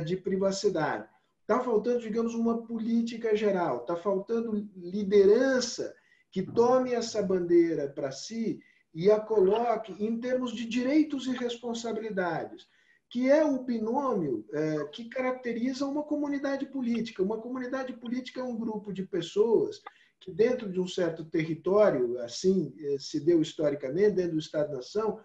de 0.05 0.17
privacidade. 0.17 1.09
Está 1.41 1.61
faltando, 1.61 2.01
digamos, 2.01 2.35
uma 2.35 2.63
política 2.63 3.37
geral, 3.37 3.79
está 3.79 3.97
faltando 3.97 4.53
liderança 4.77 5.95
que 6.31 6.43
tome 6.43 6.93
essa 6.93 7.23
bandeira 7.23 7.89
para 7.89 8.13
si 8.13 8.61
e 8.95 9.11
a 9.11 9.19
coloque 9.19 9.93
em 10.03 10.19
termos 10.21 10.55
de 10.55 10.65
direitos 10.65 11.27
e 11.27 11.33
responsabilidades 11.33 12.67
que 13.15 13.31
é 13.31 13.45
o 13.45 13.63
binômio 13.63 14.45
é, 14.53 14.87
que 14.87 15.09
caracteriza 15.09 15.87
uma 15.87 16.03
comunidade 16.03 16.67
política. 16.67 17.23
Uma 17.23 17.41
comunidade 17.41 17.93
política 17.93 18.41
é 18.41 18.43
um 18.43 18.57
grupo 18.57 18.93
de 18.93 19.05
pessoas 19.05 19.81
que, 20.21 20.33
dentro 20.33 20.69
de 20.69 20.81
um 20.81 20.89
certo 20.89 21.25
território, 21.25 22.19
assim 22.19 22.75
é, 22.77 22.99
se 22.99 23.21
deu 23.21 23.41
historicamente, 23.41 24.17
dentro 24.17 24.33
do 24.33 24.41
Estado-nação, 24.41 25.21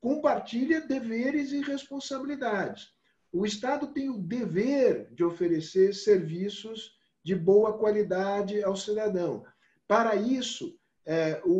compartilha 0.00 0.80
deveres 0.80 1.52
e 1.52 1.60
responsabilidades. 1.60 2.93
O 3.34 3.44
Estado 3.44 3.88
tem 3.88 4.08
o 4.08 4.16
dever 4.16 5.08
de 5.10 5.24
oferecer 5.24 5.92
serviços 5.92 6.96
de 7.20 7.34
boa 7.34 7.76
qualidade 7.76 8.62
ao 8.62 8.76
cidadão. 8.76 9.44
Para 9.88 10.14
isso, 10.14 10.78
é, 11.04 11.42
o, 11.44 11.50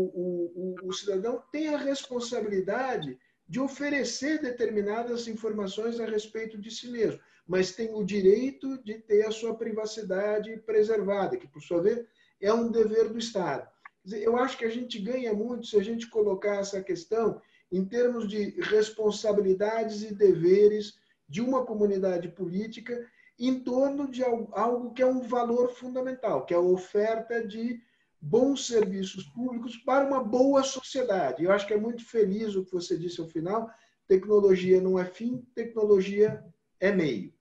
o, 0.55 0.89
o 0.89 0.93
cidadão 0.93 1.43
tem 1.51 1.75
a 1.75 1.77
responsabilidade 1.77 3.19
de 3.49 3.59
oferecer 3.59 4.41
determinadas 4.41 5.27
informações 5.27 5.99
a 5.99 6.07
respeito 6.07 6.57
de 6.57 6.71
si 6.71 6.89
mesmo, 6.93 7.21
mas 7.45 7.73
tem 7.73 7.93
o 7.93 8.05
direito 8.05 8.81
de 8.85 9.01
ter 9.01 9.27
a 9.27 9.33
sua 9.33 9.57
privacidade 9.57 10.57
preservada, 10.59 11.37
que, 11.37 11.49
por 11.49 11.61
sua 11.61 11.83
vez, 11.83 12.07
é 12.41 12.53
um 12.53 12.71
dever 12.71 13.09
do 13.09 13.19
Estado. 13.19 13.69
Eu 14.13 14.37
acho 14.37 14.57
que 14.57 14.65
a 14.65 14.71
gente 14.71 14.97
ganha 15.01 15.35
muito 15.35 15.67
se 15.67 15.77
a 15.77 15.83
gente 15.83 16.09
colocar 16.09 16.55
essa 16.55 16.81
questão 16.81 17.43
em 17.73 17.85
termos 17.85 18.29
de 18.29 18.51
responsabilidades 18.61 20.05
e 20.05 20.15
deveres 20.15 21.03
de 21.35 21.41
uma 21.41 21.67
comunidade 21.67 22.29
política 22.29 23.05
em 23.37 23.59
torno 23.59 24.09
de 24.09 24.23
algo 24.23 24.93
que 24.95 25.03
é 25.03 25.07
um 25.07 25.21
valor 25.21 25.69
fundamental, 25.69 26.47
que 26.47 26.55
é 26.55 26.57
a 26.57 26.61
oferta 26.61 27.45
de 27.45 27.83
bons 28.21 28.69
serviços 28.69 29.25
públicos 29.25 29.77
para 29.79 30.07
uma 30.07 30.23
boa 30.23 30.63
sociedade. 30.63 31.43
Eu 31.43 31.51
acho 31.51 31.67
que 31.67 31.75
é 31.75 31.77
muito 31.77 32.07
feliz 32.07 32.55
o 32.55 32.65
que 32.65 32.71
você 32.71 32.97
disse 32.97 33.21
ao 33.21 33.27
final. 33.27 33.69
Tecnologia 34.07 34.81
não 34.81 34.97
é 34.97 35.05
fim, 35.05 35.45
tecnologia 35.57 36.41
é 36.79 36.93
meio. 36.93 37.35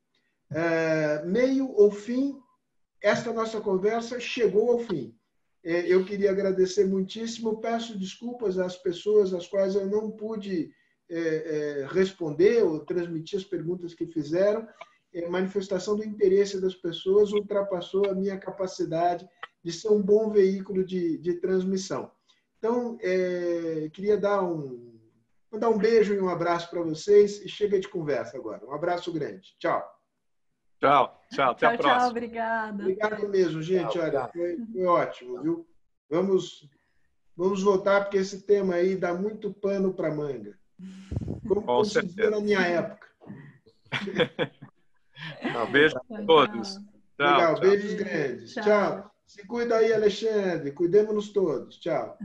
É, 0.49 1.23
meio 1.23 1.71
ou 1.73 1.91
fim, 1.91 2.41
esta 2.99 3.31
nossa 3.31 3.61
conversa 3.61 4.19
chegou 4.19 4.71
ao 4.71 4.79
fim. 4.79 5.15
É, 5.63 5.85
eu 5.85 6.03
queria 6.03 6.31
agradecer 6.31 6.87
muitíssimo. 6.87 7.61
Peço 7.61 7.95
desculpas 7.95 8.57
às 8.57 8.75
pessoas 8.75 9.35
às 9.35 9.45
quais 9.45 9.75
eu 9.75 9.85
não 9.85 10.09
pude 10.09 10.73
é, 11.13 11.81
é 11.81 11.87
responder 11.87 12.63
ou 12.63 12.79
transmitir 12.79 13.39
as 13.39 13.45
perguntas 13.45 13.93
que 13.93 14.05
fizeram. 14.07 14.67
É, 15.13 15.29
manifestação 15.29 15.95
do 15.95 16.03
interesse 16.03 16.59
das 16.59 16.73
pessoas 16.73 17.31
ultrapassou 17.31 18.09
a 18.09 18.15
minha 18.15 18.37
capacidade 18.37 19.27
de 19.63 19.71
ser 19.71 19.89
um 19.89 20.01
bom 20.01 20.29
veículo 20.29 20.83
de, 20.83 21.17
de 21.19 21.35
transmissão. 21.35 22.11
Então, 22.57 22.97
é, 23.01 23.89
queria 23.93 24.17
dar 24.17 24.43
um, 24.43 24.99
mandar 25.51 25.69
um 25.69 25.77
beijo 25.77 26.13
e 26.13 26.19
um 26.19 26.29
abraço 26.29 26.69
para 26.69 26.81
vocês 26.81 27.41
e 27.41 27.47
chega 27.47 27.79
de 27.79 27.87
conversa 27.87 28.37
agora. 28.37 28.65
Um 28.65 28.73
abraço 28.73 29.13
grande. 29.13 29.55
Tchau. 29.59 29.83
Tchau, 30.79 31.21
tchau. 31.31 31.51
Até 31.51 31.59
tchau, 31.59 31.73
a 31.73 31.77
próxima. 31.77 31.99
Tchau, 31.99 32.09
obrigada. 32.09 32.83
Obrigado 32.83 33.29
mesmo, 33.29 33.61
gente. 33.61 33.91
Tchau, 33.91 34.01
Olha, 34.01 34.29
foi, 34.29 34.57
foi 34.57 34.85
ótimo, 34.85 35.41
viu? 35.41 35.67
Vamos, 36.09 36.69
vamos 37.37 37.61
voltar, 37.61 38.01
porque 38.01 38.17
esse 38.17 38.41
tema 38.41 38.75
aí 38.75 38.95
dá 38.95 39.13
muito 39.13 39.53
pano 39.53 39.93
para 39.93 40.13
manga. 40.13 40.57
Como 41.47 41.61
Com 41.61 41.83
certeza. 41.83 42.29
na 42.29 42.39
minha 42.39 42.61
época. 42.61 43.07
Um 45.67 45.71
beijo 45.71 45.95
a 45.97 46.21
todos. 46.25 46.75
Tchau, 46.75 46.81
Legal, 47.19 47.55
tchau. 47.55 47.61
beijos 47.61 47.93
grandes. 47.93 48.53
tchau. 48.53 48.63
tchau. 48.63 49.11
Se 49.25 49.47
cuida 49.47 49.77
aí, 49.77 49.93
Alexandre. 49.93 50.71
Cuidemos-nos 50.71 51.31
todos. 51.31 51.79
Tchau. 51.79 52.17